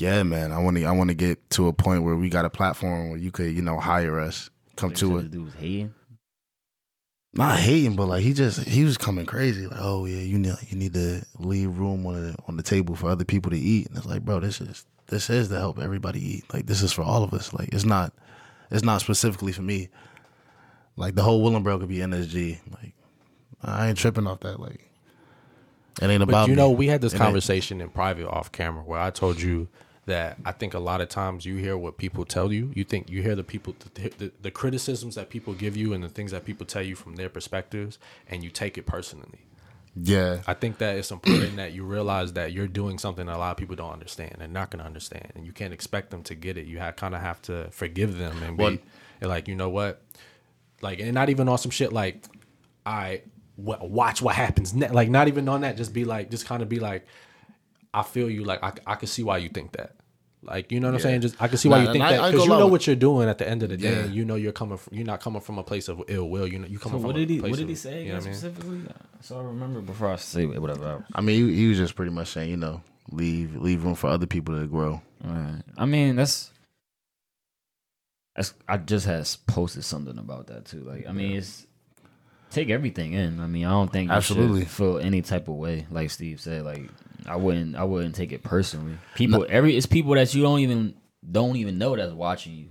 yeah, 0.00 0.22
man, 0.22 0.52
I 0.52 0.58
want 0.58 0.76
to 0.76 0.84
I 0.84 0.92
want 0.92 1.08
to 1.08 1.14
get 1.14 1.50
to 1.50 1.68
a 1.68 1.72
point 1.72 2.04
where 2.04 2.16
we 2.16 2.28
got 2.28 2.44
a 2.44 2.50
platform 2.50 3.10
where 3.10 3.18
you 3.18 3.30
could 3.30 3.54
you 3.54 3.62
know 3.62 3.78
hire 3.78 4.20
us, 4.20 4.50
come 4.76 4.92
to 4.94 5.18
it. 5.18 5.30
dude 5.30 5.44
was 5.44 5.54
hating. 5.54 5.94
Not 7.34 7.58
hating, 7.58 7.96
but 7.96 8.06
like 8.06 8.22
he 8.22 8.34
just 8.34 8.60
he 8.64 8.84
was 8.84 8.98
coming 8.98 9.24
crazy. 9.24 9.66
Like, 9.66 9.80
oh 9.80 10.04
yeah, 10.04 10.20
you 10.20 10.38
need 10.38 10.54
you 10.68 10.76
need 10.76 10.92
to 10.94 11.24
leave 11.38 11.78
room 11.78 12.06
on 12.06 12.14
the 12.14 12.36
on 12.46 12.56
the 12.56 12.62
table 12.62 12.94
for 12.94 13.08
other 13.08 13.24
people 13.24 13.50
to 13.50 13.58
eat. 13.58 13.88
And 13.88 13.96
it's 13.96 14.06
like, 14.06 14.22
bro, 14.22 14.40
this 14.40 14.60
is 14.60 14.84
this 15.06 15.30
is 15.30 15.48
to 15.48 15.58
help 15.58 15.78
everybody 15.78 16.20
eat. 16.20 16.52
Like 16.52 16.66
this 16.66 16.82
is 16.82 16.92
for 16.92 17.02
all 17.02 17.22
of 17.22 17.32
us. 17.32 17.52
Like 17.54 17.70
it's 17.72 17.84
not 17.84 18.12
it's 18.70 18.84
not 18.84 19.00
specifically 19.00 19.52
for 19.52 19.62
me. 19.62 19.88
Like 20.96 21.14
the 21.14 21.22
whole 21.22 21.42
Willingboro 21.42 21.80
could 21.80 21.88
be 21.88 21.98
NSG. 21.98 22.58
Like 22.70 22.94
I 23.62 23.88
ain't 23.88 23.98
tripping 23.98 24.26
off 24.26 24.40
that. 24.40 24.60
Like 24.60 24.91
it 26.00 26.08
ain't 26.08 26.20
But 26.20 26.28
about 26.28 26.48
you 26.48 26.54
me. 26.54 26.56
know, 26.56 26.70
we 26.70 26.86
had 26.86 27.00
this 27.00 27.12
It 27.12 27.16
ain't- 27.16 27.24
conversation 27.24 27.80
in 27.80 27.90
private 27.90 28.26
off 28.28 28.50
camera 28.52 28.82
where 28.82 29.00
I 29.00 29.10
told 29.10 29.40
you 29.40 29.68
that 30.06 30.36
I 30.44 30.50
think 30.52 30.74
a 30.74 30.78
lot 30.80 31.00
of 31.00 31.08
times 31.08 31.44
you 31.46 31.56
hear 31.56 31.76
what 31.76 31.96
people 31.96 32.24
tell 32.24 32.52
you. 32.52 32.72
You 32.74 32.82
think 32.84 33.08
you 33.08 33.22
hear 33.22 33.36
the 33.36 33.44
people, 33.44 33.76
the, 33.94 34.08
the, 34.18 34.32
the 34.42 34.50
criticisms 34.50 35.14
that 35.14 35.30
people 35.30 35.54
give 35.54 35.76
you 35.76 35.92
and 35.92 36.02
the 36.02 36.08
things 36.08 36.32
that 36.32 36.44
people 36.44 36.66
tell 36.66 36.82
you 36.82 36.96
from 36.96 37.14
their 37.16 37.28
perspectives, 37.28 37.98
and 38.28 38.42
you 38.42 38.50
take 38.50 38.76
it 38.76 38.84
personally. 38.86 39.46
Yeah, 39.94 40.40
I 40.46 40.54
think 40.54 40.78
that 40.78 40.96
it's 40.96 41.10
important 41.10 41.56
that 41.56 41.72
you 41.72 41.84
realize 41.84 42.32
that 42.32 42.52
you're 42.52 42.66
doing 42.66 42.98
something 42.98 43.26
that 43.26 43.36
a 43.36 43.38
lot 43.38 43.50
of 43.50 43.58
people 43.58 43.76
don't 43.76 43.92
understand 43.92 44.38
and 44.40 44.50
not 44.52 44.70
going 44.70 44.80
to 44.80 44.86
understand, 44.86 45.30
and 45.36 45.44
you 45.44 45.52
can't 45.52 45.74
expect 45.74 46.10
them 46.10 46.22
to 46.24 46.34
get 46.34 46.56
it. 46.56 46.66
You 46.66 46.78
have, 46.78 46.96
kind 46.96 47.14
of 47.14 47.20
have 47.20 47.42
to 47.42 47.68
forgive 47.70 48.16
them 48.16 48.42
and 48.42 48.56
be 48.56 48.62
Well- 48.64 48.78
and 49.20 49.28
like, 49.30 49.46
you 49.48 49.54
know 49.54 49.68
what, 49.68 50.02
like, 50.80 50.98
and 50.98 51.12
not 51.12 51.28
even 51.28 51.46
on 51.48 51.58
some 51.58 51.70
shit 51.70 51.92
like, 51.92 52.24
I 52.86 53.20
watch 53.56 54.22
what 54.22 54.34
happens. 54.34 54.74
Ne-. 54.74 54.88
Like, 54.88 55.08
not 55.10 55.28
even 55.28 55.48
on 55.48 55.60
that. 55.62 55.76
Just 55.76 55.92
be 55.92 56.04
like, 56.04 56.30
just 56.30 56.46
kind 56.46 56.62
of 56.62 56.68
be 56.68 56.80
like, 56.80 57.06
I 57.94 58.02
feel 58.02 58.28
you. 58.30 58.44
Like, 58.44 58.62
I, 58.62 58.72
I 58.86 58.94
can 58.96 59.08
see 59.08 59.22
why 59.22 59.38
you 59.38 59.48
think 59.48 59.72
that. 59.72 59.94
Like, 60.44 60.72
you 60.72 60.80
know 60.80 60.88
what 60.88 60.94
I'm 60.94 60.98
Yeah. 60.98 61.02
saying? 61.04 61.20
Just 61.20 61.40
I 61.40 61.46
can 61.46 61.56
see 61.56 61.68
why 61.68 61.78
Nah, 61.78 61.84
you 61.86 61.92
think 61.92 62.04
I- 62.04 62.08
I 62.08 62.16
that 62.16 62.30
because 62.32 62.46
you 62.46 62.50
know 62.50 62.66
what 62.66 62.84
you're 62.88 62.96
doing 62.96 63.28
at 63.28 63.38
the 63.38 63.48
end 63.48 63.62
of 63.62 63.68
the 63.68 63.76
day. 63.76 63.92
Yeah. 64.00 64.06
You 64.06 64.24
know 64.24 64.34
you're 64.34 64.50
coming. 64.50 64.76
From, 64.76 64.96
you're 64.96 65.06
not 65.06 65.20
coming 65.20 65.40
from 65.40 65.58
a 65.58 65.62
place 65.62 65.86
of 65.88 66.02
ill 66.08 66.28
will. 66.28 66.48
You 66.48 66.58
know 66.58 66.66
you 66.66 66.80
coming 66.80 66.98
So 66.98 67.02
from. 67.02 67.06
what 67.12 67.16
a 67.16 67.20
did 67.20 67.30
he 67.30 67.38
place 67.38 67.50
what 67.50 67.56
did 67.58 67.62
of- 67.64 67.68
he 67.68 67.74
say 67.76 68.02
you 68.06 68.12
know 68.12 68.16
again 68.16 68.16
what 68.18 68.22
I 68.22 68.26
mean? 68.30 68.34
specifically? 68.34 68.80
So 69.20 69.38
I 69.38 69.42
remember 69.44 69.80
before 69.82 70.08
I 70.12 70.16
say 70.16 70.46
whatever. 70.46 71.04
I 71.14 71.20
mean 71.20 71.48
he, 71.48 71.54
he 71.54 71.68
was 71.68 71.78
just 71.78 71.94
pretty 71.94 72.10
much 72.10 72.26
saying 72.28 72.50
you 72.50 72.56
know 72.56 72.82
leave 73.12 73.54
leave 73.54 73.84
room 73.84 73.94
for 73.94 74.08
other 74.10 74.26
people 74.26 74.58
to 74.58 74.66
grow. 74.66 75.00
All 75.24 75.30
right. 75.32 75.62
I 75.78 75.86
mean 75.86 76.16
that's 76.16 76.50
that's 78.34 78.54
I 78.68 78.78
just 78.78 79.06
had 79.06 79.28
posted 79.46 79.84
something 79.84 80.18
about 80.18 80.48
that 80.48 80.64
too. 80.64 80.80
Like 80.80 81.06
I 81.08 81.12
mean 81.12 81.36
it's 81.36 81.66
take 82.52 82.70
everything 82.70 83.12
in. 83.12 83.40
I 83.40 83.46
mean 83.46 83.64
I 83.64 83.70
don't 83.70 83.90
think 83.92 84.10
you 84.10 84.16
Absolutely. 84.16 84.64
feel 84.64 84.98
any 84.98 85.22
type 85.22 85.48
of 85.48 85.54
way. 85.54 85.86
Like 85.90 86.10
Steve 86.10 86.40
said, 86.40 86.64
like 86.64 86.88
I 87.26 87.36
wouldn't 87.36 87.76
I 87.76 87.84
wouldn't 87.84 88.14
take 88.14 88.32
it 88.32 88.42
personally. 88.42 88.98
People 89.14 89.46
every 89.48 89.76
it's 89.76 89.86
people 89.86 90.14
that 90.14 90.34
you 90.34 90.42
don't 90.42 90.60
even 90.60 90.94
don't 91.28 91.56
even 91.56 91.78
know 91.78 91.96
that's 91.96 92.12
watching 92.12 92.54
you. 92.54 92.68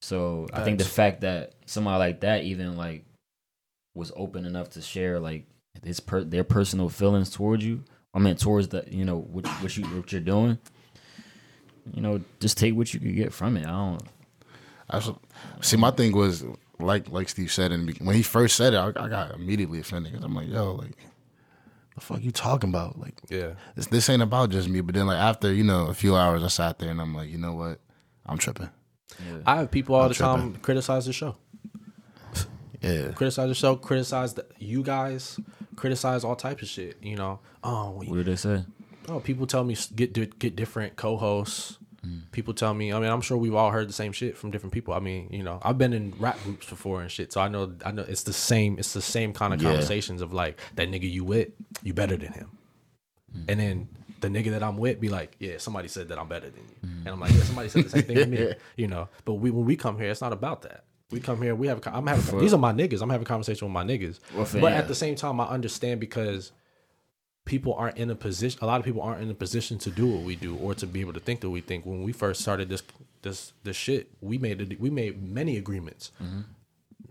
So 0.00 0.46
I 0.52 0.62
think 0.62 0.78
the 0.78 0.84
fact 0.84 1.22
that 1.22 1.54
somebody 1.66 1.98
like 1.98 2.20
that 2.20 2.44
even 2.44 2.76
like 2.76 3.04
was 3.94 4.12
open 4.14 4.44
enough 4.44 4.70
to 4.70 4.82
share 4.82 5.18
like 5.18 5.46
his 5.84 6.00
per- 6.00 6.24
their 6.24 6.44
personal 6.44 6.88
feelings 6.88 7.30
towards 7.30 7.64
you. 7.64 7.82
I 8.14 8.18
mean 8.18 8.36
towards 8.36 8.68
the 8.68 8.84
you 8.88 9.04
know 9.04 9.18
what 9.18 9.46
what 9.46 9.76
you 9.76 9.84
what 9.86 10.12
you're 10.12 10.20
doing. 10.20 10.58
You 11.92 12.02
know, 12.02 12.20
just 12.40 12.58
take 12.58 12.74
what 12.74 12.92
you 12.92 13.00
can 13.00 13.14
get 13.14 13.32
from 13.32 13.56
it. 13.56 13.66
I 13.66 13.70
don't. 13.70 14.02
Absolutely. 14.92 15.22
See, 15.60 15.76
my 15.76 15.90
thing 15.90 16.12
was 16.16 16.44
like 16.78 17.10
like 17.10 17.28
Steve 17.28 17.52
said 17.52 17.72
in 17.72 17.86
the 17.86 17.92
be- 17.92 18.04
when 18.04 18.14
he 18.16 18.22
first 18.22 18.56
said 18.56 18.74
it, 18.74 18.76
I, 18.78 18.88
I 18.88 19.08
got 19.08 19.34
immediately 19.34 19.80
offended 19.80 20.12
because 20.12 20.24
I'm 20.24 20.34
like, 20.34 20.48
yo, 20.48 20.72
like, 20.74 20.96
the 21.94 22.00
fuck 22.00 22.22
you 22.22 22.30
talking 22.30 22.70
about? 22.70 22.98
Like, 22.98 23.14
Yeah. 23.30 23.52
this 23.74 23.86
this 23.86 24.08
ain't 24.10 24.22
about 24.22 24.50
just 24.50 24.68
me. 24.68 24.80
But 24.82 24.94
then 24.94 25.06
like 25.06 25.18
after 25.18 25.52
you 25.52 25.64
know 25.64 25.86
a 25.86 25.94
few 25.94 26.16
hours, 26.16 26.42
I 26.42 26.48
sat 26.48 26.78
there 26.78 26.90
and 26.90 27.00
I'm 27.00 27.14
like, 27.14 27.30
you 27.30 27.38
know 27.38 27.54
what? 27.54 27.80
I'm 28.26 28.38
tripping. 28.38 28.68
I 29.46 29.56
have 29.56 29.70
people 29.70 29.94
all 29.94 30.02
I'm 30.02 30.08
the 30.08 30.14
time 30.14 30.56
criticize 30.56 31.06
the 31.06 31.12
show. 31.12 31.36
Yeah, 32.82 33.12
Criticize 33.12 33.48
the 33.48 33.54
show, 33.54 33.74
criticize 33.76 34.34
the, 34.34 34.44
you 34.58 34.82
guys, 34.82 35.40
criticize 35.76 36.22
all 36.24 36.36
types 36.36 36.62
of 36.62 36.68
shit. 36.68 36.98
You 37.02 37.16
know, 37.16 37.40
oh, 37.64 37.90
What 37.92 38.08
we, 38.08 38.16
did 38.18 38.26
they 38.26 38.36
say? 38.36 38.64
oh, 39.08 39.18
people 39.18 39.46
tell 39.46 39.64
me 39.64 39.76
get 39.94 40.12
get 40.38 40.54
different 40.56 40.94
co-hosts. 40.96 41.78
Mm. 42.06 42.30
People 42.32 42.54
tell 42.54 42.72
me. 42.74 42.92
I 42.92 43.00
mean, 43.00 43.10
I'm 43.10 43.20
sure 43.20 43.36
we've 43.36 43.54
all 43.54 43.70
heard 43.70 43.88
the 43.88 43.92
same 43.92 44.12
shit 44.12 44.36
from 44.36 44.50
different 44.50 44.72
people. 44.72 44.94
I 44.94 45.00
mean, 45.00 45.28
you 45.32 45.42
know, 45.42 45.58
I've 45.62 45.78
been 45.78 45.92
in 45.92 46.14
rap 46.18 46.38
groups 46.44 46.68
before 46.68 47.00
and 47.02 47.10
shit, 47.10 47.32
so 47.32 47.40
I 47.40 47.48
know. 47.48 47.72
I 47.84 47.90
know 47.92 48.04
it's 48.06 48.22
the 48.24 48.32
same. 48.32 48.78
It's 48.78 48.92
the 48.92 49.02
same 49.02 49.32
kind 49.32 49.52
of 49.54 49.60
Yeah. 49.62 49.70
conversations 49.70 50.20
of 50.22 50.32
like 50.32 50.58
that 50.76 50.88
nigga 50.90 51.10
you 51.10 51.24
with, 51.24 51.48
you 51.82 51.94
better 51.94 52.16
than 52.16 52.32
him, 52.32 52.50
Mm. 53.36 53.44
and 53.48 53.60
then 53.60 53.88
the 54.20 54.28
nigga 54.28 54.50
that 54.50 54.62
I'm 54.62 54.76
with 54.78 55.00
be 55.00 55.08
like, 55.08 55.36
yeah, 55.40 55.58
somebody 55.58 55.88
said 55.88 56.08
that 56.08 56.18
I'm 56.18 56.28
better 56.28 56.48
than 56.50 56.62
you, 56.64 56.88
Mm. 56.88 56.98
and 57.00 57.08
I'm 57.08 57.20
like, 57.20 57.32
yeah, 57.32 57.42
somebody 57.42 57.68
said 57.68 57.84
the 57.84 57.90
same 57.90 58.02
thing 58.04 58.16
to 58.16 58.26
me, 58.26 58.52
you 58.76 58.86
know. 58.86 59.08
But 59.24 59.34
we 59.34 59.50
when 59.50 59.64
we 59.64 59.76
come 59.76 59.98
here, 59.98 60.10
it's 60.10 60.20
not 60.22 60.32
about 60.32 60.62
that. 60.62 60.84
We 61.10 61.20
come 61.20 61.40
here, 61.40 61.54
we 61.54 61.68
have. 61.68 61.80
I'm 61.86 62.06
having. 62.06 62.40
these 62.40 62.52
are 62.52 62.58
my 62.58 62.72
niggas. 62.72 63.00
I'm 63.00 63.10
having 63.10 63.24
a 63.26 63.28
conversation 63.28 63.66
with 63.68 63.72
my 63.72 63.84
niggas. 63.84 64.18
Well, 64.34 64.46
but 64.60 64.72
yeah. 64.72 64.78
at 64.78 64.88
the 64.88 64.94
same 64.94 65.14
time, 65.14 65.40
I 65.40 65.46
understand 65.46 66.00
because 66.00 66.50
people 67.46 67.72
aren't 67.72 67.96
in 67.96 68.10
a 68.10 68.14
position. 68.14 68.58
A 68.60 68.66
lot 68.66 68.78
of 68.78 68.84
people 68.84 69.00
aren't 69.00 69.22
in 69.22 69.30
a 69.30 69.34
position 69.34 69.78
to 69.78 69.90
do 69.90 70.06
what 70.06 70.22
we 70.22 70.36
do 70.36 70.56
or 70.56 70.74
to 70.74 70.86
be 70.86 71.00
able 71.00 71.14
to 71.14 71.20
think 71.20 71.40
that 71.40 71.48
we 71.48 71.62
think. 71.62 71.86
When 71.86 72.02
we 72.02 72.12
first 72.12 72.42
started 72.42 72.68
this 72.68 72.82
this 73.22 73.54
this 73.64 73.76
shit, 73.76 74.10
we 74.20 74.36
made 74.36 74.60
it. 74.60 74.78
We 74.78 74.90
made 74.90 75.22
many 75.22 75.56
agreements. 75.56 76.12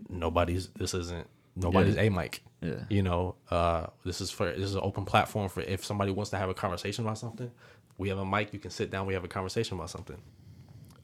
Nobody's. 0.08 0.68
This 0.68 0.94
isn't. 0.94 1.26
Nobody's 1.56 1.96
a 1.96 2.08
mic. 2.10 2.42
Yeah. 2.60 2.84
You 2.88 3.02
know, 3.02 3.34
uh, 3.50 3.86
this 4.04 4.20
is 4.20 4.30
for 4.30 4.46
this 4.46 4.60
is 4.60 4.74
an 4.74 4.82
open 4.84 5.04
platform 5.04 5.48
for 5.48 5.62
if 5.62 5.84
somebody 5.84 6.12
wants 6.12 6.30
to 6.30 6.36
have 6.36 6.48
a 6.48 6.54
conversation 6.54 7.04
about 7.04 7.18
something. 7.18 7.50
We 7.98 8.10
have 8.10 8.18
a 8.18 8.26
mic. 8.26 8.52
You 8.52 8.58
can 8.58 8.70
sit 8.70 8.90
down. 8.90 9.06
We 9.06 9.14
have 9.14 9.24
a 9.24 9.28
conversation 9.28 9.76
about 9.76 9.90
something. 9.90 10.18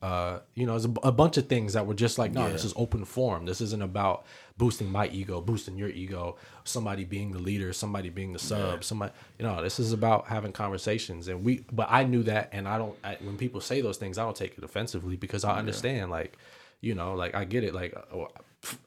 Uh, 0.03 0.41
you 0.55 0.66
know, 0.66 0.74
it's 0.76 0.85
a, 0.85 0.93
a 1.05 1.12
bunch 1.12 1.37
of 1.37 1.47
things 1.47 1.74
that 1.74 1.87
were 1.87 1.95
just 1.95 2.18
like, 2.18 2.33
no, 2.33 2.51
this 2.51 2.64
is 2.64 2.74
open 2.76 3.05
forum. 3.05 3.47
This 3.47 3.61
isn't 3.61 3.83
about 3.83 4.26
boosting 4.62 4.92
my 4.92 5.08
ego, 5.08 5.40
boosting 5.40 5.76
your 5.76 5.88
ego, 5.88 6.36
somebody 6.62 7.04
being 7.04 7.32
the 7.32 7.38
leader, 7.40 7.72
somebody 7.72 8.10
being 8.10 8.32
the 8.32 8.38
sub, 8.38 8.84
somebody, 8.84 9.12
you 9.36 9.44
know, 9.44 9.60
this 9.60 9.80
is 9.80 9.92
about 9.92 10.28
having 10.28 10.52
conversations. 10.52 11.26
And 11.26 11.42
we, 11.44 11.64
but 11.72 11.88
I 11.90 12.04
knew 12.04 12.22
that. 12.22 12.50
And 12.52 12.68
I 12.68 12.78
don't, 12.78 12.96
I, 13.02 13.16
when 13.22 13.36
people 13.36 13.60
say 13.60 13.80
those 13.80 13.96
things, 13.96 14.18
I 14.18 14.22
don't 14.22 14.36
take 14.36 14.56
it 14.56 14.62
offensively 14.62 15.16
because 15.16 15.42
I 15.42 15.58
understand, 15.58 16.12
like, 16.12 16.38
you 16.80 16.94
know, 16.94 17.14
like 17.14 17.34
I 17.34 17.44
get 17.44 17.64
it. 17.64 17.74
Like, 17.74 17.92
uh, 18.14 18.26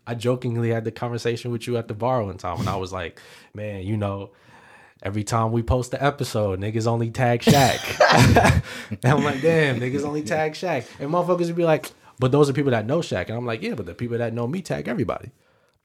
I 0.08 0.16
jokingly 0.16 0.70
had 0.70 0.86
the 0.86 0.94
conversation 0.94 1.52
with 1.52 1.68
you 1.68 1.76
at 1.76 1.90
the 1.90 1.94
bar 1.94 2.24
one 2.24 2.38
time, 2.38 2.62
and 2.62 2.70
I 2.70 2.78
was 2.78 2.94
like, 2.94 3.20
man, 3.54 3.84
you 3.84 3.98
know. 3.98 4.30
Every 5.04 5.26
time 5.26 5.52
we 5.52 5.62
post 5.62 5.92
the 5.92 6.02
episode, 6.02 6.62
niggas 6.62 6.88
only 6.88 7.12
tag 7.12 7.42
Shaq. 7.42 8.64
and 9.04 9.06
I'm 9.06 9.26
like, 9.26 9.42
damn, 9.42 9.80
niggas 9.80 10.04
only 10.04 10.24
tag 10.24 10.54
Shaq. 10.54 10.88
And 11.00 11.12
motherfuckers 11.12 11.48
would 11.48 11.58
be 11.58 11.66
like, 11.66 11.92
but 12.18 12.32
those 12.32 12.50
are 12.50 12.54
people 12.54 12.72
that 12.72 12.88
know 12.88 13.00
Shaq. 13.00 13.28
And 13.28 13.38
I'm 13.38 13.46
like, 13.46 13.62
yeah, 13.62 13.76
but 13.76 13.86
the 13.86 13.94
people 13.94 14.18
that 14.18 14.34
know 14.34 14.48
me 14.48 14.62
tag 14.62 14.88
everybody. 14.88 15.32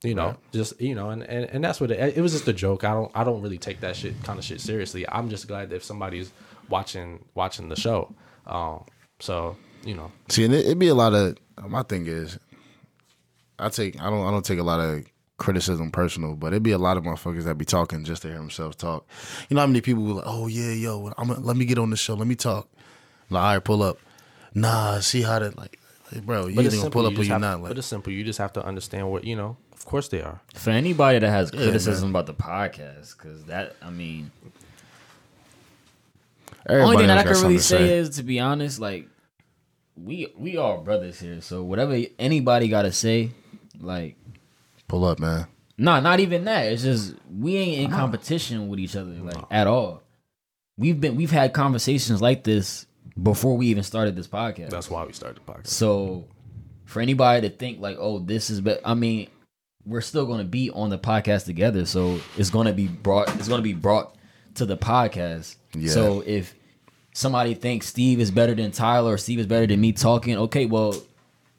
You 0.03 0.15
know, 0.15 0.35
just 0.51 0.81
you 0.81 0.95
know, 0.95 1.11
and, 1.11 1.21
and, 1.21 1.45
and 1.45 1.63
that's 1.63 1.79
what 1.79 1.91
it, 1.91 2.17
it 2.17 2.21
was 2.21 2.31
just 2.31 2.47
a 2.47 2.53
joke. 2.53 2.83
I 2.83 2.93
don't 2.93 3.11
I 3.13 3.23
don't 3.23 3.41
really 3.41 3.59
take 3.59 3.81
that 3.81 3.95
shit 3.95 4.21
kind 4.23 4.39
of 4.39 4.45
shit 4.45 4.59
seriously. 4.59 5.07
I'm 5.07 5.29
just 5.29 5.47
glad 5.47 5.69
that 5.69 5.75
if 5.75 5.83
somebody's 5.83 6.31
watching 6.69 7.23
watching 7.35 7.69
the 7.69 7.75
show. 7.75 8.11
Um, 8.47 8.85
so 9.19 9.57
you 9.85 9.95
know, 9.95 10.11
See, 10.29 10.43
and 10.43 10.53
it, 10.53 10.65
it'd 10.65 10.79
be 10.79 10.87
a 10.87 10.95
lot 10.95 11.13
of. 11.13 11.37
My 11.67 11.83
thing 11.83 12.07
is, 12.07 12.39
I 13.59 13.69
take. 13.69 14.01
I 14.01 14.09
don't. 14.09 14.25
I 14.25 14.31
don't 14.31 14.45
take 14.45 14.59
a 14.59 14.63
lot 14.63 14.79
of 14.79 15.05
criticism 15.37 15.91
personal, 15.91 16.35
but 16.35 16.47
it'd 16.47 16.63
be 16.63 16.71
a 16.71 16.77
lot 16.77 16.97
of 16.97 17.03
motherfuckers 17.03 17.43
that 17.43 17.57
be 17.57 17.65
talking 17.65 18.03
just 18.03 18.21
to 18.23 18.27
hear 18.27 18.37
themselves 18.37 18.75
talk. 18.75 19.07
You 19.49 19.55
know 19.55 19.61
how 19.61 19.67
many 19.67 19.81
people 19.81 20.03
be 20.05 20.13
like, 20.13 20.23
"Oh 20.27 20.47
yeah, 20.47 20.71
yo, 20.71 21.13
I'm. 21.17 21.29
Let 21.43 21.57
me 21.57 21.65
get 21.65 21.77
on 21.77 21.91
the 21.91 21.97
show. 21.97 22.15
Let 22.15 22.27
me 22.27 22.35
talk." 22.35 22.69
Like, 23.29 23.43
all 23.43 23.53
right, 23.53 23.63
pull 23.63 23.83
up. 23.83 23.99
Nah, 24.53 24.99
see 24.99 25.21
how 25.21 25.39
that 25.39 25.57
like, 25.57 25.79
bro, 26.19 26.47
you 26.47 26.55
but 26.55 26.61
either 26.61 26.67
it's 26.67 26.75
gonna 26.75 26.81
simple. 26.83 27.01
pull 27.01 27.05
up 27.07 27.11
you 27.13 27.17
or 27.17 27.21
just 27.21 27.27
you 27.27 27.33
have, 27.33 27.41
not. 27.41 27.61
Like, 27.61 27.69
but 27.69 27.77
it's 27.77 27.87
simple. 27.87 28.11
You 28.11 28.23
just 28.23 28.39
have 28.39 28.53
to 28.53 28.65
understand 28.65 29.09
what 29.11 29.23
you 29.23 29.35
know. 29.35 29.57
Of 29.73 29.85
course 29.85 30.09
they 30.09 30.21
are. 30.21 30.41
For 30.53 30.69
anybody 30.69 31.19
that 31.19 31.29
has 31.29 31.51
Yeah, 31.53 31.63
criticism 31.63 32.09
about 32.09 32.25
the 32.27 32.33
podcast, 32.33 33.17
because 33.17 33.45
that, 33.45 33.75
I 33.81 33.89
mean, 33.89 34.31
everybody 36.67 36.83
only 36.85 36.97
thing 36.97 37.07
that 37.07 37.17
I 37.17 37.23
can 37.23 37.31
really 37.31 37.41
something 37.41 37.57
to 37.57 37.63
say 37.63 37.97
is, 37.97 38.09
to 38.17 38.23
be 38.23 38.39
honest, 38.39 38.79
like 38.79 39.07
we 39.95 40.31
we 40.37 40.57
all 40.57 40.77
brothers 40.81 41.19
here. 41.19 41.41
So 41.41 41.63
whatever 41.63 41.99
anybody 42.19 42.67
got 42.67 42.83
to 42.83 42.91
say, 42.91 43.31
like, 43.79 44.15
pull 44.87 45.05
up, 45.05 45.19
man. 45.19 45.47
nah, 45.77 45.99
not 45.99 46.19
even 46.19 46.45
that. 46.45 46.71
It's 46.71 46.83
just 46.83 47.15
we 47.29 47.57
ain't 47.57 47.81
in 47.85 47.91
competition 47.91 48.67
with 48.67 48.79
each 48.79 48.95
other, 48.95 49.11
like 49.11 49.43
at 49.49 49.67
all. 49.67 50.03
We've 50.77 50.99
been 50.99 51.15
we've 51.15 51.31
had 51.31 51.53
conversations 51.53 52.21
like 52.21 52.43
this 52.43 52.85
before 53.21 53.57
we 53.57 53.67
even 53.67 53.83
started 53.83 54.15
this 54.15 54.27
podcast. 54.27 54.69
That's 54.69 54.89
why 54.89 55.03
we 55.05 55.13
started 55.13 55.41
the 55.45 55.51
podcast. 55.51 55.67
So 55.67 56.25
for 56.85 57.01
anybody 57.01 57.49
to 57.49 57.55
think 57.55 57.79
like, 57.79 57.97
oh, 57.99 58.19
this 58.19 58.49
is, 58.49 58.61
but 58.61 58.81
I 58.85 58.93
mean, 58.93 59.27
we're 59.85 60.01
still 60.01 60.25
going 60.25 60.39
to 60.39 60.45
be 60.45 60.69
on 60.69 60.89
the 60.89 60.99
podcast 60.99 61.45
together, 61.45 61.85
so 61.85 62.19
it's 62.37 62.49
going 62.51 62.67
to 62.67 62.73
be 62.73 62.87
brought. 62.87 63.33
It's 63.35 63.47
going 63.47 63.59
to 63.59 63.63
be 63.63 63.73
brought 63.73 64.15
to 64.55 64.65
the 64.65 64.77
podcast. 64.77 65.55
Yeah. 65.73 65.91
So 65.91 66.23
if 66.25 66.53
somebody 67.13 67.55
thinks 67.55 67.87
Steve 67.87 68.19
is 68.19 68.29
better 68.29 68.53
than 68.53 68.71
Tyler 68.71 69.13
or 69.13 69.17
Steve 69.17 69.39
is 69.39 69.47
better 69.47 69.65
than 69.65 69.81
me 69.81 69.91
talking, 69.91 70.37
okay, 70.37 70.65
well, 70.67 70.93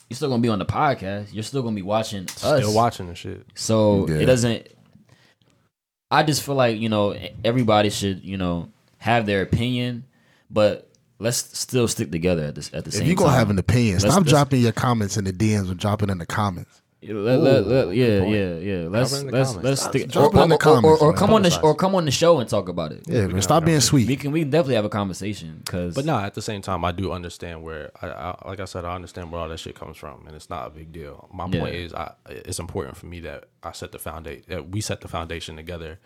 you're 0.09 0.15
still 0.17 0.29
going 0.29 0.41
to 0.41 0.47
be 0.47 0.51
on 0.51 0.59
the 0.61 0.67
podcast. 0.67 1.33
You're 1.33 1.43
still 1.43 1.63
going 1.63 1.75
to 1.75 1.81
be 1.81 1.87
watching 1.87 2.25
us. 2.25 2.33
Still 2.39 2.75
watching 2.75 3.07
the 3.09 3.15
shit. 3.15 3.45
So 3.55 4.07
Yeah. 4.09 4.17
it 4.19 4.27
doesn't. 4.27 4.69
I 6.11 6.23
just 6.23 6.43
feel 6.43 6.55
like 6.55 6.79
you 6.79 6.89
know 6.91 7.17
everybody 7.45 7.89
should 7.91 8.23
you 8.23 8.37
know 8.37 8.69
have 8.99 9.25
their 9.27 9.43
opinion, 9.43 10.05
but 10.51 10.89
let's 11.23 11.59
still 11.59 11.89
stick 11.89 12.11
together 12.11 12.45
at 12.45 12.55
this 12.55 12.70
at 12.75 12.85
the 12.85 12.89
If 12.89 12.95
same 12.97 13.07
you 13.09 13.14
gonna 13.14 13.33
have 13.33 13.51
an 13.51 13.59
opinion, 13.59 13.95
Let's- 13.95 14.05
stop 14.05 14.16
let's- 14.18 14.31
dropping 14.31 14.61
your 14.61 14.73
comments 14.73 15.16
in 15.16 15.25
the 15.25 15.33
DMs 15.33 15.70
or 15.70 15.75
dropping 15.75 16.11
in 16.11 16.18
the 16.18 16.27
comments. 16.27 16.81
Yeah, 17.05 17.14
let- 17.14 17.41
let- 17.41 17.66
let- 17.66 17.97
yeah, 17.97 18.23
yeah, 18.23 18.55
yeah. 18.59 18.89
Let's 18.89 19.12
it 19.12 19.27
in 19.27 19.33
let's 19.33 19.57
let's 19.57 19.83
stick. 19.83 20.09
drop 20.09 20.33
or, 20.35 20.39
it 20.41 20.43
in 20.45 20.49
the 20.51 20.55
or- 20.55 20.57
or- 20.57 20.59
comments, 20.59 21.03
or, 21.03 21.12
come 21.12 21.35
on 21.35 21.43
the 21.43 21.51
sh- 21.51 21.59
or 21.61 21.75
come 21.75 21.97
on 21.97 22.05
the 22.05 22.12
show 22.12 22.39
and 22.39 22.49
talk 22.49 22.68
about 22.68 22.93
it. 22.93 23.03
Yeah, 23.09 23.27
man, 23.27 23.43
stop 23.43 23.57
have 23.62 23.64
being 23.64 23.79
that. 23.79 23.83
sweet. 23.83 24.07
We 24.07 24.14
can 24.14 24.31
we 24.31 24.43
can 24.43 24.51
definitely 24.51 24.77
have 24.77 24.85
a 24.85 24.89
conversation 24.89 25.62
because 25.64 25.97
But 25.97 26.05
no, 26.05 26.16
at 26.16 26.35
the 26.35 26.43
same 26.43 26.62
time, 26.62 26.85
I 26.85 26.93
do 26.93 27.11
understand 27.11 27.64
where, 27.64 27.91
I, 28.01 28.07
I, 28.07 28.49
like 28.49 28.61
I 28.61 28.66
said, 28.66 28.85
I 28.85 28.95
understand 28.95 29.33
where 29.33 29.41
all 29.41 29.49
that 29.49 29.59
shit 29.59 29.75
comes 29.75 29.97
from, 29.97 30.25
and 30.29 30.37
it's 30.37 30.49
not 30.49 30.68
a 30.68 30.70
big 30.70 30.93
deal. 30.93 31.29
My 31.35 31.49
Yeah. 31.51 31.61
point 31.61 31.75
is, 31.75 31.93
I, 31.93 32.12
it's 32.29 32.61
important 32.61 32.97
for 32.97 33.07
me 33.07 33.18
that 33.20 33.47
I 33.64 33.73
set 33.73 33.91
the 33.91 33.99
foundation, 33.99 34.45
that 34.49 34.68
we 34.70 34.81
set 34.81 35.01
the 35.01 35.09
foundation 35.09 35.57
together, 35.57 35.99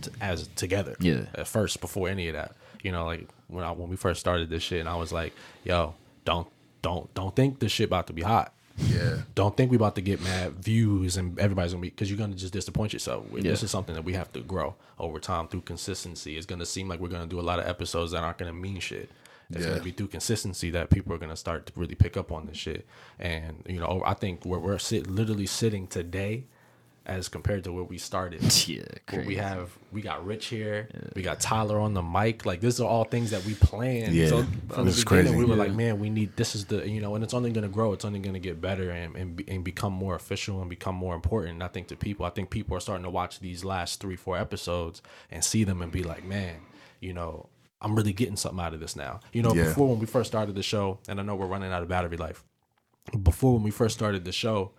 to, 0.00 0.10
as 0.22 0.48
together. 0.56 0.96
Yeah. 0.98 1.26
At 1.34 1.46
first, 1.46 1.82
before 1.82 2.08
any 2.08 2.28
of 2.28 2.34
that, 2.34 2.56
you 2.82 2.90
know, 2.90 3.04
like 3.04 3.28
when 3.48 3.64
I 3.64 3.72
when 3.72 3.88
we 3.88 3.96
first 3.96 4.20
started 4.20 4.48
this 4.50 4.62
shit, 4.62 4.80
and 4.80 4.88
I 4.88 4.96
was 4.96 5.12
like, 5.12 5.32
yo, 5.64 5.94
don't 6.24 6.46
don't 6.82 7.12
don't 7.14 7.34
think 7.34 7.58
this 7.58 7.72
shit 7.72 7.86
about 7.88 8.06
to 8.08 8.12
be 8.12 8.22
hot. 8.22 8.52
Yeah. 8.76 9.18
Don't 9.36 9.56
think 9.56 9.70
we 9.70 9.76
about 9.76 9.94
to 9.94 10.00
get 10.00 10.20
mad 10.20 10.54
views 10.54 11.16
and 11.16 11.38
everybody's 11.38 11.72
gonna 11.72 11.82
be 11.82 11.90
because 11.90 12.10
you're 12.10 12.18
gonna 12.18 12.34
just 12.34 12.52
disappoint 12.52 12.92
yourself. 12.92 13.24
This 13.32 13.62
is 13.62 13.70
something 13.70 13.94
that 13.94 14.02
we 14.04 14.14
have 14.14 14.32
to 14.32 14.40
grow 14.40 14.74
over 14.98 15.20
time 15.20 15.46
through 15.46 15.60
consistency. 15.60 16.36
It's 16.36 16.46
gonna 16.46 16.66
seem 16.66 16.88
like 16.88 16.98
we're 16.98 17.08
gonna 17.08 17.26
do 17.26 17.38
a 17.38 17.42
lot 17.42 17.60
of 17.60 17.66
episodes 17.68 18.10
that 18.12 18.24
aren't 18.24 18.38
gonna 18.38 18.52
mean 18.52 18.80
shit. 18.80 19.10
It's 19.50 19.60
Yeah. 19.64 19.72
gonna 19.72 19.82
be 19.84 19.92
through 19.92 20.08
consistency 20.08 20.70
that 20.70 20.90
people 20.90 21.12
are 21.12 21.18
gonna 21.18 21.36
start 21.36 21.66
to 21.66 21.72
really 21.76 21.94
pick 21.94 22.16
up 22.16 22.32
on 22.32 22.46
this 22.46 22.56
shit. 22.56 22.84
And 23.20 23.62
you 23.68 23.78
know, 23.78 24.02
I 24.04 24.14
think 24.14 24.44
where 24.44 24.58
we're 24.58 24.78
sit 24.78 25.06
literally 25.06 25.46
sitting 25.46 25.86
today, 25.86 26.44
as 27.06 27.28
compared 27.28 27.64
to 27.64 27.72
where 27.72 27.84
we 27.84 27.98
started. 27.98 28.40
yeah, 28.68 28.82
Where 29.10 29.24
we 29.24 29.36
have 29.36 29.76
we 29.92 30.00
got 30.00 30.24
Rich 30.24 30.46
here, 30.46 30.88
we 31.14 31.22
got 31.22 31.38
Tyler 31.40 31.78
on 31.78 31.92
the 31.94 32.02
mic. 32.02 32.46
Like 32.46 32.60
these 32.60 32.80
are 32.80 32.88
all 32.88 33.04
things 33.04 33.30
that 33.30 33.44
we 33.44 33.54
planned. 33.54 34.14
Yeah, 34.14 34.28
so 34.28 34.42
from 34.70 34.86
this 34.86 34.94
the 34.94 34.98
is 35.00 35.04
beginning, 35.04 35.24
crazy. 35.32 35.36
we 35.36 35.44
were 35.44 35.56
Yeah. 35.56 35.62
like, 35.64 35.72
man, 35.74 35.98
we 36.00 36.08
need 36.10 36.36
this 36.36 36.54
is 36.54 36.64
the 36.66 36.88
you 36.88 37.00
know, 37.00 37.14
and 37.14 37.22
it's 37.22 37.34
only 37.34 37.50
going 37.52 37.62
to 37.62 37.68
grow. 37.68 37.92
It's 37.92 38.04
only 38.04 38.20
going 38.20 38.34
to 38.34 38.40
get 38.40 38.60
better 38.60 38.90
and 38.90 39.14
and, 39.16 39.36
be, 39.36 39.44
and 39.48 39.62
become 39.62 39.92
more 39.92 40.14
official 40.14 40.60
and 40.60 40.70
become 40.70 40.94
more 40.94 41.14
important. 41.14 41.62
I 41.62 41.68
think 41.68 41.88
to 41.88 41.96
people, 41.96 42.24
I 42.26 42.30
think 42.30 42.50
people 42.50 42.76
are 42.76 42.80
starting 42.80 43.04
to 43.04 43.10
watch 43.10 43.40
these 43.40 43.64
last 43.64 44.00
three 44.00 44.16
four 44.16 44.38
episodes 44.38 45.02
and 45.30 45.44
see 45.44 45.64
them 45.64 45.82
and 45.82 45.92
be 45.92 46.02
like, 46.02 46.24
man, 46.24 46.56
you 47.00 47.12
know. 47.12 47.48
I'm 47.82 47.94
really 47.94 48.14
getting 48.14 48.36
something 48.36 48.64
out 48.64 48.72
of 48.72 48.80
this 48.80 48.96
now. 48.96 49.20
You 49.34 49.42
know, 49.42 49.52
Yeah. 49.52 49.64
before 49.64 49.88
when 49.90 49.98
we 49.98 50.06
first 50.06 50.30
started 50.30 50.54
the 50.54 50.62
show, 50.62 51.00
and 51.06 51.20
I 51.20 51.22
know 51.22 51.34
we're 51.36 51.44
running 51.46 51.70
out 51.70 51.82
of 51.82 51.88
battery 51.88 52.16
life. 52.16 52.42
Before 53.22 53.52
when 53.52 53.62
we 53.62 53.70
first 53.70 53.94
started 53.94 54.24
the 54.24 54.32
show, 54.32 54.70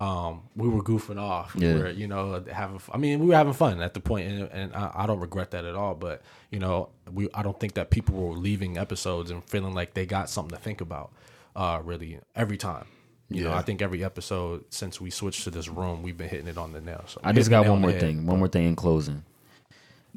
um, 0.00 0.42
we 0.56 0.68
were 0.68 0.82
goofing 0.82 1.18
off. 1.20 1.54
We 1.54 1.66
Yeah. 1.66 1.74
were, 1.74 1.90
you 1.90 2.06
know, 2.08 2.44
having. 2.52 2.80
I 2.92 2.98
mean, 2.98 3.20
we 3.20 3.26
were 3.26 3.34
having 3.36 3.52
fun 3.52 3.80
at 3.80 3.94
the 3.94 4.00
point, 4.00 4.28
and, 4.28 4.48
and 4.52 4.74
I, 4.74 4.90
I 4.94 5.06
don't 5.06 5.20
regret 5.20 5.52
that 5.52 5.64
at 5.64 5.74
all. 5.74 5.94
But 5.94 6.22
you 6.50 6.58
know, 6.58 6.88
we 7.12 7.28
I 7.34 7.42
don't 7.42 7.58
think 7.58 7.74
that 7.74 7.90
people 7.90 8.14
were 8.16 8.36
leaving 8.36 8.76
episodes 8.76 9.30
and 9.30 9.42
feeling 9.44 9.72
like 9.74 9.94
they 9.94 10.04
got 10.06 10.28
something 10.28 10.56
to 10.56 10.62
think 10.62 10.80
about. 10.80 11.12
Uh, 11.56 11.80
really, 11.84 12.18
every 12.34 12.56
time. 12.56 12.86
You 13.30 13.44
know, 13.44 13.50
Yeah. 13.50 13.56
I 13.58 13.62
think 13.62 13.80
every 13.80 14.04
episode 14.04 14.64
since 14.70 15.00
we 15.00 15.08
switched 15.10 15.44
to 15.44 15.50
this 15.50 15.68
room, 15.68 16.02
we've 16.02 16.16
been 16.18 16.28
hitting 16.28 16.46
it 16.48 16.58
on 16.58 16.72
the 16.72 16.80
nail. 16.80 17.04
So 17.06 17.20
I 17.24 17.32
just 17.32 17.48
got 17.48 17.66
one 17.66 17.80
more 17.80 17.90
head. 17.90 18.00
thing. 18.00 18.26
One 18.26 18.38
more 18.38 18.48
thing 18.48 18.66
in 18.66 18.76
closing. 18.76 19.22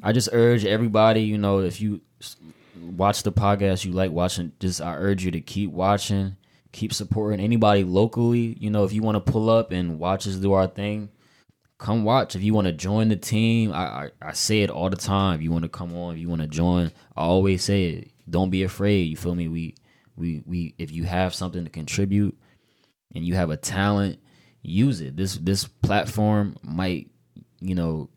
I 0.02 0.12
just 0.12 0.28
urge 0.32 0.64
everybody, 0.66 1.22
you 1.22 1.38
know, 1.38 1.60
if 1.60 1.80
you 1.80 2.00
watch 2.80 3.22
the 3.22 3.32
podcast, 3.32 3.84
you 3.84 3.92
like 3.92 4.10
watching, 4.10 4.52
just 4.60 4.80
I 4.82 4.94
urge 4.94 5.24
you 5.24 5.30
to 5.30 5.40
keep 5.40 5.70
watching, 5.72 6.36
keep 6.72 6.92
supporting 6.92 7.40
anybody 7.40 7.84
locally. 7.84 8.56
You 8.60 8.70
know, 8.70 8.84
if 8.84 8.92
you 8.92 9.02
want 9.02 9.24
to 9.24 9.32
pull 9.32 9.50
up 9.50 9.72
and 9.72 9.98
watch 9.98 10.26
us 10.26 10.36
do 10.36 10.52
our 10.52 10.66
thing, 10.66 11.10
come 11.78 12.04
watch. 12.04 12.36
If 12.36 12.42
you 12.42 12.54
want 12.54 12.66
to 12.66 12.72
join 12.72 13.08
the 13.08 13.16
team, 13.16 13.72
I, 13.72 13.76
I 13.76 14.10
I 14.22 14.32
say 14.32 14.62
it 14.62 14.70
all 14.70 14.90
the 14.90 14.96
time. 14.96 15.36
If 15.36 15.42
you 15.42 15.50
want 15.50 15.64
to 15.64 15.68
come 15.68 15.94
on, 15.94 16.14
if 16.14 16.20
you 16.20 16.28
want 16.28 16.42
to 16.42 16.48
join, 16.48 16.92
I 17.16 17.22
always 17.22 17.64
say 17.64 17.84
it. 17.84 18.10
Don't 18.28 18.50
be 18.50 18.62
afraid. 18.62 19.04
You 19.04 19.16
feel 19.16 19.34
me? 19.34 19.48
We 19.48 19.74
we 20.16 20.42
we 20.46 20.74
if 20.78 20.90
you 20.90 21.04
have 21.04 21.34
something 21.34 21.64
to 21.64 21.70
contribute 21.70 22.36
and 23.14 23.24
you 23.24 23.34
have 23.34 23.50
a 23.50 23.56
talent, 23.56 24.18
use 24.62 25.00
it. 25.00 25.16
This 25.16 25.36
this 25.36 25.66
platform 25.66 26.56
might, 26.62 27.10
you 27.60 27.74
know, 27.74 28.10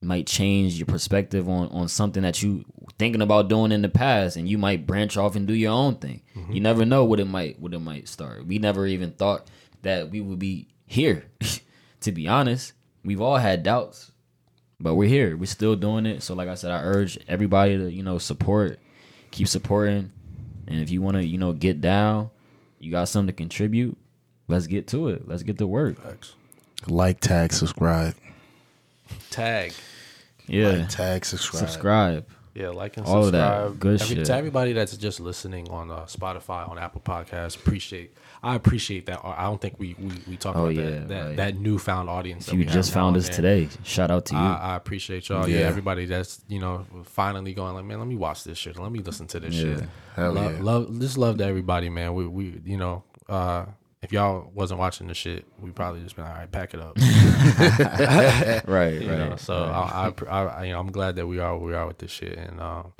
might 0.00 0.26
change 0.26 0.74
your 0.74 0.86
perspective 0.86 1.48
on 1.48 1.68
on 1.68 1.88
something 1.88 2.22
that 2.22 2.42
you 2.42 2.64
thinking 2.98 3.22
about 3.22 3.48
doing 3.48 3.72
in 3.72 3.82
the 3.82 3.88
past 3.88 4.36
and 4.36 4.48
you 4.48 4.58
might 4.58 4.86
branch 4.86 5.16
off 5.16 5.36
and 5.36 5.46
do 5.46 5.54
your 5.54 5.72
own 5.72 5.96
thing. 5.96 6.22
Mm-hmm. 6.36 6.52
You 6.52 6.60
never 6.60 6.84
know 6.84 7.04
what 7.04 7.20
it 7.20 7.26
might 7.26 7.58
what 7.60 7.74
it 7.74 7.80
might 7.80 8.08
start. 8.08 8.46
We 8.46 8.58
never 8.58 8.86
even 8.86 9.12
thought 9.12 9.48
that 9.82 10.10
we 10.10 10.20
would 10.20 10.38
be 10.38 10.68
here. 10.86 11.24
to 12.00 12.12
be 12.12 12.28
honest, 12.28 12.72
we've 13.04 13.20
all 13.20 13.36
had 13.36 13.62
doubts, 13.62 14.12
but 14.80 14.94
we're 14.94 15.08
here. 15.08 15.36
We're 15.36 15.46
still 15.46 15.76
doing 15.76 16.06
it. 16.06 16.22
So 16.22 16.34
like 16.34 16.48
I 16.48 16.54
said, 16.54 16.70
I 16.70 16.82
urge 16.82 17.18
everybody 17.28 17.76
to, 17.76 17.90
you 17.90 18.02
know, 18.02 18.18
support, 18.18 18.78
keep 19.30 19.48
supporting. 19.48 20.12
And 20.66 20.80
if 20.80 20.90
you 20.90 21.02
want 21.02 21.16
to, 21.16 21.26
you 21.26 21.38
know, 21.38 21.52
get 21.52 21.80
down, 21.80 22.30
you 22.78 22.90
got 22.90 23.08
something 23.08 23.28
to 23.28 23.32
contribute, 23.32 23.96
let's 24.46 24.66
get 24.66 24.86
to 24.88 25.08
it. 25.08 25.26
Let's 25.26 25.42
get 25.42 25.58
to 25.58 25.66
work. 25.66 25.96
Like, 26.86 27.20
tag, 27.20 27.52
subscribe. 27.52 28.14
Tag. 29.30 29.72
Yeah. 30.48 30.68
Like, 30.70 30.88
tag, 30.88 31.24
subscribe. 31.24 31.60
subscribe. 31.60 32.26
Yeah, 32.54 32.70
like 32.70 32.96
and 32.96 33.06
All 33.06 33.18
of 33.18 33.24
subscribe. 33.26 33.72
that. 33.74 33.78
Good 33.78 34.00
Every- 34.02 34.16
shit. 34.16 34.26
To 34.26 34.34
everybody 34.34 34.72
that's 34.72 34.96
just 34.96 35.20
listening 35.20 35.68
on 35.70 35.92
uh, 35.92 36.06
Spotify, 36.06 36.68
on 36.68 36.76
Apple 36.76 37.00
Podcasts, 37.00 37.54
appreciate. 37.54 38.16
I 38.42 38.56
appreciate 38.56 39.06
that. 39.06 39.20
I 39.24 39.44
don't 39.44 39.60
think 39.60 39.76
we 39.78 39.94
we, 39.98 40.10
we 40.26 40.36
talk 40.36 40.56
Oh, 40.56 40.64
about 40.64 40.74
yeah, 40.74 40.90
that 40.90 41.08
that, 41.08 41.26
right. 41.26 41.36
that 41.36 41.56
newfound 41.56 42.08
audience. 42.08 42.46
If 42.46 42.50
that 42.50 42.56
you 42.56 42.64
we 42.66 42.72
just 42.72 42.92
found 42.92 43.14
and 43.14 43.22
us 43.24 43.28
then. 43.28 43.36
today, 43.36 43.68
shout 43.84 44.10
out 44.10 44.24
to 44.26 44.34
you. 44.34 44.40
I, 44.40 44.54
I 44.72 44.76
appreciate 44.76 45.28
y'all. 45.28 45.48
Yeah. 45.48 45.60
Yeah. 45.60 45.66
everybody 45.66 46.06
that's 46.06 46.40
you 46.48 46.58
know 46.58 46.84
finally 47.04 47.54
going 47.54 47.74
like, 47.74 47.84
man, 47.84 47.98
let 48.00 48.08
me 48.08 48.16
watch 48.16 48.42
this 48.42 48.58
shit. 48.58 48.76
Let 48.76 48.90
me 48.90 49.00
listen 49.00 49.26
to 49.28 49.40
this 49.40 49.54
Yeah. 49.54 49.76
shit. 49.76 49.88
Hell 50.16 50.32
love, 50.32 50.52
yeah. 50.56 50.62
love, 50.62 51.00
just 51.00 51.16
love 51.18 51.38
to 51.38 51.44
everybody, 51.44 51.90
man. 51.90 52.14
We 52.14 52.26
we 52.26 52.60
you 52.64 52.76
know, 52.76 53.04
uh, 53.28 53.66
if 54.02 54.12
y'all 54.12 54.50
wasn't 54.54 54.78
watching 54.78 55.08
the 55.08 55.14
shit, 55.14 55.44
we 55.60 55.70
probably 55.70 56.02
just 56.02 56.16
been 56.16 56.24
all 56.24 56.32
right. 56.32 56.50
Pack 56.50 56.74
it 56.74 56.80
up. 56.80 56.96
right, 58.68 59.00
you 59.00 59.10
right. 59.10 59.18
know, 59.18 59.36
so 59.36 59.64
I, 59.64 60.12
I, 60.28 60.42
I, 60.44 60.64
you 60.64 60.72
know, 60.72 60.80
I'm 60.80 60.92
glad 60.92 61.16
that 61.16 61.26
we 61.26 61.40
are 61.40 61.56
where 61.56 61.66
we 61.66 61.74
are 61.74 61.86
with 61.86 61.98
this 61.98 62.12
shit, 62.12 62.38
and 62.38 62.60
um, 62.60 62.92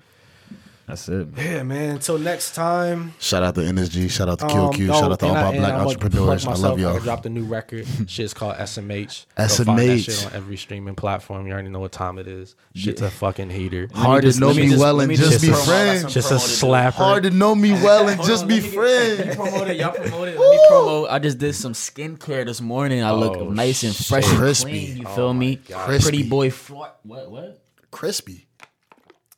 That's 0.89 1.07
it. 1.11 1.37
man. 1.37 1.47
Yeah, 1.47 1.63
man. 1.65 1.91
Until 1.97 2.19
next 2.19 2.55
time. 2.55 3.13
Shout 3.21 3.43
out 3.43 3.55
to 3.57 3.61
NSG. 3.61 4.11
Shout 4.11 4.29
out 4.31 4.39
to 4.39 4.47
Um, 4.47 4.73
QQ. 4.73 4.89
oh, 4.91 5.01
shout 5.01 5.13
out 5.13 5.19
to 5.21 5.27
all 5.27 5.37
I- 5.37 5.43
my 5.53 5.59
black 5.59 5.73
I'ma 5.75 5.85
entrepreneurs. 5.91 6.47
I 6.47 6.55
love 6.55 6.81
y'all. 6.81 6.97
I 6.97 6.99
dropped 7.01 7.27
a 7.27 7.29
new 7.29 7.45
record. 7.45 7.87
Shit's 8.07 8.33
called 8.33 8.57
SMH. 8.57 9.27
Go 9.37 9.47
find 9.47 9.79
that 9.79 9.85
SMH. 9.85 10.05
shit 10.05 10.27
on 10.27 10.33
every 10.33 10.57
streaming 10.57 10.95
platform. 10.95 11.47
You 11.47 11.53
already 11.53 11.69
know 11.69 11.81
what 11.81 11.93
time 11.93 12.19
it 12.19 12.27
is. 12.27 12.55
Shit's 12.75 13.03
a 13.03 13.11
fucking 13.11 13.51
heater. 13.51 13.89
Hard 13.93 14.25
to 14.25 14.41
know 14.41 14.55
me 14.55 14.69
me 14.71 14.77
well 14.79 14.95
let 14.95 15.03
and 15.05 15.11
me 15.11 15.17
just 15.17 15.33
just 15.33 15.45
be 15.45 15.53
friends. 15.53 16.13
Just 16.15 16.31
a 16.31 16.37
slapper. 16.37 16.93
Hard 16.93 17.25
to 17.25 17.31
know 17.31 17.55
me 17.55 17.73
well 17.73 18.09
and 18.09 18.23
just 18.23 18.49
be 18.49 18.61
friends. 18.61 19.19
You 19.27 19.35
promote 19.35 19.69
it. 19.69 19.77
Y'all 19.77 19.93
promote 19.95 20.29
it. 20.29 20.39
Let 20.39 20.51
me 20.51 20.61
promote. 20.71 21.11
I 21.11 21.19
just 21.19 21.37
did 21.39 21.55
some 21.55 21.75
skincare 21.75 22.47
this 22.47 22.63
morning. 22.63 23.03
I 23.03 23.11
look 23.13 23.37
Oh, 23.37 23.51
nice 23.51 23.83
and 23.83 23.95
fresh 23.95 24.27
and 24.27 24.39
Crispy. 24.39 24.71
clean. 24.87 24.97
You 24.97 25.07
feel 25.09 25.35
me? 25.35 25.57
Crispy. 25.57 26.03
Pretty 26.11 26.29
boy. 26.29 26.51
What? 26.51 27.01
What? 27.05 27.61
Crispy. 27.91 28.47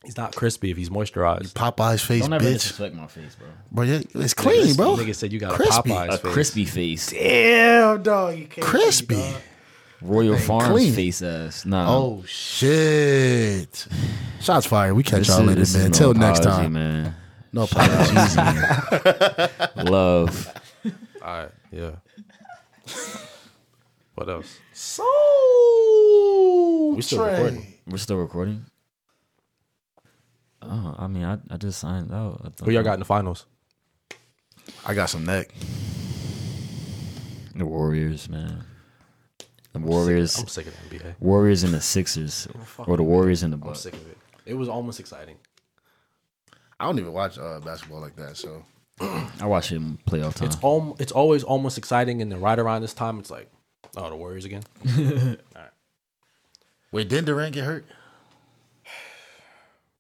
He's 0.05 0.17
not 0.17 0.35
crispy 0.35 0.71
if 0.71 0.77
he's 0.79 0.89
moisturized. 0.89 1.53
Popeye's 1.53 2.01
face, 2.03 2.23
Don't 2.23 2.33
ever 2.33 2.43
bitch. 2.45 2.53
disrespect 2.55 2.95
my 2.95 3.07
face, 3.07 3.35
bro. 3.35 3.49
Bro, 3.71 3.85
yeah, 3.85 4.01
it's 4.15 4.33
clean, 4.35 4.75
bro. 4.75 4.97
Nigga 4.97 5.15
said 5.15 5.31
you 5.33 5.39
got 5.39 5.53
Crispy. 5.53 5.91
a 5.91 5.95
Popeyes 5.95 6.09
A 6.09 6.19
face. 6.19 6.33
crispy 6.33 6.65
face. 6.65 7.11
Damn, 7.11 8.03
dog. 8.03 8.39
You 8.39 8.47
can't 8.47 8.67
Crispy. 8.67 9.23
Royal 10.01 10.39
Farms 10.39 10.69
clean. 10.71 10.95
face 10.95 11.21
ass. 11.21 11.67
Nah. 11.67 11.85
Oh 11.95 12.25
shit! 12.27 13.87
Shots 14.41 14.65
fired. 14.65 14.95
We 14.95 15.03
catch 15.03 15.19
This 15.21 15.29
y'all 15.29 15.41
is- 15.41 15.47
later, 15.47 15.61
this 15.61 15.69
is 15.71 15.75
man. 15.77 15.83
no 15.83 15.87
Until 15.89 16.15
next 16.15 16.39
apology, 16.41 16.63
time. 16.63 16.73
man. 16.73 17.15
No 17.53 17.63
apologies. 17.65 18.37
Love. 19.91 20.49
All 21.23 21.37
right. 21.43 21.51
Yeah. 21.71 21.91
What 24.15 24.29
else? 24.31 24.59
so 24.73 25.05
We 26.97 27.03
still 27.03 27.25
recording. 27.25 27.75
We're 27.87 27.99
still 27.99 28.17
recording. 28.17 28.65
Oh, 30.63 30.95
I 30.99 31.07
mean, 31.07 31.25
I, 31.25 31.39
I 31.51 31.57
just 31.57 31.79
signed 31.81 32.13
out. 32.13 32.41
I 32.45 32.65
Who 32.65 32.71
y'all 32.71 32.83
got 32.83 32.95
in 32.95 33.01
the 33.01 33.07
finals? 33.07 33.47
I 34.85 34.95
got 34.95 35.07
some 35.07 35.25
neck. 35.25 35.53
The 37.55 37.65
Warriors, 37.67 38.29
man. 38.29 38.65
The 39.73 39.79
Warriors, 39.81 40.39
I'm 40.39 40.47
sick 40.49 40.67
of 40.67 40.75
the 40.91 40.99
NBA. 40.99 41.15
Warriors 41.21 41.63
and 41.63 41.73
the 41.73 41.81
Sixers, 41.81 42.49
or 42.79 42.97
the 42.97 43.03
Warriors 43.03 43.43
and 43.43 43.53
the 43.53 43.57
I'm 43.57 43.61
Bucks. 43.61 43.81
sick 43.81 43.95
of 43.95 44.07
it. 44.09 44.19
It 44.47 44.55
was 44.55 44.69
almost 44.69 44.99
exciting. 45.01 45.37
I 46.79 46.87
don't 46.87 46.99
even 46.99 47.13
watch 47.13 47.39
uh, 47.39 47.61
basketball 47.61 48.01
like 48.01 48.17
that. 48.17 48.37
So 48.37 48.65
I 49.01 49.47
watch 49.47 49.71
it 49.73 49.77
in 49.77 49.99
playoff 50.07 50.35
time. 50.35 50.47
It's 50.49 50.57
al- 50.65 50.97
It's 50.99 51.13
always 51.13 51.45
almost 51.45 51.79
exciting, 51.79 52.21
and 52.23 52.31
then 52.33 52.41
right 52.41 52.59
around 52.59 52.83
this 52.83 52.95
time, 52.95 53.19
it's 53.19 53.31
like, 53.31 53.51
oh, 53.97 54.11
the 54.11 54.17
Warriors 54.17 54.45
again. 54.45 54.63
wait, 56.93 57.09
didn't 57.09 57.27
Durant 57.27 57.55
get 57.55 57.65
hurt? 57.65 57.85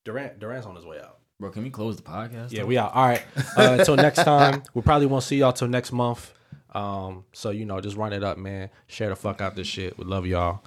Durant, 0.04 0.38
Durant's 0.38 0.66
on 0.66 0.76
his 0.76 0.84
way 0.86 0.98
out. 0.98 1.18
Bro, 1.38 1.50
can 1.50 1.62
we 1.62 1.70
close 1.70 1.96
the 1.96 2.02
podcast? 2.02 2.52
Yeah, 2.52 2.64
we 2.64 2.78
out. 2.78 2.92
All 2.94 3.06
right. 3.06 3.22
Uh, 3.56 3.76
until 3.78 3.96
next 3.96 4.22
time, 4.24 4.62
we 4.74 4.82
probably 4.82 5.06
won't 5.06 5.24
see 5.24 5.36
y'all 5.38 5.52
till 5.52 5.68
next 5.68 5.92
month. 5.92 6.32
Um, 6.72 7.24
so 7.32 7.50
you 7.50 7.64
know, 7.66 7.80
just 7.80 7.96
run 7.96 8.12
it 8.12 8.22
up, 8.22 8.38
man. 8.38 8.70
Share 8.86 9.08
the 9.08 9.16
fuck 9.16 9.40
out 9.40 9.56
this 9.56 9.66
shit. 9.66 9.98
We 9.98 10.04
love 10.04 10.26
y'all. 10.26 10.62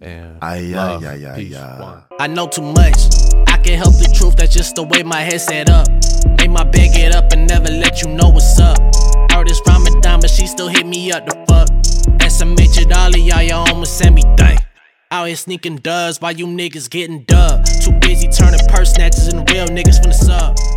And 0.00 0.38
Aye, 0.42 0.56
aye, 0.56 0.60
love. 0.74 1.04
aye, 1.04 1.24
aye, 1.30 1.36
Peace. 1.36 1.56
I 1.56 2.26
know 2.26 2.48
too 2.48 2.62
much. 2.62 2.96
I 3.46 3.58
can 3.58 3.76
help 3.78 3.94
the 3.94 4.12
truth, 4.18 4.36
that's 4.36 4.52
just 4.54 4.74
the 4.76 4.82
way 4.82 5.02
my 5.02 5.20
head 5.20 5.40
set 5.40 5.68
up. 5.70 5.86
Make 6.38 6.50
my 6.50 6.64
bed 6.64 6.94
get 6.94 7.14
up 7.14 7.32
and 7.32 7.46
never 7.46 7.68
let 7.70 8.02
you 8.02 8.08
know 8.08 8.28
what's 8.30 8.58
up. 8.58 8.78
Heard 9.30 9.48
it's 9.48 9.60
Ramadan, 9.66 10.20
but 10.20 10.30
she 10.30 10.46
still 10.46 10.68
hit 10.68 10.86
me 10.86 11.12
up 11.12 11.26
the 11.26 11.34
fuck. 11.48 11.68
SMH 12.20 12.80
it 12.86 12.92
all 12.92 13.08
of 13.08 13.16
y'all, 13.16 13.42
y'all 13.42 13.68
almost 13.68 13.98
send 13.98 14.14
me 14.14 14.22
dang. 14.36 14.58
Out 15.10 15.26
here 15.26 15.36
sneaking 15.36 15.76
dubs 15.76 16.20
while 16.20 16.32
you 16.32 16.46
niggas 16.46 16.88
getting 16.90 17.24
dubbed. 17.24 17.68
Turning 18.28 18.60
purse 18.68 18.92
snatchers 18.92 19.28
and 19.28 19.48
real 19.50 19.66
niggas 19.66 20.00
from 20.00 20.10
the 20.10 20.14
sub. 20.14 20.73